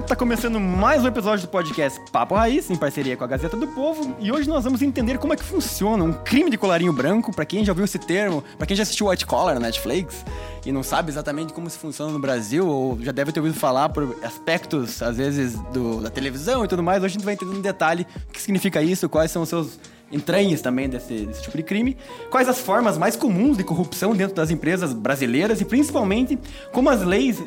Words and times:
tá 0.00 0.14
começando 0.14 0.60
mais 0.60 1.02
um 1.02 1.06
episódio 1.06 1.46
do 1.46 1.50
podcast 1.50 1.98
Papo 2.12 2.34
Raiz, 2.34 2.68
em 2.70 2.76
parceria 2.76 3.16
com 3.16 3.24
a 3.24 3.26
Gazeta 3.26 3.56
do 3.56 3.66
Povo, 3.68 4.14
e 4.20 4.30
hoje 4.30 4.46
nós 4.46 4.62
vamos 4.62 4.82
entender 4.82 5.16
como 5.16 5.32
é 5.32 5.36
que 5.36 5.42
funciona 5.42 6.04
um 6.04 6.12
crime 6.12 6.50
de 6.50 6.58
colarinho 6.58 6.92
branco, 6.92 7.34
para 7.34 7.46
quem 7.46 7.64
já 7.64 7.72
ouviu 7.72 7.86
esse 7.86 7.98
termo, 7.98 8.44
para 8.58 8.66
quem 8.66 8.76
já 8.76 8.82
assistiu 8.82 9.08
White 9.08 9.24
Collar 9.24 9.54
na 9.54 9.60
Netflix 9.60 10.22
e 10.66 10.70
não 10.70 10.82
sabe 10.82 11.10
exatamente 11.10 11.54
como 11.54 11.70
se 11.70 11.78
funciona 11.78 12.12
no 12.12 12.18
Brasil, 12.18 12.68
ou 12.68 13.00
já 13.00 13.10
deve 13.10 13.32
ter 13.32 13.40
ouvido 13.40 13.58
falar 13.58 13.88
por 13.88 14.18
aspectos, 14.22 15.00
às 15.00 15.16
vezes, 15.16 15.58
do, 15.72 16.02
da 16.02 16.10
televisão 16.10 16.62
e 16.62 16.68
tudo 16.68 16.82
mais, 16.82 16.98
hoje 17.02 17.12
a 17.12 17.16
gente 17.16 17.24
vai 17.24 17.32
entender 17.32 17.56
em 17.56 17.62
detalhe 17.62 18.06
o 18.28 18.32
que 18.32 18.42
significa 18.42 18.82
isso, 18.82 19.08
quais 19.08 19.30
são 19.30 19.42
os 19.42 19.48
seus 19.48 19.78
entranhas 20.10 20.60
também 20.60 20.88
desse, 20.88 21.26
desse, 21.26 21.42
tipo 21.42 21.56
de 21.56 21.62
crime, 21.62 21.96
quais 22.30 22.48
as 22.48 22.60
formas 22.60 22.96
mais 22.96 23.16
comuns 23.16 23.56
de 23.56 23.64
corrupção 23.64 24.14
dentro 24.14 24.36
das 24.36 24.50
empresas 24.50 24.92
brasileiras 24.92 25.60
e 25.60 25.64
principalmente 25.64 26.38
como 26.72 26.88
as 26.88 27.02
leis 27.02 27.42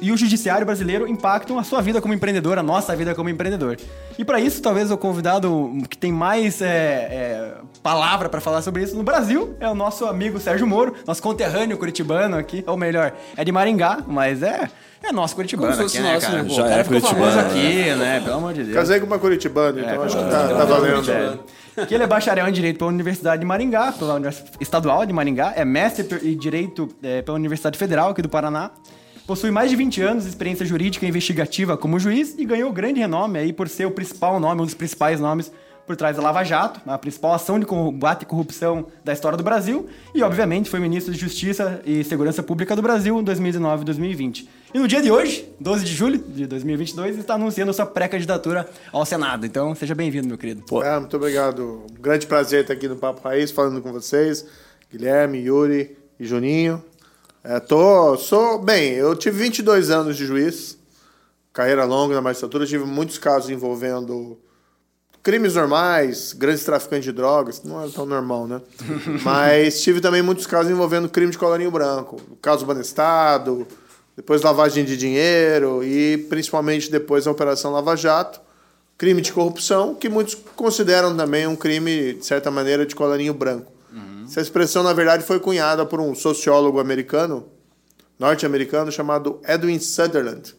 e 0.00 0.12
o 0.12 0.16
judiciário 0.16 0.64
brasileiro 0.64 1.08
impactam 1.08 1.58
a 1.58 1.64
sua 1.64 1.80
vida 1.80 2.00
como 2.00 2.14
empreendedor, 2.14 2.58
a 2.58 2.62
nossa 2.62 2.94
vida 2.94 3.14
como 3.14 3.28
empreendedor. 3.28 3.76
E 4.16 4.24
para 4.24 4.38
isso, 4.38 4.62
talvez 4.62 4.90
o 4.90 4.96
convidado 4.96 5.72
que 5.90 5.98
tem 5.98 6.12
mais 6.12 6.62
é, 6.62 6.68
é, 6.68 7.54
palavra 7.82 8.28
para 8.28 8.40
falar 8.40 8.62
sobre 8.62 8.82
isso 8.84 8.94
no 8.94 9.02
Brasil 9.02 9.56
é 9.58 9.68
o 9.68 9.74
nosso 9.74 10.06
amigo 10.06 10.38
Sérgio 10.38 10.66
Moro, 10.66 10.94
nosso 11.06 11.22
conterrâneo 11.22 11.76
curitibano 11.76 12.36
aqui, 12.36 12.62
ou 12.66 12.76
melhor, 12.76 13.12
é 13.36 13.44
de 13.44 13.50
Maringá, 13.50 13.98
mas 14.06 14.42
é 14.42 14.68
é 15.02 15.12
nosso 15.12 15.34
curitibano 15.34 15.70
aqui, 15.84 15.98
né, 15.98 16.14
nosso, 16.14 16.26
cara? 16.26 16.42
Né? 16.42 16.48
Já 16.48 16.66
é 16.66 16.84
curitibano. 16.84 17.40
aqui, 17.40 17.94
né? 17.94 18.22
Pelo 18.24 18.36
amor 18.36 18.54
de 18.54 18.62
Deus. 18.64 18.74
Casei 18.74 19.00
com 19.00 19.06
uma 19.06 19.18
curitibana, 19.18 19.78
então 19.78 20.02
é, 20.02 20.06
acho 20.06 20.16
que 20.16 20.30
tá, 20.30 20.48
tá 20.48 20.64
valendo. 20.64 21.10
É. 21.10 21.38
Que 21.88 21.94
ele 21.94 22.04
é 22.04 22.06
bacharel 22.06 22.46
em 22.48 22.52
Direito 22.52 22.78
pela 22.78 22.90
Universidade 22.90 23.40
de 23.40 23.46
Maringá, 23.46 23.92
pela 23.92 24.14
Universidade 24.14 24.56
Estadual 24.60 25.04
de 25.04 25.12
Maringá, 25.12 25.52
é 25.56 25.64
mestre 25.64 26.06
em 26.22 26.36
Direito 26.36 26.88
é, 27.02 27.22
pela 27.22 27.36
Universidade 27.36 27.76
Federal 27.76 28.10
aqui 28.10 28.22
do 28.22 28.28
Paraná, 28.28 28.70
possui 29.26 29.50
mais 29.50 29.70
de 29.70 29.76
20 29.76 30.02
anos 30.02 30.24
de 30.24 30.30
experiência 30.30 30.64
jurídica 30.64 31.04
e 31.04 31.08
investigativa 31.08 31.76
como 31.76 31.98
juiz 31.98 32.36
e 32.38 32.44
ganhou 32.44 32.72
grande 32.72 33.00
renome 33.00 33.38
aí 33.38 33.52
por 33.52 33.68
ser 33.68 33.86
o 33.86 33.90
principal 33.90 34.38
nome, 34.38 34.62
um 34.62 34.64
dos 34.64 34.74
principais 34.74 35.18
nomes 35.18 35.50
por 35.86 35.96
trás 35.96 36.16
da 36.16 36.22
Lava 36.22 36.42
Jato, 36.44 36.80
a 36.86 36.96
principal 36.96 37.34
ação 37.34 37.58
de 37.58 37.66
combate 37.66 38.22
à 38.22 38.26
corrupção 38.26 38.86
da 39.04 39.12
história 39.12 39.36
do 39.36 39.44
Brasil, 39.44 39.86
e 40.14 40.22
obviamente 40.22 40.70
foi 40.70 40.80
ministro 40.80 41.12
de 41.12 41.20
Justiça 41.20 41.82
e 41.84 42.02
Segurança 42.04 42.42
Pública 42.42 42.74
do 42.74 42.80
Brasil 42.80 43.18
em 43.20 43.22
2019 43.22 43.82
e 43.82 43.84
2020. 43.84 44.48
E 44.74 44.78
no 44.80 44.88
dia 44.88 45.00
de 45.00 45.08
hoje, 45.08 45.48
12 45.60 45.84
de 45.84 45.94
julho 45.94 46.18
de 46.18 46.48
2022, 46.48 47.16
está 47.16 47.34
anunciando 47.34 47.72
sua 47.72 47.86
pré-candidatura 47.86 48.68
ao 48.90 49.06
Senado. 49.06 49.46
Então, 49.46 49.72
seja 49.72 49.94
bem-vindo, 49.94 50.26
meu 50.26 50.36
querido. 50.36 50.64
É, 50.82 50.98
muito 50.98 51.16
obrigado. 51.16 51.84
Um 51.88 52.02
grande 52.02 52.26
prazer 52.26 52.62
estar 52.62 52.74
aqui 52.74 52.88
no 52.88 52.96
Papo 52.96 53.22
Raiz, 53.22 53.52
falando 53.52 53.80
com 53.80 53.92
vocês. 53.92 54.44
Guilherme, 54.90 55.38
Yuri 55.38 55.96
e 56.18 56.26
Juninho. 56.26 56.82
É, 57.44 57.60
tô, 57.60 58.16
sou, 58.16 58.58
bem, 58.58 58.94
eu 58.94 59.14
tive 59.14 59.44
22 59.44 59.90
anos 59.90 60.16
de 60.16 60.26
juiz, 60.26 60.76
carreira 61.52 61.84
longa 61.84 62.16
na 62.16 62.20
magistratura, 62.20 62.66
tive 62.66 62.84
muitos 62.84 63.16
casos 63.16 63.50
envolvendo 63.50 64.36
crimes 65.22 65.54
normais, 65.54 66.32
grandes 66.32 66.64
traficantes 66.64 67.04
de 67.04 67.12
drogas, 67.12 67.62
não 67.62 67.80
é 67.80 67.88
tão 67.90 68.04
normal, 68.04 68.48
né? 68.48 68.60
Mas 69.22 69.80
tive 69.82 70.00
também 70.00 70.20
muitos 70.20 70.48
casos 70.48 70.72
envolvendo 70.72 71.08
crime 71.08 71.30
de 71.30 71.38
colarinho 71.38 71.70
branco, 71.70 72.20
caso 72.42 72.66
Banestado, 72.66 73.64
depois 74.16 74.42
lavagem 74.42 74.84
de 74.84 74.96
dinheiro 74.96 75.82
e 75.82 76.18
principalmente 76.28 76.90
depois 76.90 77.26
a 77.26 77.30
Operação 77.30 77.72
Lava 77.72 77.96
Jato, 77.96 78.40
crime 78.96 79.20
de 79.20 79.32
corrupção, 79.32 79.94
que 79.94 80.08
muitos 80.08 80.34
consideram 80.34 81.16
também 81.16 81.46
um 81.46 81.56
crime, 81.56 82.14
de 82.14 82.24
certa 82.24 82.50
maneira, 82.50 82.86
de 82.86 82.94
colarinho 82.94 83.34
branco. 83.34 83.72
Uhum. 83.92 84.24
Essa 84.26 84.40
expressão, 84.40 84.82
na 84.82 84.92
verdade, 84.92 85.24
foi 85.24 85.40
cunhada 85.40 85.84
por 85.84 86.00
um 86.00 86.14
sociólogo 86.14 86.78
americano, 86.78 87.48
norte-americano, 88.18 88.92
chamado 88.92 89.40
Edwin 89.46 89.78
Sutherland 89.80 90.54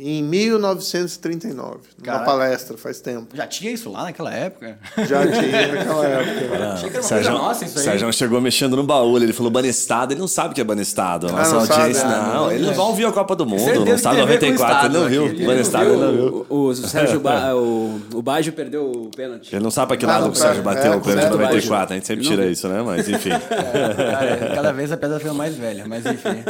em 0.00 0.22
1939, 0.22 1.80
numa 2.00 2.20
palestra, 2.20 2.78
faz 2.78 3.00
tempo. 3.00 3.36
Já 3.36 3.48
tinha 3.48 3.72
isso 3.72 3.90
lá 3.90 4.04
naquela 4.04 4.32
época? 4.32 4.78
Já 4.96 5.26
tinha 5.26 5.74
naquela 5.74 6.06
época. 6.06 6.58
Não, 6.58 6.72
Achei 6.72 6.88
que 6.88 6.96
era 6.96 7.02
uma 7.02 7.08
Sérgio, 7.08 7.32
nossa 7.32 7.64
isso 7.64 7.78
aí. 7.80 7.84
Sérgio 7.84 8.12
chegou 8.12 8.40
mexendo 8.40 8.76
no 8.76 8.84
baú, 8.84 9.16
ele 9.16 9.32
falou 9.32 9.50
banestado, 9.50 10.12
ele 10.12 10.20
não 10.20 10.28
sabe 10.28 10.52
o 10.52 10.54
que 10.54 10.60
é 10.60 10.64
banestado. 10.64 11.26
A 11.26 11.32
nossa 11.32 11.50
ah, 11.50 11.52
não 11.52 11.60
audiência, 11.60 12.02
sabe, 12.02 12.14
não, 12.14 12.34
não, 12.34 12.52
ele 12.52 12.66
não 12.66 12.74
vai 12.74 12.86
ouvir 12.86 13.06
a 13.06 13.12
Copa 13.12 13.34
do 13.34 13.44
Mundo, 13.44 13.84
não 13.84 13.98
sabe 13.98 14.18
94, 14.18 14.86
ele 14.86 14.98
não 14.98 15.08
viu. 15.08 15.46
Banestado, 15.46 15.90
ele 15.90 15.96
não 15.96 16.12
viu. 16.12 16.46
O, 16.48 16.66
o 16.68 16.74
Sérgio, 16.76 17.18
ba, 17.18 17.54
o, 17.58 18.00
o 18.14 18.22
Baggio 18.22 18.52
perdeu 18.52 18.88
o 18.88 19.10
pênalti. 19.10 19.52
Ele 19.52 19.64
não 19.64 19.70
sabe 19.72 19.88
para 19.88 19.96
que 19.96 20.06
lado 20.06 20.30
o 20.30 20.34
Sérgio 20.34 20.62
bateu 20.62 20.92
é, 20.92 20.96
o 20.96 21.00
pênalti 21.00 21.24
de 21.24 21.30
94, 21.32 21.92
a 21.92 21.96
gente 21.96 22.06
sempre 22.06 22.24
tira 22.24 22.46
isso, 22.46 22.68
né? 22.68 22.82
Mas 22.82 23.08
enfim. 23.08 23.30
É, 23.58 24.54
cada 24.54 24.72
vez 24.72 24.92
a 24.92 24.96
pedra 24.96 25.18
fica 25.18 25.32
mais 25.32 25.54
velha, 25.54 25.84
mas 25.86 26.04
enfim. 26.04 26.42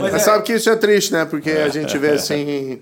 Mas, 0.00 0.12
mas 0.12 0.22
sabe 0.22 0.44
que 0.44 0.54
isso 0.54 0.70
é 0.70 0.76
triste, 0.76 1.12
né? 1.12 1.24
Porque 1.24 1.50
a 1.50 1.68
gente 1.68 1.96
vê 1.98 2.10
assim 2.10 2.80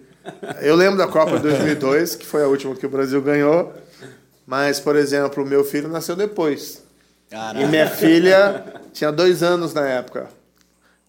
eu 0.60 0.74
lembro 0.74 0.98
da 0.98 1.06
Copa 1.06 1.36
de 1.36 1.42
2002, 1.42 2.16
que 2.16 2.26
foi 2.26 2.42
a 2.42 2.46
última 2.46 2.74
que 2.74 2.86
o 2.86 2.88
Brasil 2.88 3.20
ganhou. 3.20 3.72
Mas, 4.46 4.78
por 4.78 4.96
exemplo, 4.96 5.42
o 5.42 5.46
meu 5.46 5.64
filho 5.64 5.88
nasceu 5.88 6.14
depois. 6.16 6.82
Caraca. 7.30 7.60
E 7.60 7.66
minha 7.66 7.88
filha 7.88 8.64
tinha 8.92 9.10
dois 9.10 9.42
anos 9.42 9.72
na 9.72 9.86
época. 9.86 10.28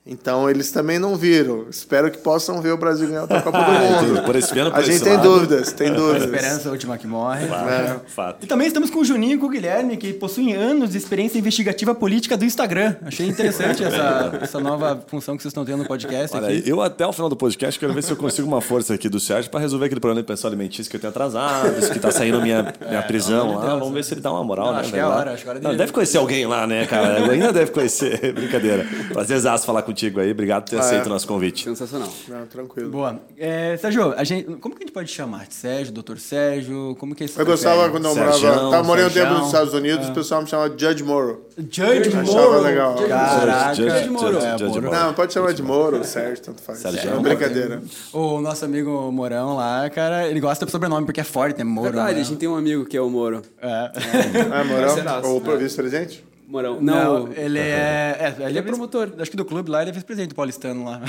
Então 0.08 0.48
eles 0.48 0.72
também 0.72 1.00
não 1.00 1.16
viram. 1.16 1.66
Espero 1.68 2.12
que 2.12 2.20
possam 2.20 2.62
ver 2.62 2.72
o 2.72 2.78
Brasil 2.78 3.08
ganhar 3.08 3.24
a 3.24 3.42
Copa 3.42 3.58
do 3.58 3.58
ah, 3.66 4.02
Mundo. 4.04 4.22
por 4.24 4.36
esse 4.36 4.54
pena, 4.54 4.70
por 4.70 4.80
a 4.80 4.84
gente 4.84 5.04
tem 5.04 5.14
lado. 5.14 5.24
dúvidas, 5.24 5.74
tem 5.74 5.92
dúvidas. 5.92 6.22
A 6.22 6.26
esperança 6.26 6.68
é 6.68 6.68
a 6.68 6.72
última 6.72 6.98
que 6.98 7.08
morre. 7.08 7.48
Fato, 7.48 7.70
é. 7.70 8.00
Fato. 8.06 8.44
E 8.44 8.48
também 8.48 8.68
estamos 8.68 8.92
com 8.92 9.00
o 9.00 9.06
Juninho 9.06 9.34
e 9.34 9.38
com 9.40 9.48
o 9.48 9.50
Guilherme, 9.50 9.98
que 9.98 10.14
possuem 10.14 10.54
anos 10.54 10.92
de 10.92 11.00
experiência 11.00 11.40
investigativa 11.40 11.96
política 11.96 12.38
do 12.38 12.46
Instagram. 12.46 12.98
Achei 13.04 13.28
interessante 13.28 13.82
essa, 13.84 14.40
essa 14.42 14.60
nova 14.60 15.04
função 15.08 15.36
que 15.36 15.42
vocês 15.42 15.50
estão 15.50 15.66
tendo 15.66 15.80
no 15.80 15.88
podcast. 15.88 16.38
Olha, 16.38 16.50
aqui. 16.50 16.70
eu 16.70 16.82
até 16.84 17.08
o 17.08 17.12
final 17.12 17.28
do 17.28 17.36
podcast 17.36 17.80
quero 17.80 17.92
ver 17.92 18.04
se 18.04 18.12
eu 18.12 18.18
consigo 18.18 18.48
uma 18.48 18.62
força 18.62 18.94
aqui 18.94 19.10
do 19.10 19.20
Sérgio 19.20 19.50
para 19.50 19.60
resolver 19.60 19.88
aquele 19.88 20.00
problema 20.00 20.22
de 20.22 20.28
pensão 20.28 20.48
alimentício 20.48 20.88
que 20.88 20.98
eu 20.98 21.02
tenho 21.02 21.10
atrasado, 21.10 21.74
que 21.74 21.98
está 21.98 22.12
saindo 22.12 22.40
minha, 22.44 22.76
minha 22.88 23.00
é, 23.00 23.02
prisão 23.02 23.56
lá. 23.56 23.76
Vamos 23.76 23.94
ver 23.94 24.04
se 24.04 24.14
ele 24.14 24.22
dá 24.22 24.32
uma 24.32 24.44
moral, 24.44 24.68
não, 24.68 24.74
né? 24.74 24.80
Acho 24.82 24.92
que 24.92 24.98
é 24.98 25.02
a 25.02 25.10
hora, 25.10 25.32
acho 25.34 25.42
que 25.42 25.50
é 25.50 25.52
hora 25.52 25.62
Não, 25.62 25.76
deve 25.76 25.92
conhecer 25.92 26.20
alguém 26.20 26.46
lá, 26.46 26.68
né, 26.68 26.86
cara? 26.86 27.32
Ainda 27.32 27.52
deve 27.52 27.72
conhecer. 27.72 28.20
Brincadeira. 28.36 28.86
Prazerzaço 29.12 29.66
falar 29.66 29.82
contigo 29.96 30.20
aí. 30.20 30.32
Obrigado 30.32 30.64
por 30.64 30.72
ter 30.72 30.76
ah, 30.76 30.80
aceito 30.82 31.04
é. 31.04 31.06
o 31.06 31.10
nosso 31.10 31.26
convite. 31.26 31.64
Sensacional. 31.64 32.10
Não, 32.28 32.46
tranquilo. 32.46 32.90
Boa. 32.90 33.20
É, 33.38 33.78
Sérgio, 33.78 34.14
a 34.16 34.24
gente, 34.26 34.44
como 34.58 34.76
que 34.76 34.84
a 34.84 34.86
gente 34.86 34.94
pode 34.94 35.10
chamar? 35.10 35.48
Sérgio, 35.50 35.94
doutor 35.94 36.20
Sérgio? 36.20 36.96
Como 37.00 37.16
que 37.16 37.24
é 37.24 37.26
isso? 37.26 37.40
Eu 37.40 37.46
gostava 37.46 37.90
quando 37.90 38.06
eu 38.06 38.16
morava. 38.16 38.70
Tava 38.72 38.84
morando 38.84 39.10
um 39.10 39.14
tempo 39.14 39.34
nos 39.34 39.46
Estados 39.48 39.74
Unidos, 39.74 40.08
é. 40.08 40.12
o 40.12 40.14
pessoal 40.14 40.42
me 40.42 40.48
chamava 40.48 40.76
Judge 40.78 41.04
Moro. 41.04 41.46
Judge 41.58 42.10
Moro? 42.14 42.30
Achava 42.30 42.60
legal. 42.60 42.96
Caraca. 42.96 43.76
Judge, 43.76 44.10
Moro. 44.10 44.38
É, 44.38 44.58
Judge 44.58 44.82
Moro. 44.82 44.92
Não, 44.92 45.14
pode 45.14 45.34
chamar 45.34 45.54
de 45.54 45.64
Moro, 45.64 46.04
Sérgio, 46.04 46.44
tanto 46.44 46.62
faz. 46.62 46.80
Sérgio. 46.80 47.14
É 47.14 47.20
brincadeira. 47.20 47.82
O 48.12 48.42
nosso 48.42 48.66
amigo 48.66 49.12
Morão 49.12 49.56
lá, 49.56 49.90
cara, 49.90 50.28
ele 50.28 50.40
gosta 50.40 50.66
do 50.66 50.72
sobrenome 50.72 51.06
porque 51.06 51.22
é 51.22 51.24
forte, 51.24 51.62
é 51.62 51.64
Moro. 51.64 51.86
Verdade, 51.92 52.16
né? 52.16 52.22
a 52.22 52.24
gente 52.24 52.38
tem 52.38 52.50
um 52.50 52.56
amigo 52.56 52.86
que 52.86 52.98
é 52.98 53.02
o 53.02 53.10
Moro. 53.10 53.42
É. 53.62 53.68
É, 53.68 54.60
é 54.60 54.64
Morão? 54.64 55.36
O 55.36 55.58
vice-presidente? 55.58 56.35
Morão. 56.48 56.80
Não, 56.80 57.26
não 57.26 57.34
ele 57.34 57.58
é, 57.58 58.36
é, 58.40 58.48
Ele 58.48 58.60
é 58.60 58.62
promotor. 58.62 59.12
Acho 59.18 59.32
que 59.32 59.38
do 59.38 59.44
clube 59.44 59.70
lá 59.70 59.82
ele 59.82 59.90
é 59.90 59.94
vice-presidente 59.94 60.30
do 60.30 60.36
paulistano 60.36 60.86
lá. 60.86 61.02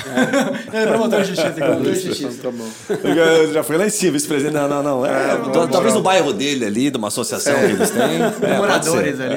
É. 0.73 0.73
ele 0.77 0.85
é 0.85 0.87
promotor 0.89 1.21
de 1.21 1.27
justiça. 1.29 1.53
Promotor 1.53 1.93
de 1.93 2.01
justiça. 2.01 2.43
Tá 2.43 2.51
bom. 2.51 3.53
já 3.53 3.63
foi 3.63 3.77
lá 3.77 3.87
em 3.87 3.91
cima, 3.91 4.13
vice-presidente. 4.13 4.55
Não, 4.55 4.69
não, 4.69 4.83
não. 4.83 5.07
É, 5.07 5.35
é, 5.35 5.67
talvez 5.71 5.95
no 5.95 6.01
bairro 6.01 6.33
dele 6.33 6.65
ali, 6.65 6.91
de 6.91 6.97
uma 6.97 7.09
associação 7.09 7.55
que 7.59 7.65
eles 7.65 7.91
têm. 7.91 8.07
É, 8.47 8.59
moradores 8.59 9.19
ali. 9.21 9.37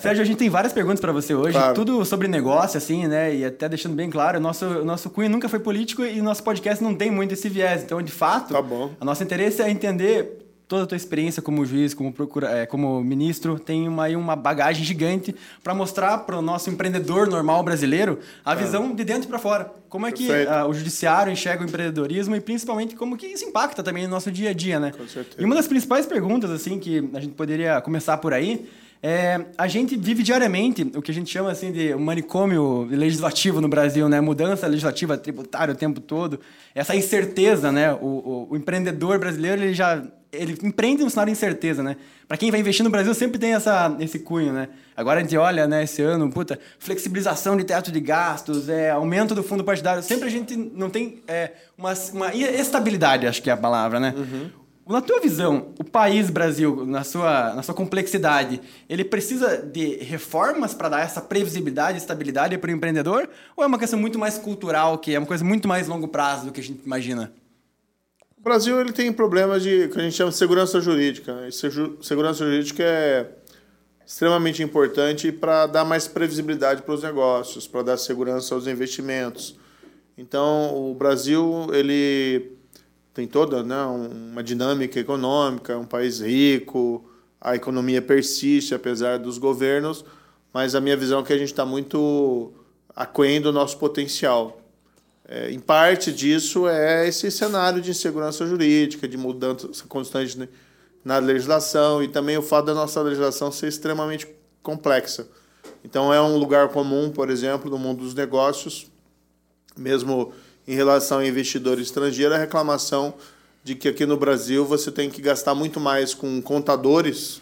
Sérgio, 0.00 0.22
a 0.22 0.24
gente 0.24 0.36
tem 0.36 0.50
várias 0.50 0.72
perguntas 0.72 1.00
para 1.00 1.12
você 1.12 1.34
hoje. 1.34 1.52
Claro. 1.52 1.74
Tudo 1.74 2.04
sobre 2.04 2.28
negócio, 2.28 2.76
assim, 2.76 3.06
né? 3.06 3.34
E 3.34 3.44
até 3.44 3.68
deixando 3.68 3.94
bem 3.94 4.10
claro, 4.10 4.38
nosso, 4.40 4.66
nosso 4.84 5.08
cunho 5.10 5.30
nunca 5.30 5.48
foi 5.48 5.58
político 5.58 6.04
e 6.04 6.20
nosso 6.20 6.42
podcast 6.42 6.82
não 6.82 6.94
tem 6.94 7.10
muito 7.10 7.32
esse 7.32 7.48
viés. 7.48 7.82
Então, 7.82 8.02
de 8.02 8.12
fato, 8.12 8.52
tá 8.52 8.62
bom. 8.62 8.90
a 9.00 9.04
nosso 9.04 9.22
interesse 9.22 9.62
é 9.62 9.70
entender 9.70 10.47
toda 10.68 10.84
a 10.84 10.86
tua 10.86 10.96
experiência 10.96 11.40
como 11.40 11.64
juiz, 11.64 11.94
como 11.94 12.12
procura, 12.12 12.50
é, 12.50 12.66
como 12.66 13.02
ministro, 13.02 13.58
tem 13.58 13.88
uma, 13.88 14.06
uma 14.08 14.36
bagagem 14.36 14.84
gigante 14.84 15.34
para 15.64 15.74
mostrar 15.74 16.18
para 16.18 16.38
o 16.38 16.42
nosso 16.42 16.68
empreendedor 16.68 17.26
normal 17.26 17.62
brasileiro 17.62 18.18
a 18.44 18.54
visão 18.54 18.94
de 18.94 19.02
dentro 19.02 19.28
para 19.28 19.38
fora. 19.38 19.72
Como 19.88 20.06
é 20.06 20.12
que 20.12 20.30
a, 20.30 20.60
ah, 20.60 20.66
o 20.66 20.74
judiciário 20.74 21.32
enxerga 21.32 21.64
o 21.64 21.66
empreendedorismo 21.66 22.36
e 22.36 22.40
principalmente 22.40 22.94
como 22.94 23.16
que 23.16 23.26
isso 23.26 23.46
impacta 23.46 23.82
também 23.82 24.04
no 24.04 24.10
nosso 24.10 24.30
dia 24.30 24.50
a 24.50 24.52
dia, 24.52 24.78
né? 24.78 24.92
Com 24.92 25.08
certeza. 25.08 25.40
E 25.40 25.44
uma 25.44 25.54
das 25.54 25.66
principais 25.66 26.04
perguntas 26.04 26.50
assim 26.50 26.78
que 26.78 27.08
a 27.14 27.20
gente 27.20 27.32
poderia 27.32 27.80
começar 27.80 28.18
por 28.18 28.34
aí 28.34 28.68
é, 29.02 29.46
a 29.56 29.68
gente 29.68 29.96
vive 29.96 30.22
diariamente 30.22 30.82
o 30.94 31.00
que 31.00 31.10
a 31.10 31.14
gente 31.14 31.30
chama 31.30 31.50
assim 31.50 31.70
de 31.70 31.94
manicômio 31.94 32.84
legislativo 32.84 33.60
no 33.60 33.68
Brasil, 33.68 34.08
né? 34.08 34.20
Mudança 34.20 34.66
legislativa 34.66 35.16
tributária 35.16 35.72
o 35.72 35.76
tempo 35.76 36.00
todo, 36.00 36.40
essa 36.74 36.96
incerteza, 36.96 37.70
né? 37.70 37.92
O, 37.92 38.06
o, 38.06 38.48
o 38.50 38.56
empreendedor 38.56 39.18
brasileiro 39.18 39.62
ele 39.62 39.74
já 39.74 40.02
ele 40.30 40.58
empreende 40.62 41.02
um 41.02 41.08
cenário 41.08 41.32
de 41.32 41.38
incerteza, 41.38 41.82
né? 41.82 41.96
Para 42.26 42.36
quem 42.36 42.50
vai 42.50 42.60
investir 42.60 42.84
no 42.84 42.90
Brasil 42.90 43.14
sempre 43.14 43.38
tem 43.38 43.54
essa, 43.54 43.96
esse 43.98 44.18
cunho, 44.18 44.52
né? 44.52 44.68
Agora 44.94 45.20
a 45.20 45.22
gente 45.22 45.36
olha, 45.36 45.66
né, 45.66 45.84
esse 45.84 46.02
ano, 46.02 46.30
puta, 46.30 46.58
flexibilização 46.78 47.56
de 47.56 47.64
teto 47.64 47.90
de 47.90 48.00
gastos, 48.00 48.68
é, 48.68 48.90
aumento 48.90 49.34
do 49.34 49.42
fundo 49.42 49.64
partidário, 49.64 50.02
sempre 50.02 50.28
a 50.28 50.30
gente 50.30 50.54
não 50.54 50.90
tem 50.90 51.22
é, 51.26 51.52
uma, 51.78 51.94
uma 52.12 52.34
estabilidade, 52.34 53.26
acho 53.26 53.42
que 53.42 53.48
é 53.48 53.52
a 53.54 53.56
palavra, 53.56 53.98
né? 53.98 54.14
Uhum. 54.16 54.50
Na 54.88 55.02
tua 55.02 55.20
visão, 55.20 55.74
o 55.78 55.84
país 55.84 56.30
Brasil, 56.30 56.86
na 56.86 57.04
sua, 57.04 57.52
na 57.52 57.62
sua 57.62 57.74
complexidade, 57.74 58.58
ele 58.88 59.04
precisa 59.04 59.58
de 59.58 59.96
reformas 59.96 60.72
para 60.72 60.88
dar 60.88 61.00
essa 61.00 61.20
previsibilidade 61.20 61.98
e 61.98 62.00
estabilidade 62.00 62.56
para 62.56 62.70
o 62.70 62.72
empreendedor? 62.72 63.28
Ou 63.54 63.62
é 63.62 63.66
uma 63.66 63.78
questão 63.78 63.98
muito 63.98 64.18
mais 64.18 64.38
cultural, 64.38 64.96
que 64.96 65.14
é 65.14 65.18
uma 65.18 65.26
coisa 65.26 65.44
muito 65.44 65.68
mais 65.68 65.88
longo 65.88 66.08
prazo 66.08 66.46
do 66.46 66.52
que 66.52 66.60
a 66.60 66.62
gente 66.62 66.80
imagina? 66.86 67.30
O 68.38 68.40
Brasil 68.40 68.80
ele 68.80 68.92
tem 68.92 69.12
problemas 69.12 69.62
de 69.62 69.88
que 69.88 69.98
a 69.98 70.02
gente 70.02 70.16
chama 70.16 70.30
de 70.30 70.38
segurança 70.38 70.80
jurídica. 70.80 71.34
Né? 71.34 71.50
Segurança 72.00 72.46
jurídica 72.46 72.82
é 72.82 73.30
extremamente 74.06 74.62
importante 74.62 75.30
para 75.30 75.66
dar 75.66 75.84
mais 75.84 76.08
previsibilidade 76.08 76.80
para 76.80 76.94
os 76.94 77.02
negócios, 77.02 77.68
para 77.68 77.82
dar 77.82 77.98
segurança 77.98 78.54
aos 78.54 78.66
investimentos. 78.66 79.54
Então, 80.16 80.74
o 80.74 80.94
Brasil 80.94 81.66
ele 81.74 82.56
tem 83.18 83.26
toda 83.26 83.64
né, 83.64 83.82
uma 83.84 84.44
dinâmica 84.44 85.00
econômica, 85.00 85.76
um 85.76 85.84
país 85.84 86.20
rico, 86.20 87.04
a 87.40 87.56
economia 87.56 88.00
persiste 88.00 88.76
apesar 88.76 89.18
dos 89.18 89.38
governos, 89.38 90.04
mas 90.54 90.76
a 90.76 90.80
minha 90.80 90.96
visão 90.96 91.18
é 91.18 91.22
que 91.24 91.32
a 91.32 91.36
gente 91.38 91.48
está 91.48 91.66
muito 91.66 92.52
aquém 92.94 93.40
do 93.40 93.52
nosso 93.52 93.76
potencial. 93.76 94.62
É, 95.26 95.50
em 95.50 95.58
parte 95.58 96.12
disso 96.12 96.68
é 96.68 97.08
esse 97.08 97.28
cenário 97.32 97.82
de 97.82 97.90
insegurança 97.90 98.46
jurídica, 98.46 99.08
de 99.08 99.16
mudança 99.16 99.84
constante 99.88 100.48
na 101.04 101.18
legislação 101.18 102.00
e 102.00 102.06
também 102.06 102.38
o 102.38 102.42
fato 102.42 102.66
da 102.66 102.74
nossa 102.74 103.02
legislação 103.02 103.50
ser 103.50 103.66
extremamente 103.66 104.28
complexa. 104.62 105.26
Então 105.82 106.14
é 106.14 106.22
um 106.22 106.36
lugar 106.36 106.68
comum, 106.68 107.10
por 107.10 107.30
exemplo, 107.30 107.68
no 107.68 107.78
mundo 107.78 108.04
dos 108.04 108.14
negócios, 108.14 108.88
mesmo 109.76 110.32
em 110.68 110.74
relação 110.74 111.18
a 111.18 111.26
investidor 111.26 111.80
estrangeiro, 111.80 112.34
a 112.34 112.38
reclamação 112.38 113.14
de 113.64 113.74
que 113.74 113.88
aqui 113.88 114.04
no 114.04 114.18
Brasil 114.18 114.66
você 114.66 114.92
tem 114.92 115.08
que 115.08 115.22
gastar 115.22 115.54
muito 115.54 115.80
mais 115.80 116.12
com 116.12 116.42
contadores, 116.42 117.40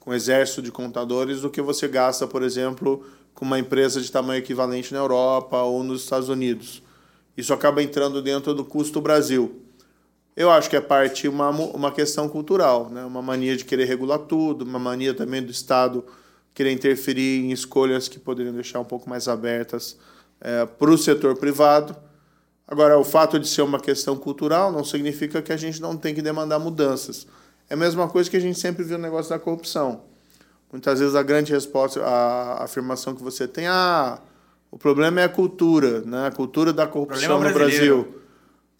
com 0.00 0.14
exército 0.14 0.62
de 0.62 0.72
contadores, 0.72 1.42
do 1.42 1.50
que 1.50 1.60
você 1.60 1.86
gasta, 1.86 2.26
por 2.26 2.42
exemplo, 2.42 3.04
com 3.34 3.44
uma 3.44 3.58
empresa 3.58 4.00
de 4.00 4.10
tamanho 4.10 4.38
equivalente 4.38 4.90
na 4.94 5.00
Europa 5.00 5.60
ou 5.60 5.84
nos 5.84 6.02
Estados 6.04 6.30
Unidos. 6.30 6.82
Isso 7.36 7.52
acaba 7.52 7.82
entrando 7.82 8.22
dentro 8.22 8.54
do 8.54 8.64
custo 8.64 9.02
Brasil. 9.02 9.60
Eu 10.34 10.50
acho 10.50 10.70
que 10.70 10.76
é 10.76 10.80
parte 10.80 11.28
uma, 11.28 11.50
uma 11.50 11.92
questão 11.92 12.26
cultural, 12.26 12.88
né? 12.88 13.04
uma 13.04 13.20
mania 13.20 13.54
de 13.54 13.66
querer 13.66 13.84
regular 13.84 14.18
tudo, 14.20 14.64
uma 14.64 14.78
mania 14.78 15.12
também 15.12 15.42
do 15.42 15.50
Estado 15.50 16.02
querer 16.54 16.72
interferir 16.72 17.44
em 17.44 17.50
escolhas 17.50 18.08
que 18.08 18.18
poderiam 18.18 18.54
deixar 18.54 18.80
um 18.80 18.84
pouco 18.84 19.08
mais 19.08 19.28
abertas 19.28 19.98
é, 20.40 20.64
para 20.64 20.90
o 20.90 20.96
setor 20.96 21.36
privado. 21.36 21.94
Agora, 22.72 22.98
o 22.98 23.04
fato 23.04 23.38
de 23.38 23.46
ser 23.46 23.60
uma 23.60 23.78
questão 23.78 24.16
cultural 24.16 24.72
não 24.72 24.82
significa 24.82 25.42
que 25.42 25.52
a 25.52 25.58
gente 25.58 25.78
não 25.78 25.94
tem 25.94 26.14
que 26.14 26.22
demandar 26.22 26.58
mudanças. 26.58 27.26
É 27.68 27.74
a 27.74 27.76
mesma 27.76 28.08
coisa 28.08 28.30
que 28.30 28.36
a 28.38 28.40
gente 28.40 28.58
sempre 28.58 28.82
viu 28.82 28.96
no 28.96 29.04
negócio 29.04 29.28
da 29.28 29.38
corrupção. 29.38 30.04
Muitas 30.72 30.98
vezes 30.98 31.14
a 31.14 31.22
grande 31.22 31.52
resposta, 31.52 32.02
a 32.02 32.64
afirmação 32.64 33.14
que 33.14 33.22
você 33.22 33.46
tem, 33.46 33.66
ah, 33.66 34.18
o 34.70 34.78
problema 34.78 35.20
é 35.20 35.24
a 35.24 35.28
cultura, 35.28 36.00
né? 36.00 36.28
a 36.28 36.30
cultura 36.30 36.72
da 36.72 36.86
corrupção 36.86 37.42
no 37.42 37.52
Brasil. 37.52 38.22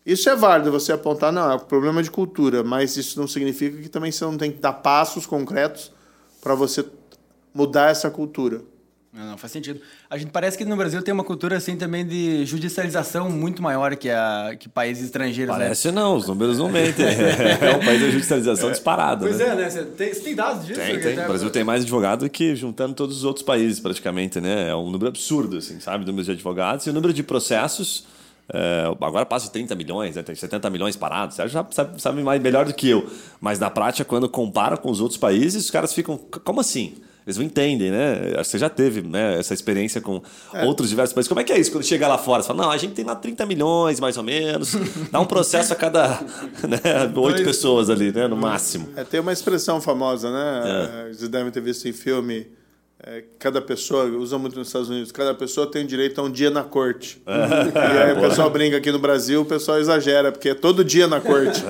Isso 0.07 0.31
é 0.31 0.35
válido 0.35 0.73
você 0.73 0.91
apontar, 0.91 1.31
não, 1.31 1.51
é 1.51 1.55
um 1.57 1.59
problema 1.59 2.03
de 2.03 2.11
cultura, 2.11 2.65
mas 2.65 2.97
isso 2.97 3.21
não 3.21 3.29
significa 3.29 3.77
que 3.77 3.91
também 3.91 4.11
você 4.11 4.25
não 4.25 4.39
tem 4.39 4.51
que 4.51 4.59
dar 4.59 4.73
passos 4.73 5.27
concretos 5.27 5.93
para 6.41 6.55
você 6.55 6.83
mudar 7.53 7.91
essa 7.91 8.11
cultura. 8.11 8.63
Não, 9.13 9.27
não, 9.27 9.37
faz 9.37 9.53
sentido. 9.53 9.79
A 10.09 10.17
gente 10.17 10.31
parece 10.31 10.57
que 10.57 10.65
no 10.65 10.75
Brasil 10.75 11.03
tem 11.03 11.13
uma 11.13 11.23
cultura 11.23 11.59
assim 11.59 11.77
também 11.77 12.07
de 12.07 12.47
judicialização 12.47 13.29
muito 13.29 13.63
maior 13.63 13.95
que, 13.95 14.09
a, 14.09 14.57
que 14.59 14.71
países 14.71 15.05
estrangeiros. 15.05 15.55
Né? 15.55 15.65
Parece 15.65 15.89
né? 15.89 16.01
não, 16.01 16.17
os 16.17 16.27
números 16.27 16.59
não 16.59 16.71
mentem. 16.71 17.05
é 17.61 17.77
um 17.77 17.85
país 17.85 18.01
de 18.01 18.11
judicialização 18.11 18.71
disparado. 18.71 19.27
Pois 19.27 19.37
né? 19.37 19.49
é, 19.49 19.55
né? 19.55 19.69
Você 19.69 19.85
tem, 19.85 20.15
você 20.15 20.21
tem 20.21 20.35
dados 20.35 20.67
disso? 20.67 20.81
Tem, 20.81 20.99
tem. 20.99 21.13
O 21.13 21.29
Brasil 21.29 21.51
tem 21.51 21.63
mais 21.63 21.83
advogado 21.83 22.29
que 22.31 22.57
juntando 22.57 22.95
todos 22.95 23.19
os 23.19 23.25
outros 23.25 23.45
países, 23.45 23.81
praticamente, 23.81 24.41
né? 24.41 24.71
É 24.71 24.75
um 24.75 24.91
número 24.91 25.09
absurdo, 25.09 25.59
assim, 25.59 25.79
sabe? 25.79 26.05
O 26.05 26.07
número 26.07 26.25
de 26.25 26.31
advogados 26.31 26.87
e 26.87 26.91
o 26.91 26.93
número 26.95 27.13
de 27.13 27.23
processos 27.23 28.07
é, 28.53 28.85
agora 29.01 29.25
passa 29.25 29.47
de 29.47 29.53
30 29.53 29.75
milhões, 29.75 30.17
né, 30.17 30.23
tem 30.23 30.35
70 30.35 30.69
milhões 30.71 30.97
parados. 30.97 31.37
Você 31.37 31.49
já 31.49 31.67
sabe, 31.71 32.01
sabe 32.01 32.23
mais, 32.23 32.41
melhor 32.41 32.65
do 32.65 32.75
que 32.75 32.89
eu. 32.89 33.09
Mas 33.41 33.59
na 33.59 33.71
prática, 33.71 34.05
quando 34.05 34.29
compara 34.29 34.77
com 34.77 34.91
os 34.91 35.01
outros 35.01 35.19
países, 35.19 35.65
os 35.65 35.71
caras 35.71 35.93
ficam. 35.93 36.19
Como 36.45 36.61
assim? 36.61 36.95
Eles 37.27 37.37
não 37.37 37.45
entendem, 37.45 37.91
né? 37.91 38.35
Você 38.39 38.59
já 38.59 38.69
teve 38.69 39.03
né, 39.03 39.39
essa 39.39 39.55
experiência 39.55 40.01
com 40.01 40.21
é. 40.53 40.65
outros 40.65 40.89
diversos 40.89 41.15
países. 41.15 41.29
Como 41.29 41.41
é 41.41 41.45
que 41.45 41.53
é 41.53 41.59
isso? 41.59 41.71
Quando 41.71 41.85
chega 41.85 42.09
lá 42.09 42.19
fora, 42.19 42.43
você 42.43 42.49
fala, 42.49 42.65
não, 42.65 42.71
a 42.71 42.77
gente 42.77 42.95
tem 42.95 43.05
lá 43.05 43.15
30 43.15 43.47
milhões, 43.47 44.01
mais 44.01 44.17
ou 44.17 44.25
menos. 44.25 44.75
Dá 45.11 45.21
um 45.21 45.25
processo 45.25 45.73
a 45.73 45.77
cada 45.77 46.21
né, 46.69 47.13
oito 47.15 47.45
pessoas 47.45 47.89
ali, 47.89 48.13
né? 48.13 48.27
No 48.27 48.37
máximo. 48.37 48.89
É, 48.97 49.05
tem 49.05 49.21
uma 49.21 49.33
expressão 49.33 49.81
famosa, 49.81 50.31
né? 50.31 51.09
É. 51.11 51.13
Vocês 51.13 51.29
devem 51.29 51.53
ter 51.53 51.61
visto 51.61 51.87
em 51.87 51.93
filme 51.93 52.47
é, 53.05 53.25
cada 53.37 53.61
pessoa, 53.61 54.05
usa 54.05 54.39
muito 54.39 54.57
nos 54.57 54.69
Estados 54.69 54.89
Unidos, 54.89 55.11
cada 55.11 55.35
pessoa 55.35 55.69
tem 55.69 55.85
direito 55.85 56.21
a 56.21 56.25
um 56.25 56.31
dia 56.31 56.51
na 56.51 56.63
corte. 56.63 57.21
e 57.27 57.99
aí 57.99 58.13
o 58.13 58.21
pessoal 58.21 58.49
brinca 58.49 58.77
aqui 58.77 58.93
no 58.93 58.99
Brasil, 59.01 59.41
o 59.41 59.45
pessoal 59.45 59.81
exagera, 59.81 60.31
porque 60.31 60.51
é 60.51 60.55
todo 60.55 60.85
dia 60.85 61.09
na 61.09 61.21
corte. 61.21 61.65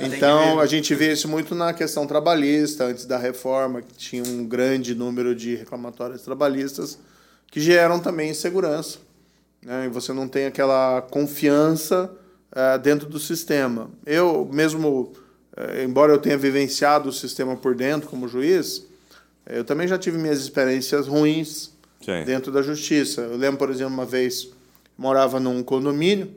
então, 0.00 0.06
então 0.06 0.58
a 0.58 0.64
gente 0.64 0.94
vê 0.94 1.12
isso 1.12 1.28
muito 1.28 1.54
na 1.54 1.74
questão 1.74 2.06
trabalhista, 2.06 2.84
antes 2.84 3.04
da 3.04 3.18
reforma, 3.18 3.82
que 3.82 3.94
tinha 3.94 4.22
um 4.22 4.46
grande 4.46 4.94
número 4.94 5.34
de 5.34 5.54
reclamatórios 5.54 6.22
trabalhistas, 6.22 6.98
que 7.50 7.60
geram 7.60 8.00
também 8.00 8.30
insegurança. 8.30 8.98
Né? 9.62 9.84
E 9.84 9.88
você 9.88 10.14
não 10.14 10.26
tem 10.26 10.46
aquela 10.46 11.02
confiança 11.02 12.10
uh, 12.52 12.78
dentro 12.78 13.06
do 13.06 13.18
sistema. 13.18 13.90
Eu 14.06 14.48
mesmo, 14.50 15.12
uh, 15.56 15.82
embora 15.84 16.10
eu 16.10 16.18
tenha 16.18 16.38
vivenciado 16.38 17.10
o 17.10 17.12
sistema 17.12 17.54
por 17.54 17.74
dentro 17.74 18.08
como 18.08 18.26
juiz, 18.26 18.86
eu 19.48 19.64
também 19.64 19.86
já 19.86 19.98
tive 19.98 20.18
minhas 20.18 20.40
experiências 20.40 21.06
ruins 21.06 21.70
Sim. 22.00 22.24
dentro 22.24 22.50
da 22.50 22.62
justiça. 22.62 23.22
Eu 23.22 23.36
lembro, 23.36 23.58
por 23.58 23.70
exemplo, 23.70 23.94
uma 23.94 24.04
vez 24.04 24.48
morava 24.96 25.38
num 25.38 25.62
condomínio, 25.62 26.34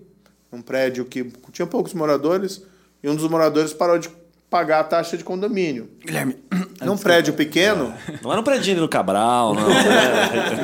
um 0.51 0.61
prédio 0.61 1.05
que 1.05 1.31
tinha 1.51 1.65
poucos 1.65 1.93
moradores, 1.93 2.61
e 3.03 3.09
um 3.09 3.15
dos 3.15 3.29
moradores 3.29 3.73
parou 3.73 3.97
de 3.97 4.09
pagar 4.49 4.79
a 4.79 4.83
taxa 4.83 5.17
de 5.17 5.23
condomínio. 5.23 5.89
Guilherme. 6.03 6.37
Num 6.81 6.97
prédio 6.97 7.33
pequeno. 7.33 7.93
É. 8.07 8.19
Não 8.23 8.31
era 8.31 8.39
um 8.39 8.43
prédio 8.43 8.73
no 8.77 8.87
Cabral, 8.87 9.53
não. 9.53 9.69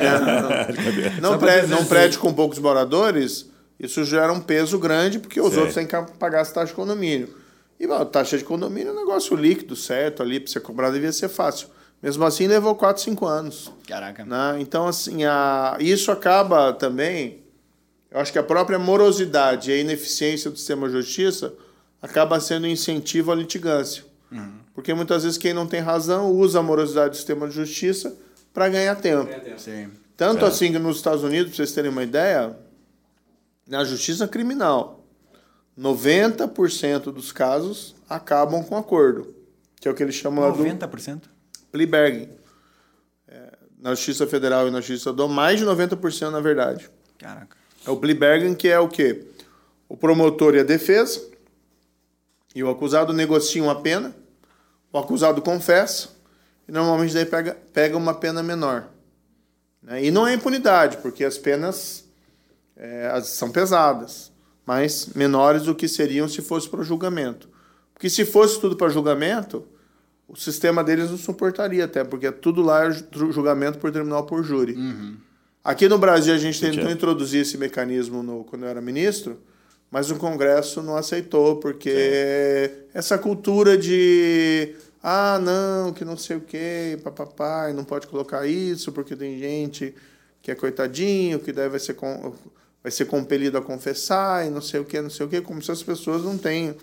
não. 1.20 1.30
Num 1.32 1.38
prédio, 1.38 1.68
num 1.68 1.84
prédio 1.84 2.18
com 2.20 2.32
poucos 2.32 2.58
moradores, 2.58 3.50
isso 3.78 4.02
gera 4.02 4.32
um 4.32 4.40
peso 4.40 4.78
grande, 4.78 5.18
porque 5.18 5.38
os 5.38 5.52
Sim. 5.52 5.58
outros 5.58 5.74
têm 5.74 5.86
que 5.86 5.94
pagar 6.18 6.40
essa 6.40 6.54
taxa 6.54 6.68
de 6.68 6.72
condomínio. 6.72 7.28
E 7.78 7.84
a 7.84 8.02
taxa 8.06 8.38
de 8.38 8.44
condomínio 8.44 8.88
é 8.88 8.92
um 8.92 8.96
negócio 8.96 9.36
líquido, 9.36 9.76
certo? 9.76 10.22
Ali, 10.22 10.40
para 10.40 10.50
você 10.50 10.58
cobrar, 10.58 10.90
devia 10.90 11.12
ser 11.12 11.28
fácil. 11.28 11.68
Mesmo 12.02 12.24
assim, 12.24 12.46
levou 12.46 12.74
4, 12.74 13.02
5 13.02 13.26
anos. 13.26 13.72
Caraca. 13.86 14.24
Né? 14.24 14.58
Então, 14.60 14.86
assim, 14.86 15.24
a... 15.24 15.76
isso 15.80 16.10
acaba 16.12 16.72
também. 16.72 17.42
Eu 18.10 18.20
acho 18.20 18.32
que 18.32 18.38
a 18.38 18.42
própria 18.42 18.78
morosidade 18.78 19.70
e 19.70 19.74
a 19.74 19.78
ineficiência 19.78 20.50
do 20.50 20.56
sistema 20.56 20.86
de 20.86 20.92
justiça 20.92 21.52
acaba 22.00 22.38
sendo 22.40 22.64
um 22.64 22.70
incentivo 22.70 23.32
à 23.32 23.34
litigância. 23.34 24.04
Uhum. 24.30 24.58
Porque 24.74 24.92
muitas 24.94 25.22
vezes 25.24 25.38
quem 25.38 25.52
não 25.52 25.66
tem 25.66 25.80
razão 25.80 26.30
usa 26.30 26.60
a 26.60 26.62
morosidade 26.62 27.10
do 27.10 27.16
sistema 27.16 27.48
de 27.48 27.54
justiça 27.54 28.14
para 28.52 28.68
ganhar 28.68 28.94
tempo. 28.96 29.26
Tempo. 29.26 29.58
Sim. 29.58 29.90
Tanto 30.16 30.44
é. 30.44 30.48
assim 30.48 30.72
que 30.72 30.78
nos 30.78 30.96
Estados 30.96 31.22
Unidos, 31.22 31.48
para 31.48 31.56
vocês 31.56 31.72
terem 31.72 31.90
uma 31.90 32.02
ideia, 32.02 32.56
na 33.66 33.84
justiça 33.84 34.26
criminal, 34.26 35.04
90% 35.78 37.12
dos 37.12 37.32
casos 37.32 37.94
acabam 38.08 38.62
com 38.62 38.76
acordo. 38.76 39.34
Que 39.80 39.88
é 39.88 39.90
o 39.90 39.94
que 39.94 40.02
eles 40.02 40.14
chamam 40.14 40.44
90%? 40.44 40.48
lá 40.48 40.86
do... 40.86 40.96
90%? 40.96 41.22
Liberguem. 41.76 42.28
É, 43.28 43.52
na 43.78 43.94
Justiça 43.94 44.26
Federal 44.26 44.66
e 44.68 44.70
na 44.70 44.80
Justiça 44.80 45.12
do 45.12 45.28
mais 45.28 45.58
de 45.58 45.66
90% 45.66 46.30
na 46.30 46.40
verdade. 46.40 46.90
Caraca. 47.18 47.56
É 47.86 47.90
o 47.90 48.00
Liberguem 48.00 48.54
que 48.54 48.68
é 48.68 48.78
o 48.78 48.88
quê? 48.88 49.26
O 49.88 49.96
promotor 49.96 50.54
e 50.54 50.60
a 50.60 50.64
defesa. 50.64 51.20
E 52.54 52.64
o 52.64 52.70
acusado 52.70 53.12
negociam 53.12 53.70
a 53.70 53.74
pena. 53.76 54.14
O 54.92 54.98
acusado 54.98 55.42
confessa. 55.42 56.08
E 56.68 56.72
normalmente 56.72 57.14
daí 57.14 57.26
pega, 57.26 57.56
pega 57.72 57.96
uma 57.96 58.14
pena 58.14 58.42
menor. 58.42 58.88
Né? 59.82 60.04
E 60.04 60.10
não 60.10 60.26
é 60.26 60.34
impunidade, 60.34 60.96
porque 60.98 61.24
as 61.24 61.38
penas 61.38 62.04
é, 62.76 63.20
são 63.22 63.50
pesadas, 63.50 64.32
mas 64.64 65.10
menores 65.14 65.62
do 65.62 65.74
que 65.74 65.86
seriam 65.86 66.28
se 66.28 66.42
fosse 66.42 66.68
para 66.68 66.82
julgamento. 66.82 67.48
Porque 67.94 68.10
se 68.10 68.24
fosse 68.24 68.60
tudo 68.60 68.76
para 68.76 68.88
julgamento, 68.88 69.66
o 70.28 70.36
sistema 70.36 70.82
deles 70.82 71.10
não 71.10 71.18
suportaria 71.18 71.84
até, 71.84 72.02
porque 72.02 72.26
é 72.26 72.32
tudo 72.32 72.62
lá 72.62 72.86
é 72.86 72.90
julgamento 73.12 73.78
por 73.78 73.92
tribunal 73.92 74.24
por 74.24 74.42
júri. 74.42 74.74
Uhum. 74.74 75.16
Aqui 75.62 75.88
no 75.88 75.98
Brasil 75.98 76.34
a 76.34 76.38
gente 76.38 76.60
tentou 76.60 76.90
introduzir 76.90 77.42
esse 77.42 77.56
mecanismo 77.56 78.22
no, 78.22 78.44
quando 78.44 78.64
eu 78.64 78.68
era 78.68 78.80
ministro, 78.80 79.40
mas 79.90 80.10
o 80.10 80.16
Congresso 80.16 80.82
não 80.82 80.96
aceitou, 80.96 81.56
porque 81.56 81.90
Sim. 81.90 82.88
essa 82.94 83.18
cultura 83.18 83.76
de 83.76 84.74
ah, 85.02 85.38
não, 85.38 85.92
que 85.92 86.04
não 86.04 86.16
sei 86.16 86.36
o 86.36 86.40
quê, 86.40 86.98
papapá, 87.02 87.72
não 87.72 87.84
pode 87.84 88.08
colocar 88.08 88.46
isso, 88.46 88.90
porque 88.90 89.14
tem 89.14 89.38
gente 89.38 89.94
que 90.42 90.50
é 90.50 90.54
coitadinho, 90.54 91.38
que 91.38 91.52
deve 91.52 91.78
ser, 91.78 91.96
vai 92.82 92.90
ser 92.90 93.04
compelido 93.04 93.58
a 93.58 93.62
confessar, 93.62 94.46
e 94.46 94.50
não 94.50 94.60
sei 94.60 94.80
o 94.80 94.84
quê, 94.84 95.00
não 95.00 95.10
sei 95.10 95.26
o 95.26 95.28
quê, 95.28 95.40
como 95.40 95.62
se 95.62 95.70
as 95.70 95.82
pessoas 95.82 96.22
não 96.22 96.36
tenham 96.36 96.74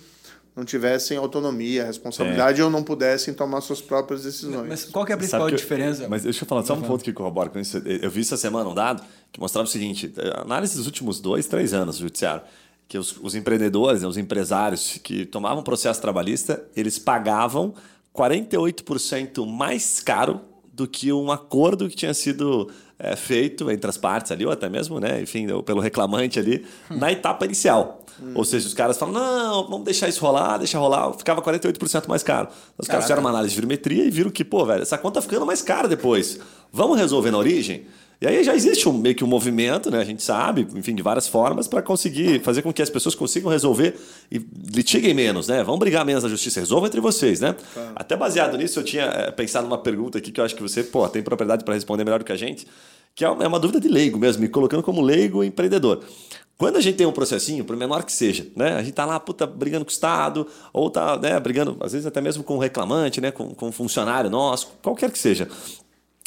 não 0.55 0.63
tivessem 0.63 1.17
autonomia, 1.17 1.83
responsabilidade 1.85 2.61
é. 2.61 2.63
ou 2.63 2.69
não 2.69 2.83
pudessem 2.83 3.33
tomar 3.33 3.61
suas 3.61 3.81
próprias 3.81 4.23
decisões. 4.23 4.67
Mas 4.67 4.85
qual 4.85 5.05
é 5.07 5.13
a 5.13 5.17
principal 5.17 5.49
diferença? 5.49 6.07
mas 6.07 6.23
deixa 6.23 6.43
eu 6.43 6.47
falar, 6.47 6.63
só 6.63 6.75
um 6.75 6.81
ponto 6.81 7.03
que 7.03 7.11
corrobora 7.11 7.49
com 7.49 7.59
isso. 7.59 7.77
Eu 7.79 8.09
vi 8.11 8.21
essa 8.21 8.37
semana 8.37 8.69
um 8.69 8.75
dado 8.75 9.03
que 9.31 9.39
mostrava 9.39 9.67
o 9.67 9.71
seguinte: 9.71 10.13
análise 10.35 10.77
dos 10.77 10.85
últimos 10.85 11.19
dois, 11.19 11.47
três 11.47 11.73
anos 11.73 11.97
do 11.97 12.03
judiciário. 12.03 12.43
que 12.87 12.97
os, 12.97 13.17
os 13.21 13.33
empreendedores, 13.33 14.03
né, 14.03 14.07
os 14.07 14.17
empresários 14.17 14.99
que 15.03 15.25
tomavam 15.25 15.63
processo 15.63 15.99
trabalhista, 15.99 16.63
eles 16.75 16.99
pagavam 16.99 17.73
48% 18.15 19.45
mais 19.47 19.99
caro 19.99 20.41
do 20.71 20.87
que 20.87 21.11
um 21.11 21.31
acordo 21.31 21.89
que 21.89 21.95
tinha 21.95 22.13
sido 22.13 22.69
é, 22.97 23.15
feito 23.15 23.69
entre 23.69 23.89
as 23.89 23.97
partes 23.97 24.31
ali, 24.31 24.45
ou 24.45 24.51
até 24.51 24.69
mesmo, 24.69 24.99
né, 24.99 25.21
enfim, 25.21 25.47
pelo 25.63 25.81
reclamante 25.81 26.39
ali, 26.39 26.65
na 26.89 27.11
etapa 27.11 27.45
inicial. 27.45 28.02
Ou 28.35 28.43
seja, 28.45 28.67
os 28.67 28.73
caras 28.73 28.97
falam, 28.97 29.13
não, 29.13 29.67
vamos 29.67 29.85
deixar 29.85 30.07
isso 30.07 30.21
rolar, 30.21 30.57
deixa 30.57 30.77
rolar, 30.77 31.13
ficava 31.13 31.41
48% 31.41 32.07
mais 32.07 32.23
caro. 32.23 32.47
Os 32.77 32.87
caras 32.87 33.05
fizeram 33.05 33.21
uma 33.21 33.29
análise 33.29 33.51
de 33.51 33.55
virometria 33.55 34.05
e 34.05 34.09
viram 34.09 34.31
que, 34.31 34.43
pô, 34.43 34.65
velho, 34.65 34.81
essa 34.81 34.97
conta 34.97 35.15
tá 35.15 35.21
ficando 35.21 35.45
mais 35.45 35.61
cara 35.61 35.87
depois. 35.87 36.39
Vamos 36.71 36.97
resolver 36.97 37.31
na 37.31 37.37
origem? 37.37 37.85
E 38.23 38.27
aí 38.27 38.41
já 38.41 38.55
existe 38.55 38.87
um, 38.87 38.93
meio 38.93 39.13
que 39.13 39.21
um 39.21 39.27
movimento, 39.27 39.91
né? 39.91 39.99
A 39.99 40.05
gente 40.05 40.23
sabe, 40.23 40.65
enfim, 40.75 40.95
de 40.95 41.03
várias 41.03 41.27
formas, 41.27 41.67
para 41.67 41.81
conseguir 41.81 42.39
fazer 42.39 42.61
com 42.61 42.71
que 42.71 42.81
as 42.81 42.89
pessoas 42.89 43.15
consigam 43.15 43.51
resolver 43.51 43.99
e 44.31 44.41
litiguem 44.73 45.13
menos, 45.13 45.49
né? 45.49 45.61
Vamos 45.61 45.79
brigar 45.79 46.05
menos 46.05 46.23
na 46.23 46.29
justiça, 46.29 46.61
resolvam 46.61 46.87
entre 46.87 47.01
vocês, 47.01 47.41
né? 47.41 47.53
Até 47.93 48.15
baseado 48.15 48.57
nisso, 48.57 48.79
eu 48.79 48.83
tinha 48.85 49.03
é, 49.03 49.31
pensado 49.31 49.67
numa 49.67 49.77
pergunta 49.77 50.19
aqui 50.19 50.31
que 50.31 50.39
eu 50.39 50.45
acho 50.45 50.55
que 50.55 50.61
você, 50.61 50.83
pô, 50.83 51.05
tem 51.09 51.21
propriedade 51.21 51.65
para 51.65 51.73
responder 51.73 52.05
melhor 52.05 52.19
do 52.19 52.23
que 52.23 52.31
a 52.31 52.37
gente, 52.37 52.65
que 53.13 53.25
é 53.25 53.29
uma, 53.29 53.43
é 53.43 53.47
uma 53.47 53.59
dúvida 53.59 53.81
de 53.81 53.89
leigo 53.89 54.17
mesmo, 54.17 54.41
me 54.41 54.47
colocando 54.47 54.81
como 54.81 55.01
leigo 55.01 55.43
empreendedor. 55.43 56.01
Quando 56.57 56.77
a 56.77 56.81
gente 56.81 56.95
tem 56.95 57.05
um 57.05 57.11
processinho, 57.11 57.65
por 57.65 57.75
menor 57.75 58.03
que 58.03 58.11
seja, 58.11 58.47
né? 58.55 58.73
A 58.73 58.83
gente 58.83 58.93
tá 58.93 59.05
lá, 59.05 59.19
puta, 59.19 59.45
brigando 59.45 59.83
com 59.83 59.89
o 59.89 59.93
Estado, 59.93 60.47
ou 60.71 60.89
tá, 60.89 61.17
né, 61.17 61.39
brigando, 61.39 61.77
às 61.81 61.91
vezes 61.91 62.05
até 62.05 62.21
mesmo 62.21 62.43
com 62.43 62.55
o 62.55 62.59
reclamante, 62.59 63.19
né? 63.19 63.31
Com, 63.31 63.53
com 63.53 63.67
um 63.67 63.71
funcionário 63.71 64.29
nosso, 64.29 64.71
qualquer 64.81 65.11
que 65.11 65.17
seja. 65.17 65.47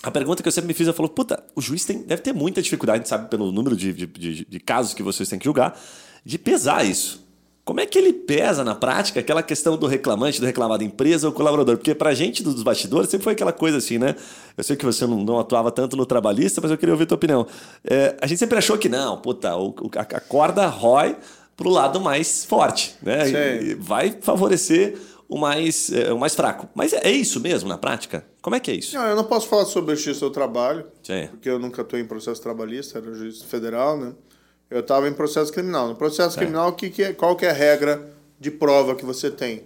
A 0.02 0.11
pergunta 0.11 0.42
que 0.42 0.49
eu 0.49 0.52
sempre 0.52 0.68
me 0.68 0.75
fiz, 0.75 0.87
eu 0.87 0.95
falo, 0.95 1.09
puta, 1.09 1.42
o 1.54 1.61
juiz 1.61 1.85
tem, 1.85 2.02
deve 2.02 2.23
ter 2.23 2.33
muita 2.33 2.61
dificuldade, 2.61 3.09
sabe, 3.09 3.28
pelo 3.28 3.50
número 3.50 3.76
de, 3.76 3.92
de, 3.92 4.06
de, 4.06 4.45
de 4.45 4.61
casos 4.61 4.95
que 4.95 5.02
vocês 5.02 5.28
têm 5.28 5.38
que 5.38 5.45
julgar, 5.45 5.78
de 6.25 6.38
pesar 6.38 6.85
isso. 6.85 7.25
Como 7.66 7.80
é 7.80 7.85
que 7.85 7.99
ele 7.99 8.12
pesa 8.12 8.62
na 8.62 8.76
prática 8.76 9.18
aquela 9.18 9.42
questão 9.42 9.76
do 9.76 9.88
reclamante, 9.88 10.38
do 10.40 10.46
reclamado 10.46 10.85
empresa 10.85 11.26
ou 11.26 11.32
colaborador? 11.32 11.76
Porque 11.76 11.96
pra 11.96 12.14
gente 12.14 12.40
dos 12.40 12.62
bastidores 12.62 13.11
sempre 13.11 13.25
foi 13.25 13.32
aquela 13.32 13.52
coisa 13.52 13.78
assim, 13.78 13.99
né? 13.99 14.14
Eu 14.56 14.62
sei 14.62 14.76
que 14.76 14.85
você 14.85 15.04
não, 15.04 15.25
não 15.25 15.40
atuava 15.40 15.73
tanto 15.73 15.96
no 15.96 16.06
trabalhista, 16.06 16.61
mas 16.61 16.70
eu 16.70 16.78
queria 16.78 16.94
ouvir 16.94 17.02
a 17.02 17.06
tua 17.08 17.16
opinião. 17.16 17.44
É, 17.85 18.16
a 18.23 18.26
gente 18.28 18.38
sempre 18.38 18.56
achou 18.56 18.78
que 18.78 18.88
não, 18.88 19.20
puta, 19.20 19.56
o, 19.56 19.75
a, 19.96 20.00
a 20.00 20.20
corda 20.20 20.64
rói 20.68 21.16
pro 21.56 21.68
lado 21.68 22.00
mais 22.00 22.44
forte, 22.44 22.94
né? 23.02 23.28
E, 23.28 23.70
e 23.70 23.75
vai 23.75 24.16
favorecer 24.20 24.96
o 25.28 25.37
mais, 25.37 25.90
é, 25.90 26.12
o 26.12 26.18
mais 26.20 26.37
fraco. 26.37 26.68
Mas 26.73 26.92
é, 26.92 27.08
é, 27.08 27.11
isso 27.11 27.40
mesmo 27.40 27.68
na 27.68 27.76
prática? 27.76 28.25
Como 28.40 28.54
é 28.54 28.61
que 28.61 28.70
é 28.70 28.75
isso? 28.75 28.94
Não, 28.96 29.08
eu 29.08 29.16
não 29.16 29.25
posso 29.25 29.49
falar 29.49 29.64
sobre 29.64 29.90
a 29.90 29.94
justiça 29.96 30.20
do 30.20 30.30
trabalho, 30.30 30.87
Sim. 31.02 31.26
porque 31.32 31.50
eu 31.50 31.58
nunca 31.58 31.82
estou 31.82 31.99
em 31.99 32.06
processo 32.06 32.40
trabalhista, 32.40 32.99
era 32.99 33.12
juiz 33.12 33.42
federal, 33.42 33.99
né? 33.99 34.12
Eu 34.70 34.80
estava 34.80 35.08
em 35.08 35.12
processo 35.12 35.52
criminal. 35.52 35.88
No 35.88 35.94
processo 35.94 36.37
criminal, 36.37 36.73
que, 36.73 36.90
que 36.90 37.02
é, 37.02 37.12
qual 37.12 37.37
que 37.37 37.46
é 37.46 37.50
a 37.50 37.54
regra 37.54 38.11
de 38.38 38.50
prova 38.50 38.94
que 38.94 39.04
você 39.04 39.30
tem? 39.30 39.64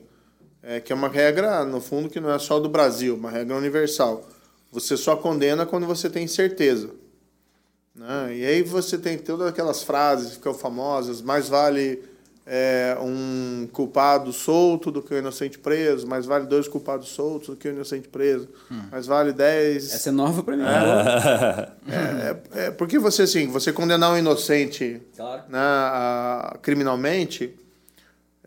É 0.62 0.78
que 0.78 0.92
é 0.92 0.94
uma 0.94 1.08
regra, 1.08 1.64
no 1.64 1.80
fundo, 1.80 2.08
que 2.08 2.20
não 2.20 2.30
é 2.30 2.38
só 2.38 2.60
do 2.60 2.68
Brasil, 2.68 3.14
uma 3.14 3.30
regra 3.30 3.56
universal. 3.56 4.28
Você 4.70 4.96
só 4.96 5.16
condena 5.16 5.64
quando 5.64 5.86
você 5.86 6.10
tem 6.10 6.26
certeza. 6.26 6.90
Né? 7.94 8.36
E 8.36 8.44
aí 8.44 8.62
você 8.62 8.98
tem 8.98 9.16
todas 9.18 9.48
aquelas 9.48 9.82
frases 9.82 10.28
que 10.28 10.34
ficam 10.34 10.54
famosas, 10.54 11.22
mais 11.22 11.48
vale 11.48 12.02
é, 12.52 12.96
um 13.00 13.68
culpado 13.72 14.32
solto 14.32 14.90
do 14.90 15.00
que 15.00 15.14
um 15.14 15.18
inocente 15.18 15.56
preso, 15.56 16.04
mais 16.04 16.26
vale 16.26 16.46
dois 16.46 16.66
culpados 16.66 17.10
soltos 17.10 17.50
do 17.50 17.56
que 17.56 17.68
um 17.68 17.72
inocente 17.72 18.08
preso, 18.08 18.48
hum. 18.68 18.82
mais 18.90 19.06
vale 19.06 19.32
dez... 19.32 19.94
Essa 19.94 20.08
é 20.08 20.12
nova 20.12 20.42
para 20.42 20.56
mim. 20.56 20.64
É, 20.64 22.36
é, 22.58 22.66
é, 22.66 22.70
porque 22.72 22.98
você, 22.98 23.22
assim, 23.22 23.46
você 23.46 23.72
condenar 23.72 24.12
um 24.12 24.18
inocente 24.18 25.00
claro. 25.16 25.42
né, 25.48 25.58
a, 25.58 26.58
criminalmente, 26.60 27.54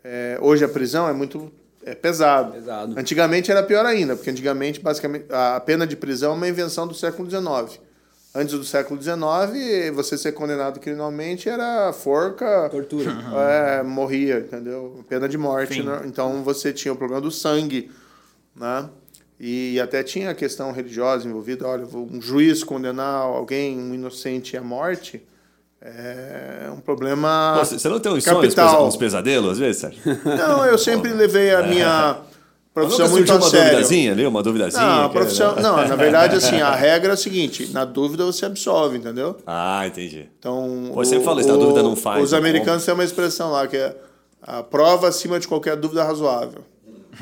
é, 0.02 0.38
hoje 0.38 0.66
a 0.66 0.68
prisão 0.68 1.08
é 1.08 1.14
muito 1.14 1.50
é 1.82 1.94
pesado. 1.94 2.52
pesado. 2.52 2.98
Antigamente 2.98 3.50
era 3.50 3.62
pior 3.62 3.86
ainda, 3.86 4.16
porque 4.16 4.28
antigamente, 4.28 4.80
basicamente, 4.80 5.24
a 5.30 5.58
pena 5.60 5.86
de 5.86 5.96
prisão 5.96 6.32
é 6.32 6.36
uma 6.36 6.48
invenção 6.48 6.86
do 6.86 6.94
século 6.94 7.30
XIX 7.30 7.80
antes 8.34 8.54
do 8.54 8.64
século 8.64 9.00
XIX, 9.00 9.94
você 9.94 10.18
ser 10.18 10.32
condenado 10.32 10.80
criminalmente 10.80 11.48
era 11.48 11.92
forca. 11.92 12.68
Tortura. 12.70 13.12
É, 13.34 13.82
morria, 13.82 14.38
entendeu? 14.38 15.04
Pena 15.08 15.28
de 15.28 15.38
morte. 15.38 15.82
Né? 15.82 16.02
Então 16.06 16.42
você 16.42 16.72
tinha 16.72 16.92
o 16.92 16.96
problema 16.96 17.20
do 17.20 17.30
sangue, 17.30 17.90
né? 18.54 18.88
E 19.38 19.80
até 19.80 20.02
tinha 20.02 20.30
a 20.30 20.34
questão 20.34 20.72
religiosa 20.72 21.26
envolvida. 21.28 21.66
Olha, 21.66 21.84
um 21.84 22.20
juiz 22.20 22.62
condenar 22.62 23.22
alguém, 23.22 23.78
um 23.78 23.94
inocente, 23.94 24.56
à 24.56 24.62
morte 24.62 25.22
é 25.84 26.70
um 26.72 26.80
problema. 26.80 27.62
Você 27.62 27.88
não 27.88 28.00
tem 28.00 28.10
uns 28.10 28.24
sonhos, 28.24 28.54
uns 28.56 28.96
pesadelos 28.96 29.52
às 29.52 29.58
vezes, 29.58 29.82
Sérgio? 29.82 30.00
Não, 30.24 30.64
eu 30.64 30.78
sempre 30.78 31.12
levei 31.12 31.54
a 31.54 31.62
minha 31.62 32.22
profissão 32.74 33.08
muito 33.08 33.32
a 33.32 33.36
uma 33.36 33.48
sério. 33.48 33.70
duvidazinha 33.70 34.12
ali, 34.12 34.26
uma 34.26 34.42
duvidazinha? 34.42 34.84
Não, 34.84 35.08
profissão, 35.08 35.54
não, 35.62 35.76
na 35.76 35.96
verdade, 35.96 36.34
assim, 36.36 36.60
a 36.60 36.74
regra 36.74 37.12
é 37.12 37.14
a 37.14 37.16
seguinte, 37.16 37.70
na 37.72 37.84
dúvida 37.84 38.24
você 38.24 38.44
absolve, 38.44 38.98
entendeu? 38.98 39.36
Ah, 39.46 39.86
entendi. 39.86 40.28
Então, 40.38 40.90
Pô, 40.92 41.04
você 41.04 41.20
falou 41.20 41.40
isso, 41.40 41.48
na 41.48 41.56
dúvida 41.56 41.82
não 41.82 41.94
faz. 41.94 42.22
Os 42.22 42.34
americanos 42.34 42.84
têm 42.84 42.92
uma 42.92 43.04
expressão 43.04 43.52
lá, 43.52 43.66
que 43.68 43.76
é 43.76 43.96
a 44.42 44.62
prova 44.62 45.08
acima 45.08 45.38
de 45.38 45.46
qualquer 45.46 45.76
dúvida 45.76 46.02
razoável. 46.02 46.62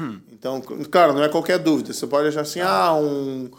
Hum. 0.00 0.18
Então, 0.32 0.60
claro, 0.90 1.12
não 1.12 1.22
é 1.22 1.28
qualquer 1.28 1.58
dúvida. 1.58 1.92
Você 1.92 2.06
pode 2.06 2.28
achar 2.28 2.40
assim, 2.40 2.60
ah, 2.60 2.94
um 2.94 3.50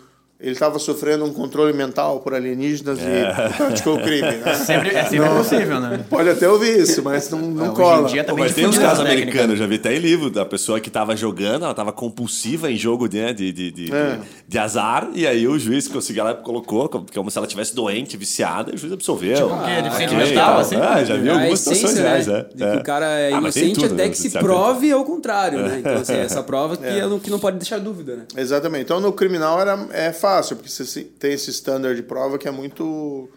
ele 0.43 0.51
estava 0.51 0.77
sofrendo 0.77 1.23
um 1.23 1.31
controle 1.31 1.71
mental 1.71 2.19
por 2.19 2.33
alienígenas 2.33 2.99
é. 2.99 3.31
e 3.31 3.53
praticou 3.55 3.97
crime. 3.97 4.21
Né? 4.21 4.53
Sempre, 4.63 4.89
é 4.89 5.03
sempre 5.05 5.19
não, 5.19 5.37
possível, 5.37 5.79
né? 5.79 6.05
Pode 6.09 6.29
até 6.29 6.49
ouvir 6.49 6.79
isso, 6.79 7.01
mas 7.01 7.29
não, 7.29 7.39
não 7.39 7.67
Hoje 7.67 7.75
cola. 7.75 8.09
Em 8.09 8.11
dia 8.11 8.23
tá 8.23 8.33
Pô, 8.33 8.39
mas 8.39 8.53
tem 8.53 8.65
uns 8.65 8.77
casos 8.77 8.99
americanos, 8.99 9.57
já 9.57 9.65
vi 9.65 9.75
até 9.75 9.95
em 9.95 9.99
livro, 9.99 10.29
da 10.29 10.45
pessoa 10.45 10.79
que 10.79 10.89
estava 10.89 11.15
jogando, 11.15 11.63
ela 11.63 11.71
estava 11.71 11.93
compulsiva 11.93 12.69
em 12.69 12.75
jogo 12.75 13.07
de, 13.07 13.33
de, 13.33 13.53
de, 13.53 13.71
de, 13.71 13.93
é. 13.93 14.19
de, 14.47 14.59
azar, 14.59 15.09
e 15.13 15.25
aí 15.25 15.47
o 15.47 15.57
juiz 15.57 15.87
conseguiu, 15.87 16.23
ela 16.23 16.33
colocou 16.33 16.89
como 16.89 17.31
se 17.31 17.37
ela 17.37 17.47
tivesse 17.47 17.73
doente, 17.73 18.17
viciada, 18.17 18.71
e 18.71 18.75
o 18.75 18.77
juiz 18.77 18.91
absolveu. 18.91 19.35
Tipo, 19.35 19.53
o 19.53 19.63
quê? 19.63 19.81
Deficiente 19.81 20.15
mental, 20.15 20.59
assim? 20.59 20.75
Ah, 20.75 21.03
já 21.03 21.15
vi 21.15 21.29
algumas 21.29 21.59
situações 21.59 21.95
né? 21.95 22.01
reais, 22.01 22.27
é. 22.27 22.45
De 22.53 22.71
que 22.71 22.77
o 22.77 22.83
cara 22.83 23.05
é 23.05 23.33
ah, 23.33 23.37
inocente 23.37 23.75
tudo, 23.75 23.93
até 23.93 24.03
né? 24.03 24.09
que 24.09 24.17
se 24.17 24.29
prove 24.29 24.91
ao 24.91 25.05
contrário, 25.05 25.59
né? 25.59 25.81
Então, 25.83 25.95
assim, 25.95 26.15
essa 26.15 26.41
prova 26.41 26.77
que, 26.77 26.85
é. 26.85 27.19
que 27.21 27.29
não 27.29 27.39
pode 27.39 27.57
deixar 27.57 27.77
dúvida, 27.77 28.15
né? 28.15 28.23
Exatamente. 28.37 28.83
Então, 28.83 28.99
no 28.99 29.11
criminal 29.11 29.59
era, 29.59 29.87
é 29.91 30.11
fácil, 30.11 30.32
porque 30.41 30.69
você 30.69 31.03
tem 31.03 31.33
esse 31.33 31.49
standard 31.51 31.95
de 31.95 32.03
prova 32.03 32.37
que 32.37 32.47
é 32.47 32.51
muito. 32.51 33.29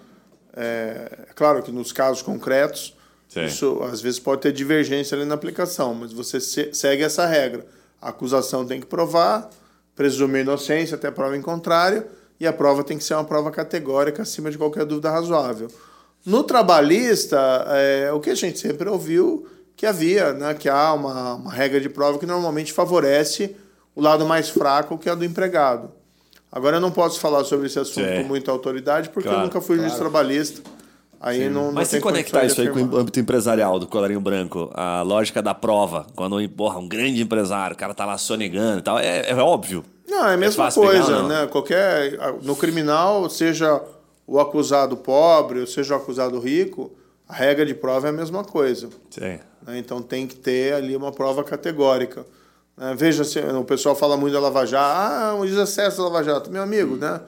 É, 0.55 1.29
claro 1.35 1.62
que 1.62 1.71
nos 1.71 1.93
casos 1.93 2.23
concretos, 2.23 2.97
Sim. 3.29 3.45
isso 3.45 3.81
às 3.83 4.00
vezes 4.00 4.19
pode 4.19 4.43
ter 4.43 4.53
divergência 4.53 5.17
ali 5.17 5.25
na 5.25 5.35
aplicação, 5.35 5.95
mas 5.95 6.12
você 6.12 6.41
se, 6.41 6.73
segue 6.73 7.03
essa 7.03 7.26
regra. 7.26 7.67
A 8.00 8.09
acusação 8.09 8.65
tem 8.65 8.81
que 8.81 8.87
provar, 8.87 9.50
presumir 9.95 10.43
inocência 10.43 10.95
até 10.95 11.11
prova 11.11 11.37
em 11.37 11.43
contrário, 11.43 12.07
e 12.38 12.47
a 12.47 12.53
prova 12.53 12.85
tem 12.85 12.97
que 12.97 13.05
ser 13.05 13.15
uma 13.15 13.25
prova 13.25 13.50
categórica 13.50 14.23
acima 14.23 14.50
de 14.50 14.59
qualquer 14.59 14.85
dúvida 14.85 15.11
razoável. 15.11 15.69
No 16.25 16.43
trabalhista, 16.43 17.38
é, 17.69 18.12
o 18.12 18.21
que 18.21 18.31
a 18.31 18.35
gente 18.35 18.59
sempre 18.59 18.88
ouviu 18.88 19.47
que 19.76 19.87
havia, 19.87 20.33
né, 20.33 20.55
que 20.55 20.69
há 20.69 20.93
uma, 20.93 21.35
uma 21.35 21.53
regra 21.53 21.81
de 21.81 21.88
prova 21.88 22.19
que 22.19 22.26
normalmente 22.26 22.73
favorece 22.73 23.55
o 23.95 24.00
lado 24.00 24.26
mais 24.26 24.49
fraco, 24.49 24.99
que 24.99 25.09
é 25.09 25.15
do 25.15 25.25
empregado. 25.25 25.91
Agora 26.56 26.78
eu 26.78 26.80
não 26.80 26.90
posso 26.90 27.20
falar 27.20 27.44
sobre 27.44 27.66
esse 27.66 27.78
assunto 27.78 28.08
Sim. 28.08 28.22
com 28.22 28.28
muita 28.28 28.50
autoridade, 28.50 29.10
porque 29.10 29.28
claro, 29.28 29.42
eu 29.42 29.44
nunca 29.44 29.60
fui 29.60 29.76
claro. 29.76 29.90
juiz 29.90 30.00
trabalhista. 30.00 30.62
Aí 31.20 31.50
não, 31.50 31.66
não 31.66 31.72
Mas 31.72 31.88
se 31.88 32.00
conectar 32.00 32.46
isso 32.46 32.62
aí 32.62 32.70
com 32.70 32.80
o 32.80 32.96
âmbito 32.96 33.20
empresarial 33.20 33.78
do 33.78 33.86
colarinho 33.86 34.22
branco, 34.22 34.70
a 34.72 35.02
lógica 35.02 35.42
da 35.42 35.52
prova, 35.52 36.06
quando 36.16 36.48
porra, 36.48 36.78
um 36.78 36.88
grande 36.88 37.20
empresário, 37.20 37.75
o 37.75 37.78
cara 37.78 37.92
tá 37.92 38.06
lá 38.06 38.16
sonegando 38.16 38.78
e 38.78 38.82
tal, 38.82 38.98
é, 38.98 39.28
é 39.28 39.34
óbvio. 39.34 39.84
Não, 40.08 40.26
é 40.26 40.32
a 40.32 40.36
mesma 40.38 40.68
é 40.68 40.72
coisa, 40.72 41.04
pegar, 41.04 41.22
né? 41.25 41.46
Qualquer. 41.46 42.18
No 42.42 42.56
criminal, 42.56 43.28
seja 43.28 43.78
o 44.26 44.40
acusado 44.40 44.96
pobre, 44.96 45.60
ou 45.60 45.66
seja 45.66 45.92
o 45.92 45.98
acusado 45.98 46.40
rico, 46.40 46.90
a 47.28 47.34
regra 47.34 47.66
de 47.66 47.75
prova 47.75 48.06
é 48.06 48.10
a 48.10 48.14
mesma 48.14 48.42
coisa. 48.42 48.88
Sim. 49.10 49.38
Né? 49.66 49.76
Então 49.76 50.00
tem 50.00 50.26
que 50.26 50.36
ter 50.36 50.72
ali 50.72 50.96
uma 50.96 51.12
prova 51.12 51.44
categórica. 51.44 52.25
Né? 52.76 52.95
Veja, 52.97 53.25
se 53.25 53.38
o 53.38 53.64
pessoal 53.64 53.97
fala 53.97 54.16
muito 54.16 54.33
da 54.33 54.40
Lava 54.40 54.66
Jato. 54.66 54.85
Ah, 54.85 55.35
o 55.35 55.45
excesso 55.45 55.99
da 55.99 56.04
Lava 56.04 56.23
Jato. 56.23 56.50
Meu 56.50 56.62
amigo, 56.62 56.97
né? 56.97 57.21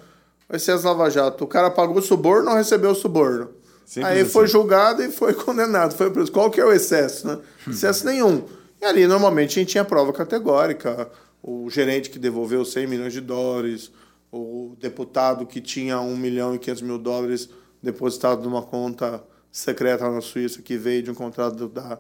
O 0.49 0.55
excesso 0.57 0.85
da 0.85 0.90
Lava 0.93 1.11
Jato. 1.11 1.45
O 1.45 1.47
cara 1.47 1.71
pagou 1.71 1.99
o 1.99 2.02
suborno 2.02 2.47
não 2.47 2.55
recebeu 2.55 2.90
o 2.90 2.95
suborno. 2.95 3.50
Simples 3.85 4.12
Aí 4.12 4.21
assim. 4.21 4.31
foi 4.31 4.47
julgado 4.47 5.02
e 5.02 5.11
foi 5.11 5.33
condenado. 5.35 5.95
Foi 5.97 6.11
preso. 6.11 6.31
Qual 6.31 6.50
que 6.50 6.61
é 6.61 6.64
o 6.64 6.73
excesso? 6.73 7.26
Né? 7.26 7.38
Excesso 7.67 8.05
nenhum. 8.05 8.45
E 8.81 8.85
ali, 8.85 9.07
normalmente, 9.07 9.59
a 9.59 9.62
gente 9.62 9.71
tinha 9.71 9.85
prova 9.85 10.12
categórica. 10.12 11.11
O 11.43 11.71
gerente 11.71 12.11
que 12.11 12.19
devolveu 12.19 12.64
100 12.64 12.87
milhões 12.87 13.12
de 13.12 13.21
dólares, 13.21 13.90
o 14.31 14.76
deputado 14.78 15.47
que 15.47 15.61
tinha 15.61 16.00
1 16.00 16.17
milhão 16.17 16.55
e 16.55 16.59
500 16.59 16.83
mil 16.83 16.99
dólares 16.99 17.49
depositado 17.83 18.43
numa 18.43 18.62
conta 18.62 19.23
secreta 19.50 20.11
na 20.11 20.21
Suíça 20.21 20.61
que 20.61 20.76
veio 20.76 21.02
de 21.02 21.11
um 21.11 21.14
contrato 21.14 21.69
da, 21.69 21.99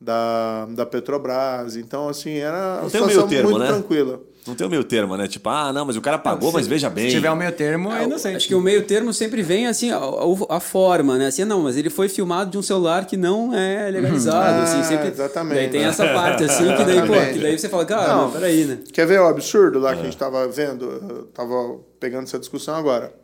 da, 0.00 0.66
da 0.70 0.84
Petrobras. 0.86 1.76
Então, 1.76 2.08
assim, 2.08 2.34
era 2.38 2.76
Não 2.76 2.82
uma 2.82 2.90
tem 2.90 3.00
um 3.00 3.08
situação 3.08 3.26
meio 3.26 3.28
termo, 3.28 3.50
muito 3.50 3.62
né? 3.62 3.66
tranquila. 3.68 4.20
Não 4.46 4.54
tem 4.54 4.66
o 4.66 4.70
meio 4.70 4.84
termo, 4.84 5.16
né? 5.16 5.26
Tipo, 5.26 5.48
ah, 5.48 5.72
não, 5.72 5.86
mas 5.86 5.96
o 5.96 6.02
cara 6.02 6.18
pagou, 6.18 6.52
mas 6.52 6.66
veja 6.66 6.90
bem. 6.90 7.06
Se 7.08 7.14
tiver 7.16 7.30
um 7.30 7.34
meio 7.36 7.50
termo, 7.52 7.90
é 7.90 8.04
inocente. 8.04 8.36
Acho 8.36 8.48
que 8.48 8.54
o 8.54 8.60
meio 8.60 8.84
termo 8.84 9.10
sempre 9.10 9.42
vem 9.42 9.66
assim, 9.66 9.90
a, 9.90 9.96
a- 9.96 10.56
a 10.56 10.60
forma, 10.60 11.16
né? 11.16 11.28
Assim, 11.28 11.46
não, 11.46 11.62
mas 11.62 11.78
ele 11.78 11.88
foi 11.88 12.10
filmado 12.10 12.50
de 12.50 12.58
um 12.58 12.62
celular 12.62 13.06
que 13.06 13.16
não 13.16 13.54
é 13.54 13.90
legalizado, 13.90 14.60
assim, 14.64 14.80
Ah, 14.80 14.84
sempre. 14.84 15.08
exatamente. 15.08 15.54
Daí 15.56 15.70
tem 15.70 15.84
essa 15.84 16.06
parte, 16.12 16.44
assim, 16.44 16.64
que 16.76 16.84
daí, 16.84 17.00
pô, 17.06 17.14
que 17.32 17.38
daí 17.38 17.58
você 17.58 17.70
fala, 17.70 17.86
cara, 17.86 18.06
Não. 18.08 18.24
não, 18.24 18.32
peraí, 18.32 18.66
né? 18.66 18.80
Quer 18.92 19.06
ver 19.06 19.18
o 19.20 19.26
absurdo 19.26 19.78
lá 19.78 19.94
que 19.94 20.00
a 20.00 20.04
gente 20.04 20.12
estava 20.12 20.46
vendo? 20.46 20.90
Eu 20.90 21.24
tava 21.32 21.78
pegando 21.98 22.24
essa 22.24 22.38
discussão 22.38 22.74
agora. 22.74 23.14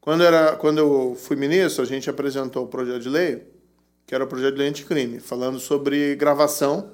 Quando, 0.00 0.24
era, 0.24 0.56
quando 0.56 0.78
eu 0.78 1.16
fui 1.20 1.36
ministro, 1.36 1.84
a 1.84 1.86
gente 1.86 2.10
apresentou 2.10 2.64
o 2.64 2.66
projeto 2.66 2.98
de 3.00 3.08
lei, 3.08 3.46
que 4.06 4.14
era 4.14 4.24
o 4.24 4.26
projeto 4.26 4.56
de 4.56 4.62
anticrime, 4.62 5.20
falando 5.20 5.58
sobre 5.58 6.14
gravação, 6.16 6.90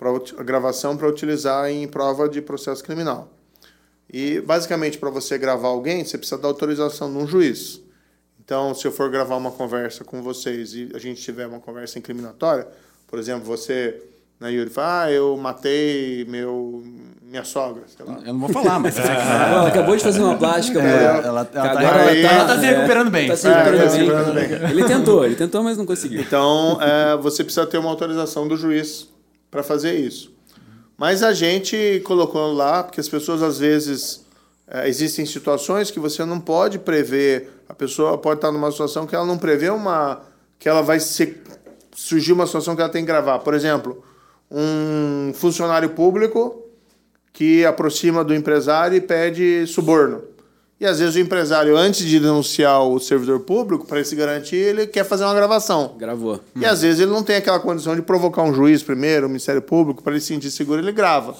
uti- 0.00 0.34
gravação 0.44 0.96
para 0.96 1.08
utilizar 1.08 1.70
em 1.70 1.86
prova 1.88 2.28
de 2.28 2.40
processo 2.42 2.82
criminal. 2.82 3.32
E, 4.10 4.40
basicamente, 4.40 4.98
para 4.98 5.10
você 5.10 5.36
gravar 5.36 5.68
alguém, 5.68 6.04
você 6.04 6.16
precisa 6.16 6.40
da 6.40 6.48
autorização 6.48 7.12
de 7.12 7.18
um 7.18 7.26
juiz. 7.26 7.80
Então, 8.40 8.74
se 8.74 8.86
eu 8.86 8.92
for 8.92 9.10
gravar 9.10 9.36
uma 9.36 9.50
conversa 9.50 10.04
com 10.04 10.22
vocês 10.22 10.72
e 10.72 10.90
a 10.94 10.98
gente 10.98 11.20
tiver 11.20 11.46
uma 11.46 11.60
conversa 11.60 11.98
incriminatória, 11.98 12.66
por 13.06 13.18
exemplo, 13.18 13.44
você, 13.44 14.02
né, 14.40 14.50
Yuri, 14.50 14.70
fala, 14.70 15.04
ah, 15.04 15.12
eu 15.12 15.36
matei 15.36 16.24
meu, 16.24 16.82
minha 17.28 17.44
sogra, 17.44 17.82
sei 17.94 18.04
lá. 18.06 18.18
Eu 18.24 18.32
não 18.32 18.40
vou 18.40 18.48
falar, 18.48 18.78
mas 18.78 18.94
quiser. 18.98 19.12
Ela 19.16 19.68
acabou 19.68 19.96
de 19.96 20.02
fazer 20.02 20.20
uma 20.22 20.36
plástica, 20.36 20.80
É, 20.80 21.08
amor. 21.08 21.24
ela, 21.24 21.26
ela 21.28 21.44
tá, 21.44 21.60
ela 21.60 21.74
tá- 21.74 22.14
ela 22.14 22.44
tá 22.46 22.58
se 22.58 22.66
recuperando 22.66 23.10
bem. 23.10 23.28
Tá 23.28 23.36
se 23.36 23.46
É, 23.48 23.50
recuperando 23.52 23.82
tá 23.84 23.90
se 23.90 23.98
bem. 23.98 24.06
recuperando 24.08 24.34
bem. 24.34 24.70
Ele 24.70 24.84
tentou, 24.84 25.24
ele 25.24 25.34
tentou, 25.36 25.62
mas 25.62 25.76
não 25.76 25.84
conseguiu. 25.86 26.20
Então, 26.20 26.78
é, 26.80 27.16
você 27.18 27.44
precisa 27.44 27.66
ter 27.66 27.78
uma 27.78 27.90
autorização 27.90 28.48
do 28.48 28.56
juiz 28.56 29.08
para 29.50 29.62
fazer 29.62 29.94
isso. 29.94 30.32
Mas 30.96 31.22
a 31.22 31.32
gente 31.32 32.02
colocou 32.04 32.52
lá, 32.52 32.82
porque 32.82 33.00
as 33.00 33.08
pessoas 33.08 33.42
às 33.42 33.58
vezes. 33.58 34.24
é, 34.70 34.88
existem 34.88 35.24
situações 35.24 35.90
que 35.90 36.00
você 36.00 36.24
não 36.24 36.40
pode 36.40 36.78
prever. 36.78 37.50
A 37.68 37.74
pessoa 37.74 38.18
pode 38.18 38.38
estar 38.38 38.50
numa 38.52 38.70
situação 38.70 39.06
que 39.06 39.14
ela 39.14 39.24
não 39.26 39.38
prevê 39.38 39.70
uma. 39.70 40.20
que 40.58 40.68
ela 40.68 40.82
vai 40.82 40.98
ser. 40.98 41.42
surgir 41.94 42.32
uma 42.32 42.46
situação 42.46 42.74
que 42.74 42.80
ela 42.82 42.90
tem 42.90 43.02
que 43.02 43.06
gravar. 43.06 43.38
Por 43.40 43.54
exemplo, 43.54 44.02
um 44.50 45.32
funcionário 45.34 45.90
público 45.90 46.64
que 47.38 47.64
aproxima 47.64 48.24
do 48.24 48.34
empresário 48.34 48.96
e 48.96 49.00
pede 49.00 49.64
suborno. 49.68 50.22
E 50.80 50.84
às 50.84 50.98
vezes 50.98 51.14
o 51.14 51.20
empresário, 51.20 51.76
antes 51.76 52.04
de 52.04 52.18
denunciar 52.18 52.82
o 52.82 52.98
servidor 52.98 53.38
público, 53.38 53.86
para 53.86 53.98
ele 53.98 54.04
se 54.04 54.16
garantir, 54.16 54.56
ele 54.56 54.88
quer 54.88 55.04
fazer 55.04 55.22
uma 55.22 55.34
gravação. 55.34 55.94
Gravou. 55.96 56.40
E 56.56 56.66
às 56.66 56.82
vezes 56.82 57.00
ele 57.00 57.12
não 57.12 57.22
tem 57.22 57.36
aquela 57.36 57.60
condição 57.60 57.94
de 57.94 58.02
provocar 58.02 58.42
um 58.42 58.52
juiz 58.52 58.82
primeiro, 58.82 59.26
o 59.26 59.28
Ministério 59.28 59.62
Público, 59.62 60.02
para 60.02 60.14
ele 60.14 60.20
se 60.20 60.26
sentir 60.26 60.50
seguro, 60.50 60.80
ele 60.80 60.90
grava. 60.90 61.36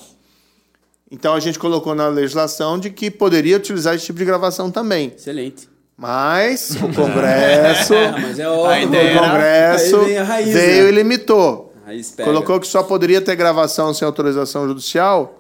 Então 1.11 1.35
a 1.35 1.41
gente 1.41 1.59
colocou 1.59 1.97
na 1.97 2.07
legislação 2.07 2.79
de 2.79 2.91
que 2.91 3.11
poderia 3.11 3.57
utilizar 3.57 3.97
esse 3.97 4.07
tipo 4.07 4.21
de 4.21 4.25
gravação 4.25 4.71
também. 4.71 5.13
Excelente. 5.17 5.69
Mas 5.97 6.77
o 6.81 6.95
Congresso, 6.95 7.95
Ah, 7.95 8.19
mas 8.21 8.39
é 8.39 8.49
óbvio. 8.49 8.87
O 8.89 9.19
Congresso 9.19 9.97
raiz, 10.25 10.55
veio 10.55 10.85
né? 10.85 10.91
e 10.91 10.93
limitou. 10.93 11.75
Colocou 12.23 12.61
que 12.61 12.69
só 12.69 12.85
poderia 12.85 13.21
ter 13.21 13.35
gravação 13.35 13.93
sem 13.93 14.07
autorização 14.07 14.69
judicial 14.69 15.38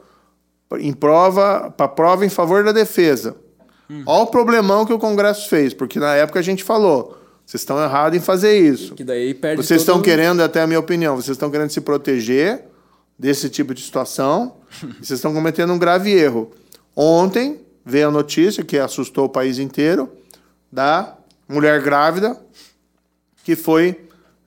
em 0.78 0.92
prova, 0.92 1.72
para 1.76 1.88
prova 1.88 2.26
em 2.26 2.28
favor 2.28 2.64
da 2.64 2.72
defesa. 2.72 3.36
Olha 4.06 4.22
o 4.22 4.26
problemão 4.26 4.84
que 4.84 4.92
o 4.92 4.98
Congresso 4.98 5.48
fez, 5.48 5.72
porque 5.72 5.98
na 5.98 6.14
época 6.14 6.38
a 6.38 6.42
gente 6.42 6.62
falou, 6.62 7.16
vocês 7.46 7.62
estão 7.62 7.82
errados 7.82 8.18
em 8.18 8.20
fazer 8.20 8.58
isso. 8.58 8.94
Que 8.94 9.02
daí 9.02 9.32
perde 9.32 9.62
Vocês 9.62 9.80
estão 9.80 10.02
querendo, 10.02 10.42
até 10.42 10.60
a 10.60 10.66
minha 10.66 10.78
opinião, 10.78 11.16
vocês 11.16 11.36
estão 11.36 11.50
querendo 11.50 11.70
se 11.70 11.80
proteger 11.80 12.64
desse 13.18 13.48
tipo 13.48 13.72
de 13.72 13.80
situação 13.80 14.56
e 14.82 14.86
vocês 15.04 15.18
estão 15.18 15.32
cometendo 15.32 15.72
um 15.72 15.78
grave 15.78 16.12
erro. 16.12 16.50
Ontem 16.94 17.60
veio 17.84 18.08
a 18.08 18.10
notícia 18.10 18.62
que 18.62 18.78
assustou 18.78 19.24
o 19.24 19.28
país 19.28 19.58
inteiro 19.58 20.10
da 20.70 21.16
mulher 21.48 21.80
grávida 21.80 22.38
que 23.48 23.56
foi 23.56 23.98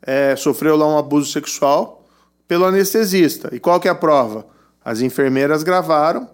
é, 0.03 0.35
sofreu 0.35 0.75
lá 0.77 0.87
um 0.87 0.95
abuso 0.95 1.31
sexual 1.31 2.05
pelo 2.47 2.65
anestesista. 2.65 3.49
E 3.51 3.59
qual 3.59 3.79
que 3.79 3.87
é 3.87 3.91
a 3.91 3.95
prova? 3.95 4.45
As 4.83 5.01
enfermeiras 5.01 5.63
gravaram 5.63 6.27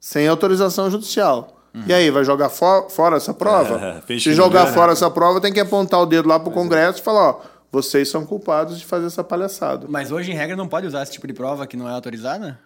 sem 0.00 0.28
autorização 0.28 0.90
judicial. 0.90 1.52
E 1.86 1.92
aí, 1.92 2.10
vai 2.10 2.24
jogar 2.24 2.48
fo- 2.48 2.88
fora 2.88 3.16
essa 3.18 3.34
prova? 3.34 4.02
É, 4.08 4.16
Se 4.18 4.32
jogar 4.32 4.64
né? 4.66 4.72
fora 4.72 4.92
essa 4.92 5.10
prova, 5.10 5.42
tem 5.42 5.52
que 5.52 5.60
apontar 5.60 6.00
o 6.00 6.06
dedo 6.06 6.26
lá 6.26 6.40
pro 6.40 6.50
Congresso 6.50 7.00
e 7.00 7.02
falar, 7.02 7.28
ó, 7.32 7.40
vocês 7.70 8.08
são 8.08 8.24
culpados 8.24 8.78
de 8.78 8.86
fazer 8.86 9.06
essa 9.06 9.22
palhaçada. 9.22 9.86
Mas 9.86 10.10
hoje, 10.10 10.32
em 10.32 10.34
regra, 10.34 10.56
não 10.56 10.66
pode 10.68 10.86
usar 10.86 11.02
esse 11.02 11.12
tipo 11.12 11.26
de 11.26 11.34
prova 11.34 11.66
que 11.66 11.76
não 11.76 11.86
é 11.86 11.92
autorizada? 11.92 12.58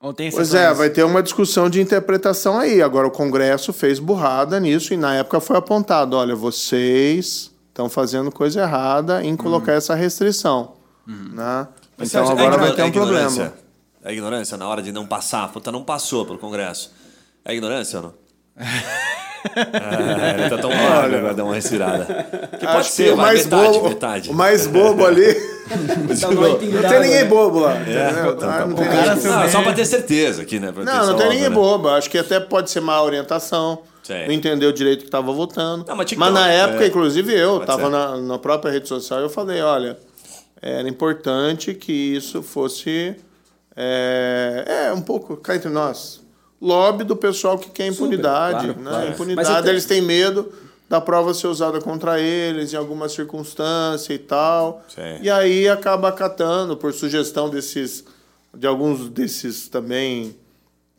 Ou 0.00 0.12
tem 0.12 0.30
Pois 0.32 0.52
é, 0.54 0.74
vai 0.74 0.90
ter 0.90 1.04
uma 1.04 1.22
discussão 1.22 1.70
de 1.70 1.80
interpretação 1.80 2.58
aí. 2.58 2.82
Agora, 2.82 3.06
o 3.06 3.10
Congresso 3.12 3.72
fez 3.72 3.98
burrada 4.00 4.58
nisso 4.58 4.92
e 4.92 4.96
na 4.96 5.14
época 5.14 5.38
foi 5.40 5.56
apontado: 5.56 6.16
olha, 6.16 6.34
vocês 6.36 7.52
estão 7.68 7.88
fazendo 7.88 8.30
coisa 8.32 8.60
errada 8.62 9.24
em 9.24 9.36
colocar 9.36 9.72
essa 9.72 9.94
restrição. 9.94 10.72
Né? 11.06 11.68
Mas 11.96 12.08
Então 12.08 12.28
agora 12.28 12.56
é 12.56 12.58
vai 12.58 12.72
ter 12.74 12.82
um 12.82 12.86
é 12.86 12.88
ignorância? 12.88 13.44
problema. 13.44 13.65
É 14.06 14.12
ignorância 14.12 14.56
na 14.56 14.68
hora 14.68 14.80
de 14.80 14.92
não 14.92 15.04
passar. 15.04 15.50
Puta, 15.52 15.72
não 15.72 15.82
passou 15.82 16.24
pelo 16.24 16.38
Congresso. 16.38 16.92
É 17.44 17.52
ignorância 17.52 17.98
ou 17.98 18.02
não? 18.04 18.14
ah, 18.56 20.30
ele 20.38 20.48
tá 20.48 20.58
tão 20.58 20.70
magro 20.70 21.18
agora, 21.18 21.34
dá 21.34 21.44
uma 21.44 21.56
respirada. 21.56 22.04
Que 22.52 22.64
pode 22.64 22.78
Acho 22.78 22.90
ser, 22.90 23.04
que 23.06 23.10
o 23.10 23.16
mais 23.16 23.44
metade, 23.44 23.72
bobo, 23.72 23.88
metade. 23.88 24.30
o 24.30 24.32
mais 24.32 24.66
bobo 24.68 25.04
ali. 25.04 25.26
Mal 26.22 26.32
não 26.32 26.48
entendado, 26.52 26.88
tem 26.88 27.00
ninguém 27.00 27.22
né? 27.22 27.24
bobo 27.24 27.58
lá. 27.58 27.74
É, 27.74 28.10
então 28.32 28.48
Ah, 28.48 28.58
tá 28.58 28.66
não 28.66 28.76
tem 28.76 28.86
Não, 29.28 29.50
só 29.50 29.62
pra 29.62 29.72
ter 29.72 29.84
certeza 29.84 30.42
aqui, 30.42 30.60
né? 30.60 30.70
Pra 30.70 30.84
Não, 30.84 31.06
não 31.08 31.16
tem 31.16 31.28
ninguém 31.28 31.48
né? 31.48 31.50
bobo. 31.50 31.88
Acho 31.88 32.08
que 32.08 32.16
até 32.16 32.38
pode 32.38 32.70
ser 32.70 32.78
má 32.80 33.02
orientação. 33.02 33.82
Sim. 34.04 34.24
Não 34.26 34.32
entendeu 34.32 34.70
direito 34.70 35.00
que 35.00 35.06
estava 35.06 35.32
votando. 35.32 35.84
Não, 35.88 35.96
mas 35.96 36.12
mas 36.12 36.32
na 36.32 36.48
época, 36.48 36.84
é. 36.84 36.86
inclusive 36.86 37.34
eu, 37.34 37.58
Pode 37.58 37.62
estava 37.62 37.90
na, 37.90 38.16
na 38.18 38.38
própria 38.38 38.70
rede 38.70 38.86
social 38.86 39.18
eu 39.18 39.28
falei, 39.28 39.60
olha, 39.60 39.98
era 40.62 40.88
importante 40.88 41.74
que 41.74 41.92
isso 41.92 42.40
fosse 42.40 43.16
é, 43.76 44.86
é 44.88 44.92
um 44.92 45.02
pouco 45.02 45.36
cá 45.36 45.54
entre 45.54 45.68
nós. 45.68 46.20
Lobby 46.60 47.04
do 47.04 47.14
pessoal 47.14 47.58
que 47.58 47.68
quer 47.68 47.86
impunidade. 47.88 48.66
claro, 48.66 48.80
né? 48.80 48.90
claro. 48.90 49.10
Impunidade, 49.10 49.68
eles 49.68 49.84
têm 49.84 50.00
medo 50.00 50.50
da 50.88 51.00
prova 51.00 51.34
ser 51.34 51.48
usada 51.48 51.80
contra 51.80 52.20
eles 52.20 52.72
em 52.72 52.76
alguma 52.76 53.08
circunstância 53.08 54.14
e 54.14 54.18
tal. 54.18 54.82
Sim. 54.88 55.18
E 55.20 55.30
aí 55.30 55.68
acaba 55.68 56.08
acatando 56.08 56.76
por 56.76 56.92
sugestão 56.94 57.50
desses 57.50 58.04
de 58.54 58.66
alguns 58.66 59.10
desses 59.10 59.68
também 59.68 60.34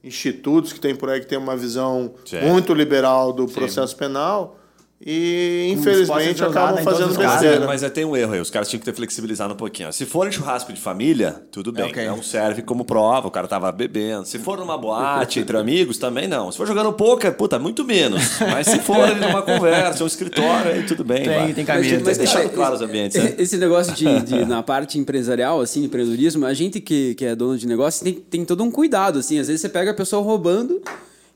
institutos 0.04 0.72
que 0.72 0.80
tem 0.80 0.96
por 0.96 1.10
aí 1.10 1.20
que 1.20 1.26
tem 1.26 1.38
uma 1.38 1.58
visão 1.58 2.14
Sim. 2.24 2.42
muito 2.42 2.74
liberal 2.74 3.34
do 3.34 3.48
processo 3.48 3.96
penal 3.96 4.57
e 5.00 5.70
infelizmente 5.78 6.44
acabam 6.44 6.84
fazendo 6.84 7.16
besteira. 7.16 7.66
Mas 7.68 7.84
é, 7.84 7.90
tem 7.90 8.04
um 8.04 8.16
erro 8.18 8.34
aí, 8.34 8.40
os 8.42 8.50
caras 8.50 8.68
tinham 8.68 8.80
que 8.80 8.86
ter 8.86 8.94
flexibilizado 8.94 9.54
um 9.54 9.58
pouquinho. 9.58 9.92
Se 9.94 10.06
for 10.06 10.28
em 10.28 10.32
churrasco 10.32 10.74
de 10.74 10.82
família, 10.82 11.44
tudo 11.52 11.72
bem, 11.72 11.86
ok. 11.86 12.06
não 12.08 12.24
serve 12.24 12.62
como 12.64 12.84
prova, 12.84 13.28
o 13.28 13.32
cara 13.32 13.48
tava 13.48 13.72
bebendo. 13.72 14.26
Se 14.26 14.40
for 14.40 14.58
numa 14.58 14.78
boate 14.78 15.40
entre 15.40 15.56
amigos, 15.58 15.98
também 15.98 16.28
não. 16.28 16.52
Se 16.52 16.58
for 16.58 16.66
jogando 16.66 16.92
poker, 16.94 17.34
puta, 17.34 17.60
muito 17.60 17.84
menos. 17.86 18.40
Mas 18.40 18.68
se 18.68 18.80
for 18.80 19.00
ali 19.00 19.20
numa 19.20 19.42
conversa, 19.42 20.04
um 20.04 20.08
escritório, 20.08 20.72
aí 20.72 20.84
tudo 20.84 21.04
bem. 21.04 21.24
Tem, 21.24 21.28
vai. 21.28 21.54
tem 21.54 21.66
Mas, 21.66 21.66
caminho. 21.66 22.02
mas 22.04 22.18
deixando 22.18 22.40
deixa- 22.42 22.50
claro 22.56 22.76
os 22.76 22.82
ambientes, 22.82 23.18
né? 23.24 23.36
Esse 23.38 23.58
negócio 23.58 23.94
de, 23.94 24.22
de- 24.22 24.46
na 24.46 24.64
parte 24.64 24.98
empresarial, 24.98 25.62
assim, 25.62 25.84
empreendedorismo, 25.84 26.46
a 26.46 26.54
gente 26.54 26.80
que, 26.82 27.14
que 27.16 27.26
é 27.26 27.36
dono 27.36 27.58
de 27.58 27.68
negócio 27.68 28.04
tem, 28.04 28.14
tem 28.16 28.44
todo 28.46 28.64
um 28.64 28.72
cuidado, 28.72 29.20
assim. 29.20 29.38
Às 29.40 29.48
vezes 29.48 29.62
você 29.62 29.70
pega 29.70 29.92
a 29.92 29.94
pessoa 29.94 30.24
roubando 30.24 30.82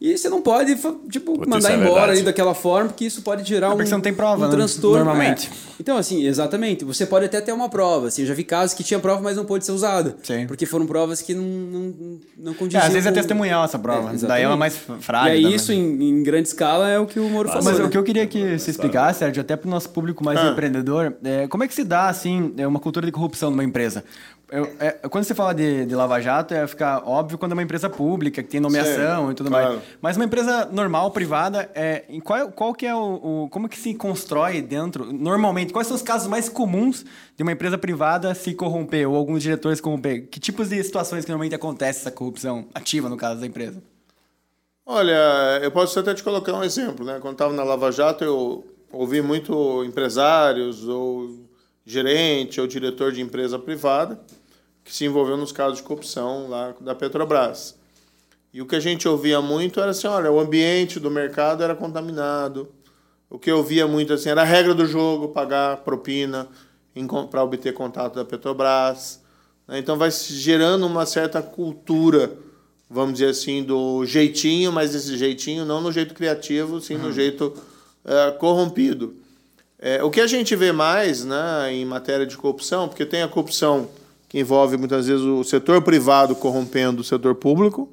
e 0.02 0.18
você 0.18 0.28
não 0.30 0.42
pode, 0.42 0.76
tipo, 1.10 1.36
Putz, 1.36 1.48
mandar 1.48 1.72
é 1.72 1.76
embora 1.76 2.12
ali 2.12 2.24
daquela 2.24 2.56
forma, 2.56 2.90
porque 2.90 3.06
isso 3.06 3.22
pode 3.22 3.48
gerar 3.48 3.68
um, 3.70 3.72
porque 3.74 3.86
você 3.86 3.94
não 3.94 4.02
tem 4.02 4.12
prova, 4.14 4.46
um 4.46 4.50
né? 4.50 4.56
transtorno. 4.56 5.06
Normalmente. 5.06 5.48
É. 5.48 5.72
Então, 5.80 5.96
assim, 5.96 6.26
exatamente. 6.26 6.84
Você 6.84 7.06
pode 7.06 7.26
até 7.26 7.40
ter 7.40 7.52
uma 7.52 7.70
prova, 7.70 8.08
assim. 8.08 8.24
Eu 8.24 8.28
já 8.28 8.34
vi 8.34 8.44
casos 8.44 8.74
que 8.76 8.84
tinha 8.84 9.00
prova, 9.00 9.22
mas 9.22 9.38
não 9.38 9.46
pôde 9.46 9.64
ser 9.64 9.72
usada. 9.72 10.16
Sim. 10.24 10.48
Porque 10.48 10.66
foram 10.66 10.86
provas 10.88 11.22
que 11.22 11.34
não, 11.36 11.44
não, 11.44 12.20
não 12.38 12.52
É, 12.52 12.56
condiziam. 12.56 12.84
às 12.84 12.92
vezes 12.94 13.06
é 13.08 13.12
testemunhal 13.12 13.64
essa 13.64 13.78
prova. 13.78 14.12
É, 14.14 14.18
Daí 14.18 14.44
é 14.44 14.48
uma 14.48 14.66
exatamente. 14.68 14.90
mais 14.90 15.04
frágil. 15.06 15.30
E 15.30 15.36
aí, 15.38 15.42
também. 15.44 15.56
isso 15.56 15.72
em, 15.72 16.10
em 16.10 16.24
grande 16.24 16.48
escala 16.48 16.90
é 16.90 16.98
o 17.00 17.06
que 17.06 17.20
o 17.20 17.30
Moro 17.30 17.48
falou. 17.50 17.64
Mas 17.64 17.78
né? 17.80 17.86
o 17.86 17.90
que 17.90 17.98
eu 17.98 18.04
queria 18.04 18.26
que 18.26 18.58
você 18.58 18.72
explicasse, 18.72 19.20
Sérgio, 19.20 19.42
até 19.42 19.56
para 19.56 19.68
o 19.68 19.72
nosso 19.72 19.90
público 19.90 20.24
mais 20.24 20.40
Ah. 20.40 20.50
empreendedor, 20.50 21.16
é, 21.24 21.48
como 21.48 21.64
é 21.64 21.68
que 21.68 21.74
se 21.76 21.84
dá, 21.84 22.10
assim, 22.10 22.54
é, 22.58 22.66
uma 22.66 22.80
cultura 22.80 23.06
de 23.06 23.12
corrupção 23.12 23.52
numa 23.52 23.64
empresa? 23.64 24.04
Eu- 24.52 24.70
é, 24.82 24.92
quando 25.08 25.24
você 25.24 25.34
fala 25.34 25.54
de, 25.56 25.86
de 25.86 25.96
Lava 25.96 26.20
Jato, 26.20 26.54
é 26.54 26.68
ficar 26.68 27.02
óbvio 27.08 27.38
quando 27.38 27.54
é 27.54 27.56
uma 27.56 27.64
empresa 27.64 27.90
pública, 27.90 28.44
que 28.44 28.50
tem 28.50 28.60
nomeação 28.60 29.28
Sim, 29.28 29.32
e 29.32 29.36
tudo 29.36 29.50
claro. 29.50 29.76
mais. 29.76 29.84
Mas 30.02 30.18
uma 30.18 30.26
empresa 30.26 30.66
normal, 30.66 31.10
privada, 31.12 31.72
é, 31.74 32.04
em 32.10 32.20
qual, 32.20 32.52
qual 32.52 32.74
que 32.74 32.86
é 32.86 32.94
o, 32.94 33.44
o- 33.46 33.50
Como 33.50 33.70
que 33.70 33.78
se 33.80 33.94
constrói 33.94 34.62
dentro, 34.62 35.06
normalmente, 35.14 35.72
quais 35.72 35.88
são 35.88 35.96
os 35.96 36.02
casos 36.02 36.28
mais 36.28 36.50
comuns 36.50 37.06
de 37.38 37.44
uma 37.44 37.54
empresa 37.54 37.78
privada 37.78 38.36
se 38.36 38.54
corromper, 38.54 39.10
ou 39.10 39.16
alguns 39.16 39.42
diretores 39.42 39.78
se 39.78 39.82
corromper? 39.82 40.28
Que 40.28 40.38
tipos 40.38 40.68
de 40.68 40.84
situações 40.84 41.24
que 41.24 41.32
normalmente 41.32 41.56
acontece 41.56 42.02
essa 42.02 42.12
corrupção 42.12 42.68
ativa, 42.74 43.08
no 43.08 43.16
caso 43.16 43.40
da 43.40 43.48
empresa? 43.48 43.82
Olha, 44.86 45.60
eu 45.64 45.72
posso 45.72 45.98
até 45.98 46.14
te 46.14 46.24
colocar 46.24 46.54
um 46.54 46.64
exemplo, 46.64 47.06
né? 47.06 47.20
Quando 47.22 47.36
estava 47.36 47.54
na 47.54 47.64
Lava 47.64 47.90
Jato, 47.90 48.24
eu 48.26 48.66
ouvi 48.92 49.22
muito 49.22 49.84
empresários 49.86 50.86
ou 50.90 51.40
gerente 51.86 52.60
ou 52.60 52.68
diretor 52.68 53.12
de 53.14 53.22
empresa 53.22 53.58
privada 53.58 54.20
que 54.84 54.94
se 54.94 55.06
envolveu 55.06 55.38
nos 55.38 55.52
casos 55.52 55.78
de 55.78 55.84
corrupção 55.84 56.50
lá 56.50 56.74
da 56.80 56.96
Petrobras. 56.96 57.76
E 58.54 58.62
o 58.62 58.65
que 58.65 58.76
a 58.76 58.80
gente 58.80 59.08
ouvia 59.08 59.41
muito 59.41 59.80
era 59.80 59.91
assim, 59.91 60.08
olha, 60.08 60.32
o 60.32 60.39
ambiente 60.39 61.00
do 61.00 61.10
mercado 61.10 61.63
era 61.63 61.74
contaminado. 61.74 62.70
O 63.30 63.39
que 63.39 63.50
eu 63.50 63.58
ouvia 63.58 63.88
muito 63.88 64.12
assim 64.12 64.30
era 64.30 64.41
a 64.41 64.46
regra 64.46 64.74
do 64.74 64.86
jogo, 64.86 65.30
pagar 65.30 65.78
propina 65.78 66.48
para 67.30 67.44
obter 67.44 67.74
contato 67.74 68.15
da 68.15 68.26
Petrobras. 68.26 69.22
Né? 69.67 69.80
Então 69.80 69.98
vai 69.98 70.12
se 70.12 70.34
gerando 70.34 70.86
uma 70.86 71.06
certa 71.06 71.41
cultura, 71.41 72.34
vamos 72.89 73.13
dizer 73.13 73.30
assim, 73.30 73.63
do 73.63 74.06
jeitinho, 74.06 74.72
mas 74.72 74.94
esse 74.94 75.17
jeitinho 75.17 75.63
não 75.63 75.80
no 75.80 75.91
jeito 75.91 76.13
criativo, 76.13 76.82
sim 76.82 76.98
no 76.98 77.06
uhum. 77.06 77.13
jeito 77.13 77.54
é, 78.04 78.32
corrompido. 78.32 79.15
É, 79.80 80.04
o 80.04 80.12
que 80.12 80.20
a 80.20 80.28
gente 80.28 80.56
vê 80.56 80.74
mais 80.74 81.24
né, 81.24 81.74
em 81.74 81.86
matéria 81.86 82.26
de 82.26 82.36
corrupção, 82.36 82.89
porque 82.89 83.06
tem 83.06 83.24
a 83.24 83.28
corrupção 83.30 83.89
que 84.32 84.39
envolve 84.39 84.78
muitas 84.78 85.08
vezes 85.08 85.26
o 85.26 85.44
setor 85.44 85.82
privado 85.82 86.34
corrompendo 86.34 87.02
o 87.02 87.04
setor 87.04 87.36
público, 87.36 87.89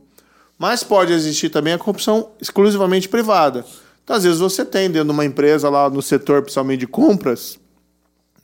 mas 0.57 0.85
pode 0.85 1.12
existir 1.12 1.48
também 1.48 1.72
a 1.72 1.79
corrupção 1.79 2.29
exclusivamente 2.40 3.09
privada. 3.09 3.64
Então, 4.05 4.14
às 4.14 4.22
vezes, 4.22 4.38
você 4.38 4.64
tem 4.64 4.88
dentro 4.88 5.09
de 5.09 5.11
uma 5.11 5.24
empresa 5.24 5.68
lá 5.68 5.90
no 5.90 6.01
setor, 6.01 6.42
principalmente 6.42 6.79
de 6.79 6.87
compras, 6.87 7.59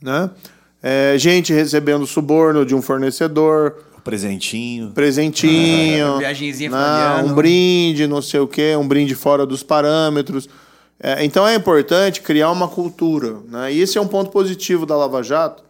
né? 0.02 0.28
É, 0.82 1.14
gente 1.16 1.52
recebendo 1.52 2.04
suborno 2.04 2.66
de 2.66 2.74
um 2.74 2.82
fornecedor. 2.82 3.76
Presentinho. 4.02 4.90
Presentinho. 4.90 6.18
Viagemzinha 6.18 6.70
né? 6.70 7.22
Um 7.24 7.32
brinde, 7.32 8.08
não 8.08 8.20
sei 8.20 8.40
o 8.40 8.48
quê, 8.48 8.74
um 8.76 8.88
brinde 8.88 9.14
fora 9.14 9.46
dos 9.46 9.62
parâmetros. 9.62 10.48
É, 10.98 11.24
então 11.24 11.46
é 11.46 11.54
importante 11.54 12.20
criar 12.20 12.50
uma 12.50 12.66
cultura. 12.66 13.36
Né? 13.48 13.72
E 13.72 13.80
esse 13.80 13.96
é 13.96 14.00
um 14.00 14.08
ponto 14.08 14.32
positivo 14.32 14.84
da 14.84 14.96
Lava 14.96 15.22
Jato, 15.22 15.62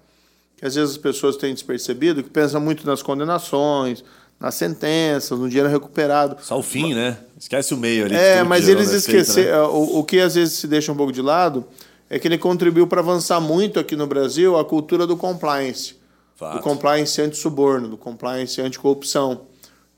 que 0.65 0.69
às 0.69 0.77
vezes 0.77 0.93
as 0.93 0.97
pessoas 0.97 1.37
têm 1.37 1.53
despercebido, 1.53 2.23
que 2.23 2.31
pensam 2.31 2.59
muito 2.59 2.87
nas 2.87 3.03
condenações, 3.03 4.03
nas 4.41 4.55
sentenças, 4.55 5.39
no 5.39 5.47
dinheiro 5.47 5.69
recuperado. 5.69 6.39
Só 6.41 6.59
o 6.59 6.63
fim, 6.63 6.95
né? 6.95 7.19
Esquece 7.39 7.75
o 7.75 7.77
meio 7.77 8.07
ali. 8.07 8.15
É, 8.15 8.43
mas 8.43 8.67
eles 8.67 8.91
esqueceram. 8.91 9.51
Né? 9.51 9.69
O, 9.69 9.99
o 9.99 10.05
que 10.05 10.19
às 10.19 10.37
vezes 10.37 10.55
se 10.55 10.67
deixa 10.67 10.91
um 10.91 10.97
pouco 10.97 11.13
de 11.13 11.21
lado 11.21 11.67
é 12.09 12.19
que 12.19 12.27
ele 12.27 12.39
contribuiu 12.39 12.87
para 12.87 13.03
avançar 13.03 13.43
muito 13.43 13.79
aqui 13.79 13.95
no 13.95 14.07
Brasil 14.07 14.57
a 14.59 14.65
cultura 14.65 15.07
do 15.07 15.19
compliance. 15.19 15.97
Fato. 16.35 16.57
Do 16.57 16.63
compliance 16.63 17.21
anti-suborno, 17.21 17.87
do 17.87 17.99
compliance 17.99 18.59
anti-corrupção. 18.59 19.43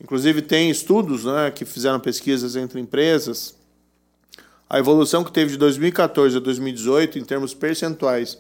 Inclusive, 0.01 0.43
tem 0.43 0.69
estudos 0.69 1.27
né, 1.27 1.53
que 1.53 1.65
fizeram 1.65 2.01
pesquisas 2.01 2.57
entre 2.57 2.81
empresas. 2.81 3.55
A 4.69 4.81
evolução 4.81 5.23
que 5.23 5.31
teve 5.31 5.53
de 5.53 5.59
2014 5.59 6.37
a 6.37 6.41
2018, 6.41 7.21
em 7.21 7.25
termos 7.25 7.55
percentuais, 7.55 8.37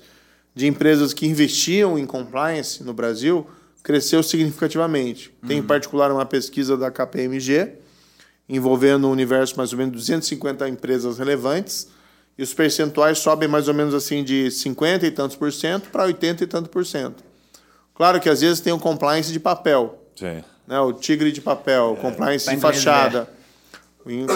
de 0.56 0.66
empresas 0.66 1.12
que 1.12 1.26
investiam 1.26 1.98
em 1.98 2.06
compliance 2.06 2.82
no 2.82 2.94
Brasil, 2.94 3.46
cresceu 3.82 4.22
significativamente. 4.22 5.30
Uhum. 5.42 5.48
Tem, 5.48 5.58
em 5.58 5.62
particular, 5.62 6.10
uma 6.10 6.24
pesquisa 6.24 6.78
da 6.78 6.90
KPMG, 6.90 7.74
envolvendo 8.48 9.06
um 9.06 9.10
universo 9.10 9.54
mais 9.58 9.72
ou 9.74 9.78
menos 9.78 9.92
250 9.92 10.66
empresas 10.66 11.18
relevantes, 11.18 11.88
e 12.38 12.42
os 12.42 12.54
percentuais 12.54 13.18
sobem 13.18 13.46
mais 13.46 13.68
ou 13.68 13.74
menos 13.74 13.94
assim 13.94 14.24
de 14.24 14.50
50 14.50 15.06
e 15.06 15.10
tantos 15.10 15.36
por 15.36 15.52
cento 15.52 15.90
para 15.90 16.04
80 16.04 16.44
e 16.44 16.46
tantos 16.46 16.70
por 16.70 16.86
cento. 16.86 17.22
Claro 17.94 18.18
que 18.18 18.28
às 18.28 18.40
vezes 18.40 18.60
tem 18.60 18.72
o 18.72 18.78
compliance 18.78 19.30
de 19.30 19.40
papel. 19.40 20.02
Sim. 20.16 20.42
Né? 20.66 20.80
O 20.80 20.92
tigre 20.94 21.32
de 21.32 21.42
papel, 21.42 21.92
o 21.92 21.96
compliance 21.96 22.48
de 22.48 22.56
fachada, 22.56 23.28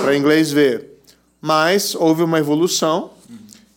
para 0.02 0.16
inglês 0.16 0.52
ver. 0.52 0.98
Mas 1.40 1.94
houve 1.94 2.22
uma 2.22 2.38
evolução. 2.38 3.10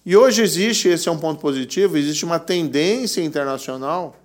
E 0.05 0.17
hoje 0.17 0.41
existe, 0.41 0.89
esse 0.89 1.07
é 1.07 1.11
um 1.11 1.17
ponto 1.17 1.39
positivo, 1.39 1.97
existe 1.97 2.25
uma 2.25 2.39
tendência 2.39 3.21
internacional 3.21 4.15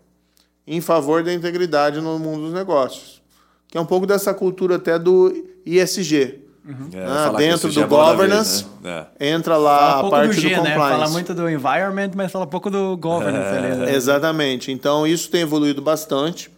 em 0.66 0.80
favor 0.80 1.22
da 1.22 1.32
integridade 1.32 2.00
no 2.00 2.18
mundo 2.18 2.46
dos 2.46 2.52
negócios. 2.52 3.22
Que 3.68 3.78
é 3.78 3.80
um 3.80 3.86
pouco 3.86 4.06
dessa 4.06 4.34
cultura 4.34 4.76
até 4.76 4.98
do 4.98 5.32
ISG. 5.64 6.40
Uhum. 6.68 6.90
É, 6.92 7.04
ah, 7.06 7.32
dentro 7.34 7.72
do 7.72 7.86
governance, 7.86 8.64
vez, 8.82 8.82
né? 8.82 9.06
é. 9.18 9.30
entra 9.30 9.56
lá 9.56 10.00
a 10.00 10.10
parte 10.10 10.34
do, 10.34 10.40
G, 10.40 10.50
do 10.50 10.56
compliance. 10.56 10.78
Né? 10.78 10.90
Fala 10.90 11.08
muito 11.08 11.34
do 11.34 11.48
environment, 11.48 12.10
mas 12.14 12.30
fala 12.30 12.46
pouco 12.46 12.68
do 12.68 12.94
governance. 12.96 13.54
É. 13.54 13.58
Ali, 13.58 13.76
né? 13.76 13.94
Exatamente. 13.94 14.70
Então, 14.70 15.06
isso 15.06 15.30
tem 15.30 15.40
evoluído 15.40 15.80
bastante. 15.80 16.50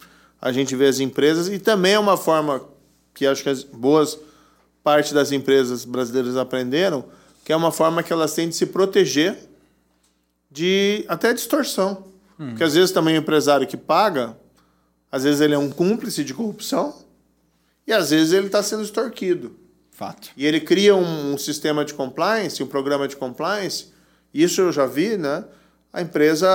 A 0.42 0.50
gente 0.50 0.74
vê 0.74 0.86
as 0.86 0.98
empresas 0.98 1.48
e 1.48 1.60
também 1.60 1.92
é 1.92 1.98
uma 1.98 2.16
forma 2.16 2.60
que 3.14 3.24
acho 3.24 3.42
que 3.44 3.48
as 3.50 3.62
boas 3.62 4.18
parte 4.82 5.14
das 5.14 5.30
empresas 5.30 5.84
brasileiras 5.84 6.36
aprenderam, 6.36 7.04
que 7.50 7.52
é 7.52 7.56
uma 7.56 7.72
forma 7.72 8.00
que 8.00 8.12
elas 8.12 8.32
têm 8.32 8.48
de 8.48 8.54
se 8.54 8.64
proteger 8.66 9.36
de 10.48 11.04
até 11.08 11.34
distorção. 11.34 12.04
Hum. 12.38 12.50
Porque 12.50 12.62
às 12.62 12.74
vezes 12.74 12.92
também 12.92 13.16
o 13.16 13.18
empresário 13.18 13.66
que 13.66 13.76
paga, 13.76 14.38
às 15.10 15.24
vezes 15.24 15.40
ele 15.40 15.54
é 15.54 15.58
um 15.58 15.68
cúmplice 15.68 16.22
de 16.22 16.32
corrupção 16.32 16.94
e 17.88 17.92
às 17.92 18.10
vezes 18.10 18.32
ele 18.32 18.46
está 18.46 18.62
sendo 18.62 18.84
extorquido. 18.84 19.56
Fato. 19.90 20.30
E 20.36 20.46
ele 20.46 20.60
cria 20.60 20.94
um, 20.94 21.32
um, 21.32 21.36
sistema 21.36 21.84
de 21.84 21.92
compliance, 21.92 22.62
um 22.62 22.68
programa 22.68 23.08
de 23.08 23.16
compliance. 23.16 23.86
Isso 24.32 24.60
eu 24.60 24.70
já 24.70 24.86
vi, 24.86 25.16
né? 25.16 25.44
A 25.92 26.02
empresa, 26.02 26.46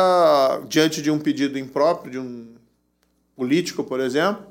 diante 0.70 1.02
de 1.02 1.12
um 1.12 1.20
pedido 1.20 1.60
impróprio 1.60 2.10
de 2.14 2.20
um 2.20 2.56
político, 3.36 3.84
por 3.84 4.00
exemplo, 4.00 4.46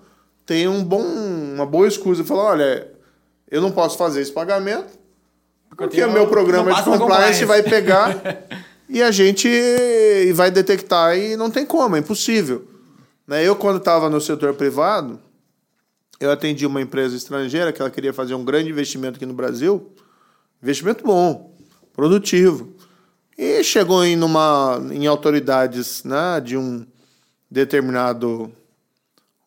tem 0.44 0.68
um 0.68 0.84
bom, 0.84 1.06
uma 1.06 1.64
boa 1.64 1.88
escusa 1.88 2.22
fala: 2.22 2.42
olha, 2.42 2.92
eu 3.50 3.62
não 3.62 3.72
posso 3.72 3.96
fazer 3.96 4.20
esse 4.20 4.30
pagamento 4.30 5.03
porque 5.76 6.02
o 6.02 6.12
meu 6.12 6.26
programa 6.26 6.72
de 6.72 6.82
compliance, 6.82 7.02
compliance 7.02 7.44
vai 7.44 7.62
pegar 7.62 8.20
e 8.88 9.02
a 9.02 9.10
gente 9.10 9.48
vai 10.34 10.50
detectar 10.50 11.16
e 11.16 11.36
não 11.36 11.50
tem 11.50 11.64
como, 11.64 11.96
é 11.96 11.98
impossível. 11.98 12.66
Né? 13.26 13.46
Eu, 13.46 13.56
quando 13.56 13.78
estava 13.78 14.10
no 14.10 14.20
setor 14.20 14.54
privado, 14.54 15.18
eu 16.20 16.30
atendi 16.30 16.66
uma 16.66 16.80
empresa 16.80 17.16
estrangeira 17.16 17.72
que 17.72 17.80
ela 17.80 17.90
queria 17.90 18.12
fazer 18.12 18.34
um 18.34 18.44
grande 18.44 18.70
investimento 18.70 19.16
aqui 19.16 19.26
no 19.26 19.34
Brasil. 19.34 19.92
Investimento 20.62 21.04
bom, 21.04 21.54
produtivo. 21.92 22.72
E 23.36 23.64
chegou 23.64 24.04
em, 24.04 24.16
numa, 24.16 24.80
em 24.92 25.06
autoridades 25.06 26.04
né, 26.04 26.40
de 26.40 26.56
um 26.56 26.86
determinado 27.50 28.50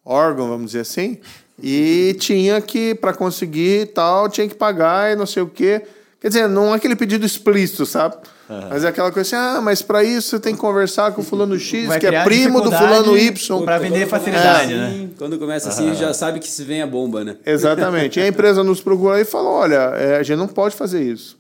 órgão, 0.04 0.48
vamos 0.48 0.68
dizer 0.68 0.82
assim, 0.82 1.20
e 1.62 2.16
tinha 2.20 2.62
que, 2.62 2.94
para 2.96 3.14
conseguir 3.14 3.88
tal, 3.88 4.30
tinha 4.30 4.48
que 4.48 4.56
pagar 4.56 5.12
e 5.12 5.16
não 5.16 5.26
sei 5.26 5.44
o 5.44 5.48
quê. 5.48 5.86
Quer 6.28 6.30
dizer, 6.30 6.50
não 6.50 6.74
é 6.74 6.76
aquele 6.76 6.94
pedido 6.94 7.26
explícito, 7.26 7.86
sabe? 7.86 8.18
Uhum. 8.50 8.68
Mas 8.70 8.84
é 8.84 8.90
aquela 8.90 9.14
coisa 9.14 9.38
assim, 9.38 9.58
ah, 9.58 9.62
mas 9.62 9.82
para 9.82 10.04
isso 10.04 10.32
você 10.32 10.40
tem 10.42 10.54
que 10.54 10.60
conversar 10.60 11.14
com 11.14 11.22
o 11.22 11.24
fulano 11.24 11.58
X, 11.58 11.88
Vai 11.88 12.02
que 12.02 12.06
é 12.06 12.22
primo 12.26 12.60
do 12.60 12.70
fulano 12.70 13.18
Y. 13.18 13.64
Para 13.64 13.78
vender 13.78 14.06
facilidade, 14.08 14.74
é. 14.74 14.76
né? 14.76 15.10
Quando 15.18 15.40
começa 15.40 15.70
assim, 15.70 15.88
uhum. 15.88 15.96
já 15.96 16.14
sabe 16.14 16.40
que 16.40 16.50
se 16.50 16.66
vem 16.66 16.82
a 16.82 16.88
bomba, 16.88 17.24
né? 17.24 17.38
Exatamente. 17.46 18.20
E 18.20 18.24
a 18.24 18.28
empresa 18.28 18.62
nos 18.62 18.82
procurou 18.82 19.18
e 19.18 19.24
falou, 19.24 19.54
olha, 19.54 19.94
é, 19.96 20.18
a 20.18 20.24
gente 20.24 20.38
não 20.38 20.50
pode 20.50 20.76
fazer 20.76 21.02
isso. 21.02 21.40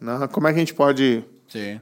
Não, 0.00 0.26
como 0.28 0.48
é 0.48 0.50
que 0.50 0.56
a 0.56 0.60
gente 0.60 0.72
pode... 0.72 1.22
Sim 1.46 1.78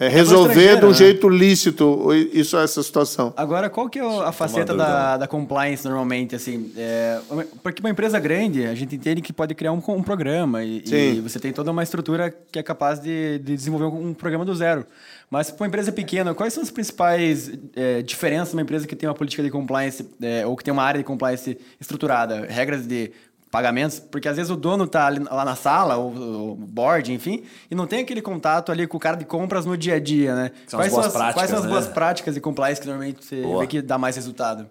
é, 0.00 0.08
resolver 0.08 0.78
de 0.78 0.86
um 0.86 0.88
né? 0.88 0.94
jeito 0.94 1.28
lícito 1.28 2.08
isso 2.32 2.56
essa 2.56 2.82
situação. 2.82 3.34
Agora, 3.36 3.68
qual 3.68 3.86
que 3.86 3.98
é 3.98 4.02
a 4.02 4.32
faceta 4.32 4.74
da, 4.74 5.18
da 5.18 5.26
compliance 5.26 5.84
normalmente, 5.84 6.34
assim? 6.34 6.72
É, 6.74 7.20
porque 7.62 7.80
uma 7.80 7.90
empresa 7.90 8.18
grande, 8.18 8.64
a 8.66 8.74
gente 8.74 8.96
entende 8.96 9.20
que 9.20 9.30
pode 9.30 9.54
criar 9.54 9.72
um, 9.72 9.82
um 9.88 10.02
programa 10.02 10.64
e, 10.64 10.82
e, 10.86 11.20
você 11.20 11.38
tem 11.38 11.52
toda 11.52 11.70
uma 11.70 11.82
estrutura 11.82 12.34
que 12.50 12.58
é 12.58 12.62
capaz 12.62 12.98
de, 12.98 13.38
de 13.40 13.54
desenvolver 13.54 13.94
um, 13.94 14.14
programa 14.14 14.42
do 14.42 14.54
zero. 14.54 14.86
Mas 15.30 15.50
para 15.50 15.64
uma 15.64 15.68
empresa 15.68 15.92
pequena, 15.92 16.34
quais 16.34 16.54
são 16.54 16.62
as 16.62 16.70
principais 16.70 17.52
é, 17.76 18.00
diferenças 18.00 18.54
numa 18.54 18.62
empresa 18.62 18.86
que 18.86 18.96
tem 18.96 19.06
uma 19.06 19.14
política 19.14 19.42
de 19.42 19.50
compliance 19.50 20.08
é, 20.22 20.46
ou 20.46 20.56
que 20.56 20.64
tem 20.64 20.72
uma 20.72 20.82
área 20.82 20.98
de 20.98 21.04
compliance 21.04 21.58
estruturada? 21.78 22.46
Regras 22.48 22.86
de 22.86 23.12
pagamentos, 23.50 23.98
porque 23.98 24.28
às 24.28 24.36
vezes 24.36 24.50
o 24.50 24.56
dono 24.56 24.86
tá 24.86 25.06
ali, 25.06 25.18
lá 25.24 25.44
na 25.44 25.56
sala, 25.56 25.96
o, 25.96 26.52
o, 26.52 26.54
board, 26.54 27.12
enfim, 27.12 27.42
e 27.70 27.74
não 27.74 27.86
tem 27.86 28.00
aquele 28.00 28.22
contato 28.22 28.70
ali 28.70 28.86
com 28.86 28.96
o 28.96 29.00
cara 29.00 29.16
de 29.16 29.24
compras 29.24 29.66
no 29.66 29.76
dia 29.76 29.94
a 29.94 30.00
dia, 30.00 30.34
né? 30.34 30.52
São 30.68 30.78
quais, 30.78 30.92
são 30.92 31.00
as, 31.00 31.12
práticas, 31.12 31.34
quais 31.34 31.50
são 31.50 31.58
as 31.58 31.64
né? 31.64 31.70
boas 31.70 31.86
práticas 31.88 32.34
de 32.34 32.40
compliance 32.40 32.80
que 32.80 32.86
normalmente 32.86 33.24
você 33.24 33.42
Boa. 33.42 33.60
vê 33.60 33.66
que 33.66 33.82
dá 33.82 33.98
mais 33.98 34.14
resultado? 34.14 34.66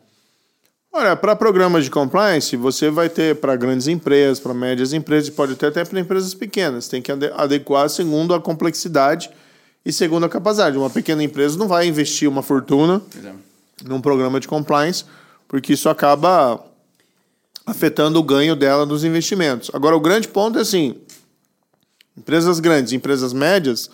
Olha, 0.92 1.16
para 1.16 1.36
programas 1.36 1.84
de 1.84 1.92
compliance, 1.92 2.56
você 2.56 2.90
vai 2.90 3.10
ter 3.10 3.36
para 3.36 3.56
grandes 3.56 3.88
empresas, 3.88 4.40
para 4.40 4.54
médias 4.54 4.92
empresas, 4.92 5.28
e 5.28 5.32
pode 5.32 5.56
ter 5.56 5.68
até 5.68 5.86
para 5.86 6.00
empresas 6.00 6.34
pequenas. 6.34 6.88
Tem 6.88 7.02
que 7.02 7.12
adequar 7.12 7.88
segundo 7.90 8.34
a 8.34 8.42
complexidade 8.42 9.30
e 9.86 9.94
segundo 9.94 10.26
a 10.26 10.30
capacidade. 10.30 10.78
Uma 10.78 10.90
pequena 10.90 11.24
empresa 11.24 11.60
não 11.60 11.68
vai 11.68 11.86
investir 11.86 12.28
uma 12.28 12.42
fortuna 12.42 13.02
é. 13.24 13.32
num 13.86 14.02
programa 14.02 14.40
de 14.40 14.48
compliance, 14.48 15.06
porque 15.48 15.74
isso 15.74 15.90
acaba 15.90 16.60
afetando 17.66 18.20
o 18.20 18.24
ganho 18.24 18.56
dela 18.56 18.86
nos 18.86 19.04
investimentos. 19.04 19.70
Agora, 19.74 19.96
o 19.96 20.00
grande 20.00 20.28
ponto 20.28 20.58
é 20.58 20.62
assim: 20.62 20.96
empresas 22.18 22.60
grandes, 22.60 22.94
empresas 22.94 23.34
médias, 23.34 23.90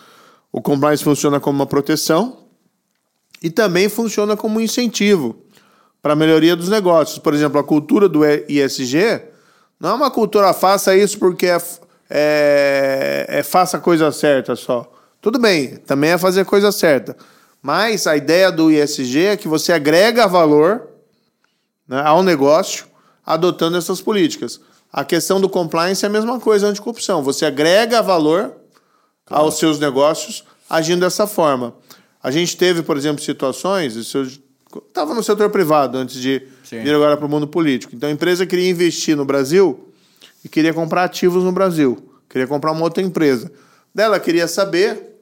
o 0.51 0.62
compliance 0.62 1.04
funciona 1.04 1.39
como 1.39 1.60
uma 1.60 1.65
proteção 1.65 2.45
e 3.41 3.49
também 3.49 3.89
funciona 3.89 4.36
como 4.38 4.58
um 4.58 4.62
incentivo 4.62 5.36
para 6.01 6.13
a 6.13 6.15
melhoria 6.15 6.56
dos 6.56 6.69
negócios. 6.69 7.19
Por 7.19 7.34
exemplo, 7.34 7.60
a 7.60 7.63
cultura 7.63 8.08
do 8.08 8.21
ISG 8.25 9.21
não 9.80 9.89
é 9.89 9.93
uma 9.93 10.12
cultura 10.12 10.54
faça 10.54 10.95
isso 10.95 11.19
porque 11.19 11.47
é, 11.47 11.58
é, 12.10 13.25
é 13.28 13.43
faça 13.43 13.78
a 13.78 13.80
coisa 13.80 14.12
certa 14.12 14.56
só. 14.56 14.91
Tudo 15.21 15.39
bem, 15.39 15.78
também 15.78 16.12
é 16.12 16.17
fazer 16.17 16.41
a 16.41 16.45
coisa 16.45 16.71
certa. 16.71 17.17
Mas 17.62 18.06
a 18.06 18.15
ideia 18.15 18.51
do 18.51 18.71
ISG 18.71 19.25
é 19.25 19.38
que 19.38 19.47
você 19.47 19.73
agrega 19.73 20.28
valor 20.28 20.88
né, 21.88 21.99
ao 22.06 22.21
negócio 22.21 22.86
adotando 23.26 23.78
essas 23.78 24.02
políticas. 24.02 24.60
A 24.92 25.04
questão 25.04 25.42
do 25.42 25.50
compliance 25.50 26.06
é 26.06 26.08
a 26.08 26.12
mesma 26.12 26.40
coisa 26.40 26.68
anticorrupção. 26.68 27.24
Você 27.24 27.46
agrega 27.46 28.02
valor 28.02 28.54
aos 29.30 29.58
seus 29.58 29.80
negócios 29.80 30.44
agindo 30.70 31.02
dessa 31.02 31.26
forma. 31.26 31.74
A 32.22 32.32
gente 32.32 32.56
teve, 32.56 32.82
por 32.82 32.98
exemplo, 32.98 33.24
situações, 33.24 33.96
estava 33.96 35.14
no 35.14 35.24
setor 35.24 35.50
privado 35.50 35.98
antes 35.98 36.20
de 36.20 36.42
Sim. 36.64 36.82
vir 36.82 36.96
agora 36.96 37.18
para 37.18 37.26
o 37.26 37.30
mundo 37.30 37.48
político. 37.48 37.96
Então 37.96 38.10
a 38.10 38.12
empresa 38.12 38.46
queria 38.46 38.70
investir 38.70 39.16
no 39.16 39.26
Brasil 39.26 39.90
e 40.44 40.50
queria 40.50 40.74
comprar 40.74 41.04
ativos 41.04 41.44
no 41.44 41.52
Brasil. 41.52 42.12
Queria 42.30 42.48
comprar 42.48 42.72
uma 42.72 42.82
outra 42.82 43.04
empresa. 43.04 43.52
Dela 43.94 44.20
queria 44.20 44.48
saber, 44.48 45.18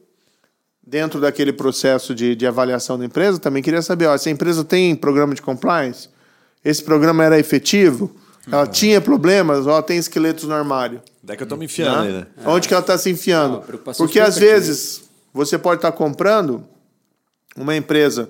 dentro 0.86 1.20
daquele 1.20 1.54
processo 1.54 2.16
de, 2.16 2.36
de 2.36 2.48
avaliação 2.48 2.98
da 2.98 3.06
empresa, 3.06 3.40
também 3.40 3.62
queria 3.62 3.82
saber, 3.82 4.08
ó, 4.08 4.18
se 4.18 4.30
a 4.30 4.32
empresa 4.32 4.64
tem 4.64 4.96
programa 4.96 5.36
de 5.36 5.42
compliance, 5.42 6.10
esse 6.64 6.84
programa 6.84 7.24
era 7.24 7.40
efetivo, 7.40 8.12
ela 8.52 8.68
tinha 8.68 9.00
problemas, 9.00 9.68
ó, 9.68 9.82
tem 9.82 9.98
esqueletos 9.98 10.46
no 10.46 10.54
armário. 10.54 11.02
Daí 11.22 11.38
que 11.38 11.44
eu 11.44 11.48
tô 11.48 11.56
me 11.56 11.66
enfiando 11.66 12.02
aí, 12.02 12.12
né? 12.12 12.28
Onde 12.46 12.68
que 12.68 12.74
ela 12.74 12.82
está 12.82 12.98
se 12.98 13.10
enfiando? 13.10 13.62
Preocupação 13.62 14.06
Porque 14.06 14.20
super 14.20 14.30
às 14.30 14.38
vezes 14.38 15.02
você 15.34 15.58
pode 15.58 15.78
estar 15.78 15.92
comprando 15.92 16.64
uma 17.56 17.76
empresa 17.76 18.30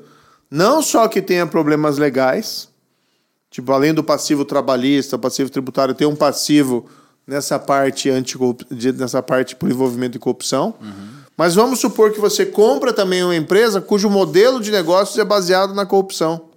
não 0.50 0.84
só 0.84 1.08
que 1.08 1.20
tenha 1.20 1.48
problemas 1.48 1.98
legais, 1.98 2.70
tipo, 3.50 3.72
além 3.72 3.92
do 3.92 4.04
passivo 4.04 4.46
trabalhista, 4.46 5.18
passivo 5.18 5.50
tributário, 5.50 5.96
tem 5.96 6.08
um 6.08 6.16
passivo 6.16 6.86
nessa 7.26 7.58
parte 7.58 8.08
anti 8.10 8.38
nessa 8.96 9.24
parte 9.24 9.56
por 9.56 9.72
envolvimento 9.72 10.14
de 10.14 10.20
corrupção. 10.20 10.76
Mas 11.36 11.56
vamos 11.56 11.80
supor 11.80 12.12
que 12.12 12.20
você 12.20 12.46
compra 12.46 12.94
também 12.94 13.24
uma 13.24 13.36
empresa 13.36 13.82
cujo 13.82 14.12
modelo 14.12 14.60
de 14.60 14.70
negócios 14.70 15.18
é 15.18 15.26
baseado 15.26 15.74
na 15.74 15.88
corrupção. 15.88 16.50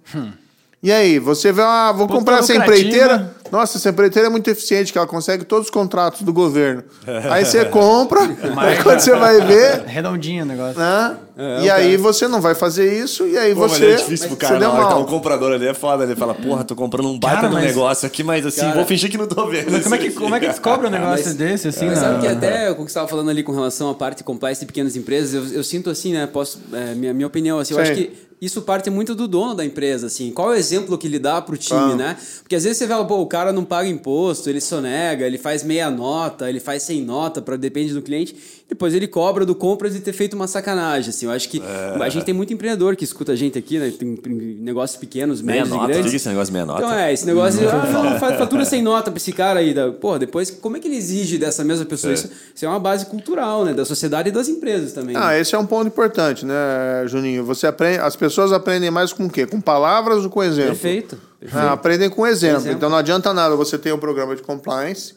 E 0.81 0.91
aí, 0.91 1.17
você 1.17 1.51
vê, 1.51 1.63
ah, 1.63 1.91
vou 1.91 2.05
Puta 2.07 2.19
comprar 2.19 2.39
essa 2.39 2.53
empreiteira. 2.55 3.35
Nossa, 3.51 3.77
essa 3.77 3.89
empreiteira 3.89 4.27
é 4.27 4.29
muito 4.29 4.47
eficiente, 4.49 4.91
que 4.91 4.97
ela 4.97 5.07
consegue 5.07 5.43
todos 5.43 5.67
os 5.67 5.71
contratos 5.71 6.21
do 6.21 6.31
governo. 6.31 6.83
Aí 7.31 7.43
você 7.45 7.65
compra, 7.65 8.19
aí 8.57 8.77
quando 8.83 8.99
você 8.99 9.15
vai 9.15 9.39
ver, 9.41 9.85
Redondinho 9.85 10.43
o 10.43 10.45
negócio. 10.47 10.77
né? 10.79 11.17
É, 11.37 11.63
e 11.63 11.69
o 11.69 11.73
aí 11.73 11.97
você 11.97 12.27
não 12.27 12.41
vai 12.41 12.53
fazer 12.55 12.91
isso, 13.01 13.25
e 13.27 13.37
aí 13.37 13.53
Pô, 13.55 13.61
mas 13.61 13.71
você. 13.73 13.85
é 13.85 13.95
difícil 13.95 14.27
pro 14.27 14.35
você 14.35 14.41
cara, 14.41 14.55
que 14.55 14.61
tá 14.65 14.71
mal. 14.71 15.01
um 15.01 15.05
comprador 15.05 15.53
ali, 15.53 15.67
é 15.67 15.73
foda. 15.73 16.03
Ele 16.03 16.15
fala, 16.15 16.33
porra, 16.33 16.63
tô 16.63 16.75
comprando 16.75 17.07
um 17.09 17.17
baita 17.19 17.37
Cara, 17.41 17.47
de 17.49 17.53
mas- 17.53 17.65
negócio 17.65 18.05
aqui, 18.07 18.23
mas 18.23 18.45
assim, 18.45 18.61
Cara- 18.61 18.73
vou 18.75 18.85
fingir 18.85 19.09
que 19.09 19.17
não 19.17 19.27
tô 19.27 19.45
vendo. 19.47 19.81
Como 19.83 19.95
é 19.95 19.97
que, 19.97 20.11
como 20.11 20.35
é 20.35 20.39
que 20.39 20.47
descobre 20.47 20.87
um 20.87 20.89
negócio 20.89 21.25
mas- 21.27 21.35
desse, 21.35 21.67
assim, 21.69 21.85
Mas 21.87 21.99
sabe 21.99 22.19
que 22.21 22.27
até 22.27 22.69
o 22.71 22.75
que 22.75 22.81
você 22.81 22.87
estava 22.87 23.07
falando 23.07 23.29
ali 23.29 23.43
com 23.43 23.51
relação 23.51 23.89
à 23.89 23.95
parte 23.95 24.23
compliance 24.23 24.59
de 24.61 24.65
pequenas 24.67 24.95
empresas, 24.95 25.33
eu, 25.33 25.57
eu 25.57 25.63
sinto 25.63 25.89
assim, 25.89 26.11
né? 26.13 26.27
Posso, 26.27 26.59
é, 26.73 26.93
minha, 26.95 27.13
minha 27.13 27.27
opinião, 27.27 27.59
assim, 27.59 27.73
eu 27.75 27.85
Sim. 27.85 27.91
acho 27.91 28.01
que 28.01 28.26
isso 28.39 28.61
parte 28.61 28.89
muito 28.89 29.15
do 29.15 29.27
dono 29.27 29.55
da 29.55 29.65
empresa, 29.65 30.07
assim. 30.07 30.31
Qual 30.31 30.53
é 30.53 30.55
o 30.55 30.59
exemplo 30.59 30.97
que 30.97 31.07
ele 31.07 31.17
dá 31.17 31.41
pro 31.41 31.57
time, 31.57 31.95
né? 31.95 32.17
Porque 32.43 32.55
às 32.55 32.63
vezes 32.63 32.77
você 32.77 32.85
vê, 32.85 32.93
pô, 33.05 33.19
o 33.19 33.25
cara 33.25 33.51
não 33.51 33.65
paga 33.65 33.89
imposto, 33.89 34.49
ele 34.49 34.61
sonega, 34.61 35.25
ele 35.25 35.37
faz 35.37 35.63
meia 35.63 35.89
nota, 35.89 36.49
ele 36.49 36.59
faz 36.59 36.83
sem 36.83 37.01
nota, 37.01 37.41
para 37.41 37.55
depende 37.55 37.93
do 37.93 38.01
cliente. 38.01 38.35
Depois 38.69 38.93
ele 38.93 39.07
cobra 39.07 39.45
do 39.45 39.55
compras 39.55 39.93
de 39.93 40.01
ter 40.01 40.11
feito 40.11 40.33
uma 40.33 40.45
sacanagem, 40.45 41.09
assim. 41.09 41.25
Eu 41.25 41.31
acho 41.31 41.47
que 41.47 41.61
É. 41.61 42.03
a 42.03 42.09
gente 42.09 42.25
tem 42.25 42.33
muito 42.33 42.51
empreendedor 42.51 42.97
que 42.97 43.05
escuta 43.05 43.31
a 43.31 43.35
gente 43.35 43.57
aqui, 43.57 43.79
né? 43.79 43.89
Tem 43.97 44.17
negócios 44.59 44.99
pequenos, 44.99 45.41
Meia 45.41 45.59
médios 45.61 45.69
e 45.69 45.71
nota, 45.77 45.87
que 45.87 45.93
grandes. 45.93 46.13
é 46.13 46.15
esse 46.17 46.27
negócio 46.27 46.53
meia 46.53 46.65
nota? 46.65 46.79
Então 46.81 46.93
é, 46.93 47.13
esse 47.13 47.25
negócio 47.25 47.59
de, 47.61 47.65
ah, 47.65 47.85
não, 47.93 48.19
faz 48.19 48.37
fatura 48.37 48.65
sem 48.65 48.81
nota 48.81 49.09
pra 49.09 49.17
esse 49.17 49.31
cara 49.31 49.61
aí. 49.61 49.73
Da, 49.73 49.93
porra, 49.93 50.19
depois, 50.19 50.51
como 50.51 50.75
é 50.75 50.81
que 50.81 50.87
ele 50.89 50.97
exige 50.97 51.37
dessa 51.37 51.63
mesma 51.63 51.85
pessoa? 51.85 52.13
Isso, 52.13 52.29
isso 52.53 52.65
é 52.65 52.67
uma 52.67 52.77
base 52.79 53.05
cultural, 53.05 53.63
né? 53.63 53.73
Da 53.73 53.85
sociedade 53.85 54.27
e 54.27 54.31
das 54.33 54.49
empresas 54.49 54.91
também. 54.91 55.15
Ah, 55.15 55.29
né? 55.29 55.39
esse 55.39 55.55
é 55.55 55.57
um 55.57 55.65
ponto 55.65 55.87
importante, 55.87 56.45
né, 56.45 57.05
Juninho? 57.07 57.45
Você 57.45 57.67
aprende, 57.67 57.99
as 57.99 58.17
pessoas 58.17 58.51
aprendem 58.51 58.91
mais 58.91 59.13
com 59.13 59.27
o 59.27 59.29
quê? 59.29 59.45
Com 59.47 59.61
palavras 59.61 60.25
ou 60.25 60.29
com 60.29 60.43
exemplo? 60.43 60.71
Perfeito. 60.71 61.17
perfeito. 61.39 61.65
Ah, 61.65 61.71
aprendem 61.71 62.09
com 62.09 62.27
exemplo. 62.27 62.57
Exemplo. 62.57 62.77
Então 62.77 62.89
não 62.89 62.97
adianta 62.97 63.33
nada 63.33 63.55
você 63.55 63.77
ter 63.77 63.93
um 63.93 63.97
programa 63.97 64.35
de 64.35 64.41
compliance, 64.41 65.13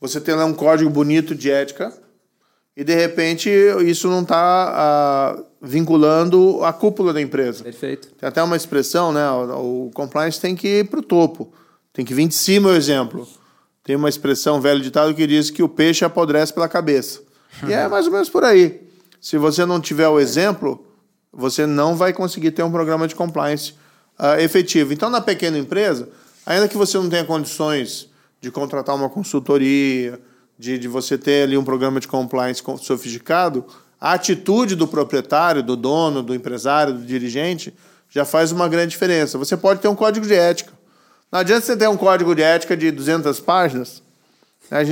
você 0.00 0.20
ter 0.20 0.34
lá 0.36 0.44
um 0.44 0.54
código 0.54 0.88
bonito 0.88 1.34
de 1.34 1.50
ética, 1.50 1.92
e 2.76 2.84
de 2.84 2.94
repente 2.94 3.48
isso 3.86 4.08
não 4.08 4.22
está 4.22 5.42
vinculando 5.62 6.62
a 6.62 6.72
cúpula 6.72 7.12
da 7.12 7.20
empresa. 7.20 7.64
Perfeito. 7.64 8.08
Tem 8.12 8.28
até 8.28 8.42
uma 8.42 8.56
expressão, 8.56 9.12
né? 9.12 9.28
O, 9.30 9.86
o 9.86 9.90
compliance 9.94 10.40
tem 10.40 10.54
que 10.54 10.80
ir 10.80 10.88
para 10.88 11.00
o 11.00 11.02
topo. 11.02 11.52
Tem 11.92 12.04
que 12.04 12.12
vir 12.12 12.28
de 12.28 12.34
cima 12.34 12.68
o 12.68 12.74
exemplo. 12.74 13.26
Tem 13.82 13.96
uma 13.96 14.08
expressão, 14.08 14.60
velho 14.60 14.82
ditado, 14.82 15.14
que 15.14 15.26
diz 15.26 15.48
que 15.48 15.62
o 15.62 15.68
peixe 15.68 16.04
apodrece 16.04 16.52
pela 16.52 16.68
cabeça. 16.68 17.22
E 17.66 17.72
é 17.72 17.88
mais 17.88 18.06
ou 18.06 18.12
menos 18.12 18.28
por 18.28 18.44
aí. 18.44 18.82
Se 19.20 19.38
você 19.38 19.64
não 19.64 19.80
tiver 19.80 20.08
o 20.08 20.20
exemplo, 20.20 20.84
você 21.32 21.66
não 21.66 21.96
vai 21.96 22.12
conseguir 22.12 22.50
ter 22.50 22.62
um 22.62 22.70
programa 22.70 23.08
de 23.08 23.14
compliance 23.14 23.74
ah, 24.18 24.40
efetivo. 24.40 24.92
Então, 24.92 25.08
na 25.08 25.20
pequena 25.20 25.56
empresa, 25.56 26.08
ainda 26.44 26.68
que 26.68 26.76
você 26.76 26.98
não 26.98 27.08
tenha 27.08 27.24
condições 27.24 28.10
de 28.40 28.50
contratar 28.50 28.94
uma 28.94 29.08
consultoria, 29.08 30.20
de, 30.58 30.78
de 30.78 30.88
você 30.88 31.16
ter 31.18 31.44
ali 31.44 31.56
um 31.56 31.64
programa 31.64 32.00
de 32.00 32.08
compliance 32.08 32.62
com- 32.62 32.76
sofisticado, 32.78 33.64
a 34.00 34.12
atitude 34.12 34.74
do 34.76 34.86
proprietário, 34.86 35.62
do 35.62 35.76
dono, 35.76 36.22
do 36.22 36.34
empresário, 36.34 36.94
do 36.94 37.04
dirigente, 37.04 37.72
já 38.10 38.24
faz 38.24 38.52
uma 38.52 38.68
grande 38.68 38.90
diferença. 38.90 39.38
Você 39.38 39.56
pode 39.56 39.80
ter 39.80 39.88
um 39.88 39.94
código 39.94 40.26
de 40.26 40.34
ética. 40.34 40.72
Não 41.30 41.40
adianta 41.40 41.66
você 41.66 41.76
ter 41.76 41.88
um 41.88 41.96
código 41.96 42.34
de 42.34 42.42
ética 42.42 42.76
de 42.76 42.90
200 42.90 43.40
páginas. 43.40 44.02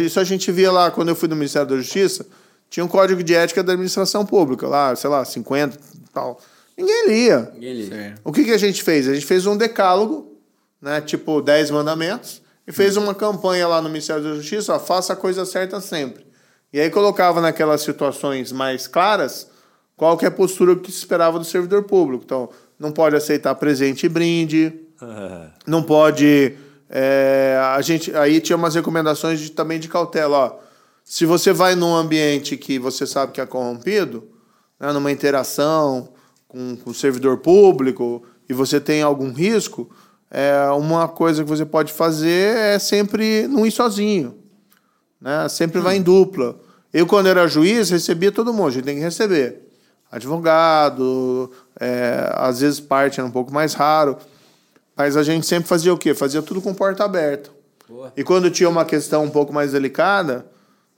Isso 0.02 0.20
a 0.20 0.24
gente 0.24 0.50
via 0.52 0.70
lá 0.70 0.90
quando 0.90 1.08
eu 1.08 1.16
fui 1.16 1.28
no 1.28 1.36
Ministério 1.36 1.68
da 1.68 1.76
Justiça, 1.76 2.26
tinha 2.70 2.84
um 2.84 2.88
código 2.88 3.22
de 3.22 3.34
ética 3.34 3.62
da 3.62 3.72
administração 3.72 4.24
pública, 4.26 4.66
lá, 4.66 4.94
sei 4.96 5.08
lá, 5.10 5.24
50 5.24 5.76
e 5.76 6.08
tal. 6.12 6.40
Ninguém 6.76 7.06
lia. 7.08 7.50
Ninguém. 7.54 7.84
Sim. 7.84 8.14
O 8.24 8.32
que, 8.32 8.44
que 8.44 8.50
a 8.52 8.58
gente 8.58 8.82
fez? 8.82 9.08
A 9.08 9.14
gente 9.14 9.26
fez 9.26 9.46
um 9.46 9.56
decálogo, 9.56 10.36
né, 10.82 11.00
tipo 11.00 11.40
10 11.40 11.70
mandamentos, 11.70 12.42
e 12.66 12.72
fez 12.72 12.96
uma 12.96 13.14
campanha 13.14 13.66
lá 13.68 13.80
no 13.82 13.88
Ministério 13.88 14.22
da 14.22 14.34
Justiça, 14.34 14.74
ó, 14.74 14.78
faça 14.78 15.12
a 15.12 15.16
coisa 15.16 15.44
certa 15.44 15.80
sempre. 15.80 16.26
E 16.72 16.80
aí 16.80 16.90
colocava 16.90 17.40
naquelas 17.40 17.82
situações 17.82 18.50
mais 18.52 18.86
claras 18.86 19.48
qual 19.96 20.16
que 20.18 20.24
é 20.24 20.28
a 20.28 20.30
postura 20.30 20.74
que 20.76 20.90
se 20.90 20.98
esperava 20.98 21.38
do 21.38 21.44
servidor 21.44 21.84
público. 21.84 22.24
Então, 22.24 22.48
não 22.78 22.90
pode 22.90 23.14
aceitar 23.14 23.54
presente 23.54 24.06
e 24.06 24.08
brinde, 24.08 24.72
não 25.66 25.82
pode. 25.82 26.56
é, 26.90 27.58
a 27.76 27.80
gente 27.80 28.14
aí 28.16 28.40
tinha 28.40 28.56
umas 28.56 28.74
recomendações 28.74 29.38
de- 29.40 29.50
também 29.52 29.78
de 29.78 29.88
cautela. 29.88 30.36
Ó. 30.36 30.64
Se 31.04 31.24
você 31.26 31.52
vai 31.52 31.74
num 31.74 31.94
ambiente 31.94 32.56
que 32.56 32.78
você 32.78 33.06
sabe 33.06 33.32
que 33.32 33.40
é 33.40 33.46
corrompido, 33.46 34.26
né, 34.80 34.90
numa 34.92 35.12
interação 35.12 36.08
com, 36.48 36.76
com 36.76 36.90
o 36.90 36.94
servidor 36.94 37.38
público 37.38 38.24
e 38.48 38.52
você 38.52 38.80
tem 38.80 39.02
algum 39.02 39.32
risco, 39.32 39.88
é, 40.34 40.68
uma 40.72 41.06
coisa 41.06 41.44
que 41.44 41.48
você 41.48 41.64
pode 41.64 41.92
fazer 41.92 42.56
é 42.56 42.78
sempre 42.80 43.46
não 43.46 43.64
ir 43.64 43.70
sozinho. 43.70 44.36
Né? 45.20 45.48
Sempre 45.48 45.80
vai 45.80 45.96
em 45.96 46.02
dupla. 46.02 46.58
Eu, 46.92 47.06
quando 47.06 47.28
era 47.28 47.46
juiz, 47.46 47.88
recebia 47.88 48.32
todo 48.32 48.52
mundo, 48.52 48.66
a 48.66 48.70
gente 48.72 48.84
tem 48.84 48.96
que 48.96 49.00
receber. 49.00 49.62
Advogado, 50.10 51.52
é, 51.78 52.32
às 52.34 52.60
vezes 52.60 52.80
parte 52.80 53.20
era 53.20 53.28
um 53.28 53.30
pouco 53.30 53.54
mais 53.54 53.74
raro. 53.74 54.16
Mas 54.96 55.16
a 55.16 55.22
gente 55.22 55.46
sempre 55.46 55.68
fazia 55.68 55.94
o 55.94 55.98
quê? 55.98 56.14
Fazia 56.14 56.42
tudo 56.42 56.60
com 56.60 56.74
porta 56.74 57.04
aberta. 57.04 57.50
Boa. 57.88 58.12
E 58.16 58.24
quando 58.24 58.50
tinha 58.50 58.68
uma 58.68 58.84
questão 58.84 59.22
um 59.22 59.30
pouco 59.30 59.52
mais 59.52 59.70
delicada, 59.70 60.46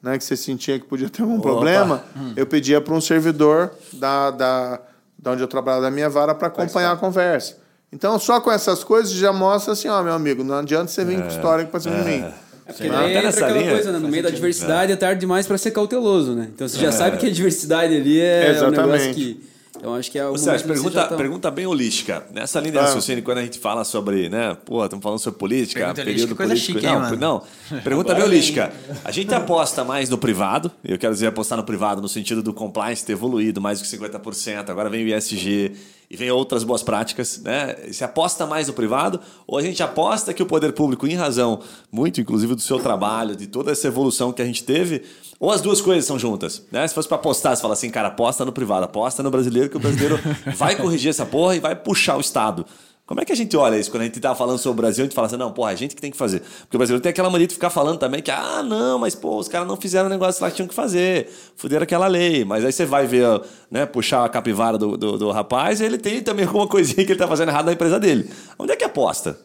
né, 0.02 0.16
que 0.16 0.24
você 0.24 0.36
sentia 0.36 0.78
que 0.78 0.86
podia 0.86 1.10
ter 1.10 1.20
algum 1.20 1.40
problema, 1.40 2.02
eu 2.36 2.46
pedia 2.46 2.80
para 2.80 2.94
um 2.94 3.02
servidor 3.02 3.70
da, 3.92 4.30
da, 4.30 4.80
da 5.18 5.32
onde 5.32 5.42
eu 5.42 5.48
trabalhava 5.48 5.82
da 5.82 5.90
minha 5.90 6.08
vara 6.08 6.34
para 6.34 6.48
acompanhar 6.48 6.92
a 6.92 6.96
conversa. 6.96 7.65
Então, 7.92 8.18
só 8.18 8.40
com 8.40 8.50
essas 8.50 8.82
coisas 8.84 9.12
já 9.12 9.32
mostra 9.32 9.72
assim, 9.72 9.88
ó, 9.88 10.02
meu 10.02 10.12
amigo, 10.12 10.42
não 10.44 10.56
adianta 10.56 10.88
você 10.88 11.04
vir 11.04 11.20
com 11.20 11.28
história 11.28 11.64
para 11.66 11.80
cima 11.80 11.96
de 11.96 12.04
mim. 12.04 12.24
É 12.68 12.72
porque 12.72 12.88
daí 12.88 13.14
entra 13.16 13.28
aquela 13.30 13.50
linha, 13.52 13.70
coisa, 13.72 13.92
né? 13.92 13.98
No 14.00 14.08
meio 14.08 14.22
da 14.24 14.30
diversidade 14.30 14.90
é 14.92 14.96
tarde 14.96 15.20
demais 15.20 15.46
pra 15.46 15.56
ser 15.56 15.70
cauteloso, 15.70 16.32
né? 16.34 16.48
Então 16.52 16.68
você 16.68 16.78
já 16.78 16.90
sabe 16.90 17.16
que 17.16 17.26
a 17.26 17.30
diversidade 17.30 17.94
ali 17.94 18.20
é 18.20 18.46
um 18.48 18.50
Exatamente. 18.50 18.80
negócio 18.82 19.14
que. 19.14 19.56
Então 19.78 19.94
acho 19.94 20.10
que 20.10 20.18
é 20.18 20.26
o 20.26 20.36
já 20.38 20.58
pergunta, 20.58 21.04
tão- 21.04 21.18
pergunta 21.18 21.50
bem 21.50 21.66
holística. 21.66 22.24
Nessa 22.32 22.58
linha 22.60 22.72
de 22.72 22.78
Ah. 22.78 22.82
raciocínio, 22.82 23.22
quando 23.22 23.38
a 23.38 23.42
gente 23.42 23.58
fala 23.58 23.84
sobre, 23.84 24.28
né, 24.30 24.56
pô, 24.64 24.82
estamos 24.82 25.02
falando 25.02 25.18
sobre 25.18 25.38
política, 25.38 25.80
Pergunta 25.80 25.96
período 26.02 26.14
holística, 26.16 26.34
coisa 26.34 26.50
político. 26.54 26.72
chique, 26.80 26.86
hein, 26.86 26.92
não, 26.94 27.00
mano? 27.02 27.42
não, 27.70 27.80
pergunta 27.82 28.14
bem 28.14 28.24
holística. 28.24 28.72
A 29.04 29.10
gente 29.12 29.32
aposta 29.34 29.84
mais 29.84 30.08
no 30.08 30.16
privado, 30.16 30.72
eu 30.82 30.98
quero 30.98 31.12
dizer 31.12 31.26
apostar 31.26 31.58
no 31.58 31.62
privado 31.64 32.00
no 32.00 32.08
sentido 32.08 32.42
do 32.42 32.54
compliance 32.54 33.04
ter 33.04 33.12
evoluído 33.12 33.60
mais 33.60 33.78
do 33.78 33.82
que 33.82 33.88
50%, 33.90 34.70
agora 34.70 34.88
vem 34.88 35.04
o 35.04 35.08
ISG 35.14 35.72
e 36.10 36.16
vem 36.16 36.30
outras 36.30 36.62
boas 36.64 36.82
práticas, 36.82 37.40
né? 37.42 37.76
Se 37.92 38.04
aposta 38.04 38.46
mais 38.46 38.68
no 38.68 38.74
privado 38.74 39.20
ou 39.46 39.58
a 39.58 39.62
gente 39.62 39.82
aposta 39.82 40.32
que 40.32 40.42
o 40.42 40.46
poder 40.46 40.72
público, 40.72 41.06
em 41.06 41.14
razão 41.14 41.60
muito, 41.90 42.20
inclusive, 42.20 42.54
do 42.54 42.60
seu 42.60 42.78
trabalho, 42.78 43.34
de 43.34 43.46
toda 43.46 43.72
essa 43.72 43.88
evolução 43.88 44.32
que 44.32 44.40
a 44.40 44.44
gente 44.44 44.64
teve, 44.64 45.02
ou 45.38 45.50
as 45.50 45.60
duas 45.60 45.80
coisas 45.80 46.04
são 46.04 46.18
juntas, 46.18 46.62
né? 46.70 46.86
Se 46.86 46.94
fosse 46.94 47.08
para 47.08 47.16
apostar, 47.16 47.56
você 47.56 47.62
fala 47.62 47.74
assim, 47.74 47.90
cara, 47.90 48.08
aposta 48.08 48.44
no 48.44 48.52
privado, 48.52 48.84
aposta 48.84 49.22
no 49.22 49.30
brasileiro, 49.30 49.68
que 49.68 49.76
o 49.76 49.80
brasileiro 49.80 50.18
vai 50.56 50.76
corrigir 50.76 51.10
essa 51.10 51.26
porra 51.26 51.56
e 51.56 51.60
vai 51.60 51.74
puxar 51.74 52.16
o 52.16 52.20
Estado. 52.20 52.64
Como 53.06 53.20
é 53.20 53.24
que 53.24 53.30
a 53.30 53.36
gente 53.36 53.56
olha 53.56 53.78
isso? 53.78 53.88
Quando 53.88 54.00
a 54.00 54.04
gente 54.06 54.18
tá 54.18 54.34
falando 54.34 54.58
sobre 54.58 54.80
o 54.80 54.82
Brasil, 54.82 55.04
a 55.04 55.06
gente 55.06 55.14
fala 55.14 55.28
assim, 55.28 55.36
não, 55.36 55.52
porra, 55.52 55.70
a 55.70 55.74
gente 55.76 55.94
que 55.94 56.02
tem 56.02 56.10
que 56.10 56.16
fazer. 56.16 56.40
Porque 56.40 56.76
o 56.76 56.78
brasileiro 56.78 57.00
tem 57.00 57.10
aquela 57.10 57.30
mania 57.30 57.46
de 57.46 57.54
ficar 57.54 57.70
falando 57.70 58.00
também 58.00 58.20
que, 58.20 58.32
ah, 58.32 58.64
não, 58.64 58.98
mas 58.98 59.14
pô, 59.14 59.38
os 59.38 59.46
caras 59.46 59.68
não 59.68 59.76
fizeram 59.76 60.06
o 60.06 60.10
negócio 60.10 60.42
lá 60.42 60.50
que 60.50 60.56
tinham 60.56 60.66
que 60.66 60.74
fazer, 60.74 61.30
fuderam 61.54 61.84
aquela 61.84 62.08
lei. 62.08 62.44
Mas 62.44 62.64
aí 62.64 62.72
você 62.72 62.84
vai 62.84 63.06
ver, 63.06 63.40
né, 63.70 63.86
puxar 63.86 64.24
a 64.24 64.28
capivara 64.28 64.76
do, 64.76 64.96
do, 64.96 65.16
do 65.18 65.30
rapaz, 65.30 65.80
ele 65.80 65.98
tem 65.98 66.20
também 66.20 66.44
alguma 66.46 66.66
coisinha 66.66 67.06
que 67.06 67.12
ele 67.12 67.18
tá 67.18 67.28
fazendo 67.28 67.50
errado 67.50 67.66
na 67.66 67.74
empresa 67.74 68.00
dele. 68.00 68.28
Onde 68.58 68.72
é 68.72 68.76
que 68.76 68.84
aposta? 68.84 69.38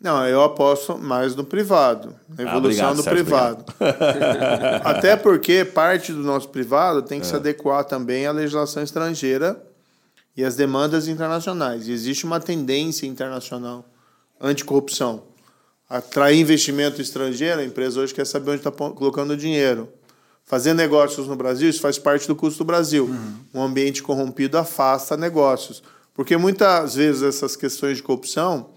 Não, 0.00 0.26
eu 0.26 0.42
aposto 0.42 0.98
mais 0.98 1.36
no 1.36 1.44
privado, 1.44 2.08
na 2.28 2.44
Ah, 2.44 2.48
evolução 2.48 2.58
obrigado, 2.58 2.96
do 2.96 3.02
Sérgio, 3.02 3.24
privado. 3.24 3.64
Até 4.84 5.16
porque 5.16 5.64
parte 5.64 6.12
do 6.12 6.22
nosso 6.22 6.48
privado 6.48 7.02
tem 7.02 7.20
que 7.20 7.26
se 7.26 7.36
adequar 7.36 7.84
também 7.84 8.26
à 8.26 8.32
legislação 8.32 8.82
estrangeira 8.82 9.56
e 10.36 10.44
às 10.44 10.54
demandas 10.54 11.08
internacionais. 11.08 11.88
E 11.88 11.92
existe 11.92 12.24
uma 12.24 12.38
tendência 12.38 13.06
internacional 13.06 13.84
anticorrupção. 14.40 15.22
Atrair 15.88 16.38
investimento 16.38 17.00
estrangeiro, 17.00 17.60
a 17.60 17.64
empresa 17.64 18.00
hoje 18.00 18.12
quer 18.12 18.26
saber 18.26 18.50
onde 18.50 18.60
está 18.60 18.70
colocando 18.70 19.30
o 19.30 19.36
dinheiro. 19.36 19.88
Fazer 20.44 20.74
negócios 20.74 21.26
no 21.26 21.34
Brasil, 21.34 21.68
isso 21.68 21.80
faz 21.80 21.98
parte 21.98 22.28
do 22.28 22.36
custo 22.36 22.58
do 22.58 22.66
Brasil. 22.66 23.08
Um 23.54 23.62
ambiente 23.62 24.02
corrompido 24.02 24.58
afasta 24.58 25.16
negócios. 25.16 25.82
Porque 26.14 26.36
muitas 26.36 26.94
vezes 26.94 27.22
essas 27.22 27.56
questões 27.56 27.96
de 27.96 28.02
corrupção 28.02 28.70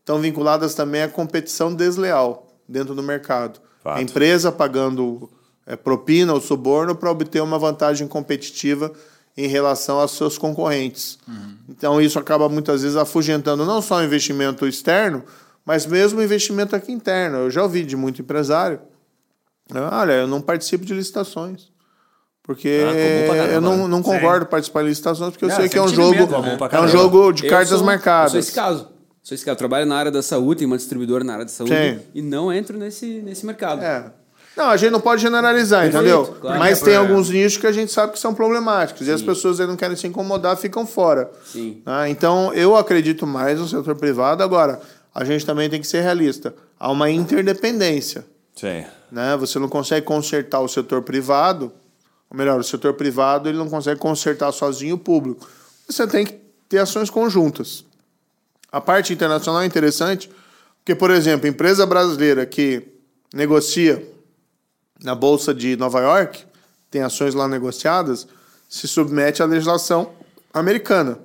estão 0.00 0.20
vinculadas 0.20 0.74
também 0.74 1.02
à 1.02 1.08
competição 1.08 1.74
desleal 1.74 2.54
dentro 2.68 2.94
do 2.94 3.02
mercado. 3.02 3.60
Fato. 3.82 3.98
A 3.98 4.02
empresa 4.02 4.52
pagando 4.52 5.30
é, 5.66 5.76
propina 5.76 6.32
ou 6.32 6.40
suborno 6.40 6.94
para 6.94 7.10
obter 7.10 7.42
uma 7.42 7.58
vantagem 7.58 8.06
competitiva 8.06 8.92
em 9.36 9.46
relação 9.48 9.98
aos 9.98 10.12
seus 10.12 10.38
concorrentes. 10.38 11.18
Então, 11.68 12.00
isso 12.00 12.18
acaba 12.18 12.48
muitas 12.48 12.82
vezes 12.82 12.96
afugentando 12.96 13.64
não 13.64 13.82
só 13.82 13.96
o 13.96 14.04
investimento 14.04 14.66
externo, 14.66 15.24
mas 15.64 15.86
mesmo 15.86 16.20
o 16.20 16.22
investimento 16.22 16.76
aqui 16.76 16.92
interno. 16.92 17.38
Eu 17.38 17.50
já 17.50 17.62
ouvi 17.62 17.84
de 17.84 17.96
muito 17.96 18.22
empresário: 18.22 18.80
olha, 19.74 20.12
eu 20.12 20.26
não 20.28 20.40
participo 20.40 20.84
de 20.84 20.94
licitações. 20.94 21.72
Porque 22.42 22.82
Ah, 22.86 23.36
eu 23.54 23.60
não, 23.62 23.76
né? 23.78 23.88
não 23.88 24.02
concordo 24.02 24.44
em 24.44 24.48
participar 24.48 24.82
de 24.82 24.90
licitações, 24.90 25.30
porque 25.30 25.46
eu 25.46 25.48
Não, 25.48 25.56
sei 25.56 25.66
que 25.66 25.78
é 25.78 25.82
um 25.82 25.88
jogo, 25.88 26.10
medo, 26.14 26.38
né? 26.42 26.56
Pra 26.58 26.78
é 26.78 26.80
um 26.82 26.86
jogo 26.88 27.32
de 27.32 27.44
Eu 27.46 27.50
cartas 27.50 27.70
sou- 27.70 27.84
marcadas. 27.84 28.26
Eu 28.26 28.30
sou 28.32 28.38
esse 28.40 28.52
caso. 28.52 28.88
Sou 29.22 29.34
esse 29.34 29.42
caso. 29.42 29.54
Eu 29.54 29.58
trabalho 29.58 29.86
na 29.86 29.96
área 29.96 30.10
da 30.12 30.22
saúde, 30.22 30.58
tem 30.58 30.66
uma 30.66 30.76
distribuidora 30.76 31.24
na 31.24 31.32
área 31.32 31.44
da 31.46 31.50
saúde 31.50 31.74
Sim. 31.74 32.00
e 32.14 32.20
não 32.20 32.52
entro 32.52 32.76
nesse, 32.76 33.22
nesse 33.22 33.46
mercado. 33.46 33.82
É. 33.82 34.12
Não, 34.56 34.66
a 34.70 34.76
gente 34.76 34.92
não 34.92 35.00
pode 35.00 35.20
generalizar, 35.20 35.82
Perfeito, 35.82 36.02
entendeu? 36.02 36.36
claro. 36.40 36.58
Mas 36.60 36.80
É. 36.80 36.84
tem 36.84 36.96
alguns 36.96 37.28
nichos 37.28 37.56
que 37.60 37.66
a 37.66 37.72
gente 37.72 37.90
sabe 37.90 38.12
que 38.12 38.18
são 38.20 38.32
problemáticos. 38.34 39.06
E 39.08 39.10
as 39.10 39.20
pessoas 39.20 39.58
aí 39.58 39.66
não 39.66 39.76
querem 39.76 39.96
se 39.96 40.06
incomodar, 40.06 40.56
ficam 40.56 40.86
fora. 40.86 41.30
Sim. 41.44 41.82
Ah, 41.84 42.08
então, 42.08 42.52
eu 42.54 42.76
acredito 42.76 43.26
mais 43.26 43.58
no 43.58 43.66
setor 43.66 43.96
privado. 43.96 44.42
Agora, 44.44 44.80
a 45.12 45.24
gente 45.24 45.44
também 45.44 45.68
tem 45.68 45.80
que 45.80 45.86
ser 45.86 46.02
realista. 46.02 46.54
Há 46.78 46.90
uma 46.90 47.10
interdependência. 47.10 48.24
Sim. 48.54 48.84
Né? 49.10 49.36
Você 49.38 49.58
não 49.58 49.68
consegue 49.68 50.06
consertar 50.06 50.60
o 50.60 50.68
setor 50.68 51.02
privado, 51.02 51.72
ou 52.30 52.36
melhor, 52.36 52.58
o 52.60 52.64
setor 52.64 52.94
privado 52.94 53.48
ele 53.48 53.58
não 53.58 53.68
consegue 53.68 53.98
consertar 53.98 54.52
sozinho 54.52 54.94
o 54.94 54.98
público. 54.98 55.48
Você 55.88 56.06
tem 56.06 56.24
que 56.24 56.38
ter 56.68 56.78
ações 56.78 57.10
conjuntas. 57.10 57.84
A 58.70 58.80
parte 58.80 59.12
internacional 59.12 59.62
é 59.62 59.66
interessante, 59.66 60.30
porque, 60.78 60.94
por 60.94 61.10
exemplo, 61.10 61.48
empresa 61.48 61.84
brasileira 61.86 62.44
que 62.46 62.82
negocia 63.32 64.02
na 65.04 65.14
Bolsa 65.14 65.54
de 65.54 65.76
Nova 65.76 66.00
York, 66.00 66.44
tem 66.90 67.02
ações 67.02 67.34
lá 67.34 67.46
negociadas, 67.46 68.26
se 68.68 68.88
submete 68.88 69.42
à 69.42 69.46
legislação 69.46 70.10
americana. 70.52 71.18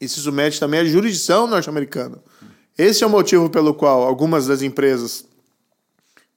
E 0.00 0.08
se 0.08 0.20
submete 0.20 0.60
também 0.60 0.80
à 0.80 0.84
jurisdição 0.84 1.46
norte-americana. 1.46 2.18
Esse 2.76 3.02
é 3.02 3.06
o 3.06 3.10
motivo 3.10 3.50
pelo 3.50 3.74
qual 3.74 4.02
algumas 4.02 4.46
das 4.46 4.62
empresas 4.62 5.24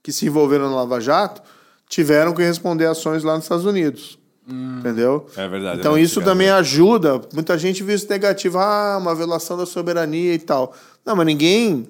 que 0.02 0.12
se 0.12 0.26
envolveram 0.26 0.70
no 0.70 0.76
Lava 0.76 1.00
Jato 1.00 1.44
tiveram 1.88 2.34
que 2.34 2.42
responder 2.42 2.86
ações 2.86 3.24
lá 3.24 3.36
nos 3.36 3.44
Estados 3.44 3.66
Unidos. 3.66 4.18
Entendeu? 4.48 5.28
É 5.36 5.48
verdade, 5.48 5.80
Então 5.80 5.94
lembro 5.94 6.06
isso 6.06 6.22
também 6.22 6.50
ajuda. 6.50 7.22
Muita 7.34 7.58
gente 7.58 7.84
viu 7.84 7.96
isso 7.96 8.10
negativo, 8.10 8.58
ah, 8.58 8.98
uma 9.00 9.14
violação 9.14 9.56
da 9.56 9.66
soberania 9.66 10.34
e 10.34 10.40
tal. 10.40 10.74
Não, 11.06 11.16
mas 11.16 11.26
ninguém 11.26 11.88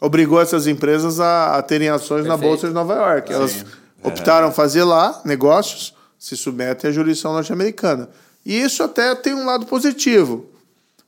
obrigou 0.00 0.40
essas 0.40 0.66
empresas 0.66 1.20
a, 1.20 1.56
a 1.56 1.62
terem 1.62 1.88
ações 1.88 2.24
na 2.24 2.30
Perfeito. 2.30 2.50
Bolsa 2.50 2.68
de 2.68 2.74
Nova 2.74 2.94
York. 2.94 3.32
Elas 3.32 3.64
optaram 4.02 4.50
fazer 4.50 4.84
lá 4.84 5.20
negócios, 5.24 5.94
se 6.18 6.36
submetem 6.36 6.90
à 6.90 6.92
jurisdição 6.92 7.32
norte-americana. 7.32 8.08
E 8.44 8.60
isso 8.60 8.82
até 8.82 9.14
tem 9.14 9.34
um 9.34 9.44
lado 9.44 9.66
positivo, 9.66 10.46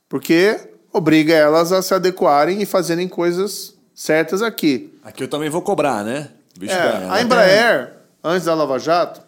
porque 0.09 0.59
obriga 0.93 1.33
elas 1.33 1.73
a 1.73 1.81
se 1.81 1.95
adequarem 1.95 2.61
e 2.61 2.67
fazerem 2.67 3.09
coisas 3.09 3.75
certas 3.95 4.43
aqui. 4.43 4.93
Aqui 5.03 5.23
eu 5.25 5.29
também 5.29 5.49
vou 5.49 5.63
cobrar, 5.63 6.05
né? 6.05 6.29
Bicho 6.59 6.75
É, 6.75 6.97
a 7.07 7.09
né? 7.09 7.23
Embraer, 7.23 7.93
antes 8.23 8.45
da 8.45 8.55
Lava 8.55 8.79
Jato, 8.79 9.23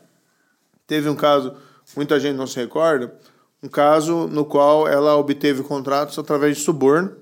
teve 0.87 1.09
um 1.09 1.17
caso, 1.17 1.55
muita 1.97 2.21
gente 2.21 2.37
não 2.37 2.47
se 2.47 2.57
recorda, 2.57 3.15
um 3.63 3.69
caso 3.69 4.29
no 4.29 4.45
qual 4.45 4.87
ela 4.87 5.17
obteve 5.17 5.63
contratos 5.63 6.19
através 6.19 6.59
de 6.59 6.63
suborno, 6.63 7.13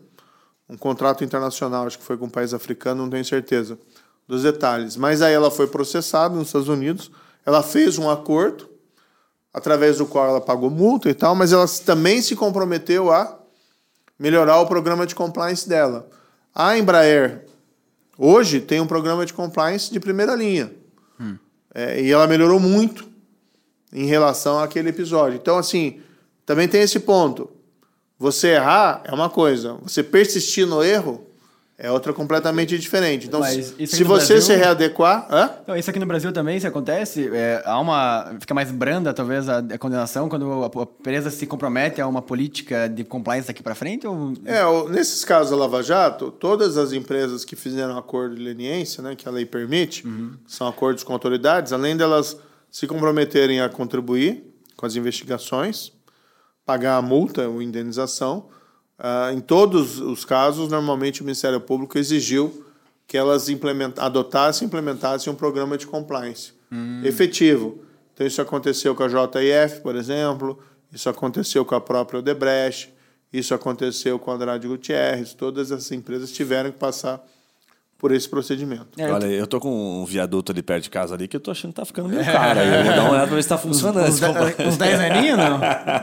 um 0.72 0.76
contrato 0.76 1.22
internacional, 1.22 1.86
acho 1.86 1.98
que 1.98 2.04
foi 2.04 2.16
com 2.16 2.24
um 2.24 2.30
país 2.30 2.54
africano, 2.54 3.02
não 3.02 3.10
tenho 3.10 3.24
certeza 3.24 3.78
dos 4.26 4.42
detalhes. 4.42 4.96
Mas 4.96 5.20
aí 5.20 5.34
ela 5.34 5.50
foi 5.50 5.66
processada 5.66 6.34
nos 6.34 6.48
Estados 6.48 6.68
Unidos, 6.68 7.10
ela 7.44 7.62
fez 7.62 7.98
um 7.98 8.08
acordo, 8.08 8.68
através 9.52 9.98
do 9.98 10.06
qual 10.06 10.26
ela 10.26 10.40
pagou 10.40 10.70
multa 10.70 11.10
e 11.10 11.14
tal, 11.14 11.34
mas 11.34 11.52
ela 11.52 11.66
também 11.84 12.22
se 12.22 12.34
comprometeu 12.34 13.12
a 13.12 13.38
melhorar 14.18 14.60
o 14.60 14.66
programa 14.66 15.06
de 15.06 15.14
compliance 15.14 15.68
dela. 15.68 16.08
A 16.54 16.78
Embraer 16.78 17.44
hoje 18.16 18.60
tem 18.60 18.80
um 18.80 18.86
programa 18.86 19.26
de 19.26 19.34
compliance 19.34 19.92
de 19.92 20.00
primeira 20.00 20.34
linha. 20.34 20.72
É, 21.74 22.00
e 22.00 22.10
ela 22.10 22.26
melhorou 22.26 22.58
muito 22.58 23.06
em 23.92 24.06
relação 24.06 24.58
àquele 24.58 24.88
episódio. 24.88 25.36
Então, 25.36 25.58
assim, 25.58 26.00
também 26.46 26.66
tem 26.66 26.80
esse 26.80 27.00
ponto. 27.00 27.50
Você 28.22 28.48
errar 28.50 29.02
é 29.04 29.12
uma 29.12 29.28
coisa, 29.28 29.74
você 29.82 30.00
persistir 30.00 30.64
no 30.64 30.80
erro 30.82 31.26
é 31.76 31.90
outra 31.90 32.12
completamente 32.12 32.78
diferente. 32.78 33.26
Então, 33.26 33.40
se, 33.42 33.74
você 34.04 34.04
Brasil- 34.04 34.40
se 34.42 34.54
readequar. 34.54 35.26
Hã? 35.28 35.50
Então, 35.64 35.76
isso 35.76 35.90
aqui 35.90 35.98
no 35.98 36.06
Brasil 36.06 36.30
também, 36.32 36.60
se 36.60 36.64
acontece, 36.64 37.28
é, 37.34 37.60
há 37.66 37.80
uma. 37.80 38.36
Fica 38.38 38.54
mais 38.54 38.70
branda, 38.70 39.12
talvez, 39.12 39.48
a, 39.48 39.58
a 39.58 39.76
condenação 39.78 40.28
quando 40.28 40.62
a, 40.62 40.66
a 40.66 40.82
empresa 40.82 41.28
se 41.30 41.44
compromete 41.48 42.00
a 42.00 42.06
uma 42.06 42.22
política 42.22 42.88
de 42.88 43.02
compliance 43.02 43.48
daqui 43.48 43.60
pra 43.64 43.74
frente? 43.74 44.06
Ou... 44.06 44.34
É, 44.44 44.64
o- 44.64 44.88
nesses 44.88 45.24
casos 45.24 45.50
da 45.50 45.56
Lava 45.56 45.82
Jato, 45.82 46.30
todas 46.30 46.76
as 46.78 46.92
empresas 46.92 47.44
que 47.44 47.56
fizeram 47.56 47.98
acordo 47.98 48.36
de 48.36 48.42
leniência, 48.44 49.02
né, 49.02 49.16
que 49.16 49.26
a 49.28 49.32
lei 49.32 49.44
permite, 49.44 50.04
são 50.46 50.68
acordos 50.68 51.02
com 51.02 51.12
autoridades, 51.12 51.72
além 51.72 51.96
delas 51.96 52.36
se 52.70 52.86
comprometerem 52.86 53.60
a 53.60 53.68
contribuir 53.68 54.44
com 54.76 54.86
as 54.86 54.94
investigações, 54.94 55.90
pagar 56.64 56.96
a 56.96 57.02
multa 57.02 57.48
ou 57.48 57.60
indenização, 57.60 58.48
ah, 58.98 59.32
em 59.32 59.40
todos 59.40 59.98
os 59.98 60.24
casos, 60.24 60.68
normalmente 60.68 61.20
o 61.22 61.24
Ministério 61.24 61.60
Público 61.60 61.98
exigiu 61.98 62.64
que 63.06 63.16
elas 63.16 63.48
implement- 63.48 63.98
adotassem 63.98 64.64
e 64.64 64.68
implementassem 64.68 65.32
um 65.32 65.36
programa 65.36 65.76
de 65.76 65.86
compliance 65.86 66.52
efetivo. 67.04 67.84
Então, 68.14 68.26
isso 68.26 68.40
aconteceu 68.40 68.94
com 68.94 69.02
a 69.02 69.08
JIF, 69.08 69.80
por 69.82 69.96
exemplo, 69.96 70.58
isso 70.92 71.08
aconteceu 71.08 71.64
com 71.64 71.74
a 71.74 71.80
própria 71.80 72.20
Odebrecht, 72.20 72.92
isso 73.32 73.54
aconteceu 73.54 74.18
com 74.18 74.30
a 74.30 74.34
Andrade 74.34 74.68
Gutierrez, 74.68 75.34
todas 75.34 75.70
essas 75.70 75.90
empresas 75.92 76.30
tiveram 76.30 76.70
que 76.70 76.78
passar 76.78 77.22
por 78.02 78.10
esse 78.10 78.28
procedimento. 78.28 78.88
É, 78.98 79.08
Olha, 79.12 79.26
eu 79.26 79.46
tô 79.46 79.60
com 79.60 80.02
um 80.02 80.04
viaduto 80.04 80.50
ali 80.50 80.60
perto 80.60 80.82
de 80.82 80.90
casa 80.90 81.14
ali 81.14 81.28
que 81.28 81.36
eu 81.36 81.40
tô 81.40 81.52
achando 81.52 81.70
que 81.70 81.76
tá 81.76 81.84
ficando 81.84 82.08
meio 82.08 82.24
caro. 82.24 82.58
aí. 82.58 82.66
Eu 82.80 82.84
vou 82.84 82.92
dar 82.96 83.00
uma 83.02 83.10
olhada 83.10 83.26
pra 83.28 83.36
ver 83.36 83.42
se 83.44 83.48
tá 83.48 83.56
funcionando. 83.56 84.04
Uns, 84.08 84.14
esse 84.14 84.26
compliance. 84.26 84.56
de- 84.56 84.68
uns 84.68 84.76
10 84.76 85.00
aninhos, 85.00 85.38
não? 85.38 85.60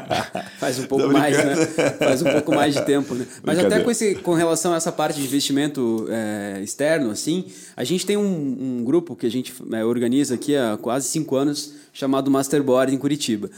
Faz 0.59 0.79
um 0.79 0.85
pouco 0.85 1.07
mais, 1.09 1.35
né? 1.35 1.55
Faz 1.99 2.21
um 2.21 2.31
pouco 2.31 2.55
mais 2.55 2.73
de 2.73 2.81
tempo, 2.85 3.13
né? 3.13 3.27
Mas 3.43 3.59
até 3.59 3.81
com, 3.81 3.91
esse, 3.91 4.15
com 4.15 4.33
relação 4.33 4.71
a 4.71 4.77
essa 4.77 4.93
parte 4.93 5.19
de 5.19 5.25
investimento 5.25 6.07
é, 6.09 6.62
externo, 6.63 7.12
assim, 7.12 7.43
a 7.75 7.83
gente 7.83 8.05
tem 8.05 8.15
um, 8.15 8.79
um 8.79 8.83
grupo 8.85 9.13
que 9.13 9.25
a 9.25 9.31
gente 9.31 9.53
é, 9.73 9.83
organiza 9.83 10.35
aqui 10.35 10.55
há 10.55 10.77
quase 10.81 11.09
cinco 11.09 11.35
anos, 11.35 11.73
chamado 11.91 12.31
Masterboard 12.31 12.95
em 12.95 12.97
Curitiba. 12.97 13.49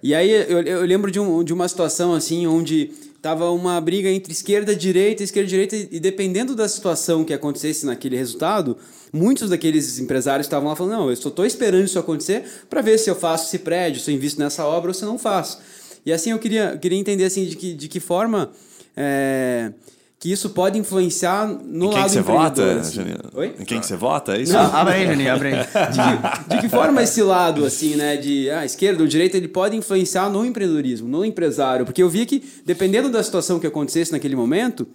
E 0.00 0.14
aí 0.14 0.30
eu, 0.30 0.62
eu 0.62 0.86
lembro 0.86 1.10
de, 1.10 1.18
um, 1.18 1.42
de 1.42 1.52
uma 1.52 1.66
situação 1.66 2.14
assim, 2.14 2.46
onde 2.46 2.92
tava 3.20 3.50
uma 3.50 3.80
briga 3.80 4.08
entre 4.08 4.32
esquerda 4.32 4.74
direita, 4.74 5.22
esquerda 5.22 5.48
direita, 5.48 5.76
e 5.76 5.98
dependendo 5.98 6.54
da 6.54 6.68
situação 6.68 7.24
que 7.24 7.32
acontecesse 7.32 7.84
naquele 7.84 8.16
resultado, 8.16 8.76
muitos 9.12 9.50
daqueles 9.50 9.98
empresários 9.98 10.46
estavam 10.46 10.68
lá 10.68 10.76
falando: 10.76 10.92
não, 10.92 11.10
eu 11.10 11.16
só 11.16 11.28
estou 11.28 11.44
esperando 11.44 11.84
isso 11.84 11.98
acontecer 11.98 12.44
para 12.70 12.80
ver 12.80 12.98
se 12.98 13.10
eu 13.10 13.16
faço 13.16 13.46
esse 13.46 13.58
prédio, 13.58 14.00
se 14.00 14.10
eu 14.10 14.14
invisto 14.14 14.40
nessa 14.40 14.64
obra 14.64 14.90
ou 14.90 14.94
se 14.94 15.02
eu 15.02 15.08
não 15.08 15.18
faço. 15.18 15.60
E 16.06 16.12
assim 16.12 16.30
eu 16.30 16.38
queria, 16.38 16.76
queria 16.76 16.98
entender 16.98 17.24
assim, 17.24 17.44
de, 17.44 17.56
que, 17.56 17.74
de 17.74 17.88
que 17.88 18.00
forma 18.00 18.50
é, 18.96 19.72
que 20.20 20.32
isso 20.32 20.50
pode 20.50 20.76
influenciar 20.76 21.46
no 21.46 21.86
Em 21.86 21.90
quem 21.90 21.98
lado 21.98 22.04
que 22.04 22.10
você 22.10 22.20
vota, 22.20 22.72
assim. 22.80 23.00
Oi? 23.34 23.54
Em 23.58 23.64
quem 23.64 23.78
que 23.78 23.86
você 23.86 23.96
vota? 23.96 24.36
É 24.36 24.42
isso? 24.42 24.52
Não. 24.52 24.74
Abre 24.74 24.94
aí, 24.94 25.06
Juninho, 25.06 25.32
abre 25.32 25.48
aí. 25.48 25.58
De 25.64 26.48
que, 26.48 26.54
de 26.54 26.60
que 26.62 26.68
forma 26.68 27.02
esse 27.02 27.22
lado, 27.22 27.64
assim, 27.64 27.94
né, 27.94 28.16
de 28.16 28.50
ah, 28.50 28.64
esquerda 28.64 29.02
ou 29.02 29.08
direita, 29.08 29.36
ele 29.36 29.46
pode 29.46 29.76
influenciar 29.76 30.28
no 30.28 30.44
empreendedorismo, 30.44 31.08
no 31.08 31.24
empresário? 31.24 31.84
Porque 31.84 32.02
eu 32.02 32.08
via 32.08 32.26
que, 32.26 32.42
dependendo 32.66 33.08
da 33.08 33.22
situação 33.22 33.60
que 33.60 33.66
acontecesse 33.66 34.10
naquele 34.10 34.34
momento, 34.34 34.88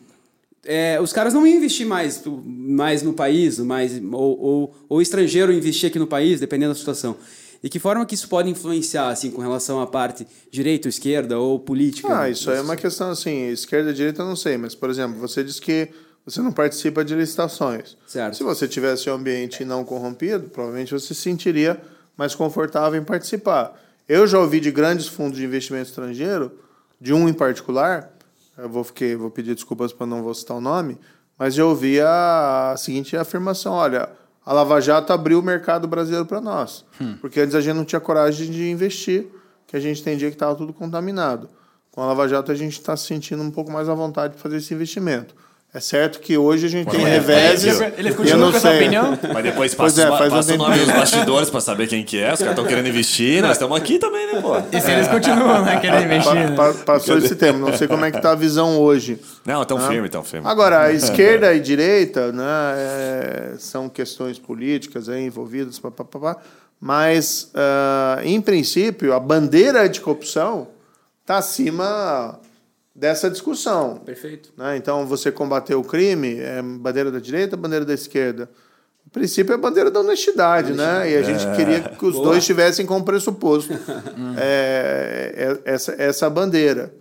é, 0.66 1.00
os 1.02 1.14
caras 1.14 1.34
não 1.34 1.48
iam 1.48 1.58
investir 1.58 1.88
mais, 1.88 2.22
mais 2.46 3.02
no 3.02 3.14
país, 3.14 3.60
mais, 3.60 4.02
ou, 4.12 4.40
ou, 4.40 4.76
ou 4.90 5.02
estrangeiro 5.02 5.54
investir 5.54 5.90
aqui 5.90 6.00
no 6.00 6.08
país, 6.08 6.42
dependendo 6.42 6.74
da 6.74 6.80
situação. 6.80 7.16
E 7.64 7.70
que 7.70 7.80
forma 7.80 8.06
que 8.06 8.14
isso 8.14 8.28
pode 8.28 8.50
influenciar, 8.50 9.08
assim, 9.08 9.32
com 9.32 9.42
relação 9.42 9.82
à 9.82 9.88
parte 9.88 10.28
direita 10.52 10.88
ou 10.88 10.90
esquerda 10.90 11.40
ou 11.40 11.58
política? 11.58 12.20
Ah, 12.20 12.30
isso 12.30 12.52
aí 12.52 12.58
é 12.58 12.62
uma 12.62 12.76
questão 12.76 13.12
assim, 13.12 13.48
esquerda 13.48 13.92
e 13.92 13.94
direita 13.94 14.22
eu 14.22 14.26
não 14.26 14.36
sei, 14.36 14.58
mas, 14.58 14.76
por 14.76 14.90
exemplo, 14.90 15.18
você 15.18 15.42
diz 15.42 15.62
que 15.62 15.90
você 16.26 16.42
não 16.42 16.52
participa 16.52 17.06
de 17.06 17.16
licitações. 17.16 17.98
Certo. 18.06 18.36
Se 18.36 18.44
você 18.44 18.68
tivesse 18.68 19.10
um 19.10 19.14
ambiente 19.14 19.64
não 19.64 19.86
corrompido, 19.86 20.50
provavelmente 20.50 20.92
você 20.92 21.14
se 21.14 21.22
sentiria 21.22 21.82
mais 22.18 22.36
confortável 22.36 23.02
em 23.02 23.04
participar. 23.04 23.80
Eu 24.10 24.28
já 24.28 24.40
ouvi 24.40 24.60
de 24.60 24.70
grandes 24.70 25.08
fundos 25.08 25.38
de 25.38 25.46
investimento 25.46 25.88
estrangeiro, 25.88 26.52
de 27.00 27.14
um 27.14 27.30
em 27.30 27.34
particular, 27.34 28.12
eu 28.58 28.70
vou, 28.70 28.84
fiquei, 28.84 29.16
vou 29.16 29.32
pedir 29.32 29.56
desculpas 29.56 29.94
para 29.94 30.06
não 30.06 30.22
vou 30.22 30.34
citar 30.34 30.58
o 30.58 30.62
nome, 30.62 30.98
mas 31.38 31.56
já 31.56 31.66
ouvi 31.66 32.00
a, 32.02 32.72
a 32.74 32.78
seguinte 32.78 33.16
afirmação: 33.16 33.74
olha, 33.74 34.10
a 34.46 34.54
Lava 34.54 34.80
Jato 34.82 35.14
abriu 35.14 35.40
o 35.40 35.44
mercado 35.44 35.88
brasileiro 35.88 36.26
para 36.26 36.42
nós, 36.42 36.86
porque 37.22 37.40
antes 37.40 37.56
a 37.56 37.62
gente 37.62 37.76
não 37.76 37.86
tinha 37.86 38.00
coragem 38.02 38.50
de 38.50 38.70
investir, 38.70 39.28
que 39.66 39.76
a 39.76 39.80
gente 39.80 40.02
entendia 40.02 40.30
que 40.30 40.36
estava 40.36 40.56
tudo 40.56 40.74
contaminado. 40.74 41.50
Com 41.92 42.02
a 42.02 42.06
Lava 42.08 42.28
Jato 42.28 42.52
a 42.52 42.56
gente 42.56 42.74
está 42.74 42.98
se 42.98 43.06
sentindo 43.08 43.42
um 43.42 43.52
pouco 43.52 43.72
mais 43.72 43.88
à 43.88 43.94
vontade 43.94 44.36
de 44.36 44.42
fazer 44.42 44.58
esse 44.58 44.74
investimento. 44.74 45.36
É 45.76 45.80
certo 45.80 46.20
que 46.20 46.38
hoje 46.38 46.68
a 46.68 46.70
gente 46.70 46.88
tem 46.88 47.04
é, 47.04 47.10
reveses. 47.10 47.82
Ele- 47.82 47.94
ele 47.98 48.34
não 48.36 48.52
com 48.52 48.58
essa 48.58 48.70
sei. 48.70 48.78
opinião? 48.82 49.18
Mas 49.34 49.44
depois 49.44 49.74
Pois 49.74 49.94
passa, 49.94 50.02
é, 50.08 50.12
os- 50.12 50.18
faz 50.20 50.32
um 50.32 50.36
passa 50.36 50.54
o 50.54 50.58
nome 50.58 50.78
dos 50.78 50.86
bastidores 50.92 51.50
pra 51.50 51.60
saber 51.62 51.88
quem 51.88 52.04
que 52.04 52.20
é. 52.20 52.32
Os 52.32 52.38
caras 52.40 52.54
estão 52.54 52.66
querendo 52.66 52.88
investir, 52.90 53.42
nós 53.42 53.54
estamos 53.54 53.76
aqui 53.76 53.98
também, 53.98 54.32
né, 54.32 54.40
pô? 54.40 54.56
E 54.72 54.80
se 54.80 54.92
eles 54.92 55.08
continuam, 55.08 55.66
né, 55.66 55.80
querendo 55.80 56.04
investir, 56.06 56.36
né? 56.36 56.56
Pa- 56.56 56.74
pa- 56.74 56.80
passou 56.86 57.18
esse 57.18 57.36
tempo, 57.36 57.58
não 57.58 57.76
sei 57.76 57.88
como 57.88 58.06
é 58.06 58.12
que 58.12 58.22
tá 58.22 58.34
a 58.34 58.36
visão 58.36 58.78
hoje. 58.80 59.20
Não, 59.44 59.66
tão 59.66 59.80
firme, 59.80 60.08
tão 60.10 60.24
firme. 60.24 60.48
Agora, 60.48 60.80
a 60.84 60.92
esquerda 60.94 61.52
e 61.56 61.60
direita 61.60 62.32
né, 62.32 62.44
é, 62.78 63.54
são 63.58 63.90
questões 63.90 64.38
políticas 64.38 65.10
aí 65.10 65.26
envolvidas, 65.26 65.80
pá, 65.80 65.90
pá, 65.90 66.04
pá, 66.06 66.20
pá, 66.20 66.38
mas, 66.80 67.50
ah, 67.56 68.20
em 68.24 68.40
princípio, 68.40 69.12
a 69.12 69.20
bandeira 69.20 69.90
de 69.90 70.02
corrupção 70.02 70.68
está 71.22 71.38
acima 71.38 72.38
dessa 72.96 73.30
discussão. 73.30 73.98
Perfeito. 73.98 74.52
né? 74.58 74.78
Então, 74.78 75.06
você 75.08 75.32
combater 75.32 75.76
o 75.76 75.84
crime 75.84 76.40
é 76.40 76.62
bandeira 76.62 77.12
da 77.12 77.20
direita, 77.20 77.58
bandeira 77.58 77.86
da 77.86 77.94
esquerda. 77.94 78.50
Em 79.06 79.10
princípio, 79.10 79.54
é 79.54 79.58
bandeira 79.58 79.92
da 79.92 80.00
honestidade, 80.00 80.74
né? 80.74 81.12
E 81.12 81.18
a 81.18 81.22
gente 81.24 81.46
queria 81.56 81.82
que 81.82 82.06
os 82.06 82.14
Boa. 82.14 82.26
dois 82.28 82.40
estivessem 82.40 82.86
como 82.86 83.04
pressuposto 83.04 83.74
é, 84.38 85.60
é- 85.66 85.72
essa, 85.74 85.96
essa 85.98 86.30
bandeira. 86.30 86.94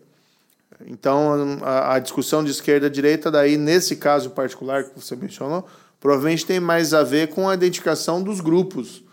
Então, 0.86 1.58
a, 1.62 1.94
a 1.94 1.98
discussão 2.00 2.42
de 2.42 2.50
esquerda 2.50 2.88
e 2.88 2.90
direita, 2.90 3.30
daí, 3.30 3.56
nesse 3.56 3.96
caso 3.96 4.30
particular 4.30 4.84
que 4.84 5.00
você 5.00 5.14
mencionou, 5.14 5.64
provavelmente 6.00 6.44
tem 6.44 6.58
mais 6.58 6.92
a 6.92 7.04
ver 7.04 7.28
com 7.28 7.48
a 7.48 7.54
identificação 7.54 8.20
dos 8.22 8.40
grupos. 8.40 9.04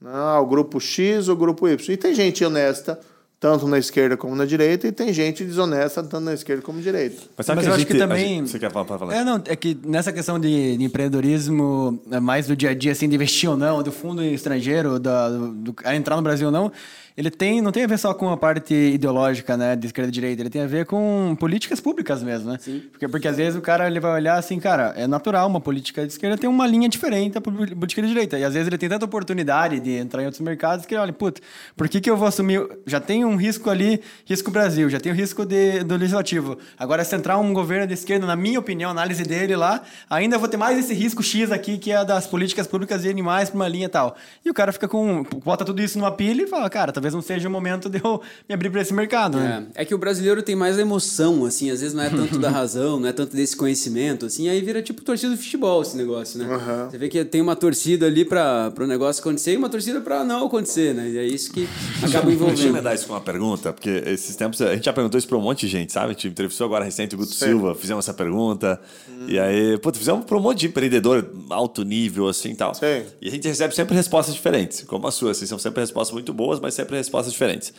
Né? 0.00 0.10
Ah, 0.12 0.38
o 0.40 0.46
grupo 0.46 0.78
X 0.78 1.28
ou 1.28 1.34
o 1.34 1.38
grupo 1.38 1.66
Y. 1.66 1.94
E 1.94 1.96
tem 1.96 2.14
gente 2.14 2.44
honesta, 2.44 3.00
tanto 3.38 3.68
na 3.68 3.78
esquerda 3.78 4.16
como 4.16 4.34
na 4.34 4.44
direita, 4.46 4.86
e 4.88 4.92
tem 4.92 5.12
gente 5.12 5.44
desonesta, 5.44 6.02
tanto 6.02 6.20
na 6.24 6.32
esquerda 6.32 6.62
como 6.62 6.78
na 6.78 6.84
direita. 6.84 7.22
Mas 7.36 7.44
sabe 7.46 7.56
Mas 7.56 7.64
que 7.64 7.68
eu 7.68 7.72
a 7.72 7.76
acho 7.76 7.84
gente, 7.84 7.92
que 7.92 7.98
também- 7.98 8.38
gente- 8.38 8.50
você 8.50 8.58
quer 8.58 8.70
falar, 8.72 8.84
pode 8.86 8.98
falar? 9.00 9.14
É, 9.14 9.22
não, 9.24 9.42
é 9.46 9.54
que 9.54 9.76
nessa 9.84 10.10
questão 10.12 10.38
de, 10.40 10.76
de 10.78 10.84
empreendedorismo, 10.84 12.00
é 12.10 12.18
mais 12.20 12.46
do 12.46 12.56
dia 12.56 12.70
a 12.70 12.74
dia, 12.74 12.92
assim, 12.92 13.08
de 13.08 13.14
investir 13.14 13.48
ou 13.50 13.56
não, 13.56 13.82
do 13.82 13.92
fundo 13.92 14.22
estrangeiro, 14.24 14.98
da, 14.98 15.28
do, 15.28 15.48
do- 15.52 15.74
a 15.84 15.94
entrar 15.94 16.16
no 16.16 16.22
Brasil 16.22 16.46
ou 16.46 16.52
não, 16.52 16.72
ele 17.16 17.30
tem, 17.30 17.62
não 17.62 17.72
tem 17.72 17.84
a 17.84 17.86
ver 17.86 17.98
só 17.98 18.12
com 18.12 18.28
a 18.28 18.36
parte 18.36 18.74
ideológica, 18.74 19.56
né, 19.56 19.74
de 19.74 19.86
esquerda 19.86 20.08
e 20.08 20.12
direita, 20.12 20.42
ele 20.42 20.50
tem 20.50 20.62
a 20.62 20.66
ver 20.66 20.84
com 20.84 21.34
políticas 21.40 21.80
públicas 21.80 22.22
mesmo, 22.22 22.50
né? 22.50 22.58
Sim. 22.60 22.82
Porque, 22.90 23.08
porque 23.08 23.26
às 23.26 23.36
vezes 23.36 23.58
o 23.58 23.62
cara 23.62 23.86
ele 23.86 23.98
vai 23.98 24.12
olhar 24.12 24.36
assim, 24.36 24.60
cara, 24.60 24.92
é 24.96 25.06
natural 25.06 25.48
uma 25.48 25.60
política 25.60 26.02
de 26.06 26.12
esquerda 26.12 26.36
ter 26.36 26.46
uma 26.46 26.66
linha 26.66 26.88
diferente 26.88 27.32
da 27.34 27.40
política 27.40 28.02
de 28.02 28.08
direita. 28.08 28.38
E 28.38 28.44
às 28.44 28.52
vezes 28.52 28.68
ele 28.68 28.76
tem 28.76 28.88
tanta 28.88 29.04
oportunidade 29.04 29.80
de 29.80 29.92
entrar 29.92 30.22
em 30.22 30.26
outros 30.26 30.42
mercados 30.42 30.84
que 30.84 30.94
ele 30.94 31.00
olha, 31.00 31.12
puta, 31.12 31.40
por 31.74 31.88
que, 31.88 32.00
que 32.00 32.10
eu 32.10 32.16
vou 32.16 32.28
assumir? 32.28 32.66
Já 32.86 33.00
tem 33.00 33.24
um 33.24 33.36
risco 33.36 33.70
ali, 33.70 34.02
risco 34.26 34.50
Brasil, 34.50 34.90
já 34.90 35.00
tem 35.00 35.10
o 35.10 35.14
risco 35.14 35.46
de, 35.46 35.82
do 35.84 35.96
legislativo. 35.96 36.58
Agora, 36.78 37.02
se 37.02 37.16
entrar 37.16 37.38
um 37.38 37.52
governo 37.52 37.86
de 37.86 37.94
esquerda, 37.94 38.26
na 38.26 38.36
minha 38.36 38.58
opinião, 38.58 38.90
análise 38.90 39.22
dele 39.22 39.56
lá, 39.56 39.82
ainda 40.10 40.36
vou 40.36 40.48
ter 40.48 40.58
mais 40.58 40.78
esse 40.78 40.92
risco 40.92 41.22
X 41.22 41.50
aqui, 41.50 41.78
que 41.78 41.92
é 41.92 42.04
das 42.04 42.26
políticas 42.26 42.66
públicas 42.66 43.04
e 43.04 43.08
animais 43.08 43.48
para 43.48 43.56
uma 43.56 43.68
linha 43.68 43.86
e 43.86 43.88
tal. 43.88 44.16
E 44.44 44.50
o 44.50 44.54
cara 44.54 44.70
fica 44.70 44.86
com. 44.86 45.24
bota 45.42 45.64
tudo 45.64 45.80
isso 45.80 45.98
numa 45.98 46.12
pilha 46.12 46.42
e 46.42 46.46
fala, 46.46 46.68
cara, 46.68 46.92
talvez 46.92 47.05
não 47.12 47.22
seja 47.22 47.48
o 47.48 47.50
momento 47.50 47.88
de 47.88 48.00
eu 48.02 48.20
me 48.48 48.54
abrir 48.54 48.70
para 48.70 48.80
esse 48.80 48.94
mercado, 48.94 49.38
né? 49.38 49.66
É, 49.74 49.82
é 49.82 49.84
que 49.84 49.94
o 49.94 49.98
brasileiro 49.98 50.42
tem 50.42 50.54
mais 50.56 50.78
emoção, 50.78 51.44
assim, 51.44 51.70
às 51.70 51.80
vezes 51.80 51.94
não 51.94 52.02
é 52.02 52.10
tanto 52.10 52.38
da 52.38 52.50
razão, 52.50 52.98
não 53.00 53.08
é 53.08 53.12
tanto 53.12 53.34
desse 53.36 53.56
conhecimento, 53.56 54.26
assim, 54.26 54.48
aí 54.48 54.60
vira 54.60 54.82
tipo 54.82 55.02
torcida 55.02 55.34
de 55.34 55.42
futebol 55.42 55.82
esse 55.82 55.96
negócio, 55.96 56.38
né? 56.38 56.52
Aham. 56.52 56.88
Você 56.90 56.98
vê 56.98 57.08
que 57.08 57.24
tem 57.24 57.40
uma 57.40 57.56
torcida 57.56 58.06
ali 58.06 58.24
para 58.24 58.72
o 58.78 58.86
negócio 58.86 59.20
acontecer 59.20 59.52
e 59.54 59.56
uma 59.56 59.68
torcida 59.68 60.00
para 60.00 60.24
não 60.24 60.46
acontecer, 60.46 60.94
né? 60.94 61.08
E 61.08 61.18
é 61.18 61.24
isso 61.26 61.52
que 61.52 61.68
acaba 61.98 62.06
Deixa 62.08 62.18
eu 62.18 62.32
envolvendo. 62.32 62.68
emendar 62.68 62.94
isso 62.94 63.06
com 63.06 63.12
uma 63.12 63.20
pergunta, 63.20 63.72
porque 63.72 64.02
esses 64.06 64.34
tempos 64.36 64.60
a 64.62 64.74
gente 64.74 64.84
já 64.84 64.92
perguntou 64.92 65.18
isso 65.18 65.28
pra 65.28 65.36
um 65.36 65.42
monte 65.42 65.60
de 65.66 65.68
gente, 65.68 65.92
sabe? 65.92 66.06
A 66.06 66.12
gente 66.12 66.28
entrevistou 66.28 66.64
agora 66.64 66.84
recente 66.84 67.14
o 67.14 67.18
Guto 67.18 67.32
Sim. 67.32 67.46
Silva, 67.46 67.74
fizemos 67.74 68.04
essa 68.04 68.14
pergunta. 68.14 68.80
E 69.28 69.38
aí, 69.38 69.76
puta, 69.78 69.98
fizemos 69.98 70.24
pra 70.24 70.36
um 70.36 70.40
monte 70.40 70.60
de 70.60 70.66
empreendedor 70.68 71.28
alto 71.50 71.82
nível, 71.84 72.28
assim 72.28 72.50
e 72.50 72.54
tal. 72.54 72.74
Sim. 72.74 73.02
E 73.20 73.28
a 73.28 73.30
gente 73.30 73.48
recebe 73.48 73.74
sempre 73.74 73.94
respostas 73.94 74.34
diferentes, 74.34 74.82
como 74.82 75.06
a 75.06 75.10
sua. 75.10 75.32
Assim, 75.32 75.46
são 75.46 75.58
sempre 75.58 75.80
respostas 75.80 76.12
muito 76.12 76.32
boas, 76.32 76.60
mas 76.60 76.74
sempre 76.74 76.95
respostas 76.96 77.32
diferentes. 77.32 77.72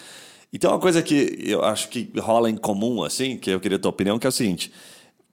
Então, 0.51 0.72
uma 0.72 0.80
coisa 0.80 1.01
que 1.01 1.43
eu 1.45 1.63
acho 1.63 1.89
que 1.89 2.09
rola 2.18 2.49
em 2.49 2.55
comum, 2.55 3.03
assim, 3.03 3.38
que 3.38 3.49
eu 3.49 3.59
queria 3.59 3.78
a 3.78 3.80
tua 3.80 3.89
opinião, 3.89 4.18
que 4.18 4.26
é 4.26 4.30
o 4.30 4.32
seguinte. 4.32 4.72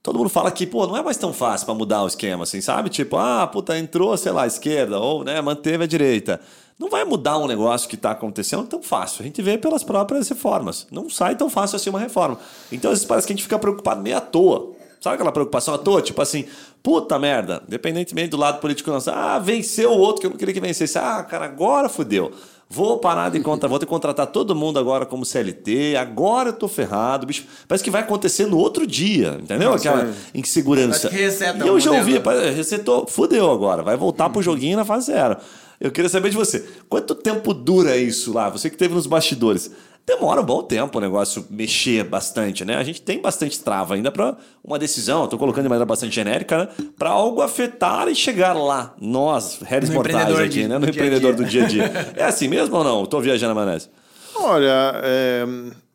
Todo 0.02 0.18
mundo 0.18 0.28
fala 0.28 0.50
que, 0.50 0.66
pô, 0.66 0.86
não 0.86 0.96
é 0.96 1.02
mais 1.02 1.16
tão 1.16 1.32
fácil 1.32 1.64
pra 1.64 1.74
mudar 1.74 2.02
o 2.02 2.06
esquema, 2.06 2.42
assim, 2.42 2.60
sabe? 2.60 2.90
Tipo, 2.90 3.16
ah, 3.16 3.46
puta, 3.46 3.78
entrou, 3.78 4.14
sei 4.16 4.32
lá, 4.32 4.42
a 4.42 4.46
esquerda, 4.46 4.98
ou, 4.98 5.24
né, 5.24 5.40
manteve 5.40 5.84
a 5.84 5.86
direita. 5.86 6.40
Não 6.78 6.90
vai 6.90 7.04
mudar 7.04 7.38
um 7.38 7.46
negócio 7.46 7.88
que 7.88 7.96
tá 7.96 8.10
acontecendo 8.10 8.64
tão 8.64 8.82
fácil. 8.82 9.22
A 9.22 9.24
gente 9.24 9.40
vê 9.40 9.56
pelas 9.56 9.84
próprias 9.84 10.28
reformas. 10.28 10.86
Não 10.90 11.08
sai 11.08 11.36
tão 11.36 11.48
fácil 11.48 11.76
assim 11.76 11.88
uma 11.88 12.00
reforma. 12.00 12.38
Então, 12.72 12.90
às 12.90 12.98
vezes 12.98 13.06
parece 13.06 13.26
que 13.26 13.32
a 13.32 13.36
gente 13.36 13.44
fica 13.44 13.58
preocupado 13.58 14.02
meio 14.02 14.16
à 14.16 14.20
toa. 14.20 14.72
Sabe 15.00 15.14
aquela 15.14 15.30
preocupação 15.30 15.72
à 15.74 15.78
toa? 15.78 16.02
Tipo 16.02 16.20
assim, 16.20 16.46
puta 16.82 17.18
merda, 17.18 17.62
independentemente 17.66 18.30
do 18.30 18.36
lado 18.36 18.60
político 18.60 18.90
nosso. 18.90 19.10
Ah, 19.10 19.38
venceu 19.38 19.92
o 19.92 19.98
outro 19.98 20.20
que 20.20 20.26
eu 20.26 20.30
não 20.30 20.36
queria 20.36 20.52
que 20.52 20.60
vencesse. 20.60 20.98
Ah, 20.98 21.22
cara, 21.22 21.44
agora 21.44 21.88
fudeu. 21.88 22.32
Vou 22.68 22.98
parar 22.98 23.30
de 23.30 23.40
contratar, 23.40 23.70
vou 23.70 23.78
ter 23.78 23.86
que 23.86 23.90
contratar 23.90 24.26
todo 24.26 24.54
mundo 24.54 24.78
agora 24.78 25.04
como 25.04 25.24
CLT, 25.24 25.96
agora 25.96 26.48
eu 26.48 26.52
tô 26.54 26.66
ferrado, 26.66 27.26
bicho. 27.26 27.44
Parece 27.68 27.84
que 27.84 27.90
vai 27.90 28.02
acontecer 28.02 28.46
no 28.46 28.58
outro 28.58 28.86
dia, 28.86 29.38
entendeu? 29.40 29.74
Aquela 29.74 30.12
insegurança. 30.34 31.08
Parece 31.08 31.52
que 31.52 31.64
e 31.64 31.68
eu 31.68 31.78
já 31.78 31.92
ouvi, 31.92 32.18
pá, 32.18 32.32
resetou, 32.32 33.06
fudeu 33.06 33.50
agora, 33.50 33.82
vai 33.82 33.96
voltar 33.96 34.30
pro 34.30 34.42
joguinho 34.42 34.76
na 34.76 34.84
fase 34.84 35.06
zero. 35.06 35.36
Eu 35.80 35.90
queria 35.90 36.08
saber 36.08 36.30
de 36.30 36.36
você, 36.36 36.64
quanto 36.88 37.14
tempo 37.14 37.52
dura 37.52 37.96
isso 37.96 38.32
lá? 38.32 38.48
Você 38.48 38.70
que 38.70 38.76
teve 38.76 38.94
nos 38.94 39.06
bastidores. 39.06 39.70
Demora 40.06 40.42
um 40.42 40.44
bom 40.44 40.62
tempo 40.62 40.98
o 40.98 41.00
negócio 41.00 41.46
mexer 41.48 42.04
bastante, 42.04 42.62
né? 42.62 42.76
A 42.76 42.84
gente 42.84 43.00
tem 43.00 43.22
bastante 43.22 43.58
trava 43.60 43.94
ainda 43.94 44.12
para 44.12 44.36
uma 44.62 44.78
decisão, 44.78 45.22
eu 45.22 45.28
tô 45.28 45.38
colocando 45.38 45.62
de 45.64 45.68
maneira 45.70 45.86
bastante 45.86 46.14
genérica, 46.14 46.58
né? 46.58 46.68
Para 46.98 47.08
algo 47.10 47.40
afetar 47.40 48.06
e 48.08 48.14
chegar 48.14 48.52
lá. 48.52 48.94
Nós, 49.00 49.60
réis 49.62 49.88
mortais 49.88 50.14
empreendedor 50.14 50.42
aqui, 50.44 50.62
de- 50.62 50.68
né? 50.68 50.78
No 50.78 50.86
do 50.86 50.92
dia 50.92 51.02
empreendedor 51.02 51.34
dia. 51.34 51.44
do 51.44 51.50
dia 51.50 51.64
a 51.64 51.66
dia. 51.66 52.12
É 52.16 52.24
assim 52.24 52.48
mesmo 52.48 52.76
ou 52.76 52.84
não? 52.84 53.06
Tô 53.06 53.18
viajando, 53.20 53.54
Manés. 53.54 53.88
Olha, 54.36 54.92
é, 55.02 55.44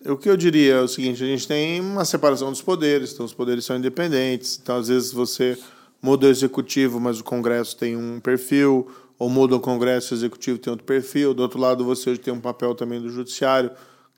o 0.09 0.17
que 0.17 0.27
eu 0.29 0.35
diria 0.37 0.75
é 0.75 0.81
o 0.81 0.87
seguinte: 0.87 1.23
a 1.23 1.27
gente 1.27 1.47
tem 1.47 1.79
uma 1.79 2.03
separação 2.03 2.49
dos 2.49 2.61
poderes, 2.63 3.13
então 3.13 3.25
os 3.25 3.33
poderes 3.33 3.63
são 3.63 3.75
independentes. 3.77 4.59
Então, 4.61 4.77
às 4.77 4.87
vezes, 4.87 5.11
você 5.11 5.55
muda 6.01 6.25
o 6.25 6.29
executivo, 6.29 6.99
mas 6.99 7.19
o 7.19 7.23
Congresso 7.23 7.77
tem 7.77 7.95
um 7.95 8.19
perfil, 8.19 8.87
ou 9.19 9.29
muda 9.29 9.55
o 9.55 9.59
Congresso 9.59 10.13
e 10.13 10.15
o 10.15 10.17
executivo 10.17 10.57
tem 10.57 10.71
outro 10.71 10.85
perfil. 10.85 11.33
Do 11.35 11.43
outro 11.43 11.59
lado, 11.59 11.85
você 11.85 12.09
hoje 12.09 12.19
tem 12.19 12.33
um 12.33 12.39
papel 12.39 12.73
também 12.73 12.99
do 13.01 13.09
Judiciário, 13.09 13.69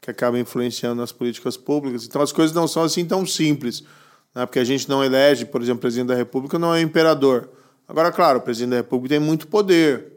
que 0.01 0.09
acaba 0.09 0.39
influenciando 0.39 0.95
nas 0.95 1.11
políticas 1.11 1.55
públicas. 1.55 2.05
Então, 2.05 2.21
as 2.21 2.31
coisas 2.31 2.55
não 2.55 2.67
são 2.67 2.83
assim 2.83 3.05
tão 3.05 3.23
simples, 3.25 3.83
né? 4.33 4.45
porque 4.47 4.57
a 4.57 4.63
gente 4.63 4.89
não 4.89 5.03
elege, 5.03 5.45
por 5.45 5.61
exemplo, 5.61 5.77
o 5.77 5.81
presidente 5.81 6.07
da 6.07 6.15
República 6.15 6.57
não 6.57 6.73
é 6.73 6.81
imperador. 6.81 7.49
Agora, 7.87 8.11
claro, 8.11 8.39
o 8.39 8.41
presidente 8.41 8.71
da 8.71 8.77
República 8.77 9.15
tem 9.15 9.23
muito 9.23 9.47
poder. 9.47 10.11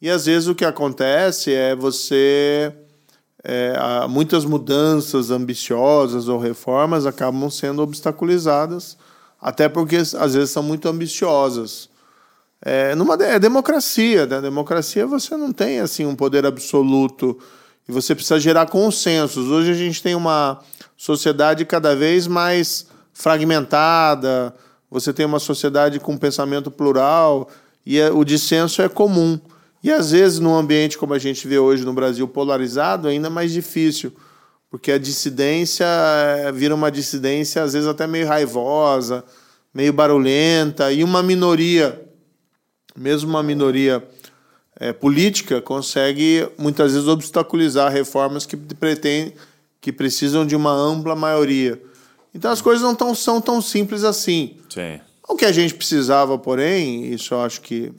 E 0.00 0.08
às 0.08 0.26
vezes 0.26 0.46
o 0.48 0.54
que 0.54 0.64
acontece 0.64 1.52
é 1.52 1.74
você. 1.74 2.72
é, 3.42 3.74
muitas 4.08 4.44
mudanças 4.44 5.30
ambiciosas 5.30 6.28
ou 6.28 6.38
reformas 6.38 7.04
acabam 7.04 7.50
sendo 7.50 7.82
obstaculizadas, 7.82 8.96
até 9.40 9.68
porque 9.68 9.96
às 9.96 10.34
vezes 10.34 10.50
são 10.50 10.62
muito 10.62 10.88
ambiciosas. 10.88 11.90
É, 12.62 12.94
numa 12.94 13.14
é 13.14 13.38
democracia, 13.38 14.26
né? 14.26 14.40
Democracia 14.40 15.06
você 15.06 15.36
não 15.36 15.52
tem 15.52 15.80
assim 15.80 16.04
um 16.04 16.14
poder 16.14 16.44
absoluto 16.44 17.38
e 17.90 17.92
você 17.92 18.14
precisa 18.14 18.38
gerar 18.38 18.66
consensos. 18.66 19.48
Hoje 19.48 19.72
a 19.72 19.74
gente 19.74 20.00
tem 20.00 20.14
uma 20.14 20.60
sociedade 20.96 21.64
cada 21.64 21.96
vez 21.96 22.28
mais 22.28 22.86
fragmentada, 23.12 24.54
você 24.88 25.12
tem 25.12 25.26
uma 25.26 25.40
sociedade 25.40 25.98
com 25.98 26.16
pensamento 26.16 26.70
plural 26.70 27.50
e 27.84 27.98
é, 27.98 28.08
o 28.08 28.24
dissenso 28.24 28.80
é 28.80 28.88
comum. 28.88 29.40
E 29.82 29.90
às 29.90 30.12
vezes, 30.12 30.38
num 30.38 30.54
ambiente 30.54 30.96
como 30.96 31.14
a 31.14 31.18
gente 31.18 31.48
vê 31.48 31.58
hoje 31.58 31.84
no 31.84 31.92
Brasil 31.92 32.28
polarizado, 32.28 33.08
é 33.08 33.10
ainda 33.10 33.28
mais 33.28 33.50
difícil, 33.50 34.12
porque 34.70 34.92
a 34.92 34.98
dissidência 34.98 35.84
é, 35.84 36.52
vira 36.52 36.76
uma 36.76 36.92
dissidência, 36.92 37.60
às 37.60 37.72
vezes, 37.72 37.88
até 37.88 38.06
meio 38.06 38.28
raivosa, 38.28 39.24
meio 39.74 39.92
barulhenta, 39.92 40.92
e 40.92 41.02
uma 41.02 41.24
minoria, 41.24 42.00
mesmo 42.96 43.30
uma 43.30 43.42
minoria 43.42 44.06
é, 44.80 44.94
política, 44.94 45.60
consegue 45.60 46.48
muitas 46.56 46.94
vezes 46.94 47.06
obstaculizar 47.06 47.92
reformas 47.92 48.46
que 48.46 48.56
pretendem, 48.56 49.34
que 49.78 49.92
precisam 49.92 50.46
de 50.46 50.56
uma 50.56 50.72
ampla 50.72 51.14
maioria. 51.14 51.80
Então 52.34 52.50
as 52.50 52.62
coisas 52.62 52.82
não 52.82 52.94
tão, 52.94 53.14
são 53.14 53.40
tão 53.40 53.60
simples 53.60 54.04
assim. 54.04 54.56
Sim. 54.70 54.98
O 55.28 55.36
que 55.36 55.44
a 55.44 55.52
gente 55.52 55.74
precisava, 55.74 56.38
porém, 56.38 57.12
isso 57.12 57.34
eu 57.34 57.42
acho 57.42 57.60
que 57.60 57.92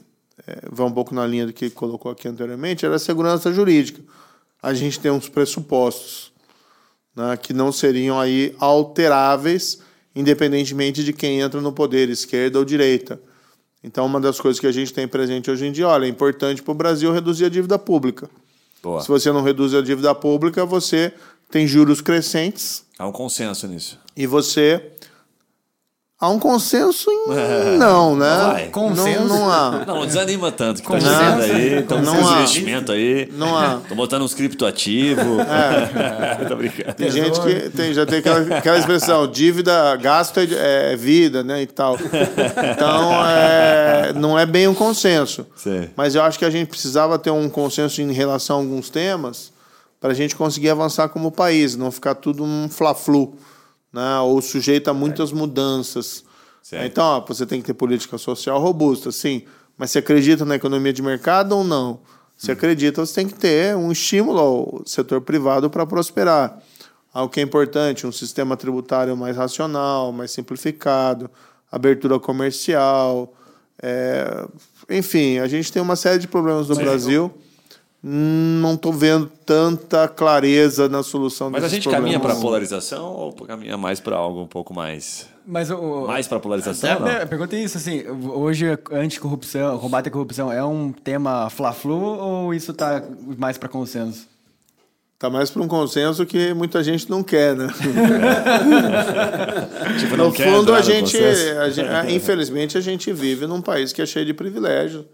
é, 0.46 0.58
vai 0.70 0.86
um 0.86 0.92
pouco 0.92 1.14
na 1.14 1.24
linha 1.24 1.46
do 1.46 1.52
que 1.52 1.70
colocou 1.70 2.10
aqui 2.10 2.26
anteriormente, 2.26 2.84
era 2.84 2.96
a 2.96 2.98
segurança 2.98 3.52
jurídica. 3.52 4.02
A 4.60 4.74
gente 4.74 4.98
tem 4.98 5.10
uns 5.10 5.28
pressupostos 5.28 6.32
né, 7.14 7.36
que 7.36 7.52
não 7.52 7.70
seriam 7.70 8.18
aí 8.18 8.54
alteráveis, 8.58 9.80
independentemente 10.14 11.04
de 11.04 11.12
quem 11.12 11.40
entra 11.40 11.60
no 11.60 11.72
poder, 11.72 12.08
esquerda 12.08 12.58
ou 12.58 12.64
direita. 12.64 13.20
Então, 13.84 14.06
uma 14.06 14.20
das 14.20 14.40
coisas 14.40 14.60
que 14.60 14.66
a 14.66 14.72
gente 14.72 14.92
tem 14.92 15.08
presente 15.08 15.50
hoje 15.50 15.66
em 15.66 15.72
dia, 15.72 15.88
olha, 15.88 16.06
é 16.06 16.08
importante 16.08 16.62
para 16.62 16.72
o 16.72 16.74
Brasil 16.74 17.12
reduzir 17.12 17.44
a 17.44 17.48
dívida 17.48 17.78
pública. 17.78 18.30
Boa. 18.82 19.00
Se 19.00 19.08
você 19.08 19.30
não 19.32 19.42
reduz 19.42 19.74
a 19.74 19.80
dívida 19.82 20.14
pública, 20.14 20.64
você 20.64 21.12
tem 21.50 21.66
juros 21.66 22.00
crescentes 22.00 22.84
Há 22.98 23.06
um 23.06 23.12
consenso 23.12 23.66
nisso. 23.66 23.98
e 24.16 24.26
você. 24.26 24.92
Há 26.22 26.28
um 26.28 26.38
consenso 26.38 27.10
em. 27.10 27.76
Não, 27.78 28.14
né? 28.14 28.36
Vai. 28.52 28.66
Consenso? 28.68 29.24
Não, 29.24 29.38
não 29.40 29.50
há. 29.50 29.84
Não, 29.84 29.94
não 29.96 30.06
desanima 30.06 30.52
tanto. 30.52 30.80
Que 30.80 30.86
tá 30.86 30.94
Consenso. 30.94 31.16
chegando 31.16 31.42
aí, 31.42 31.78
estão 31.80 32.00
Não 32.00 32.14
com 32.14 32.28
há. 32.28 32.36
investimentos 32.36 32.94
aí. 32.94 33.28
Não 33.32 33.58
há. 33.58 33.80
Estão 33.82 33.96
botando 33.96 34.22
uns 34.22 34.32
criptoativos. 34.32 35.24
É. 35.40 36.44
Tô 36.46 36.54
brincando. 36.54 36.94
Tem 36.94 37.10
gente 37.10 37.40
que 37.40 37.70
tem, 37.70 37.92
já 37.92 38.06
tem 38.06 38.20
aquela, 38.20 38.56
aquela 38.56 38.78
expressão, 38.78 39.26
dívida, 39.26 39.96
gasto 39.96 40.38
é, 40.38 40.92
é 40.92 40.96
vida, 40.96 41.42
né, 41.42 41.62
e 41.62 41.66
tal. 41.66 41.96
Então, 41.96 43.26
é, 43.26 44.12
não 44.14 44.38
é 44.38 44.46
bem 44.46 44.68
um 44.68 44.74
consenso. 44.74 45.44
Sim. 45.56 45.88
Mas 45.96 46.14
eu 46.14 46.22
acho 46.22 46.38
que 46.38 46.44
a 46.44 46.50
gente 46.50 46.68
precisava 46.68 47.18
ter 47.18 47.32
um 47.32 47.48
consenso 47.48 48.00
em 48.00 48.12
relação 48.12 48.58
a 48.58 48.60
alguns 48.60 48.90
temas 48.90 49.52
para 50.00 50.12
a 50.12 50.14
gente 50.14 50.36
conseguir 50.36 50.70
avançar 50.70 51.08
como 51.08 51.32
país, 51.32 51.74
não 51.74 51.90
ficar 51.90 52.14
tudo 52.14 52.44
um 52.44 52.68
fla-flu, 52.68 53.34
né, 53.92 54.18
ou 54.20 54.40
sujeito 54.40 54.88
a 54.88 54.94
muitas 54.94 55.32
mudanças. 55.32 56.24
Certo. 56.62 56.86
Então, 56.86 57.04
ó, 57.04 57.20
você 57.20 57.44
tem 57.44 57.60
que 57.60 57.66
ter 57.66 57.74
política 57.74 58.16
social 58.16 58.60
robusta, 58.60 59.10
sim, 59.12 59.42
mas 59.76 59.90
você 59.90 59.98
acredita 59.98 60.44
na 60.44 60.54
economia 60.54 60.92
de 60.92 61.02
mercado 61.02 61.56
ou 61.56 61.64
não? 61.64 62.00
Se 62.36 62.50
acredita, 62.50 63.04
você 63.04 63.14
tem 63.14 63.28
que 63.28 63.34
ter 63.34 63.76
um 63.76 63.92
estímulo 63.92 64.38
ao 64.40 64.82
setor 64.84 65.20
privado 65.20 65.70
para 65.70 65.86
prosperar. 65.86 66.60
Algo 67.14 67.32
que 67.32 67.38
é 67.38 67.42
importante, 67.42 68.04
um 68.04 68.10
sistema 68.10 68.56
tributário 68.56 69.16
mais 69.16 69.36
racional, 69.36 70.10
mais 70.10 70.32
simplificado, 70.32 71.30
abertura 71.70 72.18
comercial. 72.18 73.32
é, 73.80 74.44
Enfim, 74.90 75.38
a 75.38 75.46
gente 75.46 75.70
tem 75.70 75.80
uma 75.80 75.94
série 75.94 76.18
de 76.18 76.26
problemas 76.26 76.68
no 76.68 76.74
Brasil. 76.74 77.26
Hum, 77.32 77.51
Não 78.04 78.74
estou 78.74 78.92
vendo 78.92 79.30
tanta 79.46 80.08
clareza 80.08 80.88
na 80.88 81.04
solução 81.04 81.50
Mas 81.50 81.62
a 81.62 81.68
gente 81.68 81.88
caminha 81.88 82.18
para 82.18 82.30
problemas. 82.30 82.42
polarização 82.42 83.04
ou 83.12 83.32
caminha 83.32 83.76
mais 83.78 84.00
para 84.00 84.16
algo 84.16 84.40
um 84.42 84.46
pouco 84.46 84.74
mais. 84.74 85.28
Mas 85.46 85.70
o. 85.70 86.06
Mais 86.08 86.26
para 86.26 86.40
polarização? 86.40 86.90
É, 86.90 86.98
não? 86.98 87.06
é, 87.08 87.22
a 87.22 87.26
pergunta 87.28 87.54
é 87.54 87.60
isso, 87.62 87.78
assim, 87.78 88.02
hoje 88.08 88.66
anticorrupção, 88.90 89.78
combate 89.78 90.08
à 90.08 90.10
corrupção 90.10 90.52
é 90.52 90.64
um 90.64 90.90
tema 90.92 91.48
fla-flu 91.50 91.94
ou 92.00 92.52
isso 92.52 92.72
tá 92.74 93.02
mais 93.38 93.56
para 93.56 93.68
consenso? 93.68 94.26
Tá 95.16 95.30
mais 95.30 95.50
para 95.50 95.62
um 95.62 95.68
consenso 95.68 96.26
que 96.26 96.52
muita 96.52 96.82
gente 96.82 97.08
não 97.08 97.22
quer, 97.22 97.54
né? 97.54 97.68
Tipo, 100.00 100.16
No 100.16 100.24
não 100.24 100.32
quer 100.32 100.50
fundo, 100.52 100.74
a 100.74 100.78
no 100.78 100.82
gente, 100.82 101.16
a 101.18 101.70
gente- 101.70 102.12
infelizmente, 102.14 102.76
a 102.76 102.80
gente 102.80 103.12
vive 103.12 103.46
num 103.46 103.60
país 103.60 103.92
que 103.92 104.02
é 104.02 104.06
cheio 104.06 104.26
de 104.26 104.34
privilégios. 104.34 105.04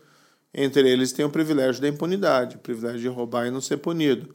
Entre 0.61 0.91
eles 0.91 1.13
tem 1.13 1.25
o 1.25 1.31
privilégio 1.31 1.81
da 1.81 1.87
impunidade, 1.87 2.57
o 2.57 2.59
privilégio 2.59 3.01
de 3.01 3.07
roubar 3.07 3.47
e 3.47 3.51
não 3.51 3.61
ser 3.61 3.77
punido. 3.77 4.35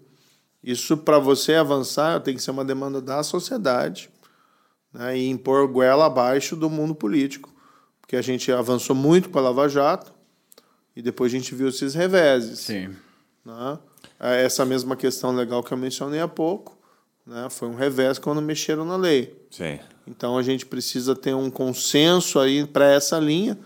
Isso, 0.64 0.96
para 0.96 1.20
você 1.20 1.56
avançar, 1.56 2.22
tem 2.22 2.34
que 2.34 2.42
ser 2.42 2.52
uma 2.52 2.64
demanda 2.64 3.02
da 3.02 3.22
sociedade 3.24 4.10
né, 4.94 5.18
e 5.18 5.28
impor 5.30 5.68
goela 5.68 6.06
abaixo 6.06 6.56
do 6.56 6.70
mundo 6.70 6.96
político. 6.96 7.54
Porque 8.00 8.16
a 8.16 8.22
gente 8.22 8.50
avançou 8.54 8.96
muito 8.96 9.30
com 9.30 9.38
a 9.38 9.42
Lava 9.42 9.68
Jato 9.68 10.14
e 10.96 11.02
depois 11.02 11.34
a 11.34 11.36
gente 11.36 11.54
viu 11.54 11.68
esses 11.68 11.94
reveses 11.94 12.60
Sim. 12.60 12.96
né? 13.44 13.78
É 14.18 14.46
Essa 14.46 14.64
mesma 14.64 14.96
questão 14.96 15.36
legal 15.36 15.62
que 15.62 15.74
eu 15.74 15.78
mencionei 15.78 16.22
há 16.22 16.28
pouco, 16.28 16.78
né? 17.28 17.50
foi 17.50 17.68
um 17.68 17.76
revés 17.76 18.18
quando 18.18 18.42
mexeram 18.42 18.86
na 18.86 18.96
lei. 18.96 19.46
Sim. 19.52 19.78
Então 20.08 20.38
a 20.38 20.44
gente 20.44 20.66
precisa 20.66 21.14
ter 21.14 21.34
um 21.34 21.50
consenso 21.50 22.40
aí 22.40 22.66
para 22.66 22.86
essa 22.86 23.20
linha, 23.20 23.58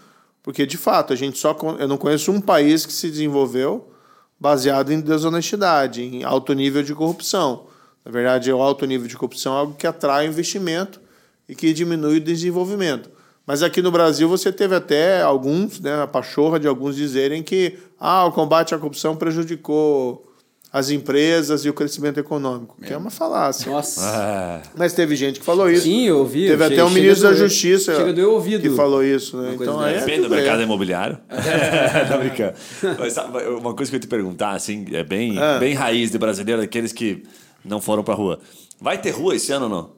porque 0.48 0.66
de 0.66 0.78
fato 0.78 1.12
a 1.12 1.16
gente 1.18 1.38
só 1.38 1.58
eu 1.78 1.89
não 1.89 1.98
conheço 1.98 2.32
um 2.32 2.39
país 2.39 2.86
que 2.86 2.93
se 2.93 3.10
desenvolveu 3.10 3.91
baseado 4.39 4.93
em 4.93 5.02
desonestidade, 5.02 6.02
em 6.02 6.24
alto 6.24 6.54
nível 6.54 6.82
de 6.82 6.95
corrupção. 6.95 7.66
Na 8.06 8.14
verdade, 8.14 8.50
o 8.50 8.62
alto 8.62 8.86
nível 8.86 9.10
de 9.10 9.18
corrupção 9.18 9.54
é 9.54 9.60
algo 9.60 9.74
que 9.74 9.86
atrai 9.86 10.26
investimento 10.26 11.02
e 11.50 11.54
que 11.54 11.74
diminui 11.74 12.20
o 12.20 12.22
desenvolvimento. 12.22 13.10
Mas 13.45 13.62
aqui 13.62 13.82
no 13.82 13.91
Brasil 13.91 14.30
você 14.30 14.50
teve 14.50 14.74
até 14.74 15.22
alguns, 15.22 15.82
né, 15.82 16.04
a 16.04 16.08
pachorra 16.08 16.58
de 16.58 16.66
alguns 16.66 16.95
dizerem 16.95 17.43
que 17.43 17.78
ah, 18.00 18.24
o 18.24 18.32
combate 18.32 18.74
à 18.74 18.78
corrupção 18.78 19.18
prejudicou 19.18 20.32
as 20.72 20.89
empresas 20.89 21.63
e 21.65 21.70
o 21.70 21.74
crescimento 21.74 22.20
econômico, 22.20 22.76
que 22.86 22.91
é 22.91 22.97
uma 22.97 23.09
falácia. 23.09 23.72
Nossa. 23.72 24.01
Ah, 24.03 24.61
Mas 24.76 24.93
teve 24.93 25.15
gente 25.15 25.39
que 25.39 25.45
falou 25.45 25.70
isso. 25.72 25.84
Sim, 25.84 26.05
eu 26.07 26.20
ouvi. 26.20 26.47
Teve 26.47 26.61
eu 26.63 26.68
até 26.68 26.84
o 26.84 26.88
chega 26.89 26.99
ministro 27.01 27.24
da 27.24 27.30
doer- 27.30 27.39
Justiça 27.49 28.13
do 28.13 28.59
que 28.61 28.70
falou 28.72 29.03
isso, 29.03 29.38
né? 29.38 29.55
Então 29.55 29.86
é 29.86 29.93
Depende 29.99 30.18
do 30.18 30.24
tudo 30.24 30.30
bem. 30.36 30.39
mercado 30.43 30.61
imobiliário. 30.61 31.18
tá 32.09 32.18
brincando. 32.18 32.53
Mas 32.99 33.13
sabe, 33.13 33.38
uma 33.47 33.74
coisa 33.74 33.89
que 33.89 33.95
eu 33.95 33.97
ia 33.97 34.01
te 34.01 34.07
perguntar, 34.07 34.51
assim, 34.51 34.86
é 34.91 35.03
bem, 35.03 35.38
Ah. 35.39 35.57
bem 35.57 35.74
raiz 35.74 36.11
de 36.11 36.18
brasileiro, 36.18 36.61
aqueles 36.61 36.91
que 36.91 37.24
não 37.63 37.80
foram 37.82 38.03
pra 38.03 38.13
rua. 38.13 38.39
Vai 38.80 38.99
ter 38.99 39.11
rua 39.11 39.36
esse 39.36 39.51
ano 39.51 39.65
ou 39.65 39.72
não? 39.72 39.91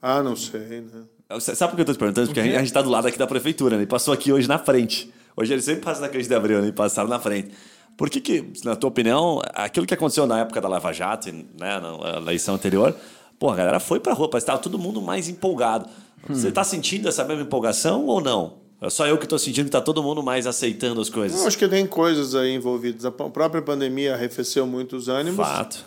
Ah, 0.00 0.22
não 0.22 0.36
sei, 0.36 0.60
né? 0.82 1.40
Sabe 1.40 1.70
por 1.72 1.76
que 1.76 1.82
eu 1.82 1.86
tô 1.86 1.92
te 1.92 1.98
perguntando? 1.98 2.28
Porque 2.28 2.38
a 2.38 2.44
gente, 2.44 2.54
a 2.56 2.60
gente 2.60 2.72
tá 2.72 2.80
do 2.80 2.88
lado 2.88 3.08
aqui 3.08 3.18
da 3.18 3.26
prefeitura, 3.26 3.76
né? 3.76 3.82
E 3.82 3.86
passou 3.86 4.14
aqui 4.14 4.32
hoje 4.32 4.46
na 4.48 4.58
frente. 4.58 5.12
Hoje 5.36 5.52
eles 5.52 5.64
sempre 5.64 5.82
passam 5.82 6.02
na 6.02 6.08
frente 6.08 6.28
de 6.28 6.34
abril, 6.34 6.62
né? 6.62 6.68
E 6.68 6.72
passaram 6.72 7.08
na 7.08 7.18
frente. 7.18 7.50
Por 7.96 8.10
que 8.10 8.20
que, 8.20 8.44
na 8.64 8.76
tua 8.76 8.88
opinião, 8.88 9.40
aquilo 9.54 9.86
que 9.86 9.94
aconteceu 9.94 10.26
na 10.26 10.40
época 10.40 10.60
da 10.60 10.68
Lava 10.68 10.92
Jato, 10.92 11.32
né? 11.32 11.80
Na 11.80 12.16
eleição 12.18 12.54
anterior, 12.54 12.94
pô, 13.38 13.50
a 13.50 13.56
galera 13.56 13.80
foi 13.80 13.98
pra 13.98 14.12
rua, 14.12 14.28
parece 14.28 14.44
que 14.44 14.52
tava 14.52 14.62
todo 14.62 14.78
mundo 14.78 15.00
mais 15.00 15.28
empolgado. 15.28 15.88
Você 16.28 16.50
tá 16.50 16.64
sentindo 16.64 17.08
essa 17.08 17.24
mesma 17.24 17.44
empolgação 17.44 18.04
ou 18.06 18.20
não? 18.20 18.58
É 18.80 18.90
só 18.90 19.06
eu 19.06 19.16
que 19.16 19.26
tô 19.26 19.38
sentindo 19.38 19.66
que 19.66 19.70
tá 19.70 19.80
todo 19.80 20.02
mundo 20.02 20.22
mais 20.22 20.46
aceitando 20.46 21.00
as 21.00 21.08
coisas. 21.08 21.40
Eu 21.40 21.46
acho 21.46 21.56
que 21.56 21.66
tem 21.66 21.86
coisas 21.86 22.34
aí 22.34 22.54
envolvidas. 22.54 23.06
A 23.06 23.10
própria 23.10 23.62
pandemia 23.62 24.14
arrefeceu 24.14 24.66
muito 24.66 24.96
os 24.96 25.08
ânimos. 25.08 25.36
Fato. 25.36 25.82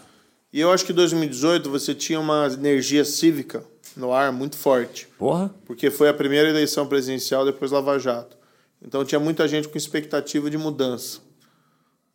E 0.51 0.60
eu 0.60 0.72
acho 0.72 0.84
que 0.86 0.91
em 0.91 0.95
2018 0.95 1.70
você 1.70 1.93
tinha 1.93 2.20
uma 2.20 2.47
energia 2.47 3.05
cívica 3.05 3.64
no 3.95 4.12
ar 4.12 4.32
muito 4.32 4.57
forte. 4.57 5.07
Porra. 5.20 5.53
Porque 5.66 5.91
foi 5.91 6.10
a 6.10 6.14
primeira 6.14 6.49
eleição 6.49 6.88
presidencial 6.88 7.45
depois 7.45 7.70
Lava 7.70 7.99
Jato. 7.99 8.36
Então 8.82 9.05
tinha 9.05 9.20
muita 9.20 9.47
gente 9.47 9.68
com 9.68 9.78
expectativa 9.78 10.49
de 10.49 10.57
mudança. 10.57 11.20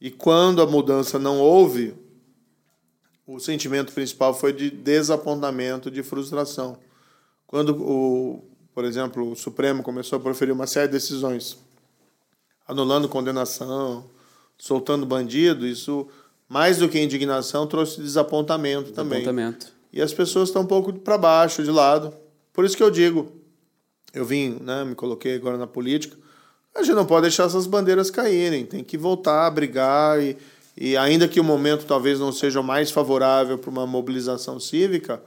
E 0.05 0.11
quando 0.11 0.61
a 0.61 0.67
mudança 0.67 1.19
não 1.19 1.41
houve, 1.41 1.95
o 3.27 3.41
sentimento 3.41 3.91
principal 3.91 4.35
foi 4.35 4.53
de 4.53 4.71
desapontamento, 4.71 5.91
de 5.91 6.03
frustração. 6.03 6.77
Quando 7.47 7.71
o, 7.71 8.45
por 8.75 8.85
exemplo, 8.85 9.31
o 9.31 9.35
Supremo 9.35 9.83
começou 9.83 10.19
a 10.19 10.21
proferir 10.21 10.53
uma 10.53 10.67
série 10.67 10.89
de 10.89 10.93
decisões, 10.93 11.57
anulando 12.69 13.09
condenação, 13.09 14.05
soltando 14.59 15.07
bandido, 15.07 15.67
isso 15.67 16.07
mais 16.51 16.77
do 16.77 16.89
que 16.91 17.01
indignação 17.01 17.67
trouxe 17.67 18.03
desapontamento 18.03 18.93
também. 18.93 19.23
Apontamento. 19.23 19.73
E 19.91 20.03
as 20.03 20.13
pessoas 20.13 20.51
estão 20.51 20.61
um 20.61 20.67
pouco 20.67 20.93
para 20.93 21.17
baixo, 21.17 21.65
de 21.65 21.71
lado. 21.71 22.15
Por 22.53 22.67
isso 22.67 22.77
que 22.77 22.83
eu 22.83 22.91
digo, 22.91 23.33
eu 24.13 24.27
vim, 24.27 24.59
né, 24.61 24.85
me 24.85 24.95
coloquei 24.95 25.35
agora 25.35 25.57
na 25.57 25.67
política, 25.67 26.15
a 26.75 26.83
gente 26.83 26.95
não 26.95 27.07
pode 27.07 27.23
deixar 27.23 27.45
essas 27.45 27.67
bandeiras 27.67 28.11
caírem, 28.11 28.67
tem 28.67 28.83
que 28.83 28.99
voltar 28.99 29.47
a 29.47 29.51
brigar 29.51 30.21
e, 30.21 30.37
e 30.77 30.97
ainda 30.97 31.29
que 31.29 31.39
o 31.39 31.45
momento 31.45 31.87
talvez 31.87 32.19
não 32.19 32.33
seja 32.33 32.63
mais 32.63 32.91
favorável 32.91 33.57
para 33.57 33.71
uma 33.71 33.87
mobilização 33.87 34.59
cívica, 34.59 35.23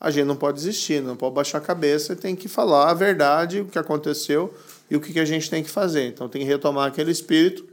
a 0.00 0.10
gente 0.10 0.26
não 0.26 0.36
pode 0.36 0.58
desistir, 0.58 1.00
não 1.02 1.16
pode 1.16 1.34
baixar 1.34 1.58
a 1.58 1.60
cabeça 1.60 2.16
tem 2.16 2.34
que 2.34 2.48
falar 2.48 2.90
a 2.90 2.94
verdade, 2.94 3.60
o 3.60 3.66
que 3.66 3.78
aconteceu 3.78 4.52
e 4.90 4.96
o 4.96 5.00
que 5.00 5.18
a 5.18 5.24
gente 5.24 5.48
tem 5.48 5.62
que 5.62 5.70
fazer. 5.70 6.06
Então 6.08 6.28
tem 6.28 6.42
que 6.42 6.48
retomar 6.48 6.88
aquele 6.88 7.10
espírito 7.10 7.64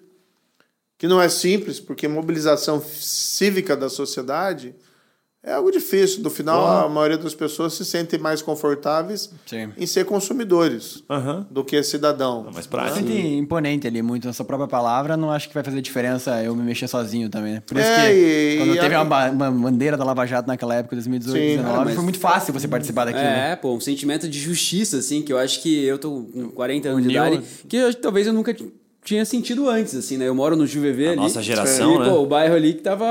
que 0.98 1.08
não 1.08 1.22
é 1.22 1.30
simples, 1.30 1.80
porque 1.80 2.08
mobilização 2.08 2.82
cívica 2.82 3.76
da 3.76 3.90
sociedade 3.90 4.76
É 5.42 5.54
algo 5.54 5.72
difícil. 5.72 6.22
No 6.22 6.30
final, 6.30 6.86
a 6.86 6.90
maioria 6.90 7.18
das 7.18 7.34
pessoas 7.34 7.74
se 7.74 7.86
sentem 7.86 8.20
mais 8.20 8.42
confortáveis 8.42 9.30
Sim. 9.46 9.70
em 9.78 9.86
ser 9.88 10.04
consumidores 10.06 11.02
Aham. 11.10 11.48
do 11.50 11.64
que 11.64 11.82
cidadão. 11.82 12.44
mais 12.52 12.66
Se 12.66 12.68
prático. 12.70 12.98
sente 12.98 13.14
imponente 13.38 13.88
ali, 13.88 14.02
muito 14.02 14.28
na 14.28 14.34
sua 14.34 14.44
própria 14.46 14.68
palavra, 14.68 15.16
não 15.16 15.32
acho 15.32 15.48
que 15.48 15.54
vai 15.54 15.64
fazer 15.64 15.82
diferença 15.82 16.44
eu 16.44 16.54
me 16.54 16.62
mexer 16.64 16.90
sozinho 16.90 17.30
também, 17.30 17.54
né? 17.54 17.64
Por 17.66 17.78
isso 17.78 17.88
É, 17.88 18.10
que 18.10 18.14
e- 18.16 18.58
quando 18.58 18.76
e 18.76 18.80
teve 18.80 18.96
a- 18.96 19.00
uma, 19.02 19.06
ba- 19.06 19.32
uma 19.32 19.50
bandeira 19.52 19.96
da 19.96 20.04
Lava 20.04 20.26
Jato 20.26 20.48
naquela 20.48 20.76
época, 20.76 20.96
2018, 20.98 21.32
Sim, 21.34 21.40
2019, 21.40 21.72
cara, 21.74 21.86
mas- 21.86 21.96
foi 21.96 22.04
muito 22.04 22.20
fácil 22.20 22.54
você 22.54 22.68
participar 22.68 23.06
daquilo. 23.06 23.24
né? 23.24 23.52
É, 23.54 23.56
pô, 23.56 23.74
um 23.74 23.80
sentimento 23.80 24.28
de 24.28 24.38
justiça, 24.40 24.98
assim, 24.98 25.22
que 25.22 25.32
eu 25.32 25.38
acho 25.38 25.62
que 25.62 25.86
eu 25.86 25.98
tô 25.98 26.22
com 26.34 26.50
40 26.50 26.90
anos 26.90 27.04
de 27.04 27.10
idade, 27.12 27.42
que 27.68 27.78
eu, 27.78 27.94
talvez 27.94 28.28
eu 28.28 28.34
nunca 28.34 28.54
tinha 29.04 29.26
sentido 29.26 29.68
antes, 29.70 29.96
assim, 29.96 30.18
né? 30.18 30.28
Eu 30.28 30.36
moro 30.36 30.56
no 30.56 30.68
Juvevê 30.68 31.08
A 31.08 31.12
ali. 31.12 31.22
nossa 31.22 31.42
geração, 31.42 31.96
e, 31.96 32.00
né? 32.00 32.10
pô, 32.10 32.20
o 32.22 32.26
bairro 32.28 32.56
ali 32.56 32.74
que 32.74 32.82
tava 32.82 33.06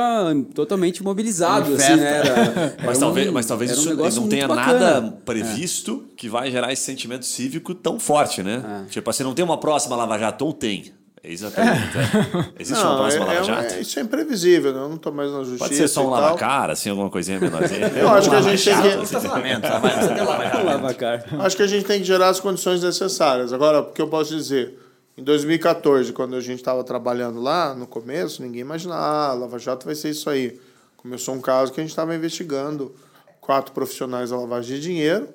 totalmente 0.55 1.03
mobilizado, 1.03 1.73
Em 1.73 1.77
assim, 1.77 1.97
né? 1.97 2.19
Era- 2.19 2.75
Mas 2.79 2.89
era 2.91 2.99
talvez, 3.01 3.29
um- 3.29 3.33
mas 3.33 3.47
talvez 3.47 3.71
era 3.71 3.81
um 3.81 3.83
isso 3.83 3.91
negócio 3.91 4.21
não 4.21 4.29
tenha 4.29 4.47
bacana. 4.47 4.79
nada 5.01 5.17
previsto 5.25 6.05
que 6.17 6.29
vai 6.29 6.51
gerar 6.51 6.73
esse 6.73 6.83
sentimento 6.83 7.25
cívico 7.27 7.75
tão 7.75 7.99
forte, 7.99 8.43
né? 8.43 8.85
Tipo 8.91 9.11
assim, 9.11 9.25
não 9.25 9.35
tem 9.35 9.45
uma 9.45 9.59
próxima 9.59 9.97
Lava 9.97 10.19
Jato 10.19 10.45
ou 10.47 10.53
tem? 10.53 10.93
Eis 11.25 11.43
a 11.43 11.51
pergunta. 11.51 12.53
Existe 12.61 12.79
uma 12.81 12.91
Não, 12.91 12.97
próxima 12.99 13.25
é- 13.25 13.27
Lava 13.27 13.41
é- 13.41 13.45
Jato? 13.45 13.75
é- 13.75 13.81
isso 13.81 13.99
é 13.99 14.03
imprevisível, 14.03 14.73
né? 14.73 14.79
Eu 14.81 14.89
não 14.89 14.97
estou 14.97 15.13
mais 15.13 15.33
na 15.33 15.39
justiça. 15.39 15.59
Pode 15.65 15.75
ser 15.75 15.89
só 15.89 16.07
um 16.07 16.11
lava-cara, 16.11 16.75
assim, 16.75 16.91
alguma 16.91 17.11
coisinha 17.11 17.41
menorzinha. 17.41 17.89
Eu 17.99 18.09
acho 18.11 18.31
que 18.31 18.37
a 18.37 18.41
gente 18.41 18.65
tem 18.65 18.75
que. 18.75 18.89
Acho 21.41 21.57
que 21.57 21.63
a 21.63 21.67
gente 21.67 21.85
tem 21.85 21.99
que 22.01 22.05
gerar 22.07 22.29
as 22.29 22.41
condições 22.41 22.83
necessárias. 22.83 23.53
Agora, 23.53 23.81
o 23.81 23.87
que 23.87 24.01
eu 24.01 24.09
posso 24.09 24.35
dizer? 24.35 24.79
Em 25.19 25.25
2014, 25.25 26.13
quando 26.13 26.37
a 26.37 26.41
gente 26.41 26.61
estava 26.61 26.85
trabalhando 26.85 27.41
lá, 27.41 27.75
no 27.75 27.89
começo, 27.89 28.41
ninguém 28.41 28.61
imaginava, 28.61 29.03
ah, 29.03 29.35
Lava 29.35 29.59
Jato 29.59 29.85
vai 29.85 29.97
ser 29.97 30.11
isso 30.11 30.31
aí. 30.31 30.61
Começou 30.97 31.35
um 31.35 31.41
caso 31.41 31.73
que 31.73 31.81
a 31.81 31.83
gente 31.83 31.91
estava 31.91 32.15
investigando 32.15 32.95
quatro 33.41 33.73
profissionais 33.73 34.31
da 34.31 34.39
lavagem 34.39 34.77
de 34.77 34.81
dinheiro. 34.81 35.29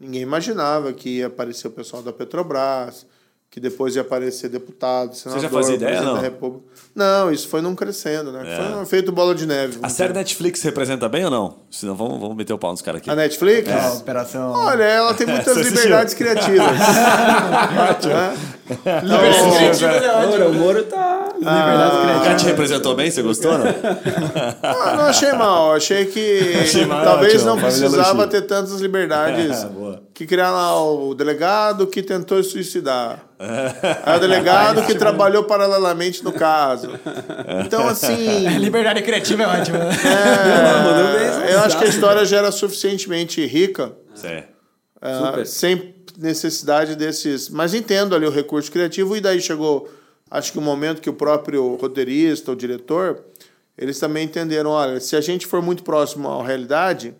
Ninguém 0.00 0.22
imaginava 0.22 0.92
que 0.92 1.18
ia 1.18 1.28
aparecer 1.28 1.68
o 1.68 1.70
pessoal 1.70 2.02
da 2.02 2.12
Petrobras, 2.12 3.06
que 3.54 3.60
depois 3.60 3.94
ia 3.94 4.02
aparecer 4.02 4.48
deputado, 4.48 5.14
senador, 5.14 5.40
já 5.40 5.48
fazia 5.48 5.76
ideia, 5.76 5.90
presidente 5.92 6.12
não? 6.12 6.20
da 6.20 6.28
República. 6.28 6.64
Não, 6.92 7.30
isso 7.30 7.46
foi 7.46 7.60
num 7.60 7.72
crescendo, 7.76 8.32
né? 8.32 8.42
É. 8.52 8.56
Foi 8.56 8.82
um 8.82 8.84
feito 8.84 9.12
bola 9.12 9.32
de 9.32 9.46
neve. 9.46 9.78
A 9.80 9.88
série 9.88 10.08
dizer. 10.08 10.18
Netflix 10.18 10.60
representa 10.62 11.08
bem 11.08 11.24
ou 11.24 11.30
não? 11.30 11.58
Senão 11.70 11.94
vamos, 11.94 12.18
vamos 12.18 12.36
meter 12.36 12.52
o 12.52 12.58
pau 12.58 12.72
nos 12.72 12.82
caras 12.82 13.00
aqui. 13.00 13.08
A 13.08 13.14
Netflix? 13.14 13.68
É, 13.68 13.78
a 13.78 13.92
operação. 13.92 14.50
Olha, 14.50 14.82
ela 14.82 15.14
tem 15.14 15.24
muitas 15.30 15.56
Você 15.56 15.70
liberdades 15.70 16.14
criativas. 16.14 16.66
Né? 18.04 18.34
Ora, 20.32 20.48
o 20.48 20.54
Moro 20.54 20.82
tá... 20.84 21.28
Liberdade 21.36 21.96
O 21.96 22.00
criativa. 22.00 22.24
cara 22.24 22.36
te 22.36 22.46
representou 22.46 22.94
bem? 22.96 23.10
Você 23.10 23.22
gostou, 23.22 23.56
não? 23.58 23.66
Ah, 24.62 24.96
não 24.96 25.04
achei 25.04 25.32
mal. 25.32 25.72
Achei 25.74 26.06
que 26.06 26.54
Achei 26.60 26.86
mal, 26.86 27.04
talvez 27.04 27.34
ótimo, 27.34 27.50
não 27.50 27.58
precisava 27.58 28.26
ter 28.26 28.42
tantas 28.42 28.80
liberdades 28.80 29.62
É, 29.62 29.66
boa. 29.66 30.02
que 30.12 30.26
criar 30.26 30.50
lá 30.50 30.82
o 30.82 31.14
delegado 31.14 31.86
que 31.86 32.02
tentou 32.02 32.42
se 32.42 32.50
suicidar. 32.50 33.23
Aí 33.38 34.16
o 34.16 34.20
delegado 34.20 34.84
que 34.86 34.94
trabalhou 34.94 35.44
paralelamente 35.44 36.22
no 36.22 36.32
caso. 36.32 36.90
Então, 37.64 37.86
assim, 37.88 38.48
Liberdade 38.58 39.02
criativa 39.02 39.42
é 39.42 39.46
ótima. 39.46 39.78
é, 41.48 41.54
eu 41.54 41.60
acho 41.60 41.78
que 41.78 41.84
a 41.84 41.88
história 41.88 42.24
já 42.24 42.38
era 42.38 42.52
suficientemente 42.52 43.44
rica 43.46 43.92
Certo. 44.14 44.54
Super. 45.02 45.46
sem 45.46 45.94
necessidade 46.16 46.96
desses. 46.96 47.48
Mas 47.48 47.74
entendo 47.74 48.14
ali 48.14 48.26
o 48.26 48.30
recurso 48.30 48.70
criativo, 48.70 49.16
e 49.16 49.20
daí 49.20 49.40
chegou, 49.40 49.92
acho 50.30 50.52
que 50.52 50.58
o 50.58 50.62
momento 50.62 51.00
que 51.00 51.10
o 51.10 51.14
próprio 51.14 51.76
roteirista, 51.76 52.52
o 52.52 52.56
diretor, 52.56 53.22
eles 53.76 53.98
também 53.98 54.24
entenderam: 54.24 54.70
olha, 54.70 55.00
se 55.00 55.16
a 55.16 55.20
gente 55.20 55.46
for 55.46 55.60
muito 55.60 55.82
próximo 55.82 56.28
à 56.28 56.44
realidade, 56.44 57.14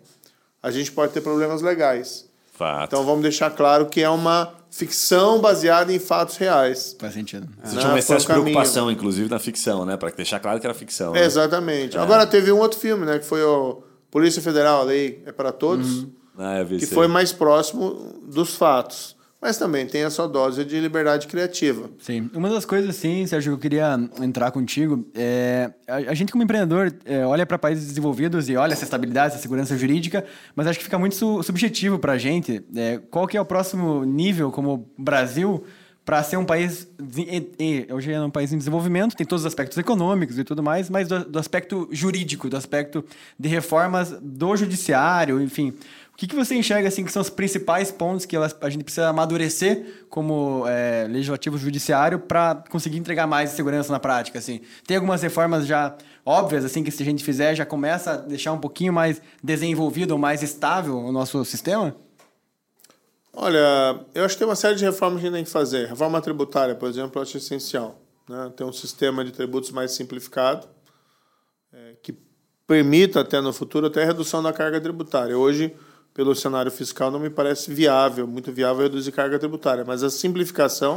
a 0.63 0.71
gente 0.71 0.91
pode 0.91 1.13
ter 1.13 1.21
problemas 1.21 1.61
legais. 1.61 2.25
Fato. 2.53 2.85
Então 2.85 3.03
vamos 3.05 3.21
deixar 3.21 3.51
claro 3.51 3.87
que 3.87 4.01
é 4.01 4.09
uma 4.09 4.53
ficção 4.75 5.39
baseada 5.39 5.93
em 5.93 5.99
fatos 5.99 6.35
reais. 6.35 6.97
Faz 6.99 7.13
sentido. 7.13 7.47
Existe 7.63 7.81
né, 7.81 7.85
um 7.85 7.89
foi 7.91 7.99
excesso 7.99 8.19
de 8.21 8.27
caminho. 8.27 8.43
preocupação, 8.43 8.91
inclusive, 8.91 9.29
na 9.29 9.39
ficção, 9.39 9.85
né? 9.85 9.95
Pra 9.95 10.09
deixar 10.09 10.37
claro 10.41 10.59
que 10.59 10.67
era 10.67 10.73
ficção. 10.73 11.13
né? 11.13 11.23
Exatamente. 11.23 11.97
Agora 11.97 12.27
teve 12.27 12.51
um 12.51 12.59
outro 12.59 12.77
filme, 12.77 13.05
né? 13.05 13.17
Que 13.17 13.25
foi 13.25 13.41
o 13.41 13.81
Polícia 14.11 14.41
Federal, 14.41 14.81
a 14.81 14.83
Lei 14.83 15.23
é 15.25 15.31
para 15.31 15.53
Todos. 15.53 16.05
Ah, 16.37 16.59
eu 16.59 16.65
vi 16.65 16.79
que 16.79 16.85
foi 16.85 17.07
mais 17.07 17.31
próximo 17.31 18.19
dos 18.27 18.55
fatos. 18.55 19.15
Mas 19.41 19.57
também 19.57 19.85
tem 19.85 20.03
a 20.03 20.09
sua 20.09 20.27
dose 20.27 20.65
de 20.65 20.79
liberdade 20.79 21.27
criativa. 21.27 21.89
Sim. 21.99 22.29
Uma 22.33 22.49
das 22.49 22.65
coisas, 22.65 22.89
assim, 22.89 23.27
Sérgio, 23.27 23.51
que 23.51 23.55
eu 23.57 23.61
queria 23.61 23.99
entrar 24.21 24.49
contigo 24.51 25.05
é. 25.13 25.71
A, 25.87 26.13
gente, 26.15 26.31
como 26.31 26.43
empreendedor, 26.43 26.91
é, 27.05 27.23
olha 27.25 27.45
para 27.45 27.57
países 27.59 27.85
desenvolvidos 27.87 28.49
e 28.49 28.55
olha 28.55 28.73
essa 28.73 28.85
estabilidade, 28.85 29.33
essa 29.33 29.41
segurança 29.41 29.77
jurídica, 29.77 30.25
mas 30.55 30.65
acho 30.65 30.79
que 30.79 30.85
fica 30.85 30.97
muito 30.97 31.15
su- 31.15 31.43
subjetivo 31.43 31.99
para 31.99 32.13
a 32.13 32.17
gente. 32.17 32.63
É, 32.75 32.99
qual 33.11 33.27
que 33.27 33.37
é 33.37 33.41
o 33.41 33.45
próximo 33.45 34.03
nível, 34.03 34.51
como 34.51 34.89
Brasil, 34.97 35.63
para 36.03 36.21
ser 36.23 36.37
um 36.37 36.45
país. 36.45 36.87
e- 37.17 37.49
e- 37.59 37.93
Hoje 37.93 38.11
é 38.13 38.21
um 38.21 38.29
país 38.31 38.53
em 38.53 38.57
desenvolvimento, 38.57 39.15
tem 39.15 39.25
todos 39.27 39.41
os 39.43 39.47
aspectos 39.47 39.77
econômicos 39.77 40.39
e 40.39 40.43
tudo 40.43 40.63
mais, 40.63 40.89
mas 40.89 41.07
do, 41.07 41.25
do 41.25 41.37
aspecto 41.39 41.87
jurídico, 41.91 42.49
do 42.49 42.55
aspecto 42.57 43.03
de 43.39 43.49
reformas 43.49 44.11
do 44.21 44.55
judiciário, 44.55 45.41
enfim. 45.41 45.73
O 46.15 46.17
que, 46.17 46.27
que 46.27 46.35
você 46.35 46.55
enxerga 46.55 46.87
assim 46.87 47.03
que 47.03 47.11
são 47.11 47.21
os 47.21 47.29
principais 47.29 47.91
pontos 47.91 48.25
que 48.25 48.37
a 48.37 48.69
gente 48.69 48.85
precisa 48.85 49.09
amadurecer 49.09 50.05
como 50.09 50.63
é, 50.65 51.05
legislativo 51.09 51.57
judiciário 51.57 52.19
para 52.19 52.63
conseguir 52.69 52.97
entregar 52.97 53.27
mais 53.27 53.49
segurança 53.49 53.91
na 53.91 53.99
prática? 53.99 54.39
Assim, 54.39 54.61
tem 54.87 54.95
algumas 54.95 55.21
reformas 55.21 55.67
já 55.67 55.93
óbvias 56.25 56.63
assim 56.63 56.85
que 56.85 56.89
se 56.89 57.03
a 57.03 57.05
gente 57.05 57.21
fizer 57.21 57.53
já 57.53 57.65
começa 57.65 58.13
a 58.13 58.15
deixar 58.15 58.53
um 58.53 58.57
pouquinho 58.57 58.93
mais 58.93 59.21
desenvolvido 59.43 60.11
ou 60.11 60.17
mais 60.17 60.41
estável 60.41 60.97
o 60.97 61.11
nosso 61.11 61.43
sistema? 61.43 61.93
Olha, 63.33 63.99
eu 64.13 64.23
acho 64.23 64.35
que 64.35 64.39
tem 64.39 64.47
uma 64.47 64.55
série 64.55 64.75
de 64.75 64.85
reformas 64.85 65.19
que 65.19 65.27
a 65.27 65.29
gente 65.29 65.35
tem 65.35 65.43
que 65.43 65.51
fazer. 65.51 65.89
Reforma 65.89 66.21
tributária, 66.21 66.75
por 66.75 66.87
exemplo, 66.87 67.19
eu 67.19 67.23
acho 67.23 67.35
essencial. 67.35 67.99
Né? 68.29 68.53
Ter 68.55 68.63
um 68.63 68.71
sistema 68.71 69.25
de 69.25 69.33
tributos 69.33 69.69
mais 69.69 69.91
simplificado, 69.91 70.65
é, 71.73 71.95
que 72.01 72.15
permita 72.65 73.19
até 73.19 73.41
no 73.41 73.51
futuro 73.51 73.87
até 73.87 74.03
a 74.03 74.05
redução 74.05 74.41
da 74.41 74.53
carga 74.53 74.79
tributária. 74.79 75.37
Hoje, 75.37 75.75
pelo 76.15 76.33
cenário 76.33 76.71
fiscal, 76.71 77.11
não 77.11 77.19
me 77.19 77.29
parece 77.29 77.71
viável, 77.71 78.25
muito 78.25 78.49
viável 78.49 78.83
reduzir 78.83 79.11
carga 79.11 79.37
tributária, 79.37 79.83
mas 79.85 80.01
a 80.01 80.09
simplificação 80.09 80.95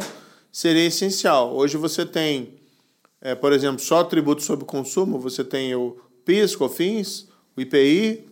seria 0.53 0.87
essencial. 0.87 1.55
Hoje 1.55 1.77
você 1.77 2.07
tem, 2.07 2.55
é, 3.21 3.35
por 3.35 3.53
exemplo, 3.53 3.81
só 3.81 4.05
tributo 4.05 4.45
sobre 4.45 4.65
consumo, 4.65 5.19
você 5.19 5.43
tem 5.43 5.75
o 5.75 5.97
PIS, 6.25 6.55
COFINS, 6.55 7.27
o 7.57 7.61
IPI, 7.61 8.27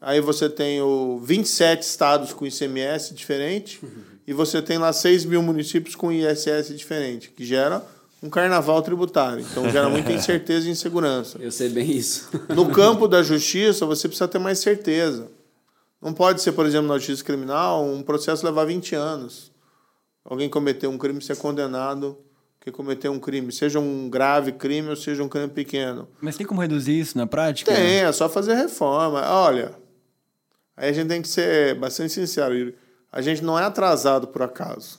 aí 0.00 0.20
você 0.20 0.48
tem 0.48 0.80
o 0.80 1.18
27 1.18 1.82
estados 1.82 2.32
com 2.32 2.46
ICMS 2.46 3.12
diferente, 3.12 3.80
e 4.24 4.32
você 4.32 4.62
tem 4.62 4.78
lá 4.78 4.92
6 4.92 5.24
mil 5.24 5.42
municípios 5.42 5.96
com 5.96 6.12
ISS 6.12 6.68
diferente, 6.76 7.30
que 7.30 7.44
gera 7.44 7.84
um 8.22 8.30
carnaval 8.30 8.80
tributário. 8.82 9.44
Então 9.50 9.68
gera 9.70 9.88
muita 9.88 10.12
incerteza 10.12 10.68
e 10.68 10.70
insegurança. 10.70 11.38
Eu 11.42 11.50
sei 11.50 11.68
bem 11.68 11.90
isso. 11.90 12.28
No 12.54 12.70
campo 12.70 13.08
da 13.08 13.24
justiça, 13.24 13.84
você 13.84 14.06
precisa 14.06 14.28
ter 14.28 14.38
mais 14.38 14.60
certeza. 14.60 15.28
Não 16.00 16.12
pode 16.12 16.40
ser, 16.42 16.52
por 16.52 16.64
exemplo, 16.64 16.88
na 16.88 16.96
justiça 16.96 17.24
criminal, 17.24 17.84
um 17.84 18.02
processo 18.02 18.46
levar 18.46 18.64
20 18.64 18.94
anos. 18.94 19.52
Alguém 20.24 20.48
cometer 20.48 20.86
um 20.86 20.98
crime 20.98 21.20
ser 21.20 21.36
condenado 21.36 22.18
que 22.60 22.70
cometeu 22.70 23.12
um 23.12 23.18
crime, 23.18 23.50
seja 23.50 23.80
um 23.80 24.08
grave 24.08 24.52
crime 24.52 24.90
ou 24.90 24.96
seja 24.96 25.22
um 25.22 25.28
crime 25.28 25.48
pequeno. 25.48 26.08
Mas 26.20 26.36
tem 26.36 26.46
como 26.46 26.60
reduzir 26.60 26.98
isso 26.98 27.16
na 27.16 27.26
prática? 27.26 27.72
Tem, 27.72 28.00
é 28.00 28.12
só 28.12 28.28
fazer 28.28 28.54
reforma. 28.54 29.22
Olha, 29.26 29.72
aí 30.76 30.90
a 30.90 30.92
gente 30.92 31.08
tem 31.08 31.22
que 31.22 31.28
ser 31.28 31.74
bastante 31.76 32.12
sincero, 32.12 32.54
Yuri. 32.54 32.76
A 33.10 33.22
gente 33.22 33.42
não 33.42 33.58
é 33.58 33.64
atrasado 33.64 34.28
por 34.28 34.42
acaso. 34.42 34.98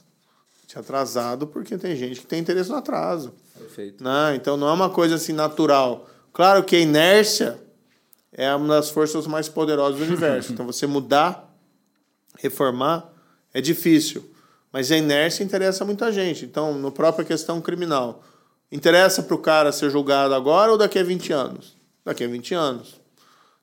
A 0.57 0.61
gente 0.63 0.77
é 0.77 0.79
atrasado 0.79 1.47
porque 1.47 1.77
tem 1.77 1.95
gente 1.95 2.21
que 2.21 2.27
tem 2.27 2.39
interesse 2.39 2.69
no 2.69 2.77
atraso. 2.77 3.33
Perfeito. 3.57 4.03
Não, 4.03 4.33
então 4.33 4.57
não 4.57 4.67
é 4.67 4.73
uma 4.73 4.89
coisa 4.89 5.15
assim 5.15 5.33
natural. 5.33 6.09
Claro 6.33 6.63
que 6.63 6.75
a 6.75 6.79
inércia 6.79 7.59
é 8.31 8.53
uma 8.53 8.75
das 8.75 8.89
forças 8.89 9.27
mais 9.27 9.49
poderosas 9.49 9.99
do 9.99 10.05
universo. 10.05 10.51
Então 10.53 10.65
você 10.65 10.85
mudar, 10.85 11.53
reformar, 12.37 13.11
é 13.53 13.61
difícil. 13.61 14.29
Mas 14.71 14.91
a 14.91 14.97
inércia 14.97 15.43
interessa 15.43 15.83
muita 15.83 16.11
gente. 16.11 16.45
Então, 16.45 16.73
no 16.73 16.91
própria 16.91 17.25
questão 17.25 17.59
criminal, 17.59 18.23
interessa 18.71 19.23
para 19.23 19.35
o 19.35 19.39
cara 19.39 19.71
ser 19.71 19.89
julgado 19.89 20.33
agora 20.33 20.71
ou 20.71 20.77
daqui 20.77 20.99
a 20.99 21.03
20 21.03 21.33
anos? 21.33 21.75
Daqui 22.05 22.23
a 22.23 22.27
20 22.27 22.53
anos. 22.53 23.01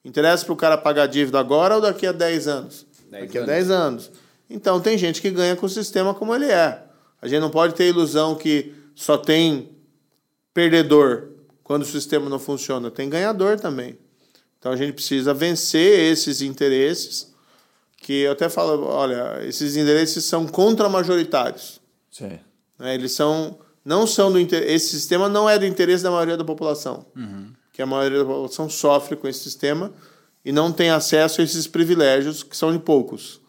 Interessa 0.05 0.45
para 0.45 0.53
o 0.53 0.57
cara 0.57 0.77
pagar 0.77 1.07
dívida 1.07 1.39
agora 1.39 1.77
ou 1.77 1.81
daqui 1.81 2.07
a 2.07 2.13
10 2.13 2.49
anos? 2.49 2.87
Dez 3.09 3.25
daqui 3.25 3.39
a 3.39 3.43
anos. 3.43 3.55
10 3.55 3.71
anos. 3.71 4.11
Então, 4.51 4.81
tem 4.81 4.99
gente 4.99 5.23
que 5.23 5.31
ganha 5.31 5.55
com 5.55 5.67
o 5.67 5.69
sistema 5.69 6.13
como 6.13 6.35
ele 6.35 6.47
é. 6.47 6.83
A 7.23 7.29
gente 7.29 7.41
não 7.41 7.51
pode 7.51 7.75
ter 7.75 7.85
a 7.85 7.89
ilusão 7.89 8.35
que 8.35 8.75
só 8.95 9.17
tem 9.17 9.71
perdedor 10.53 11.29
quando 11.63 11.83
o 11.83 11.87
sistema 11.87 12.29
não 12.29 12.39
funciona. 12.39 12.91
Tem 12.91 13.09
ganhador 13.09 13.59
também. 13.59 13.99
Então, 14.67 14.75
a 14.75 14.77
gente 14.77 14.95
precisa 14.95 15.33
vencer 15.33 16.11
esses 16.11 16.43
interesses 16.43 17.33
que 17.99 18.23
eu 18.23 18.33
até 18.33 18.49
falo, 18.49 18.85
olha, 18.85 19.39
esses 19.45 19.77
interesses 19.77 20.25
são 20.25 20.45
contra-majoritários. 20.45 21.81
Sim. 22.11 22.41
né? 22.77 22.93
Eles 22.93 23.13
são 23.13 23.61
não 23.85 24.09
são 24.09 24.33
do 24.33 24.41
esse 24.41 24.89
sistema 24.89 25.29
não 25.29 25.49
é 25.49 25.57
do 25.57 25.65
interesse 25.65 26.03
da 26.03 26.11
maioria 26.11 26.37
da 26.37 26.43
população. 26.45 27.07
Que 27.73 27.81
a 27.81 27.87
maioria 27.87 28.19
da 28.19 28.25
população 28.25 28.69
sofre 28.69 29.15
com 29.15 29.29
esse 29.29 29.39
sistema 29.39 29.93
e 30.45 30.51
não 30.51 30.73
tem 30.73 30.91
acesso 30.91 31.41
a 31.41 31.45
esses 31.45 31.69
privilégios 31.69 32.43
que 32.43 32.57
são 32.57 32.73
de 32.73 32.81
poucos. 32.81 33.41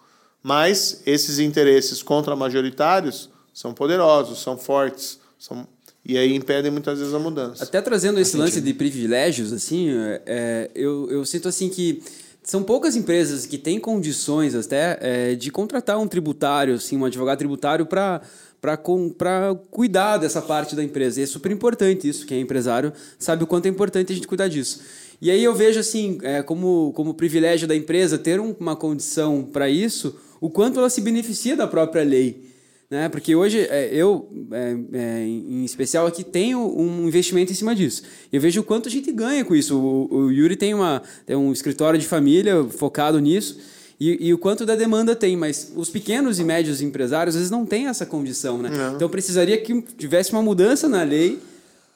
Mas 0.43 1.01
esses 1.03 1.39
interesses 1.39 2.03
contra-majoritários 2.03 3.31
são 3.51 3.73
poderosos, 3.73 4.39
são 4.39 4.55
fortes, 4.55 5.19
são 5.39 5.67
e 6.07 6.17
aí 6.17 6.33
impedem 6.33 6.71
muitas 6.71 6.99
vezes 6.99 7.13
a 7.13 7.19
mudança. 7.19 7.61
Até 7.61 7.81
trazendo 7.81 8.17
esse 8.17 8.37
lance 8.37 8.61
de 8.61 8.73
privilégios, 8.73 9.51
assim, 9.51 9.89
é, 10.25 10.71
eu, 10.73 11.11
eu 11.11 11.25
sinto 11.25 11.49
assim 11.49 11.67
que 11.67 12.01
são 12.41 12.63
poucas 12.63 12.95
empresas 12.95 13.45
que 13.45 13.57
têm 13.57 13.77
condições 13.77 14.55
até 14.55 14.97
é, 15.01 15.35
de 15.35 15.51
contratar 15.51 15.99
um 15.99 16.07
tributário, 16.07 16.75
assim, 16.75 16.95
um 16.95 17.03
advogado 17.03 17.37
tributário 17.37 17.85
para 17.85 18.21
para 18.59 19.55
cuidar 19.69 20.17
dessa 20.17 20.41
parte 20.41 20.75
da 20.75 20.83
empresa. 20.83 21.19
E 21.19 21.23
é 21.23 21.25
super 21.27 21.51
importante 21.51 22.09
isso, 22.09 22.25
quem 22.25 22.39
é 22.39 22.41
empresário 22.41 22.91
sabe 23.19 23.43
o 23.43 23.47
quanto 23.47 23.67
é 23.67 23.69
importante 23.69 24.11
a 24.11 24.15
gente 24.15 24.27
cuidar 24.27 24.47
disso. 24.47 24.81
E 25.21 25.29
aí 25.29 25.43
eu 25.43 25.53
vejo 25.53 25.79
assim, 25.79 26.17
é, 26.23 26.41
como, 26.41 26.91
como 26.95 27.13
privilégio 27.13 27.67
da 27.67 27.75
empresa 27.75 28.17
ter 28.17 28.39
um, 28.39 28.55
uma 28.59 28.75
condição 28.75 29.43
para 29.43 29.69
isso, 29.69 30.19
o 30.41 30.49
quanto 30.49 30.79
ela 30.79 30.89
se 30.89 31.01
beneficia 31.01 31.55
da 31.55 31.67
própria 31.67 32.03
lei. 32.03 32.46
Né? 32.89 33.09
Porque 33.09 33.35
hoje 33.35 33.59
é, 33.69 33.89
eu, 33.91 34.31
é, 34.51 34.77
é, 34.93 35.23
em 35.25 35.65
especial 35.65 36.07
aqui, 36.07 36.23
tenho 36.23 36.59
um 36.59 37.05
investimento 37.07 37.51
em 37.51 37.55
cima 37.55 37.75
disso. 37.75 38.03
Eu 38.31 38.39
vejo 38.39 38.61
o 38.61 38.63
quanto 38.63 38.87
a 38.87 38.91
gente 38.91 39.11
ganha 39.11 39.43
com 39.43 39.53
isso. 39.53 39.77
O, 39.77 40.31
Yuri 40.31 40.55
tem, 40.55 40.73
uma, 40.73 41.01
tem 41.25 41.35
um 41.35 41.51
escritório 41.51 41.99
de 41.99 42.07
família 42.07 42.63
focado 42.65 43.19
nisso. 43.19 43.59
E, 43.99 44.27
e, 44.27 44.33
o 44.33 44.37
quanto 44.37 44.63
da 44.63 44.75
demanda 44.75 45.15
tem, 45.15 45.35
mas 45.35 45.73
os 45.75 45.89
pequenos 45.89 46.39
e 46.39 46.43
médios 46.43 46.81
empresários 46.81 47.35
às 47.35 47.39
vezes 47.39 47.51
não 47.51 47.65
têm 47.65 47.87
essa 47.87 48.05
condição, 48.05 48.59
né? 48.59 48.69
Então 48.95 49.09
precisaria 49.09 49.57
que 49.57 49.81
tivesse 49.97 50.31
uma 50.31 50.41
mudança 50.43 50.87
na 50.87 51.01
lei 51.01 51.39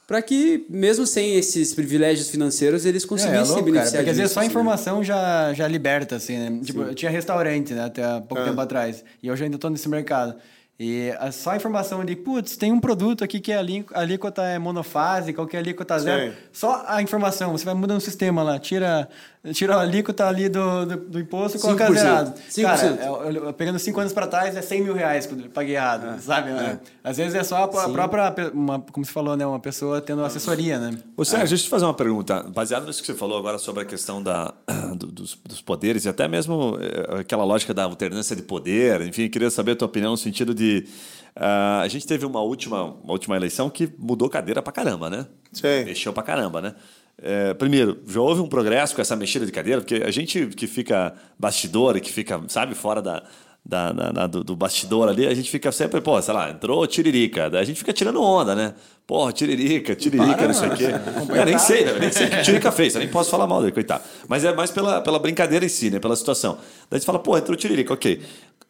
para 0.08 0.22
que, 0.22 0.66
mesmo 0.68 1.06
sem 1.06 1.36
esses 1.38 1.74
privilégios 1.74 2.30
financeiros, 2.30 2.86
eles 2.86 3.06
conseguissem 3.06 3.40
é, 3.40 3.44
é 3.44 3.48
louco, 3.48 3.64
beneficiar. 3.64 3.92
Cara, 3.92 3.98
porque 4.00 4.10
às 4.10 4.18
vezes 4.18 4.32
só 4.34 4.40
a 4.40 4.44
né? 4.44 4.50
informação 4.50 5.04
já, 5.04 5.54
já 5.54 5.66
liberta, 5.68 6.18
assim, 6.18 6.38
né? 6.38 6.60
Tipo, 6.66 6.82
eu 6.82 6.94
tinha 6.94 7.10
restaurante, 7.10 7.74
né, 7.74 7.86
até 7.86 8.04
há 8.04 8.20
pouco 8.20 8.44
é. 8.44 8.46
tempo 8.46 8.60
atrás, 8.60 9.06
e 9.24 9.32
hoje 9.32 9.46
ainda 9.46 9.56
estou 9.56 9.70
nesse 9.70 9.88
mercado. 9.88 10.36
E 10.84 11.12
só 11.32 11.52
a 11.52 11.56
informação 11.56 12.04
de, 12.04 12.16
putz, 12.16 12.58
tem 12.58 12.72
um 12.72 12.80
produto 12.80 13.24
aqui 13.24 13.40
que 13.40 13.54
a 13.54 13.60
alíquota 13.94 14.42
é 14.42 14.58
monofásica, 14.58 15.40
ou 15.40 15.48
que 15.48 15.56
a 15.56 15.60
alíquota 15.60 15.94
é 15.94 16.00
zero. 16.00 16.32
Sim. 16.32 16.38
Só 16.52 16.84
a 16.88 17.00
informação, 17.04 17.52
você 17.52 17.64
vai 17.64 17.76
mudando 17.76 18.00
o 18.00 18.02
sistema 18.02 18.42
lá, 18.42 18.58
tira 18.58 19.08
Tira 19.54 19.76
a 19.76 19.82
alíquota 19.82 20.28
ali 20.28 20.48
do, 20.48 20.86
do, 20.86 20.98
do 20.98 21.20
imposto 21.20 21.58
e 21.58 21.62
coloca 21.62 21.92
zerado. 21.92 22.34
5%. 22.48 22.62
Cara, 22.62 22.86
eu, 23.04 23.46
eu, 23.46 23.54
pegando 23.54 23.80
5 23.80 24.00
anos 24.00 24.14
para 24.14 24.28
trás, 24.28 24.56
é 24.56 24.62
100 24.62 24.84
mil 24.84 24.94
reais 24.94 25.26
que 25.26 25.34
eu 25.34 25.50
paguei 25.50 25.76
errado, 25.76 26.16
é. 26.16 26.20
sabe? 26.20 26.52
É. 26.52 26.78
Às 27.04 27.18
vezes 27.18 27.34
é 27.34 27.44
só 27.44 27.56
a, 27.56 27.64
a 27.64 27.90
própria, 27.90 28.52
uma, 28.54 28.80
como 28.80 29.04
você 29.04 29.12
falou, 29.12 29.36
né? 29.36 29.44
Uma 29.44 29.60
pessoa 29.60 30.00
tendo 30.00 30.24
assessoria, 30.24 30.78
né? 30.78 30.96
Ô, 31.18 31.26
Sérgio, 31.26 31.46
é. 31.46 31.50
deixa 31.50 31.64
eu 31.64 31.66
te 31.66 31.70
fazer 31.72 31.86
uma 31.86 31.94
pergunta. 31.96 32.44
Baseado 32.44 32.86
nisso 32.86 33.02
que 33.02 33.08
você 33.08 33.16
falou 33.16 33.36
agora 33.36 33.58
sobre 33.58 33.82
a 33.82 33.86
questão 33.86 34.22
da, 34.22 34.54
do, 34.96 35.08
dos, 35.08 35.36
dos 35.44 35.60
poderes 35.60 36.06
e 36.06 36.10
até 36.10 36.28
mesmo 36.28 36.78
eh, 36.80 37.22
aquela 37.22 37.44
lógica 37.44 37.74
da 37.74 37.86
alternância 37.86 38.36
de 38.36 38.44
poder, 38.44 39.02
enfim, 39.02 39.28
queria 39.28 39.50
saber 39.50 39.72
a 39.72 39.76
tua 39.76 39.88
opinião 39.88 40.12
no 40.12 40.18
sentido 40.18 40.54
de... 40.54 40.86
Uh, 41.36 41.82
a 41.82 41.88
gente 41.88 42.06
teve 42.06 42.26
uma 42.26 42.42
última, 42.42 42.84
uma 42.84 43.14
última 43.14 43.38
eleição 43.38 43.70
que 43.70 43.90
mudou 43.98 44.30
cadeira 44.30 44.62
pra 44.62 44.72
caramba, 44.72 45.10
né? 45.10 45.26
Sim. 45.52 45.86
Mexeu 45.86 46.14
pra 46.14 46.22
caramba, 46.22 46.62
né? 46.62 46.76
É, 47.18 47.54
primeiro, 47.54 48.00
já 48.08 48.20
houve 48.20 48.42
um 48.42 48.48
progresso 48.48 48.96
com 48.96 49.02
essa 49.02 49.16
mexida 49.16 49.46
de 49.46 49.52
cadeira, 49.52 49.82
porque 49.82 50.04
a 50.04 50.12
gente 50.12 50.48
que 50.48 50.68
fica 50.68 51.14
bastidor 51.38 52.00
que 52.00 52.12
fica, 52.12 52.42
sabe, 52.48 52.74
fora 52.74 53.02
da, 53.02 53.24
da, 53.64 54.28
do, 54.28 54.44
do, 54.44 54.56
bastidor 54.56 55.08
ali, 55.08 55.28
a 55.28 55.34
gente 55.34 55.50
fica 55.50 55.72
sempre, 55.72 56.02
pô, 56.02 56.20
sei 56.22 56.34
lá, 56.34 56.50
entrou 56.50 56.86
tiririca. 56.88 57.50
Daí 57.50 57.62
a 57.62 57.64
gente 57.64 57.78
fica 57.78 57.94
tirando 57.94 58.22
onda, 58.22 58.56
né? 58.56 58.74
Porra, 59.06 59.32
tiririca, 59.32 59.96
tiririca, 59.96 60.36
Para, 60.36 60.48
não 60.48 60.54
sei 60.54 60.70
o 60.70 60.76
quê. 60.76 60.88
Eu 61.30 61.46
nem 61.46 61.58
sei, 61.60 61.90
eu 61.90 62.00
nem 62.00 62.12
sei 62.12 62.28
o 62.28 62.30
que 62.30 62.42
tiririca 62.42 62.72
fez, 62.72 62.96
eu 62.96 63.00
nem 63.00 63.10
posso 63.10 63.30
falar 63.30 63.46
mal 63.46 63.60
dele, 63.60 63.72
coitado. 63.72 64.04
Mas 64.28 64.44
é 64.44 64.54
mais 64.54 64.72
pela, 64.72 65.02
pela 65.02 65.20
brincadeira 65.20 65.66
em 65.66 65.70
si, 65.70 65.90
né? 65.90 66.00
Pela 66.00 66.16
situação. 66.16 66.54
Daí 66.90 66.92
a 66.92 66.96
gente 66.98 67.06
fala, 67.06 67.20
pô, 67.20 67.38
entrou 67.38 67.56
tiririca, 67.56 67.94
ok. 67.94 68.22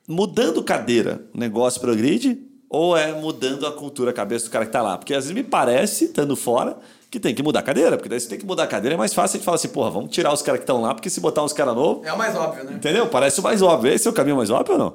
Mudando 0.08 0.64
cadeira, 0.64 1.22
o 1.34 1.40
negócio 1.40 1.80
progride 1.80 2.38
ou 2.70 2.98
é 2.98 3.14
mudando 3.14 3.68
a 3.68 3.72
cultura, 3.72 4.12
a 4.12 4.14
cabeça 4.14 4.46
do 4.46 4.52
cara 4.52 4.66
que 4.66 4.72
tá 4.72 4.82
lá? 4.82 4.98
Porque 4.98 5.14
às 5.14 5.26
vezes 5.26 5.36
me 5.36 5.44
parece, 5.44 6.06
estando 6.06 6.36
fora, 6.36 6.78
que 7.12 7.20
tem 7.20 7.36
que 7.36 7.44
mudar 7.44 7.60
a 7.60 7.64
cadeira, 7.64 7.98
porque 7.98 8.08
daí 8.08 8.22
você 8.22 8.30
tem 8.30 8.40
que 8.40 8.46
mudar 8.46 8.64
a 8.64 8.68
cadeira, 8.68 8.96
é 8.96 8.98
mais 8.98 9.14
fácil 9.14 9.36
a 9.36 9.38
gente 9.38 9.46
falar 9.46 9.56
assim, 9.56 9.68
porra, 9.68 9.92
vamos 9.92 10.12
tirar 10.12 10.32
os 10.32 10.42
caras 10.42 10.60
que 10.60 10.64
estão 10.64 10.82
lá, 10.82 10.94
porque 10.94 11.10
se 11.10 11.20
botar 11.20 11.44
uns 11.44 11.52
caras 11.52 11.76
novos. 11.76 12.08
É 12.08 12.14
o 12.14 12.18
mais 12.18 12.34
óbvio, 12.34 12.64
né? 12.64 12.72
Entendeu? 12.74 13.06
Parece 13.08 13.42
o 13.42 13.44
mais 13.44 13.62
óbvio. 13.62 13.92
Esse 13.92 14.08
é 14.08 14.12
o 14.12 14.14
caminho 14.14 14.38
mais 14.38 14.50
óbvio 14.50 14.76
ou 14.76 14.80
não? 14.80 14.94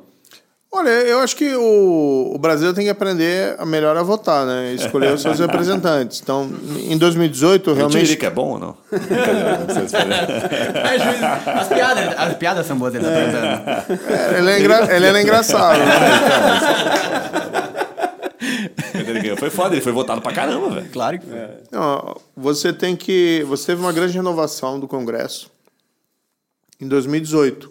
Olha, 0.72 0.88
eu 0.88 1.20
acho 1.20 1.36
que 1.36 1.54
o, 1.54 2.32
o 2.34 2.38
Brasil 2.38 2.72
tem 2.72 2.84
que 2.84 2.90
aprender 2.90 3.54
a 3.58 3.66
melhor 3.66 3.94
a 3.96 4.02
votar, 4.02 4.46
né? 4.46 4.72
Escolher 4.72 5.12
os 5.12 5.20
seus 5.20 5.38
representantes. 5.44 6.22
Então, 6.22 6.50
em 6.88 6.96
2018, 6.96 7.74
realmente. 7.74 8.16
que 8.16 8.26
é 8.26 8.30
bom 8.30 8.52
ou 8.52 8.58
não? 8.58 8.74
é, 8.92 8.96
juiz, 10.98 11.22
as, 11.46 11.68
piadas, 11.68 12.18
as 12.18 12.34
piadas 12.34 12.66
são 12.66 12.78
boas, 12.78 12.94
ele 12.94 13.04
tá 13.04 13.10
perguntando. 13.10 13.46
É, 14.10 14.38
ele, 14.38 14.50
é 14.50 14.60
engra... 14.60 14.96
ele 14.96 15.06
era 15.06 15.22
engraçado, 15.22 15.78
né? 15.78 15.94
Foi 19.36 19.50
foda, 19.50 19.74
ele 19.74 19.82
foi 19.82 19.92
votado 19.92 20.20
pra 20.20 20.32
caramba, 20.32 20.70
velho. 20.70 20.90
Claro 20.90 21.18
que 21.18 21.26
foi. 21.26 21.36
É. 21.36 21.62
Não, 21.70 22.16
você 22.36 22.72
tem 22.72 22.96
que. 22.96 23.44
Você 23.48 23.66
teve 23.66 23.80
uma 23.80 23.92
grande 23.92 24.14
renovação 24.14 24.78
do 24.78 24.88
Congresso 24.88 25.50
em 26.80 26.88
2018. 26.88 27.70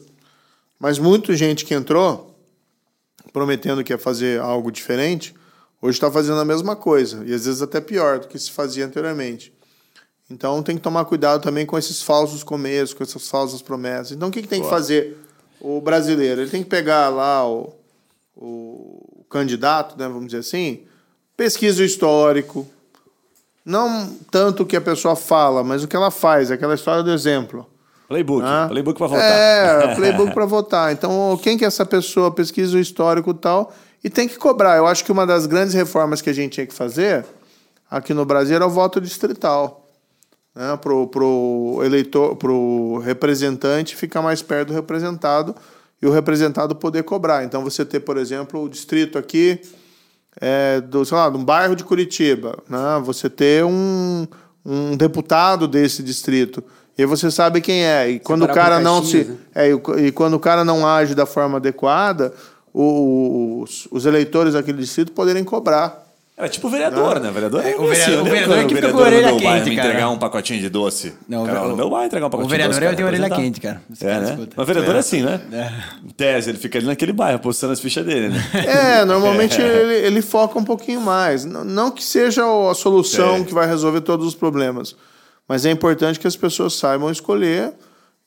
Mas 0.79 0.99
muita 0.99 1.35
gente 1.35 1.65
que 1.65 1.73
entrou 1.73 2.35
prometendo 3.31 3.83
que 3.83 3.91
ia 3.91 3.97
fazer 3.97 4.39
algo 4.39 4.71
diferente, 4.71 5.35
hoje 5.81 5.97
está 5.97 6.09
fazendo 6.09 6.39
a 6.39 6.45
mesma 6.45 6.73
coisa. 6.73 7.23
E 7.25 7.33
às 7.33 7.45
vezes 7.45 7.61
até 7.61 7.81
pior 7.81 8.19
do 8.19 8.27
que 8.27 8.39
se 8.39 8.49
fazia 8.49 8.85
anteriormente. 8.85 9.53
Então 10.29 10.63
tem 10.63 10.77
que 10.77 10.81
tomar 10.81 11.03
cuidado 11.05 11.41
também 11.41 11.65
com 11.65 11.77
esses 11.77 12.01
falsos 12.01 12.43
começos, 12.43 12.93
com 12.93 13.03
essas 13.03 13.27
falsas 13.27 13.61
promessas. 13.61 14.13
Então 14.13 14.29
o 14.29 14.31
que, 14.31 14.41
que 14.41 14.47
tem 14.47 14.59
Boa. 14.59 14.71
que 14.71 14.75
fazer 14.75 15.17
o 15.59 15.81
brasileiro? 15.81 16.41
Ele 16.41 16.49
tem 16.49 16.63
que 16.63 16.69
pegar 16.69 17.09
lá 17.09 17.47
o, 17.47 17.73
o 18.35 19.25
candidato, 19.29 19.97
né, 19.97 20.07
vamos 20.07 20.27
dizer 20.27 20.39
assim, 20.39 20.85
pesquisa 21.35 21.81
o 21.81 21.85
histórico. 21.85 22.67
Não 23.65 24.15
tanto 24.29 24.63
o 24.63 24.65
que 24.65 24.75
a 24.75 24.81
pessoa 24.81 25.15
fala, 25.15 25.63
mas 25.63 25.83
o 25.83 25.87
que 25.87 25.95
ela 25.95 26.11
faz, 26.11 26.51
aquela 26.51 26.75
história 26.75 27.01
do 27.01 27.11
exemplo. 27.11 27.65
Playbook, 28.07 28.45
ah? 28.45 28.67
playbook 28.69 28.97
para 28.99 29.07
votar. 29.07 29.23
É, 29.23 29.95
playbook 29.95 30.33
para 30.33 30.45
votar. 30.45 30.93
Então, 30.93 31.39
quem 31.41 31.57
que 31.57 31.65
é 31.65 31.67
essa 31.67 31.85
pessoa? 31.85 32.29
Pesquisa 32.29 32.77
o 32.77 32.79
histórico 32.79 33.31
e 33.31 33.33
tal. 33.33 33.73
E 34.03 34.09
tem 34.09 34.27
que 34.27 34.37
cobrar. 34.37 34.77
Eu 34.77 34.85
acho 34.85 35.03
que 35.03 35.11
uma 35.11 35.25
das 35.25 35.47
grandes 35.47 35.73
reformas 35.73 36.21
que 36.21 36.29
a 36.29 36.33
gente 36.33 36.53
tinha 36.53 36.67
que 36.67 36.73
fazer 36.73 37.25
aqui 37.89 38.13
no 38.13 38.23
Brasil 38.23 38.55
era 38.55 38.65
o 38.65 38.69
voto 38.69 39.01
distrital. 39.01 39.89
Né? 40.53 40.77
Pro, 40.77 41.07
pro 41.07 41.81
eleitor, 41.83 42.35
pro 42.35 42.99
representante 42.99 43.95
ficar 43.95 44.21
mais 44.21 44.43
perto 44.43 44.67
do 44.67 44.73
representado 44.75 45.55
e 45.99 46.05
o 46.05 46.11
representado 46.11 46.75
poder 46.75 47.01
cobrar. 47.03 47.43
Então, 47.43 47.63
você 47.63 47.83
ter, 47.83 48.01
por 48.01 48.17
exemplo, 48.17 48.61
o 48.61 48.69
distrito 48.69 49.17
aqui 49.17 49.59
é, 50.39 50.81
do, 50.81 51.05
sei 51.05 51.17
lá, 51.17 51.29
de 51.29 51.37
um 51.37 51.43
bairro 51.43 51.75
de 51.75 51.83
Curitiba, 51.83 52.57
né? 52.69 53.01
você 53.03 53.29
ter 53.29 53.63
um, 53.63 54.27
um 54.65 54.95
deputado 54.97 55.67
desse 55.67 56.03
distrito. 56.03 56.63
E 56.97 57.05
você 57.05 57.29
sabe 57.29 57.59
quem 57.59 57.83
é. 57.83 58.09
E 58.09 58.19
quando 58.19 58.45
o 58.45 58.47
cara 58.47 58.79
não 58.79 59.03
se. 59.03 59.25
Né? 59.25 59.37
É, 59.53 59.69
e, 59.99 60.11
quando 60.11 60.35
o 60.35 60.39
cara 60.39 60.63
não 60.63 60.87
age 60.87 61.13
da 61.13 61.25
forma 61.25 61.57
adequada, 61.57 62.33
os, 62.73 63.87
os 63.91 64.05
eleitores 64.05 64.53
daquele 64.53 64.79
distrito 64.79 65.11
poderem 65.11 65.43
cobrar. 65.43 66.04
Era 66.37 66.49
tipo 66.49 66.67
o 66.67 66.69
vereador, 66.69 67.17
né? 67.21 67.29
O 67.29 67.31
vereador 67.31 67.65
é, 67.65 67.71
é 67.71 67.75
o 67.77 67.87
vereador, 67.87 68.21
o 68.21 68.23
vereador 68.25 68.57
é 68.57 68.65
que 68.65 68.75
fica 68.75 68.91
com 68.91 68.99
a 68.99 69.01
orelha 69.03 69.31
quente, 69.31 69.45
cara. 69.45 69.63
me 69.63 69.71
entregar 69.71 70.09
um 70.09 70.17
pacotinho 70.17 70.59
de 70.59 70.67
doce. 70.67 71.13
Não, 71.29 71.45
cara, 71.45 71.61
o 71.61 71.77
meu 71.77 71.89
vai 71.89 72.07
entregar 72.07 72.27
um 72.27 72.29
pacotinho 72.29 72.57
de 72.57 72.63
doce. 72.65 72.77
O 72.77 72.79
vereador 72.81 72.99
é 72.99 73.03
o 73.03 73.07
orelha 73.07 73.29
quente, 73.29 73.61
cara. 73.61 73.81
é, 74.01 74.19
né? 74.19 74.47
Mas 74.53 74.63
o 74.63 74.65
vereador 74.65 74.95
é, 74.95 74.99
assim, 74.99 75.21
né? 75.21 75.39
É. 75.53 76.05
Em 76.05 76.09
tese, 76.09 76.49
ele 76.49 76.57
fica 76.57 76.77
ali 76.77 76.87
naquele 76.87 77.13
bairro, 77.13 77.39
postando 77.39 77.71
as 77.71 77.79
fichas 77.79 78.05
dele, 78.05 78.29
né? 78.29 78.43
É, 78.67 79.05
normalmente 79.05 79.61
é. 79.63 79.65
Ele, 79.65 80.07
ele 80.07 80.21
foca 80.21 80.59
um 80.59 80.63
pouquinho 80.65 80.99
mais. 80.99 81.45
Não, 81.45 81.63
não 81.63 81.89
que 81.89 82.03
seja 82.03 82.43
a 82.69 82.73
solução 82.73 83.37
é. 83.37 83.43
que 83.45 83.53
vai 83.53 83.65
resolver 83.65 84.01
todos 84.01 84.27
os 84.27 84.35
problemas, 84.35 84.93
mas 85.47 85.65
é 85.65 85.71
importante 85.71 86.19
que 86.19 86.27
as 86.27 86.35
pessoas 86.35 86.73
saibam 86.73 87.09
escolher 87.09 87.71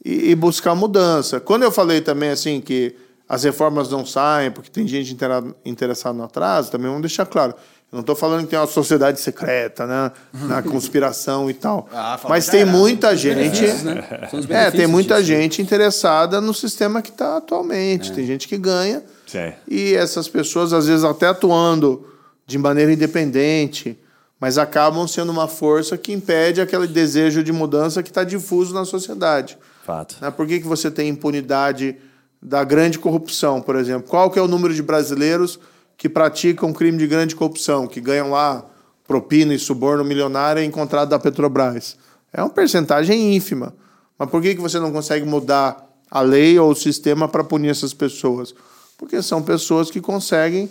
e, 0.02 0.30
e 0.30 0.34
buscar 0.34 0.74
mudança. 0.74 1.40
Quando 1.40 1.64
eu 1.64 1.70
falei 1.70 2.00
também, 2.00 2.30
assim, 2.30 2.59
que 2.59 2.96
as 3.28 3.44
reformas 3.44 3.90
não 3.90 4.06
saem 4.06 4.50
porque 4.50 4.70
tem 4.70 4.88
gente 4.88 5.14
interessada 5.62 6.16
no 6.16 6.24
atraso, 6.24 6.70
também 6.70 6.86
vamos 6.86 7.02
deixar 7.02 7.26
claro 7.26 7.54
eu 7.91 7.97
não 7.97 8.01
estou 8.01 8.14
falando 8.14 8.45
que 8.45 8.49
tem 8.51 8.59
uma 8.59 8.66
sociedade 8.66 9.18
secreta, 9.18 9.86
né? 9.86 10.12
Na 10.47 10.61
conspiração 10.62 11.49
e 11.49 11.55
tal. 11.55 11.89
Ah, 11.91 12.20
Mas 12.28 12.47
tem 12.47 12.66
muita 12.66 13.16
gente. 13.16 13.62
Né? 13.62 14.05
É, 14.51 14.70
tem 14.70 14.86
muita 14.86 15.16
disso. 15.16 15.26
gente 15.26 15.62
interessada 15.62 16.39
no 16.39 16.53
sistema 16.53 17.01
que 17.01 17.09
está 17.09 17.39
atualmente. 17.39 18.12
É. 18.12 18.14
Tem 18.14 18.26
gente 18.26 18.47
que 18.47 18.59
ganha. 18.59 19.03
Sim. 19.26 19.55
E 19.66 19.95
essas 19.95 20.28
pessoas, 20.28 20.74
às 20.74 20.86
vezes, 20.86 21.03
até 21.03 21.28
atuando 21.28 22.07
de 22.47 22.59
maneira 22.59 22.93
independente, 22.93 23.99
mas 24.39 24.59
acabam 24.59 25.09
sendo 25.09 25.32
uma 25.32 25.49
força 25.49 25.97
que 25.97 26.12
impede 26.12 26.61
aquele 26.61 26.86
desejo 26.86 27.43
de 27.43 27.53
mudança 27.53 28.03
que 28.03 28.11
está 28.11 28.22
difuso 28.22 28.74
na 28.74 28.84
sociedade. 28.84 29.57
Fato. 29.82 30.16
Né? 30.20 30.30
Por 30.30 30.47
que, 30.47 30.61
que 30.61 30.66
você 30.66 30.91
tem 30.91 31.09
impunidade 31.09 31.97
da 32.41 32.62
grande 32.64 32.99
corrupção, 32.99 33.62
por 33.62 33.76
exemplo? 33.76 34.07
Qual 34.07 34.30
que 34.30 34.39
é 34.39 34.43
o 34.43 34.47
número 34.47 34.74
de 34.74 34.82
brasileiros 34.82 35.59
que 35.99 36.09
praticam 36.09 36.72
crime 36.72 36.96
de 36.96 37.09
grande 37.09 37.34
corrupção, 37.34 37.88
que 37.88 38.01
ganham 38.01 38.30
lá 38.30 38.64
propina 39.07 39.53
e 39.53 39.59
suborno 39.59 40.05
milionário 40.05 40.62
encontrado 40.62 41.09
da 41.09 41.18
Petrobras. 41.18 41.96
É 42.32 42.40
uma 42.40 42.49
percentagem 42.49 43.34
ínfima. 43.34 43.74
Mas 44.16 44.30
por 44.30 44.40
que, 44.40 44.55
que 44.55 44.61
você 44.61 44.78
não 44.78 44.92
consegue 44.92 45.26
mudar 45.26 45.84
a 46.11 46.20
lei 46.20 46.59
ou 46.59 46.70
o 46.70 46.74
sistema 46.74 47.26
para 47.28 47.42
punir 47.42 47.70
essas 47.70 47.92
pessoas? 47.92 48.55
Porque 48.96 49.20
são 49.20 49.42
pessoas 49.42 49.90
que 49.90 50.01
conseguem, 50.01 50.70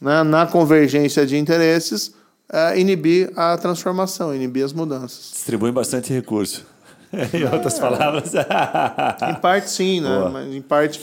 né, 0.00 0.22
na 0.24 0.46
convergência 0.46 1.24
de 1.24 1.36
interesses, 1.36 2.12
é, 2.52 2.78
inibir 2.78 3.32
a 3.36 3.56
transformação, 3.56 4.34
inibir 4.34 4.64
as 4.64 4.72
mudanças. 4.72 5.30
Distribuem 5.34 5.72
bastante 5.72 6.12
recurso. 6.12 6.64
em 7.32 7.44
outras 7.44 7.78
palavras. 7.78 8.32
Em 8.34 9.34
parte, 9.40 9.70
sim, 9.70 10.00
né? 10.00 10.08
Boa. 10.08 10.30
Mas 10.30 10.52
em 10.52 10.62
parte, 10.62 11.00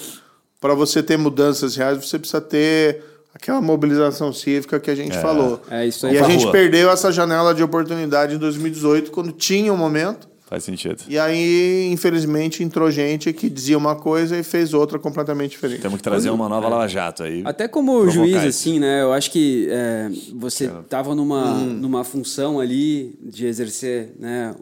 para 0.60 0.74
você 0.74 1.02
ter 1.02 1.18
mudanças 1.18 1.76
reais, 1.76 1.98
você 1.98 2.20
precisa 2.20 2.42
ter 2.42 3.11
aquela 3.34 3.62
mobilização 3.62 4.32
cívica 4.34 4.80
que 4.80 4.90
a 4.92 4.96
gente 4.96 5.18
falou. 5.20 5.62
É, 5.70 5.86
isso 5.86 6.06
aí. 6.08 6.14
E 6.16 6.18
a 6.18 6.22
Pra 6.22 6.30
gente 6.32 6.44
rua. 6.44 6.52
perdeu 6.52 6.90
essa 6.92 7.12
janela 7.12 7.54
de 7.54 7.64
oportunidade 7.64 8.36
em 8.36 8.38
2018, 8.38 9.12
quando 9.12 9.32
tinha 9.32 9.72
um 9.74 9.78
momento. 9.78 10.30
Faz 10.48 10.66
sentido. 10.66 11.02
E 11.08 11.18
aí, 11.18 11.90
infelizmente, 11.94 12.62
entrou 12.62 12.92
gente 12.92 13.32
que 13.32 13.50
dizia 13.50 13.78
uma 13.78 13.96
coisa 13.96 14.38
e 14.38 14.44
fez 14.44 14.74
outra 14.74 15.00
completamente 15.00 15.52
diferente. 15.52 15.82
Temos 15.82 15.96
que 15.96 16.04
trazer 16.04 16.30
uma 16.30 16.50
nova 16.50 16.68
Lava 16.68 16.90
Jato 16.90 17.24
aí. 17.24 17.42
Até 17.46 17.70
como 17.70 18.10
juiz, 18.10 18.36
isso. 18.36 18.48
assim, 18.48 18.78
né? 18.78 19.02
Eu 19.02 19.14
acho 19.14 19.32
que 19.32 19.70
é, 19.72 20.10
você 20.36 20.66
estava 20.66 21.16
numa, 21.16 21.54
numa 21.54 22.04
função 22.04 22.60
ali 22.60 23.18
de 23.24 23.46
exercer 23.46 24.14
né, 24.20 24.54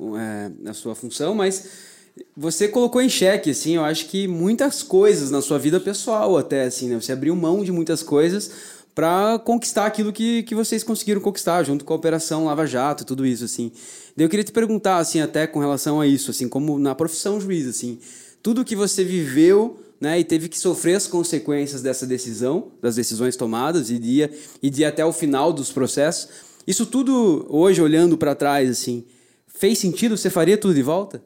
é, 0.63 0.69
a 0.69 0.73
sua 0.73 0.93
função, 0.93 1.33
mas 1.33 1.88
você 2.35 2.67
colocou 2.67 3.01
em 3.01 3.09
xeque, 3.09 3.51
assim, 3.51 3.75
eu 3.75 3.83
acho 3.83 4.05
que 4.07 4.27
muitas 4.27 4.81
coisas 4.83 5.29
na 5.31 5.41
sua 5.41 5.59
vida 5.59 5.79
pessoal 5.79 6.37
até, 6.37 6.63
assim, 6.63 6.89
né? 6.89 6.99
Você 6.99 7.11
abriu 7.11 7.35
mão 7.35 7.63
de 7.63 7.71
muitas 7.71 8.01
coisas 8.03 8.51
para 8.95 9.39
conquistar 9.39 9.85
aquilo 9.85 10.11
que, 10.11 10.43
que 10.43 10.53
vocês 10.55 10.83
conseguiram 10.83 11.21
conquistar, 11.21 11.63
junto 11.63 11.85
com 11.85 11.93
a 11.93 11.95
Operação 11.95 12.45
Lava 12.45 12.65
Jato 12.65 13.03
e 13.03 13.05
tudo 13.05 13.25
isso, 13.25 13.45
assim. 13.45 13.71
Daí 14.15 14.25
eu 14.25 14.29
queria 14.29 14.43
te 14.43 14.51
perguntar, 14.51 14.97
assim, 14.97 15.21
até 15.21 15.47
com 15.47 15.59
relação 15.59 16.01
a 16.01 16.07
isso, 16.07 16.31
assim, 16.31 16.49
como 16.49 16.77
na 16.77 16.93
profissão 16.93 17.39
juiz, 17.39 17.67
assim, 17.67 17.99
tudo 18.43 18.65
que 18.65 18.75
você 18.75 19.03
viveu, 19.03 19.79
né, 20.01 20.19
e 20.19 20.23
teve 20.23 20.49
que 20.49 20.57
sofrer 20.59 20.95
as 20.95 21.07
consequências 21.07 21.81
dessa 21.81 22.05
decisão, 22.05 22.71
das 22.81 22.95
decisões 22.95 23.35
tomadas, 23.35 23.89
e 23.89 23.99
de, 23.99 24.21
ir- 24.21 24.31
e 24.61 24.69
de 24.69 24.81
ir 24.81 24.85
até 24.85 25.05
o 25.05 25.13
final 25.13 25.53
dos 25.53 25.71
processos, 25.71 26.29
isso 26.65 26.85
tudo, 26.85 27.45
hoje, 27.49 27.81
olhando 27.81 28.17
para 28.17 28.35
trás, 28.35 28.69
assim, 28.69 29.05
fez 29.47 29.77
sentido? 29.79 30.17
Você 30.17 30.29
faria 30.29 30.57
tudo 30.57 30.73
de 30.73 30.81
volta? 30.81 31.21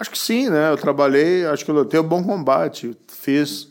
Acho 0.00 0.10
que 0.10 0.18
sim, 0.18 0.48
né? 0.48 0.70
Eu 0.70 0.78
trabalhei, 0.78 1.44
acho 1.44 1.62
que 1.62 1.70
eu 1.70 1.74
lutei 1.74 2.00
o 2.00 2.02
bom 2.02 2.24
combate. 2.24 2.96
Fiz 3.06 3.68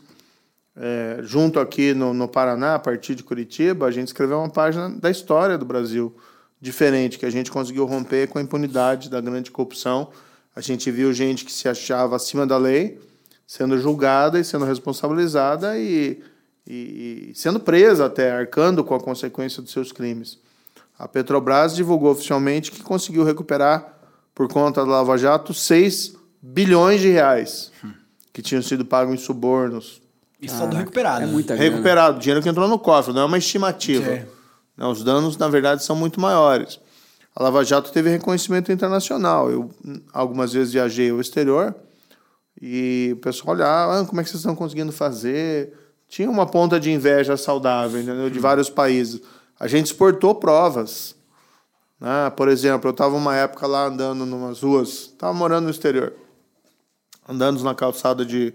é, 0.76 1.18
junto 1.22 1.58
aqui 1.58 1.92
no, 1.92 2.14
no 2.14 2.28
Paraná, 2.28 2.76
a 2.76 2.78
partir 2.78 3.16
de 3.16 3.24
Curitiba, 3.24 3.86
a 3.86 3.90
gente 3.90 4.06
escreveu 4.06 4.38
uma 4.38 4.48
página 4.48 4.88
da 4.88 5.10
história 5.10 5.58
do 5.58 5.64
Brasil 5.64 6.14
diferente, 6.60 7.18
que 7.18 7.26
a 7.26 7.30
gente 7.30 7.50
conseguiu 7.50 7.84
romper 7.84 8.28
com 8.28 8.38
a 8.38 8.42
impunidade 8.42 9.10
da 9.10 9.20
grande 9.20 9.50
corrupção. 9.50 10.10
A 10.54 10.60
gente 10.60 10.88
viu 10.88 11.12
gente 11.12 11.44
que 11.44 11.52
se 11.52 11.68
achava 11.68 12.14
acima 12.14 12.46
da 12.46 12.56
lei 12.56 13.00
sendo 13.44 13.76
julgada 13.76 14.38
e 14.38 14.44
sendo 14.44 14.64
responsabilizada 14.64 15.76
e, 15.76 16.22
e, 16.64 17.30
e 17.30 17.34
sendo 17.34 17.58
presa 17.58 18.06
até, 18.06 18.30
arcando 18.30 18.84
com 18.84 18.94
a 18.94 19.00
consequência 19.00 19.60
dos 19.60 19.72
seus 19.72 19.90
crimes. 19.90 20.38
A 20.96 21.08
Petrobras 21.08 21.74
divulgou 21.74 22.12
oficialmente 22.12 22.70
que 22.70 22.84
conseguiu 22.84 23.24
recuperar, 23.24 23.96
por 24.32 24.46
conta 24.46 24.84
da 24.84 24.92
Lava 24.92 25.18
Jato, 25.18 25.52
6 25.52 26.19
bilhões 26.40 27.00
de 27.00 27.08
reais 27.08 27.70
que 28.32 28.42
tinham 28.42 28.62
sido 28.62 28.84
pagos 28.84 29.14
em 29.14 29.18
subornos. 29.18 30.00
Isso 30.40 30.56
só 30.56 30.66
do 30.66 30.76
recuperado. 30.76 31.24
É 31.24 31.26
né? 31.26 31.32
muita 31.32 31.54
grana. 31.54 31.70
Recuperado, 31.70 32.18
dinheiro 32.18 32.42
que 32.42 32.48
entrou 32.48 32.68
no 32.68 32.78
cofre, 32.78 33.12
não 33.12 33.22
é 33.22 33.24
uma 33.24 33.38
estimativa. 33.38 34.04
Sim. 34.04 34.26
Né, 34.76 34.86
Os 34.86 35.04
danos, 35.04 35.36
na 35.36 35.48
verdade, 35.48 35.84
são 35.84 35.94
muito 35.94 36.20
maiores. 36.20 36.80
A 37.36 37.42
Lava 37.42 37.62
Jato 37.64 37.92
teve 37.92 38.10
reconhecimento 38.10 38.72
internacional. 38.72 39.50
Eu, 39.50 39.70
algumas 40.12 40.52
vezes, 40.52 40.72
viajei 40.72 41.10
ao 41.10 41.20
exterior 41.20 41.74
e 42.60 43.10
o 43.12 43.16
pessoal 43.16 43.54
olhava, 43.54 44.00
ah, 44.00 44.04
como 44.04 44.20
é 44.20 44.24
que 44.24 44.30
vocês 44.30 44.40
estão 44.40 44.56
conseguindo 44.56 44.92
fazer? 44.92 45.72
Tinha 46.08 46.28
uma 46.28 46.46
ponta 46.46 46.80
de 46.80 46.90
inveja 46.90 47.36
saudável, 47.36 48.00
entendeu? 48.00 48.28
De 48.28 48.38
vários 48.38 48.68
países. 48.68 49.20
A 49.58 49.68
gente 49.68 49.86
exportou 49.86 50.34
provas. 50.34 51.14
Né? 52.00 52.30
Por 52.36 52.48
exemplo, 52.48 52.88
eu 52.88 52.92
estava 52.92 53.14
uma 53.14 53.36
época 53.36 53.66
lá 53.66 53.86
andando 53.86 54.26
em 54.26 54.32
umas 54.32 54.60
ruas, 54.60 54.88
estava 54.88 55.32
morando 55.32 55.64
no 55.64 55.70
exterior, 55.70 56.12
andando 57.30 57.62
na 57.62 57.74
calçada 57.74 58.24
de, 58.24 58.52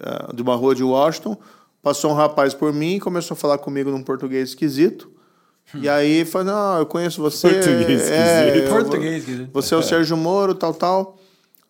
eh, 0.00 0.26
de 0.34 0.42
uma 0.42 0.54
rua 0.54 0.74
de 0.74 0.82
Washington, 0.84 1.36
passou 1.82 2.10
um 2.10 2.14
rapaz 2.14 2.54
por 2.54 2.72
mim 2.72 2.96
e 2.96 3.00
começou 3.00 3.34
a 3.34 3.38
falar 3.38 3.58
comigo 3.58 3.90
num 3.90 4.02
português 4.02 4.50
esquisito. 4.50 5.10
E 5.74 5.88
aí 5.88 6.24
falou, 6.24 6.46
não, 6.46 6.78
eu 6.78 6.86
conheço 6.86 7.20
você. 7.20 7.48
Português 7.50 8.08
é, 8.08 8.46
esquisito. 8.48 8.68
Português 8.70 9.16
esquisito. 9.18 9.50
Você 9.52 9.74
é 9.74 9.76
o 9.76 9.82
Sérgio 9.82 10.16
Moro, 10.16 10.54
tal, 10.54 10.72
tal. 10.72 11.18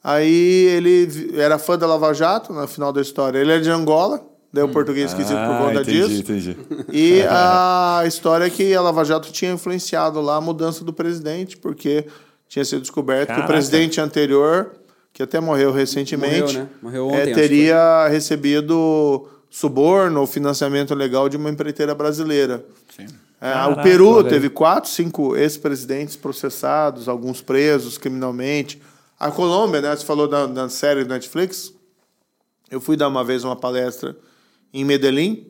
Aí 0.04 0.66
ele 0.76 1.30
era 1.34 1.58
fã 1.58 1.76
da 1.78 1.86
Lava 1.86 2.12
Jato, 2.12 2.52
no 2.52 2.68
final 2.68 2.92
da 2.92 3.00
história. 3.00 3.38
Ele 3.38 3.52
é 3.52 3.58
de 3.58 3.70
Angola, 3.70 4.22
daí 4.52 4.62
o 4.62 4.68
português 4.68 5.10
esquisito 5.10 5.34
por 5.36 5.54
Ah, 5.54 5.58
conta 5.58 5.80
entendi, 5.80 6.06
disso. 6.08 6.20
entendi. 6.20 6.56
E 6.92 7.22
a 7.28 8.02
história 8.06 8.44
é 8.44 8.50
que 8.50 8.74
a 8.74 8.80
Lava 8.82 9.02
Jato 9.04 9.32
tinha 9.32 9.50
influenciado 9.52 10.20
lá 10.20 10.36
a 10.36 10.40
mudança 10.40 10.84
do 10.84 10.92
presidente, 10.92 11.56
porque 11.56 12.06
tinha 12.48 12.64
sido 12.64 12.82
descoberto 12.82 13.28
que 13.28 13.34
Caraca. 13.34 13.44
o 13.44 13.52
presidente 13.52 14.00
anterior, 14.00 14.72
que 15.16 15.22
até 15.22 15.40
morreu 15.40 15.72
recentemente, 15.72 16.52
Morreu, 16.52 16.52
né? 16.52 16.68
Morreu 16.82 17.08
eh, 17.08 17.14
ontem, 17.14 17.26
que 17.28 17.40
teria 17.40 18.06
recebido 18.06 19.26
suborno 19.48 20.20
ou 20.20 20.26
financiamento 20.26 20.94
legal 20.94 21.26
de 21.26 21.38
uma 21.38 21.48
empreiteira 21.48 21.94
brasileira. 21.94 22.62
Sim. 22.94 23.06
É, 23.40 23.50
Caraca, 23.50 23.80
o 23.80 23.82
Peru 23.82 24.18
aí. 24.18 24.28
teve 24.28 24.50
quatro, 24.50 24.90
cinco 24.90 25.34
ex-presidentes 25.34 26.16
processados, 26.16 27.08
alguns 27.08 27.40
presos 27.40 27.96
criminalmente. 27.96 28.78
A 29.18 29.30
Colômbia, 29.30 29.80
né? 29.80 29.96
Você 29.96 30.04
falou 30.04 30.28
da, 30.28 30.44
da 30.44 30.68
série 30.68 31.02
do 31.02 31.08
Netflix. 31.08 31.72
Eu 32.70 32.78
fui 32.78 32.94
dar 32.94 33.08
uma 33.08 33.24
vez 33.24 33.42
uma 33.42 33.56
palestra 33.56 34.14
em 34.70 34.84
Medellín. 34.84 35.46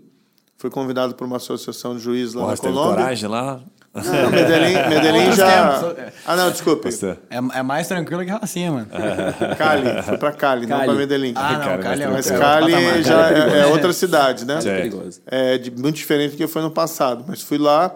Fui 0.57 0.71
convidado 0.71 1.17
por 1.17 1.27
uma 1.27 1.39
associação 1.39 1.97
de 1.97 2.03
juízes 2.05 2.35
lá 2.35 2.43
Porra, 2.43 2.53
na 2.53 2.57
você 2.57 2.63
teve 2.63 2.75
Colômbia. 2.75 2.97
coragem 2.99 3.29
lá? 3.29 3.61
Não, 4.05 4.31
Medellín, 4.31 4.89
Medellín 4.89 5.33
já. 5.33 5.81
Ah, 6.27 6.37
não, 6.37 6.51
desculpe. 6.51 6.89
É, 7.31 7.59
é 7.59 7.63
mais 7.63 7.89
tranquilo 7.89 8.25
que 8.25 8.31
Racinha, 8.31 8.71
mano. 8.71 8.87
Cali. 9.57 10.03
Fui 10.03 10.19
pra 10.19 10.33
Cali, 10.33 10.67
não 10.67 10.77
Cali. 10.77 10.89
pra 10.91 10.99
Medellín. 10.99 11.33
Ah, 11.37 11.53
não, 11.53 11.59
cara, 11.61 11.79
Cali 11.79 12.03
é 12.03 12.07
mas 12.09 12.31
Mas 12.31 12.31
outro- 12.31 12.45
é 12.45 12.61
outro 12.61 12.71
Cali 12.73 13.03
já 13.03 13.23
Cali 13.23 13.35
é 13.41 13.57
é, 13.57 13.61
é 13.61 13.67
outra 13.67 13.93
cidade, 13.93 14.45
né? 14.45 14.59
É 14.59 14.77
perigoso. 14.77 15.21
É 15.27 15.59
de, 15.59 15.71
muito 15.71 15.97
diferente 15.97 16.33
do 16.33 16.37
que 16.37 16.47
foi 16.47 16.63
no 16.63 16.71
passado. 16.71 17.25
Mas 17.27 17.41
fui 17.43 17.59
lá, 17.59 17.95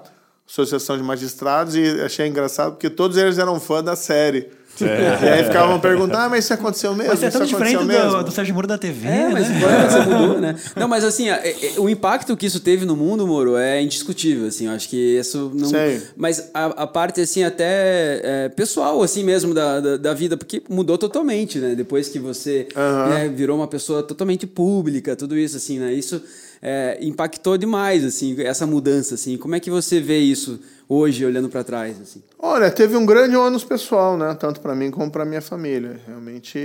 Associação 0.49 0.97
de 0.97 1.03
Magistrados, 1.03 1.77
e 1.77 2.01
achei 2.03 2.27
engraçado 2.27 2.73
porque 2.73 2.91
todos 2.91 3.17
eles 3.17 3.39
eram 3.39 3.61
fã 3.61 3.83
da 3.85 3.95
série. 3.97 4.49
E 4.85 5.29
aí 5.29 5.45
ficavam 5.45 5.79
perguntando, 5.81 6.17
ah, 6.19 6.29
mas 6.29 6.45
isso 6.45 6.55
aconteceu 6.55 6.95
mesmo? 6.95 7.11
Mas 7.13 7.23
é 7.23 7.29
isso 7.29 7.39
tão 7.39 7.47
diferente 7.47 7.77
aconteceu 7.77 8.01
do, 8.03 8.09
mesmo? 8.09 8.25
do 8.25 8.31
Sérgio 8.31 8.55
Moro 8.55 8.67
da 8.67 8.79
TV, 8.79 9.09
É, 9.09 9.29
mas 9.29 9.49
né? 9.49 9.57
agora 9.57 9.91
você 9.91 9.99
mudou, 10.11 10.41
né? 10.41 10.55
Não, 10.77 10.89
mas 10.89 11.05
assim, 11.05 11.29
a- 11.29 11.37
é- 11.37 11.75
é- 11.77 11.81
o 11.81 11.89
impacto 11.89 12.37
que 12.37 12.47
isso 12.47 12.61
teve 12.61 12.85
no 12.85 12.97
mundo, 12.97 13.27
Moro, 13.27 13.57
é 13.57 13.83
indiscutível, 13.83 14.47
assim, 14.49 14.67
eu 14.67 14.73
acho 14.73 14.89
que 14.89 14.97
isso 15.19 15.51
não... 15.55 15.69
Sei. 15.69 16.03
Mas 16.17 16.51
a, 16.55 16.67
a 16.67 16.87
parte, 16.87 17.21
assim, 17.21 17.43
até 17.43 18.21
é, 18.23 18.49
pessoal, 18.49 19.03
assim 19.03 19.23
mesmo, 19.25 19.53
da, 19.55 19.81
da, 19.81 19.97
da 19.97 20.15
vida, 20.15 20.37
porque 20.37 20.63
mudou 20.69 20.97
totalmente, 20.99 21.59
né? 21.59 21.75
Depois 21.75 22.09
que 22.09 22.19
você 22.19 22.69
né, 23.09 23.29
virou 23.35 23.57
uma 23.57 23.69
pessoa 23.69 24.03
totalmente 24.03 24.47
pública, 24.47 25.15
tudo 25.17 25.37
isso, 25.37 25.57
assim, 25.57 25.79
né? 25.79 25.93
Isso 25.93 26.23
é, 26.63 26.99
impactou 27.01 27.57
demais, 27.57 28.05
assim, 28.05 28.41
essa 28.43 28.67
mudança, 28.67 29.15
assim. 29.15 29.37
Como 29.37 29.55
é 29.55 29.61
que 29.61 29.71
você 29.71 30.01
vê 30.01 30.19
isso 30.19 30.61
hoje, 30.89 31.25
olhando 31.25 31.49
para 31.49 31.65
trás, 31.65 32.01
assim? 32.01 32.23
Olha, 32.39 32.71
teve 32.71 32.97
um 32.97 33.07
grande 33.07 33.37
ônus 33.37 33.65
pessoal, 33.65 34.17
né? 34.17 34.37
Tanto 34.39 34.61
para 34.61 34.75
mim 34.75 34.91
como 34.91 35.11
para 35.11 35.25
minha 35.25 35.41
família. 35.41 36.01
Realmente, 36.07 36.59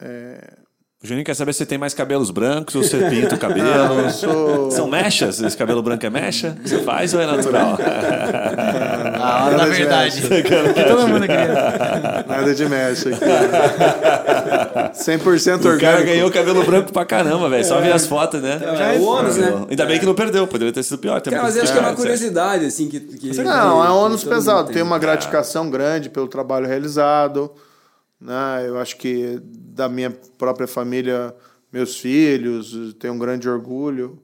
é... 0.00 0.54
O 1.02 1.06
Juninho 1.06 1.24
quer 1.26 1.34
saber 1.34 1.52
se 1.52 1.58
você 1.58 1.66
tem 1.66 1.76
mais 1.76 1.92
cabelos 1.92 2.30
brancos 2.30 2.74
ou 2.74 2.82
você 2.82 2.98
pinta 3.10 3.34
o 3.34 3.38
cabelo. 3.38 3.68
Não, 3.68 4.00
eu 4.00 4.10
sou... 4.10 4.70
São 4.70 4.88
mechas? 4.88 5.38
Esse 5.40 5.56
cabelo 5.56 5.82
branco 5.82 6.06
é 6.06 6.10
mecha? 6.10 6.56
Você 6.64 6.78
faz 6.78 7.12
ou 7.12 7.20
é 7.20 7.26
natural? 7.26 7.76
A 9.24 9.44
hora 9.46 9.56
da 9.56 9.64
verdade. 9.66 10.20
que 10.74 10.84
todo 10.84 11.08
mundo 11.08 11.20
queria. 11.22 12.24
Nada 12.26 12.54
de 12.54 12.66
mexe 12.68 13.08
aqui. 13.08 13.20
100% 14.94 15.56
O 15.58 15.62
cara 15.62 15.74
orgânico. 15.74 16.04
ganhou 16.06 16.30
cabelo 16.30 16.64
branco 16.64 16.92
pra 16.92 17.04
caramba, 17.04 17.48
velho. 17.48 17.64
Só 17.64 17.80
ver 17.80 17.92
as 17.92 18.06
fotos, 18.06 18.40
né? 18.42 18.60
É, 18.94 18.98
o 18.98 19.04
ônus, 19.04 19.36
né? 19.36 19.66
Ainda 19.70 19.86
bem 19.86 19.98
que 19.98 20.06
não 20.06 20.14
perdeu, 20.14 20.46
poderia 20.46 20.72
ter 20.72 20.82
sido 20.82 20.98
pior. 20.98 21.20
Cara, 21.20 21.42
mas 21.42 21.56
eu 21.56 21.62
acho 21.62 21.72
que 21.72 21.78
é 21.78 21.82
uma 21.82 21.94
curiosidade, 21.94 22.64
assim, 22.66 22.88
que... 22.88 23.00
que 23.00 23.28
Não, 23.42 23.80
que- 23.80 23.86
é 23.86 23.90
um 23.90 23.96
ônus 23.96 24.24
pesado. 24.24 24.70
Tem 24.72 24.80
É. 24.80 24.84
uma 24.84 24.98
gratificação 24.98 25.68
grande 25.70 26.08
pelo 26.10 26.28
trabalho 26.28 26.66
realizado. 26.66 27.50
Né? 28.20 28.64
Eu 28.66 28.78
acho 28.78 28.96
que 28.96 29.40
da 29.42 29.88
minha 29.88 30.10
própria 30.38 30.66
família, 30.66 31.34
meus 31.72 31.96
filhos, 31.98 32.94
tenho 32.98 33.14
um 33.14 33.18
grande 33.18 33.48
orgulho 33.48 34.18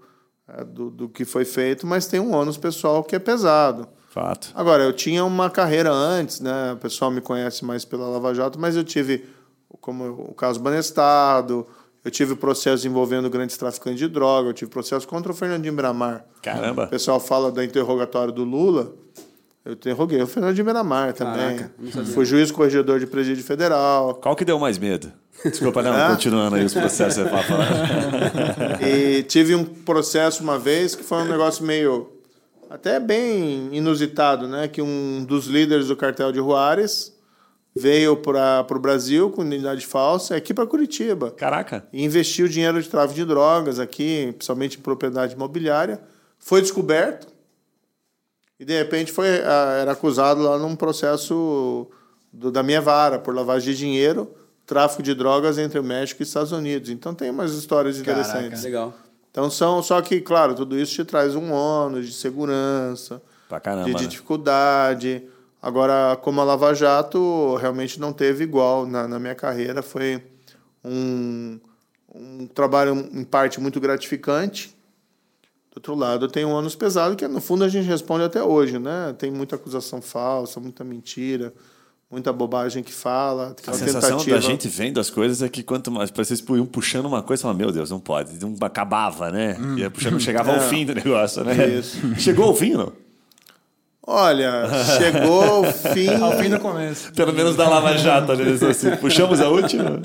é, 0.48 0.64
do, 0.64 0.90
do 0.90 1.08
que 1.08 1.24
foi 1.24 1.44
feito, 1.44 1.86
mas 1.86 2.06
tem 2.06 2.20
um 2.20 2.34
ônus 2.34 2.56
pessoal 2.56 3.02
que 3.04 3.14
é 3.14 3.18
pesado. 3.18 3.86
Fato. 4.10 4.50
Agora, 4.56 4.82
eu 4.82 4.92
tinha 4.92 5.24
uma 5.24 5.48
carreira 5.48 5.92
antes, 5.92 6.40
né? 6.40 6.72
O 6.72 6.76
pessoal 6.78 7.12
me 7.12 7.20
conhece 7.20 7.64
mais 7.64 7.84
pela 7.84 8.08
Lava 8.08 8.34
Jato, 8.34 8.58
mas 8.58 8.74
eu 8.74 8.82
tive, 8.82 9.24
como 9.80 10.04
o 10.28 10.34
caso 10.34 10.58
Banestado, 10.58 11.64
eu 12.04 12.10
tive 12.10 12.34
processos 12.34 12.84
envolvendo 12.84 13.30
grandes 13.30 13.56
traficantes 13.56 14.00
de 14.00 14.08
droga, 14.08 14.48
eu 14.48 14.52
tive 14.52 14.68
processo 14.68 15.06
contra 15.06 15.30
o 15.30 15.34
Fernandinho 15.34 15.72
Miramar. 15.72 16.24
Caramba. 16.42 16.86
O 16.86 16.88
pessoal 16.88 17.20
fala 17.20 17.52
do 17.52 17.62
interrogatório 17.62 18.32
do 18.32 18.42
Lula. 18.42 18.92
Eu 19.64 19.74
interroguei 19.74 20.20
o 20.20 20.26
Fernandinho 20.26 20.66
Miramar 20.66 21.12
também. 21.12 21.70
Fui 22.12 22.24
juiz 22.24 22.50
corregedor 22.50 22.98
de 22.98 23.06
presídio 23.06 23.44
federal. 23.44 24.14
Qual 24.14 24.34
que 24.34 24.44
deu 24.44 24.58
mais 24.58 24.76
medo? 24.76 25.12
Desculpa, 25.44 25.82
não, 25.82 25.92
Ah? 25.94 26.08
continuando 26.10 26.56
aí 26.56 26.64
os 26.64 26.74
processos, 26.74 27.24
é 27.24 27.28
pra 27.28 27.42
falar. 27.44 27.68
E 28.82 29.22
tive 29.22 29.54
um 29.54 29.64
processo 29.64 30.42
uma 30.42 30.58
vez 30.58 30.96
que 30.96 31.04
foi 31.04 31.18
um 31.18 31.28
negócio 31.28 31.64
meio 31.64 32.10
até 32.70 33.00
bem 33.00 33.68
inusitado, 33.72 34.46
né? 34.48 34.68
Que 34.68 34.80
um 34.80 35.24
dos 35.24 35.46
líderes 35.46 35.88
do 35.88 35.96
cartel 35.96 36.30
de 36.32 36.38
Juárez 36.38 37.12
veio 37.76 38.16
para 38.16 38.64
o 38.70 38.78
Brasil 38.78 39.30
com 39.30 39.42
unidade 39.42 39.86
falsa, 39.86 40.34
aqui 40.36 40.54
para 40.54 40.66
Curitiba. 40.66 41.30
Caraca. 41.32 41.86
E 41.92 42.04
investiu 42.04 42.48
dinheiro 42.48 42.80
de 42.82 42.88
tráfico 42.88 43.14
de 43.14 43.24
drogas 43.24 43.78
aqui, 43.78 44.32
principalmente 44.36 44.78
em 44.78 44.80
propriedade 44.80 45.34
imobiliária. 45.34 46.00
Foi 46.38 46.60
descoberto 46.62 47.26
e 48.58 48.64
de 48.64 48.76
repente 48.76 49.12
foi 49.12 49.26
ah, 49.44 49.78
era 49.80 49.92
acusado 49.92 50.42
lá 50.42 50.58
num 50.58 50.74
processo 50.76 51.86
do- 52.32 52.50
da 52.50 52.62
minha 52.62 52.80
vara 52.80 53.18
por 53.18 53.34
lavagem 53.34 53.72
de 53.72 53.78
dinheiro, 53.78 54.30
tráfico 54.66 55.02
de 55.02 55.14
drogas 55.14 55.58
entre 55.58 55.78
o 55.78 55.84
México 55.84 56.20
e 56.20 56.24
os 56.24 56.28
Estados 56.28 56.52
Unidos. 56.52 56.88
Então 56.90 57.14
tem 57.14 57.30
umas 57.30 57.52
histórias 57.52 57.98
interessantes. 57.98 58.62
Legal. 58.62 58.94
Então 59.30 59.48
são 59.50 59.82
só 59.82 60.00
que 60.02 60.20
claro 60.20 60.54
tudo 60.54 60.78
isso 60.78 60.94
te 60.94 61.04
traz 61.04 61.34
um 61.34 61.52
ônus 61.52 62.06
de 62.06 62.12
segurança, 62.12 63.22
caramba. 63.62 63.84
de, 63.84 63.94
de 63.94 64.02
né? 64.02 64.08
dificuldade. 64.08 65.22
Agora, 65.62 66.16
como 66.16 66.40
a 66.40 66.44
Lava 66.44 66.74
Jato 66.74 67.56
realmente 67.56 68.00
não 68.00 68.12
teve 68.12 68.44
igual 68.44 68.86
na, 68.86 69.06
na 69.06 69.18
minha 69.18 69.34
carreira, 69.34 69.82
foi 69.82 70.22
um, 70.82 71.60
um 72.14 72.46
trabalho, 72.46 72.94
em 73.12 73.24
parte, 73.24 73.60
muito 73.60 73.78
gratificante. 73.78 74.74
Do 75.70 75.76
outro 75.76 75.94
lado, 75.94 76.28
tem 76.28 76.44
um 76.44 76.50
ônus 76.50 76.74
pesado, 76.74 77.14
que 77.14 77.28
no 77.28 77.40
fundo 77.40 77.62
a 77.62 77.68
gente 77.68 77.86
responde 77.86 78.24
até 78.24 78.42
hoje, 78.42 78.78
né? 78.78 79.14
Tem 79.18 79.30
muita 79.30 79.54
acusação 79.54 80.00
falsa, 80.02 80.58
muita 80.58 80.82
mentira, 80.82 81.52
muita 82.10 82.32
bobagem 82.32 82.82
que 82.82 82.92
fala. 82.92 83.48
A 83.48 83.50
aquela 83.50 83.76
sensação 83.76 84.18
tentativa- 84.18 84.36
da 84.36 84.40
gente 84.42 84.68
vendo 84.68 84.98
as 84.98 85.08
coisas 85.10 85.42
é 85.42 85.48
que 85.48 85.62
quanto 85.62 85.90
mais 85.90 86.10
que 86.10 86.52
iam 86.56 86.66
puxando 86.66 87.06
uma 87.06 87.22
coisa, 87.22 87.42
fala, 87.42 87.54
meu 87.54 87.70
Deus, 87.70 87.90
não 87.90 88.00
pode. 88.00 88.32
Não 88.44 88.54
acabava, 88.62 89.30
né? 89.30 89.56
E 89.76 89.84
aí 89.84 89.90
puxando, 89.90 90.18
chegava 90.20 90.50
ao 90.50 90.56
É. 90.58 90.68
fim 90.68 90.84
do 90.84 90.94
negócio, 90.94 91.44
né? 91.44 91.68
Isso. 91.68 91.96
Chegou 92.18 92.46
ao 92.46 92.54
fim, 92.54 92.72
não? 92.74 92.92
Olha, 94.06 94.66
chegou 94.98 95.60
o 95.60 95.64
fim. 95.94 96.08
Ao 96.08 96.32
fim 96.38 96.48
do 96.50 96.58
começo. 96.58 97.12
Pelo 97.12 97.32
menos 97.32 97.54
da 97.54 97.68
Lava 97.68 97.96
Jato, 97.96 98.34
né? 98.34 98.42
Eles 98.42 98.62
assim, 98.62 98.96
puxamos 98.96 99.40
a 99.40 99.48
última. 99.48 100.02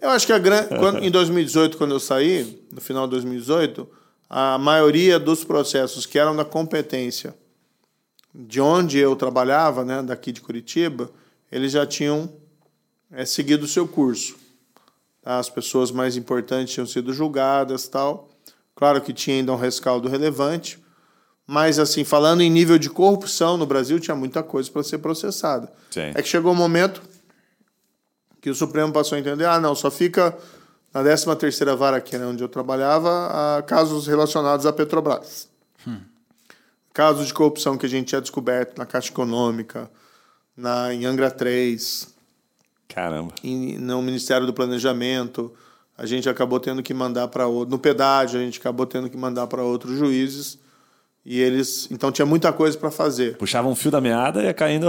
Eu 0.00 0.10
acho 0.10 0.26
que 0.26 0.32
a 0.32 0.38
gran... 0.38 0.64
quando, 0.64 1.02
em 1.02 1.10
2018, 1.10 1.76
quando 1.76 1.92
eu 1.92 2.00
saí, 2.00 2.62
no 2.72 2.80
final 2.80 3.06
de 3.06 3.12
2018, 3.12 3.88
a 4.30 4.56
maioria 4.58 5.18
dos 5.18 5.42
processos 5.42 6.06
que 6.06 6.18
eram 6.18 6.36
da 6.36 6.44
competência 6.44 7.34
de 8.40 8.60
onde 8.60 8.98
eu 8.98 9.16
trabalhava, 9.16 9.84
né, 9.84 10.00
daqui 10.00 10.30
de 10.30 10.40
Curitiba, 10.40 11.10
eles 11.50 11.72
já 11.72 11.84
tinham 11.84 12.32
é, 13.10 13.24
seguido 13.24 13.64
o 13.64 13.68
seu 13.68 13.88
curso. 13.88 14.36
Tá? 15.20 15.38
As 15.38 15.50
pessoas 15.50 15.90
mais 15.90 16.16
importantes 16.16 16.72
tinham 16.72 16.86
sido 16.86 17.12
julgadas 17.12 17.88
tal. 17.88 18.28
Claro 18.76 19.00
que 19.00 19.12
tinha 19.12 19.38
ainda 19.38 19.52
um 19.52 19.56
rescaldo 19.56 20.08
relevante, 20.08 20.78
mas 21.44 21.80
assim, 21.80 22.04
falando 22.04 22.40
em 22.40 22.48
nível 22.48 22.78
de 22.78 22.88
corrupção 22.88 23.56
no 23.56 23.66
Brasil, 23.66 23.98
tinha 23.98 24.14
muita 24.14 24.40
coisa 24.40 24.70
para 24.70 24.84
ser 24.84 24.98
processada. 24.98 25.72
Sim. 25.90 26.12
É 26.14 26.22
que 26.22 26.28
chegou 26.28 26.52
um 26.52 26.56
momento 26.56 27.02
que 28.40 28.48
o 28.48 28.54
Supremo 28.54 28.92
passou 28.92 29.16
a 29.16 29.18
entender, 29.18 29.46
ah, 29.46 29.58
não, 29.58 29.74
só 29.74 29.90
fica 29.90 30.38
na 30.94 31.02
13ª 31.02 31.74
vara 31.74 31.96
aqui, 31.96 32.16
né, 32.16 32.24
onde 32.24 32.44
eu 32.44 32.48
trabalhava, 32.48 33.56
a 33.58 33.62
casos 33.62 34.06
relacionados 34.06 34.64
à 34.64 34.72
Petrobras. 34.72 35.48
Casos 36.98 37.28
de 37.28 37.32
corrupção 37.32 37.78
que 37.78 37.86
a 37.86 37.88
gente 37.88 38.08
tinha 38.08 38.20
descoberto 38.20 38.76
na 38.76 38.84
Caixa 38.84 39.10
Econômica, 39.10 39.88
na, 40.56 40.92
em 40.92 41.06
Angra 41.06 41.30
3, 41.30 42.12
Caramba. 42.88 43.32
em, 43.44 43.78
no 43.78 44.02
Ministério 44.02 44.44
do 44.44 44.52
Planejamento, 44.52 45.54
a 45.96 46.04
gente 46.04 46.28
acabou 46.28 46.58
tendo 46.58 46.82
que 46.82 46.92
mandar 46.92 47.28
para 47.28 47.46
outro, 47.46 47.70
no 47.70 47.78
pedágio 47.78 48.40
a 48.40 48.42
gente 48.42 48.58
acabou 48.58 48.84
tendo 48.84 49.08
que 49.08 49.16
mandar 49.16 49.46
para 49.46 49.62
outros 49.62 49.96
juízes 49.96 50.58
e 51.24 51.38
eles, 51.40 51.86
então 51.88 52.10
tinha 52.10 52.26
muita 52.26 52.52
coisa 52.52 52.76
para 52.76 52.90
fazer. 52.90 53.36
Puxava 53.36 53.68
um 53.68 53.76
fio 53.76 53.92
da 53.92 54.00
meada 54.00 54.42
e 54.42 54.46
ia 54.46 54.52
caindo. 54.52 54.88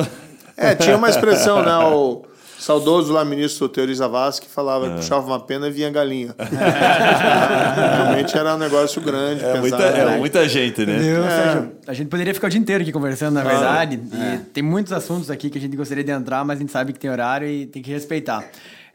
É, 0.57 0.73
tinha 0.73 0.97
uma 0.97 1.11
expressão, 1.11 1.61
né? 1.61 1.77
O 1.93 2.23
saudoso 2.59 3.11
lá 3.13 3.23
ministro 3.25 3.67
Teori 3.69 3.93
Zavascki 3.95 4.47
falava 4.47 4.85
É. 4.85 4.89
que 4.89 4.95
puxava 4.97 5.25
uma 5.27 5.39
pena 5.39 5.67
e 5.67 5.71
vinha 5.71 5.89
galinha. 5.89 6.35
Realmente 7.95 8.37
era 8.37 8.55
um 8.55 8.57
negócio 8.57 9.01
grande, 9.01 9.43
É 9.43 9.47
pesado. 9.53 9.61
muita, 9.61 9.83
é 9.83 10.17
muita 10.17 10.49
gente, 10.49 10.85
né? 10.85 10.95
Entendeu, 10.97 11.23
É. 11.25 11.29
Sérgio? 11.29 11.71
A 11.87 11.93
gente 11.93 12.07
poderia 12.09 12.33
ficar 12.33 12.47
o 12.47 12.49
dia 12.49 12.59
inteiro 12.59 12.81
aqui 12.83 12.91
conversando, 12.91 13.33
na 13.35 13.43
verdade. 13.43 13.99
E 14.13 14.37
tem 14.53 14.63
muitos 14.63 14.93
assuntos 14.93 15.29
aqui 15.31 15.49
que 15.49 15.57
a 15.57 15.61
gente 15.61 15.75
gostaria 15.75 16.03
de 16.03 16.11
entrar, 16.11 16.43
mas 16.45 16.57
a 16.57 16.61
gente 16.61 16.71
sabe 16.71 16.93
que 16.93 16.99
tem 16.99 17.09
horário 17.09 17.47
e 17.47 17.65
tem 17.65 17.81
que 17.81 17.91
respeitar. 17.91 18.43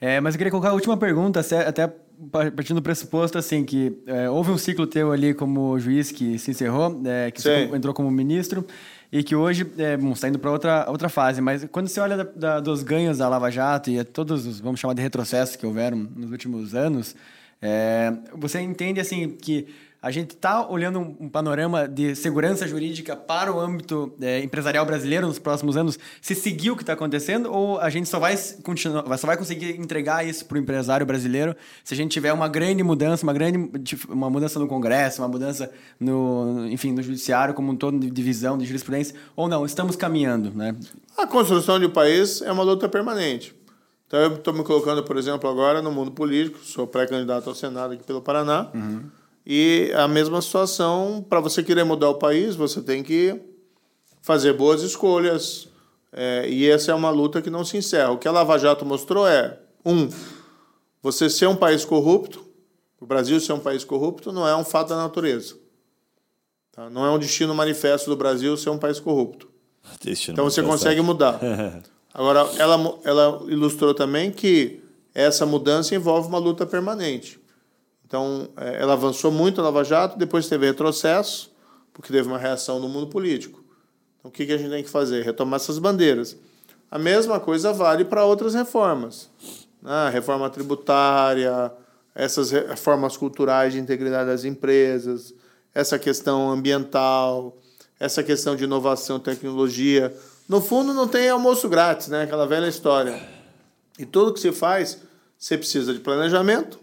É, 0.01 0.21
mas 0.21 0.35
eu 0.35 0.39
queria 0.39 0.51
colocar 0.51 0.71
a 0.71 0.75
última 0.75 0.97
pergunta, 0.97 1.41
até 1.67 1.87
pa- 1.87 2.51
partindo 2.55 2.77
do 2.77 2.83
pressuposto, 2.83 3.39
assim, 3.39 3.65
que 3.65 3.97
é, 4.07 4.29
houve 4.29 4.51
um 4.51 4.59
ciclo 4.59 4.87
teu 4.87 5.13
ali 5.13 5.33
como 5.33 5.79
juiz 5.79 6.11
que 6.13 6.39
se 6.39 6.51
encerrou, 6.51 7.01
é, 7.07 7.31
que 7.31 7.43
entrou 7.75 7.95
como 7.95 8.11
ministro, 8.11 8.67
e 9.17 9.23
que 9.23 9.37
hoje, 9.37 9.65
é, 9.79 9.97
bom, 9.97 10.11
está 10.11 10.29
indo 10.29 10.41
para 10.41 10.51
outra, 10.51 10.87
outra 10.89 11.09
fase. 11.09 11.41
Mas 11.41 11.65
quando 11.71 11.87
você 11.87 12.01
olha 12.01 12.17
da- 12.17 12.25
da- 12.25 12.61
dos 12.61 12.83
ganhos 12.83 13.19
da 13.19 13.29
Lava 13.29 13.49
Jato 13.49 13.89
e 13.89 14.03
todos 14.03 14.45
os, 14.45 14.59
vamos 14.59 14.81
chamar 14.81 14.95
de 14.95 15.03
retrocessos 15.03 15.55
que 15.55 15.65
houveram 15.65 15.97
nos 16.17 16.33
últimos 16.33 16.75
anos, 16.75 17.15
é, 17.63 18.13
você 18.35 18.61
entende, 18.61 18.99
assim, 18.99 19.29
que 19.31 19.69
a 20.05 20.11
gente 20.11 20.33
está 20.35 20.69
olhando 20.69 21.01
um, 21.01 21.31
panorama 21.31 21.89
de 21.89 22.15
segurança 22.15 22.69
jurídica 22.69 23.17
para 23.17 23.51
o 23.51 23.59
âmbito 23.59 24.13
é, 24.21 24.41
empresarial 24.41 24.85
brasileiro 24.85 25.27
nos 25.27 25.39
próximos 25.39 25.79
anos, 25.79 25.99
se 26.21 26.35
seguir 26.35 26.73
o 26.73 26.77
que 26.77 26.83
está 26.83 26.93
acontecendo, 26.93 27.51
ou 27.51 27.81
a 27.81 27.89
gente 27.89 28.07
só 28.07 28.19
vai, 28.19 28.37
continuar, 28.63 29.17
só 29.17 29.27
vai 29.27 29.39
conseguir 29.39 29.81
entregar 29.81 30.23
isso 30.23 30.45
para 30.45 30.57
o 30.57 30.61
empresário 30.61 31.07
brasileiro 31.07 31.57
se 31.83 31.95
a 31.95 31.97
gente 31.97 32.13
tiver 32.13 32.35
uma 32.35 32.49
grande 32.49 32.83
mudança, 32.83 33.23
uma 33.23 33.33
grande 33.33 33.57
uma 34.07 34.29
mudança 34.29 34.59
no 34.59 34.69
Congresso, 34.69 35.23
uma 35.23 35.29
mudança 35.29 35.71
no, 35.99 36.67
enfim, 36.69 36.93
no 36.93 37.03
judiciário 37.03 37.55
como 37.55 37.73
um 37.73 37.77
todo 37.77 37.99
de 37.99 38.11
divisão, 38.11 38.59
de 38.59 38.67
jurisprudência, 38.67 39.15
ou 39.35 39.49
não, 39.49 39.65
estamos 39.65 39.97
caminhando, 39.97 40.51
né? 40.55 40.77
A 41.17 41.27
construção 41.27 41.81
de 41.81 41.87
um 41.87 41.91
país 41.91 42.43
é 42.43 42.53
uma 42.53 42.63
luta 42.63 42.91
permanente. 42.91 43.55
Então 44.07 44.21
eu 44.21 44.35
estou 44.35 44.53
me 44.53 44.63
colocando, 44.63 45.03
por 45.03 45.17
exemplo, 45.17 45.49
agora 45.49 45.81
no 45.81 45.91
mundo 45.91 46.11
político, 46.11 46.59
sou 46.63 46.87
pré-candidato 46.87 47.49
ao 47.49 47.55
Senado 47.55 47.95
aqui 47.95 48.05
pelo 48.05 48.21
Paraná, 48.21 48.69
e 49.47 49.93
a 49.95 50.09
mesma 50.09 50.41
situação, 50.41 51.25
para 51.29 51.41
você 51.41 51.63
querer 51.63 51.85
mudar 51.85 52.09
o 52.09 52.15
país, 52.15 52.57
você 52.57 52.81
tem 52.81 53.03
que 53.03 53.39
fazer 54.23 54.55
boas 54.55 54.83
escolhas, 54.83 55.69
é, 56.11 56.49
e 56.49 56.69
essa 56.69 56.93
é 56.93 56.95
uma 56.95 57.11
luta 57.11 57.43
que 57.43 57.51
não 57.51 57.65
se 57.65 57.77
encerra. 57.77 58.13
O 58.13 58.19
que 58.19 58.29
a 58.29 58.33
Lava 58.33 58.57
Jato 58.59 58.87
mostrou 58.87 59.27
é, 59.27 59.59
um, 59.85 60.09
você 61.03 61.29
ser 61.29 61.47
um 61.47 61.57
país 61.57 61.85
corrupto, 61.85 62.45
o 63.01 63.05
Brasil 63.05 63.39
ser 63.39 63.53
um 63.53 63.61
país 63.61 63.85
corrupto 63.85 64.33
não 64.33 64.49
é 64.49 64.57
um 64.57 64.65
fato 64.65 64.89
da 64.89 64.97
natureza. 64.97 65.57
Tá? 66.73 66.89
Não 66.89 67.05
é 67.05 67.11
um 67.11 67.19
destino 67.19 67.55
manifesto 67.55 68.09
do 68.09 68.17
Brasil 68.17 68.57
ser 68.57 68.71
um 68.71 68.79
país 68.79 68.99
corrupto. 68.99 69.49
Destino 70.01 70.35
Então 70.35 70.49
você 70.49 70.63
consegue 70.63 71.03
mudar. 71.03 71.39
Agora, 72.15 72.49
ela, 72.59 72.99
ela 73.05 73.43
ilustrou 73.49 73.93
também 73.93 74.31
que 74.31 74.81
essa 75.13 75.45
mudança 75.45 75.95
envolve 75.95 76.29
uma 76.29 76.39
luta 76.39 76.65
permanente. 76.65 77.41
Então, 78.07 78.49
eh, 78.57 78.79
ela 78.81 78.93
avançou 78.93 79.31
muito 79.33 79.61
a 79.61 79.65
Lava 79.65 79.83
Jato, 79.85 80.19
depois 80.19 80.49
teve 80.49 80.67
retrocesso, 80.67 81.51
porque 81.93 82.13
teve 82.13 82.29
uma 82.29 82.39
reação 82.39 82.79
no 82.79 82.89
mundo 82.89 83.07
político. 83.09 83.63
Então, 84.19 84.29
o 84.29 84.33
que, 84.33 84.43
a 84.53 84.57
gente 84.59 84.71
tem 84.71 84.83
que 84.83 84.91
fazer? 84.91 85.25
Retomar 85.25 85.57
essas 85.57 85.79
bandeiras. 85.79 86.37
A 86.91 86.99
mesma 86.99 87.41
coisa 87.41 87.73
vale 87.73 88.05
para 88.05 88.25
outras 88.25 88.55
reformas. 88.55 89.31
né? 89.83 90.11
reforma 90.13 90.49
tributária, 90.51 91.73
essas 92.15 92.51
re- 92.51 92.67
reformas 92.67 93.17
culturais 93.17 93.73
de 93.73 93.79
integridade 93.81 94.29
das 94.29 94.45
empresas, 94.45 95.35
essa 95.75 95.99
questão 95.99 96.51
ambiental, 96.51 97.57
essa 97.99 98.23
questão 98.23 98.55
de 98.55 98.65
inovação 98.65 99.19
tecnologia. 99.19 100.15
No 100.49 100.61
fundo, 100.61 100.95
não 100.95 101.09
tem 101.09 101.29
almoço 101.29 101.69
grátis, 101.69 102.09
né? 102.09 102.23
Aquela 102.23 102.47
velha 102.47 102.69
história. 102.69 103.21
E 103.99 104.05
tudo 104.07 104.33
que 104.33 104.41
se 104.41 104.53
faz, 104.53 105.01
você 105.39 105.57
precisa 105.59 105.93
de 105.93 106.01
planejamento, 106.01 106.79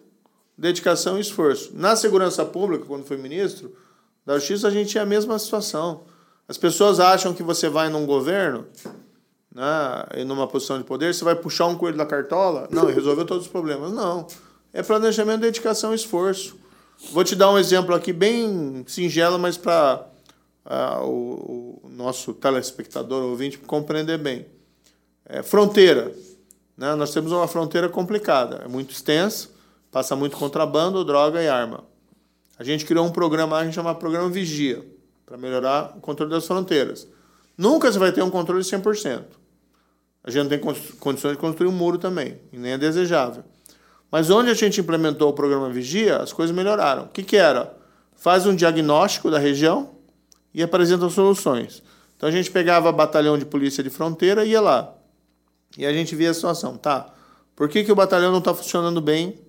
dedicação 0.62 1.18
e 1.18 1.22
esforço. 1.22 1.72
Na 1.74 1.96
segurança 1.96 2.46
pública, 2.46 2.86
quando 2.86 3.04
fui 3.04 3.18
ministro 3.18 3.76
da 4.24 4.38
Justiça, 4.38 4.68
a 4.68 4.72
gente 4.72 4.92
tinha 4.92 5.02
a 5.02 5.06
mesma 5.06 5.38
situação. 5.40 6.04
As 6.48 6.56
pessoas 6.56 7.00
acham 7.00 7.34
que 7.34 7.42
você 7.42 7.68
vai 7.68 7.90
num 7.90 8.06
governo, 8.06 8.68
né, 9.54 10.06
e 10.18 10.24
numa 10.24 10.48
posição 10.48 10.78
de 10.78 10.84
poder, 10.84 11.16
você 11.16 11.24
vai 11.26 11.36
puxar 11.36 11.66
um 11.66 11.76
coelho 11.76 11.98
da 11.98 12.06
cartola, 12.06 12.68
não, 12.70 12.90
e 12.90 12.94
resolveu 12.94 13.26
todos 13.26 13.46
os 13.46 13.52
problemas. 13.52 13.92
Não. 13.92 14.28
É 14.72 14.84
planejamento, 14.84 15.42
dedicação 15.42 15.94
e 15.94 15.96
esforço. 15.96 16.56
Vou 17.12 17.24
te 17.24 17.36
dar 17.36 17.50
um 17.50 17.58
exemplo 17.58 17.96
aqui 17.96 18.14
bem 18.14 18.86
singelo, 18.88 19.40
mas 19.40 19.58
para 19.58 20.06
o, 21.02 21.82
o 21.84 21.90
nosso 21.90 22.34
telespectador, 22.36 23.24
ouvinte, 23.24 23.58
compreender 23.58 24.20
bem. 24.20 24.46
É, 25.26 25.42
fronteira. 25.42 26.14
Né? 26.78 26.94
Nós 26.94 27.12
temos 27.12 27.32
uma 27.32 27.48
fronteira 27.48 27.90
complicada, 27.90 28.62
é 28.64 28.68
muito 28.68 28.92
extensa, 28.92 29.50
passa 29.92 30.16
muito 30.16 30.38
contrabando, 30.38 31.04
droga 31.04 31.42
e 31.42 31.48
arma. 31.48 31.84
A 32.58 32.64
gente 32.64 32.86
criou 32.86 33.06
um 33.06 33.12
programa, 33.12 33.58
a 33.58 33.66
gente 33.66 33.74
chama 33.74 33.94
Programa 33.94 34.30
Vigia, 34.30 34.86
para 35.26 35.38
melhorar 35.38 35.94
o 35.98 36.00
controle 36.00 36.32
das 36.32 36.46
fronteiras. 36.48 37.08
Nunca 37.58 37.92
você 37.92 38.00
vai 38.00 38.12
ter 38.12 38.22
um 38.22 38.30
controle 38.30 38.64
de 38.64 38.70
100%. 38.70 39.24
A 40.24 40.30
gente 40.32 40.44
não 40.44 40.50
tem 40.50 40.60
con- 40.60 40.76
condições 41.00 41.34
de 41.34 41.38
construir 41.38 41.68
um 41.68 41.72
muro 41.72 41.98
também, 41.98 42.40
e 42.54 42.58
nem 42.58 42.74
é 42.74 42.78
desejável. 42.78 43.44
Mas 44.12 44.30
onde 44.30 44.50
a 44.50 44.54
gente 44.54 44.80
implementou 44.80 45.30
o 45.30 45.34
programa 45.34 45.70
Vigia, 45.70 46.18
as 46.18 46.32
coisas 46.32 46.56
melhoraram. 46.56 47.04
O 47.06 47.08
que, 47.08 47.24
que 47.24 47.38
era? 47.38 47.76
Faz 48.16 48.46
um 48.46 48.56
diagnóstico 48.56 49.32
da 49.32 49.40
região 49.40 49.92
e 50.54 50.62
apresenta 50.62 51.10
soluções. 51.10 51.82
Então 52.16 52.30
a 52.30 52.32
gente 52.32 52.52
pegava 52.52 52.92
batalhão 52.92 53.38
de 53.38 53.46
polícia 53.46 53.84
de 53.84 53.90
fronteira 53.90 54.46
e 54.46 54.50
ia 54.50 54.62
lá. 54.62 54.94
E 55.78 55.86
a 55.86 55.94
gente 55.94 56.16
via 56.16 56.30
a 56.30 56.34
situação. 56.34 56.78
Tá, 56.78 57.12
por 57.56 57.70
que, 57.70 57.84
que 57.84 57.92
o 57.92 57.96
batalhão 57.96 58.32
não 58.32 58.40
está 58.40 58.54
funcionando 58.54 59.02
bem 59.02 59.40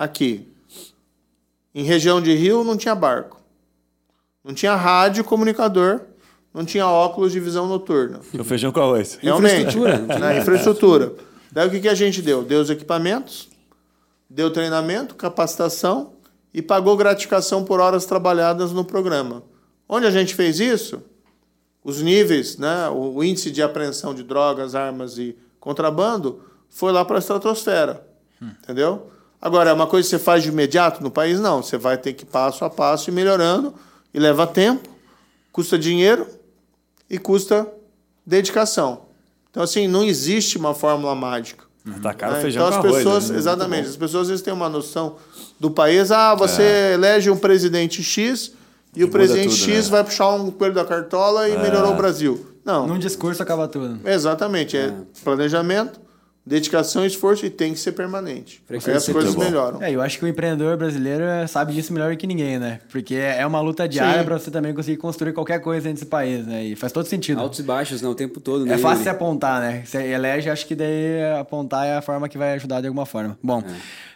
aqui? 0.00 0.48
Em 1.74 1.84
região 1.84 2.22
de 2.22 2.34
rio 2.34 2.64
não 2.64 2.76
tinha 2.76 2.94
barco. 2.94 3.38
Não 4.42 4.54
tinha 4.54 4.74
rádio 4.74 5.22
comunicador. 5.22 6.00
Não 6.54 6.64
tinha 6.64 6.86
óculos 6.86 7.30
de 7.30 7.38
visão 7.38 7.68
noturna. 7.68 8.20
Tinha 8.30 8.42
feijão 8.42 8.72
com 8.72 8.80
arroz. 8.80 9.18
Realmente. 9.20 9.76
Infraestrutura, 9.76 9.98
não 9.98 10.06
tinha. 10.06 10.18
Na 10.18 10.36
infraestrutura. 10.36 11.14
Daí 11.52 11.68
o 11.68 11.70
que, 11.70 11.80
que 11.80 11.88
a 11.88 11.94
gente 11.94 12.22
deu? 12.22 12.42
Deu 12.42 12.60
os 12.60 12.70
equipamentos, 12.70 13.48
deu 14.28 14.50
treinamento, 14.50 15.14
capacitação 15.14 16.14
e 16.52 16.60
pagou 16.60 16.96
gratificação 16.96 17.64
por 17.64 17.78
horas 17.78 18.04
trabalhadas 18.06 18.72
no 18.72 18.84
programa. 18.84 19.44
Onde 19.88 20.06
a 20.06 20.10
gente 20.10 20.34
fez 20.34 20.58
isso? 20.58 21.02
Os 21.84 22.02
níveis, 22.02 22.56
né, 22.56 22.88
o 22.88 23.14
o 23.16 23.24
índice 23.24 23.50
de 23.50 23.62
apreensão 23.62 24.14
de 24.14 24.22
drogas, 24.22 24.74
armas 24.74 25.18
e 25.18 25.36
contrabando 25.60 26.42
foi 26.68 26.90
lá 26.90 27.04
para 27.04 27.16
a 27.16 27.20
estratosfera. 27.20 28.04
Entendeu? 28.62 29.10
Agora, 29.40 29.70
é 29.70 29.72
uma 29.72 29.86
coisa 29.86 30.06
que 30.06 30.10
você 30.16 30.18
faz 30.22 30.42
de 30.42 30.50
imediato 30.50 31.02
no 31.02 31.10
país? 31.10 31.40
Não. 31.40 31.62
Você 31.62 31.78
vai 31.78 31.96
ter 31.96 32.12
que 32.12 32.24
passo 32.26 32.64
a 32.64 32.70
passo 32.70 33.10
ir 33.10 33.12
melhorando 33.12 33.72
e 34.12 34.18
leva 34.20 34.46
tempo, 34.46 34.88
custa 35.52 35.78
dinheiro 35.78 36.26
e 37.08 37.18
custa 37.18 37.66
dedicação. 38.26 39.02
Então, 39.50 39.62
assim, 39.62 39.88
não 39.88 40.04
existe 40.04 40.58
uma 40.58 40.74
fórmula 40.74 41.14
mágica. 41.14 41.64
Tacaram 42.02 42.34
né? 42.34 42.42
feijão 42.42 42.66
Então, 42.66 42.78
as 42.78 42.82
com 42.82 42.88
arroz. 42.88 43.02
pessoas, 43.04 43.30
né? 43.30 43.38
exatamente, 43.38 43.88
as 43.88 43.96
pessoas 43.96 44.22
às 44.22 44.28
vezes 44.28 44.42
têm 44.44 44.52
uma 44.52 44.68
noção 44.68 45.16
do 45.58 45.70
país. 45.70 46.12
Ah, 46.12 46.34
você 46.34 46.92
elege 46.94 47.30
um 47.30 47.36
presidente 47.36 48.02
X 48.02 48.52
e 48.94 49.02
o 49.02 49.06
muda 49.06 49.18
presidente 49.18 49.48
tudo, 49.58 49.72
X 49.72 49.84
né? 49.86 49.90
vai 49.90 50.04
puxar 50.04 50.28
um 50.30 50.50
coelho 50.50 50.74
da 50.74 50.84
cartola 50.84 51.48
e 51.48 51.56
melhorou 51.58 51.92
o 51.92 51.96
Brasil. 51.96 52.46
Não, 52.64 52.86
Num 52.86 52.98
discurso 52.98 53.42
acaba 53.42 53.66
tudo. 53.66 53.98
exatamente. 54.06 54.76
É 54.76 54.94
planejamento, 55.24 55.98
dedicação 56.44 57.04
e 57.04 57.06
esforço 57.06 57.44
e 57.44 57.50
tem 57.50 57.72
que 57.72 57.78
ser 57.78 57.92
permanente. 57.92 58.62
Aí 58.68 58.76
as 58.76 58.84
Frequência 58.84 59.12
coisas 59.12 59.34
bom. 59.34 59.44
melhoram. 59.44 59.82
É, 59.82 59.92
eu 59.92 60.00
acho 60.00 60.18
que 60.18 60.24
o 60.24 60.28
empreendedor 60.28 60.76
brasileiro 60.76 61.24
sabe 61.48 61.72
disso 61.72 61.92
melhor 61.92 62.16
que 62.16 62.26
ninguém, 62.26 62.58
né? 62.58 62.80
Porque 62.90 63.14
é 63.14 63.46
uma 63.46 63.60
luta 63.60 63.88
diária 63.88 64.24
pra 64.24 64.38
você 64.38 64.50
também 64.50 64.74
conseguir 64.74 64.96
construir 64.96 65.32
qualquer 65.32 65.60
coisa 65.60 65.88
nesse 65.88 66.06
país, 66.06 66.46
né? 66.46 66.64
E 66.64 66.76
faz 66.76 66.92
todo 66.92 67.06
sentido. 67.06 67.40
Altos 67.40 67.60
e 67.60 67.62
baixos, 67.62 68.02
né? 68.02 68.08
O 68.08 68.14
tempo 68.14 68.40
todo, 68.40 68.64
né? 68.64 68.74
É 68.74 68.78
fácil 68.78 69.04
se 69.04 69.08
apontar, 69.08 69.60
né? 69.60 69.82
Você 69.84 69.98
elege, 69.98 70.48
acho 70.50 70.66
que 70.66 70.74
daí 70.74 71.22
apontar 71.38 71.86
é 71.86 71.96
a 71.96 72.02
forma 72.02 72.28
que 72.28 72.38
vai 72.38 72.54
ajudar 72.54 72.80
de 72.80 72.86
alguma 72.86 73.06
forma. 73.06 73.38
Bom, 73.42 73.62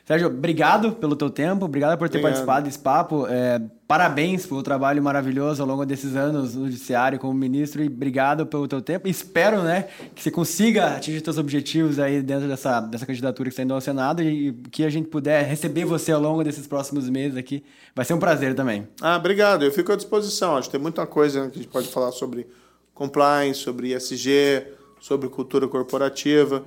Sérgio, 0.04 0.26
obrigado 0.28 0.92
pelo 0.92 1.16
teu 1.16 1.30
tempo, 1.30 1.64
obrigado 1.64 1.96
por 1.98 2.10
ter 2.10 2.18
Obrigado. 2.18 2.32
participado 2.32 2.66
desse 2.66 2.78
papo. 2.78 3.26
É, 3.26 3.58
parabéns 3.88 4.44
pelo 4.44 4.62
trabalho 4.62 5.02
maravilhoso 5.02 5.62
ao 5.62 5.68
longo 5.68 5.86
desses 5.86 6.14
anos 6.14 6.54
no 6.54 6.66
judiciário 6.66 7.18
como 7.18 7.32
ministro 7.32 7.82
e 7.82 7.86
obrigado 7.86 8.44
pelo 8.44 8.68
teu 8.68 8.82
tempo. 8.82 9.08
Espero, 9.08 9.62
né, 9.62 9.86
que 10.14 10.22
você 10.22 10.30
consiga 10.30 10.96
atingir 10.96 11.24
seus 11.24 11.38
objetivos 11.38 11.98
aí 11.98 12.20
dentro 12.20 12.46
dessa, 12.46 12.80
dessa 12.80 13.06
candidatura 13.06 13.48
que 13.48 13.54
está 13.54 13.62
indo 13.62 13.72
ao 13.72 13.80
Senado 13.80 14.22
e 14.22 14.52
que 14.70 14.84
a 14.84 14.90
gente 14.90 15.08
puder 15.08 15.42
receber 15.46 15.86
você 15.86 16.12
ao 16.12 16.20
longo 16.20 16.44
desses 16.44 16.66
próximos 16.66 17.08
meses 17.08 17.38
aqui. 17.38 17.64
Vai 17.96 18.04
ser 18.04 18.12
um 18.12 18.18
prazer 18.18 18.54
também. 18.54 18.86
Ah, 19.00 19.16
obrigado. 19.16 19.64
Eu 19.64 19.72
fico 19.72 19.90
à 19.90 19.96
disposição. 19.96 20.58
Acho 20.58 20.68
que 20.68 20.72
tem 20.72 20.82
muita 20.82 21.06
coisa 21.06 21.48
que 21.48 21.58
a 21.58 21.62
gente 21.62 21.72
pode 21.72 21.88
falar 21.88 22.12
sobre 22.12 22.46
compliance, 22.92 23.60
sobre 23.60 23.94
ESG, 23.94 24.66
sobre 25.00 25.30
cultura 25.30 25.66
corporativa. 25.66 26.62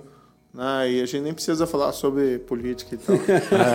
Né? 0.54 0.90
E 0.92 1.02
a 1.04 1.06
gente 1.06 1.22
nem 1.22 1.34
precisa 1.34 1.68
falar 1.68 1.92
sobre 1.92 2.40
política 2.40 2.96
e 2.96 2.98
tal. 2.98 3.14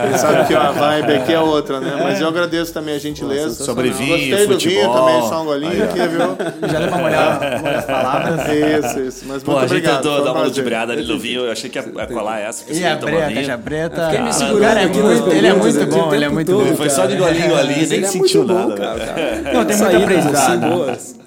Ele 0.05 0.19
sabe 0.19 0.49
que 0.49 0.55
a 0.55 0.73
vibe 0.73 1.13
aqui 1.15 1.33
é 1.33 1.39
outra, 1.39 1.79
né? 1.79 2.01
Mas 2.03 2.21
eu 2.21 2.27
agradeço 2.27 2.73
também 2.75 2.97
a 2.97 2.99
gentileza. 2.99 3.63
Sobre 3.65 3.91
vinho, 3.91 4.17
Gostei 4.19 4.47
do 4.49 4.53
futebol. 4.55 4.81
vinho 4.83 4.93
também, 4.93 5.29
só 5.29 5.43
um 5.43 5.45
golinho 5.45 5.85
aqui, 5.85 5.99
viu? 6.09 6.69
Já 6.69 6.79
deu 6.81 6.89
uma 6.89 7.05
olhada 7.05 7.61
nas 7.63 7.85
palavras. 7.85 8.41
Isso, 8.49 9.01
isso. 9.01 9.25
Mas 9.29 9.43
Pô, 9.45 9.53
muito 9.53 9.65
a 9.65 9.69
gente 9.69 9.77
obrigado. 9.79 10.03
tentou 10.03 10.25
dar 10.25 10.33
uma 10.33 10.43
ludibriada 10.43 10.93
ali 10.93 11.07
no 11.07 11.19
vinho. 11.21 11.43
Eu 11.43 11.53
achei 11.53 11.71
que 11.71 11.79
ia, 11.79 11.85
ia 11.85 12.07
colar 12.09 12.41
essa. 12.41 12.65
E 12.69 12.75
você 12.75 12.85
a 12.85 12.97
caixa 12.97 13.59
preta. 13.59 14.01
Eu 14.01 14.07
fiquei 14.07 14.21
me 14.21 14.29
Ah, 14.29 14.33
segurando 14.33 14.77
é 14.79 14.85
aqui 14.85 14.99
nas 14.99 15.21
Ele 15.35 15.47
é 15.47 15.53
muito 15.55 15.87
bom, 15.87 16.15
ele 16.15 16.17
é 16.17 16.29
tempo 16.29 16.35
muito 16.35 16.53
bom. 16.53 16.77
Foi 16.77 16.91
só 16.91 17.07
de 17.07 17.17
golinho 17.17 17.57
ali, 17.57 17.87
nem 17.87 18.03
é 18.03 18.07
sentiu 18.07 18.45
nada. 18.45 18.75
cara, 18.75 19.07
cara. 19.07 19.53
Não, 19.55 19.65
tem 19.65 19.77
Saídas 19.77 20.03
aprendizado. 20.03 21.22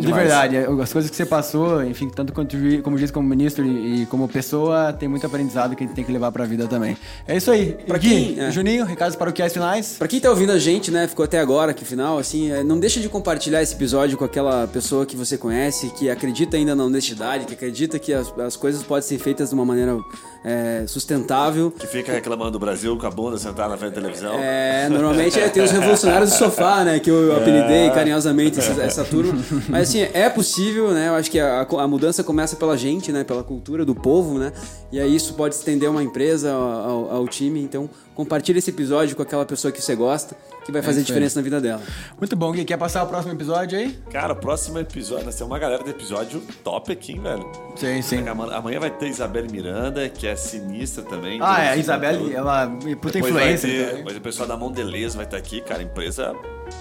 De 0.00 0.12
verdade, 0.12 0.56
as 0.58 0.92
coisas 0.92 1.10
que 1.10 1.16
você 1.16 1.26
passou, 1.26 1.82
enfim, 1.84 2.08
tanto 2.08 2.32
quanto 2.32 2.56
como 2.82 2.96
juiz, 2.98 3.10
como 3.10 3.28
ministro 3.28 3.64
e, 3.64 4.02
e 4.02 4.06
como 4.06 4.28
pessoa, 4.28 4.92
tem 4.92 5.08
muito 5.08 5.26
aprendizado 5.26 5.74
que 5.76 5.84
a 5.84 5.86
gente 5.86 5.96
tem 5.96 6.04
que 6.04 6.12
levar 6.12 6.30
pra 6.32 6.44
vida 6.44 6.66
também. 6.66 6.96
É 7.26 7.36
isso 7.36 7.50
aí. 7.50 7.76
Pra 7.86 7.98
Gui, 7.98 8.08
quem- 8.34 8.40
é. 8.40 8.50
Juninho, 8.50 8.84
recados 8.84 9.16
paroquiais 9.16 9.52
finais. 9.52 9.96
Pra 9.98 10.08
quem 10.08 10.20
tá 10.20 10.30
ouvindo 10.30 10.52
a 10.52 10.58
gente, 10.58 10.90
né, 10.90 11.06
ficou 11.08 11.24
até 11.24 11.38
agora, 11.40 11.72
que 11.74 11.84
final, 11.84 12.18
assim, 12.18 12.50
é, 12.50 12.62
não 12.62 12.78
deixa 12.78 13.00
de 13.00 13.08
compartilhar 13.08 13.62
esse 13.62 13.74
episódio 13.74 14.16
com 14.18 14.24
aquela 14.24 14.66
pessoa 14.66 15.04
que 15.06 15.16
você 15.16 15.36
conhece, 15.38 15.90
que 15.90 16.08
acredita 16.10 16.56
ainda 16.56 16.74
na 16.74 16.84
honestidade, 16.84 17.44
que 17.46 17.54
acredita 17.54 17.98
que 17.98 18.12
as, 18.12 18.32
as 18.38 18.56
coisas 18.56 18.82
podem 18.82 19.02
ser 19.06 19.18
feitas 19.18 19.48
de 19.50 19.54
uma 19.54 19.64
maneira 19.64 19.96
é, 20.44 20.84
sustentável. 20.86 21.70
Que 21.70 21.86
fica 21.86 22.12
reclamando 22.12 22.52
do 22.52 22.58
Brasil 22.58 22.96
com 22.98 23.06
a 23.06 23.10
bbunda 23.10 23.38
sentada 23.38 23.70
na 23.70 23.76
frente 23.78 23.94
da 23.94 24.00
televisão. 24.02 24.34
É, 24.34 24.88
normalmente 24.90 25.40
é, 25.40 25.48
tem 25.48 25.62
os 25.62 25.70
revolucionários 25.70 26.30
do 26.32 26.36
sofá, 26.36 26.84
né? 26.84 26.98
Que 27.00 27.10
eu 27.10 27.34
apelidei 27.36 27.90
carinhosamente 27.90 28.58
essa, 28.58 28.80
essa 28.82 29.04
turma. 29.04 29.32
Mas 29.68 29.88
assim, 29.88 30.02
é 30.12 30.28
possível, 30.28 30.90
né? 30.90 31.08
Eu 31.08 31.14
acho 31.14 31.30
que 31.30 31.40
a, 31.40 31.62
a 31.62 31.88
mudança 31.88 32.22
começa 32.22 32.56
pela 32.56 32.76
gente, 32.76 33.10
né? 33.10 33.24
Pela 33.24 33.42
cultura 33.42 33.84
do 33.84 33.94
povo, 33.94 34.38
né? 34.38 34.52
E 34.92 35.00
aí 35.00 35.16
isso 35.16 35.32
pode 35.34 35.54
estender 35.54 35.88
uma 35.88 36.02
empresa, 36.02 36.52
ao, 36.52 36.62
ao- 36.62 37.10
ao 37.16 37.28
time. 37.28 37.62
Então, 37.62 37.88
compartilhe 38.14 38.58
esse 38.58 38.70
episódio 38.70 39.16
com 39.16 39.22
aquela 39.22 39.44
pessoa 39.46 39.72
que 39.72 39.80
você 39.80 39.96
gosta, 39.96 40.36
que 40.64 40.72
vai 40.72 40.82
fazer 40.82 41.00
aí. 41.00 41.04
diferença 41.04 41.38
na 41.38 41.42
vida 41.44 41.60
dela. 41.60 41.82
Muito 42.18 42.34
bom, 42.36 42.50
Gui. 42.52 42.64
Quer 42.64 42.76
passar 42.76 43.02
o 43.02 43.06
próximo 43.06 43.32
episódio 43.34 43.78
aí? 43.78 43.98
Cara, 44.10 44.32
o 44.32 44.36
próximo 44.36 44.78
episódio, 44.78 45.24
nós 45.26 45.34
temos 45.34 45.50
uma 45.50 45.58
galera 45.58 45.82
de 45.84 45.90
episódio 45.90 46.40
top 46.62 46.92
aqui, 46.92 47.12
hein, 47.12 47.20
velho. 47.20 47.52
Sim, 47.76 48.02
sim. 48.02 48.24
Amanhã 48.28 48.80
vai 48.80 48.90
ter 48.90 49.08
Isabelle 49.08 49.48
Miranda, 49.50 50.08
que 50.08 50.26
é 50.26 50.34
sinistra 50.36 51.02
também. 51.04 51.38
Ah, 51.42 51.62
é, 51.64 51.68
a 51.70 51.76
Isabelle, 51.76 52.32
ela 52.34 52.64
é 52.86 52.94
puta 52.96 53.18
influência. 53.18 53.68
ter, 53.68 54.04
mas 54.04 54.16
o 54.16 54.20
pessoal 54.20 54.48
da 54.48 54.56
Mondelez 54.56 55.14
vai 55.14 55.24
estar 55.24 55.36
aqui, 55.36 55.60
cara. 55.60 55.82
Empresa 55.82 56.32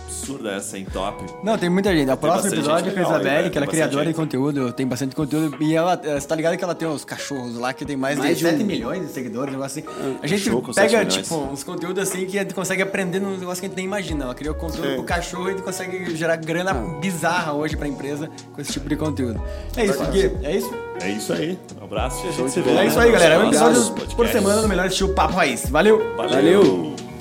absurda 0.08 0.52
essa, 0.52 0.78
hein? 0.78 0.88
Top. 0.92 1.24
Não, 1.44 1.58
tem 1.58 1.70
muita 1.70 1.94
gente. 1.96 2.10
O 2.10 2.16
próximo 2.18 2.54
episódio 2.54 2.90
é 2.92 2.92
gente 2.92 2.94
com 2.94 3.00
a 3.12 3.16
aí, 3.16 3.22
Isabelle, 3.22 3.50
que 3.50 3.58
ela 3.58 3.66
é 3.66 3.70
criadora 3.70 4.02
de 4.04 4.08
gente. 4.12 4.16
conteúdo, 4.16 4.72
tem 4.72 4.88
bastante 4.88 5.16
conteúdo. 5.16 5.58
E 5.62 5.76
ela, 5.76 6.00
eh, 6.04 6.20
você 6.20 6.28
tá 6.28 6.36
ligado 6.36 6.58
que 6.58 6.64
ela 6.64 6.74
tem 6.76 6.88
uns 6.88 7.04
cachorros 7.04 7.56
lá 7.58 7.74
que 7.74 7.84
tem 7.84 7.98
mais, 7.98 8.18
Mais 8.18 8.38
de 8.38 8.44
de 8.44 8.50
7 8.50 8.64
um- 8.64 8.66
milhões 8.66 9.02
de 9.06 9.12
seguidores, 9.12 9.50
um 9.50 9.58
negócio 9.58 9.84
assim. 9.84 10.18
A 10.22 10.28
gente 10.28 10.46
cachorro 10.46 10.62
com 10.62 10.74
7 10.74 10.92
pega, 10.92 11.06
tipo, 11.06 11.36
uns 11.36 11.64
conteúdos 11.64 12.02
assim 12.04 12.26
que 12.26 12.38
a 12.40 12.44
gente 12.44 12.54
consegue 12.54 12.82
aprender 12.82 13.20
num 13.20 13.38
negócio 13.38 13.60
que 13.62 13.66
a 13.66 13.70
gente 13.70 13.73
nem 13.76 13.86
imagina. 13.86 14.26
Ela 14.26 14.36
criou 14.36 14.54
conteúdo 14.56 14.88
Sim. 14.88 14.96
pro 14.96 15.04
cachorro 15.04 15.46
e 15.46 15.48
a 15.48 15.52
gente 15.52 15.64
consegue 15.64 16.16
gerar 16.16 16.36
grana 16.38 16.72
Ah. 16.72 17.00
bizarra 17.00 17.54
hoje 17.54 17.76
pra 17.76 17.88
empresa 17.88 18.30
com 18.54 18.62
esse 18.62 18.72
tipo 18.74 18.88
de 18.90 18.96
conteúdo. 18.96 19.42
É 19.76 19.86
isso, 19.86 20.04
Gui. 20.06 20.32
É 20.44 20.56
isso? 20.56 20.74
É 21.02 21.10
isso 21.10 21.34
aí. 21.34 21.58
Um 21.82 21.84
abraço 21.86 22.26
e 22.26 22.30
a 22.30 22.32
gente 22.32 22.52
se 22.52 22.62
de 22.62 22.66
vê. 22.66 22.72
É 22.72 22.74
né, 22.76 22.86
isso 22.88 23.00
aí, 23.00 23.12
galera. 23.12 23.36
É 23.36 23.40
um 23.40 23.48
episódio 23.48 23.94
por 24.16 24.28
semana 24.28 24.62
no 24.62 24.68
melhor 24.68 24.88
estilo 24.88 25.14
Papo 25.14 25.34
Raiz. 25.34 25.70
Valeu! 25.70 25.98
Valeu. 26.16 26.30
Valeu. 26.30 27.13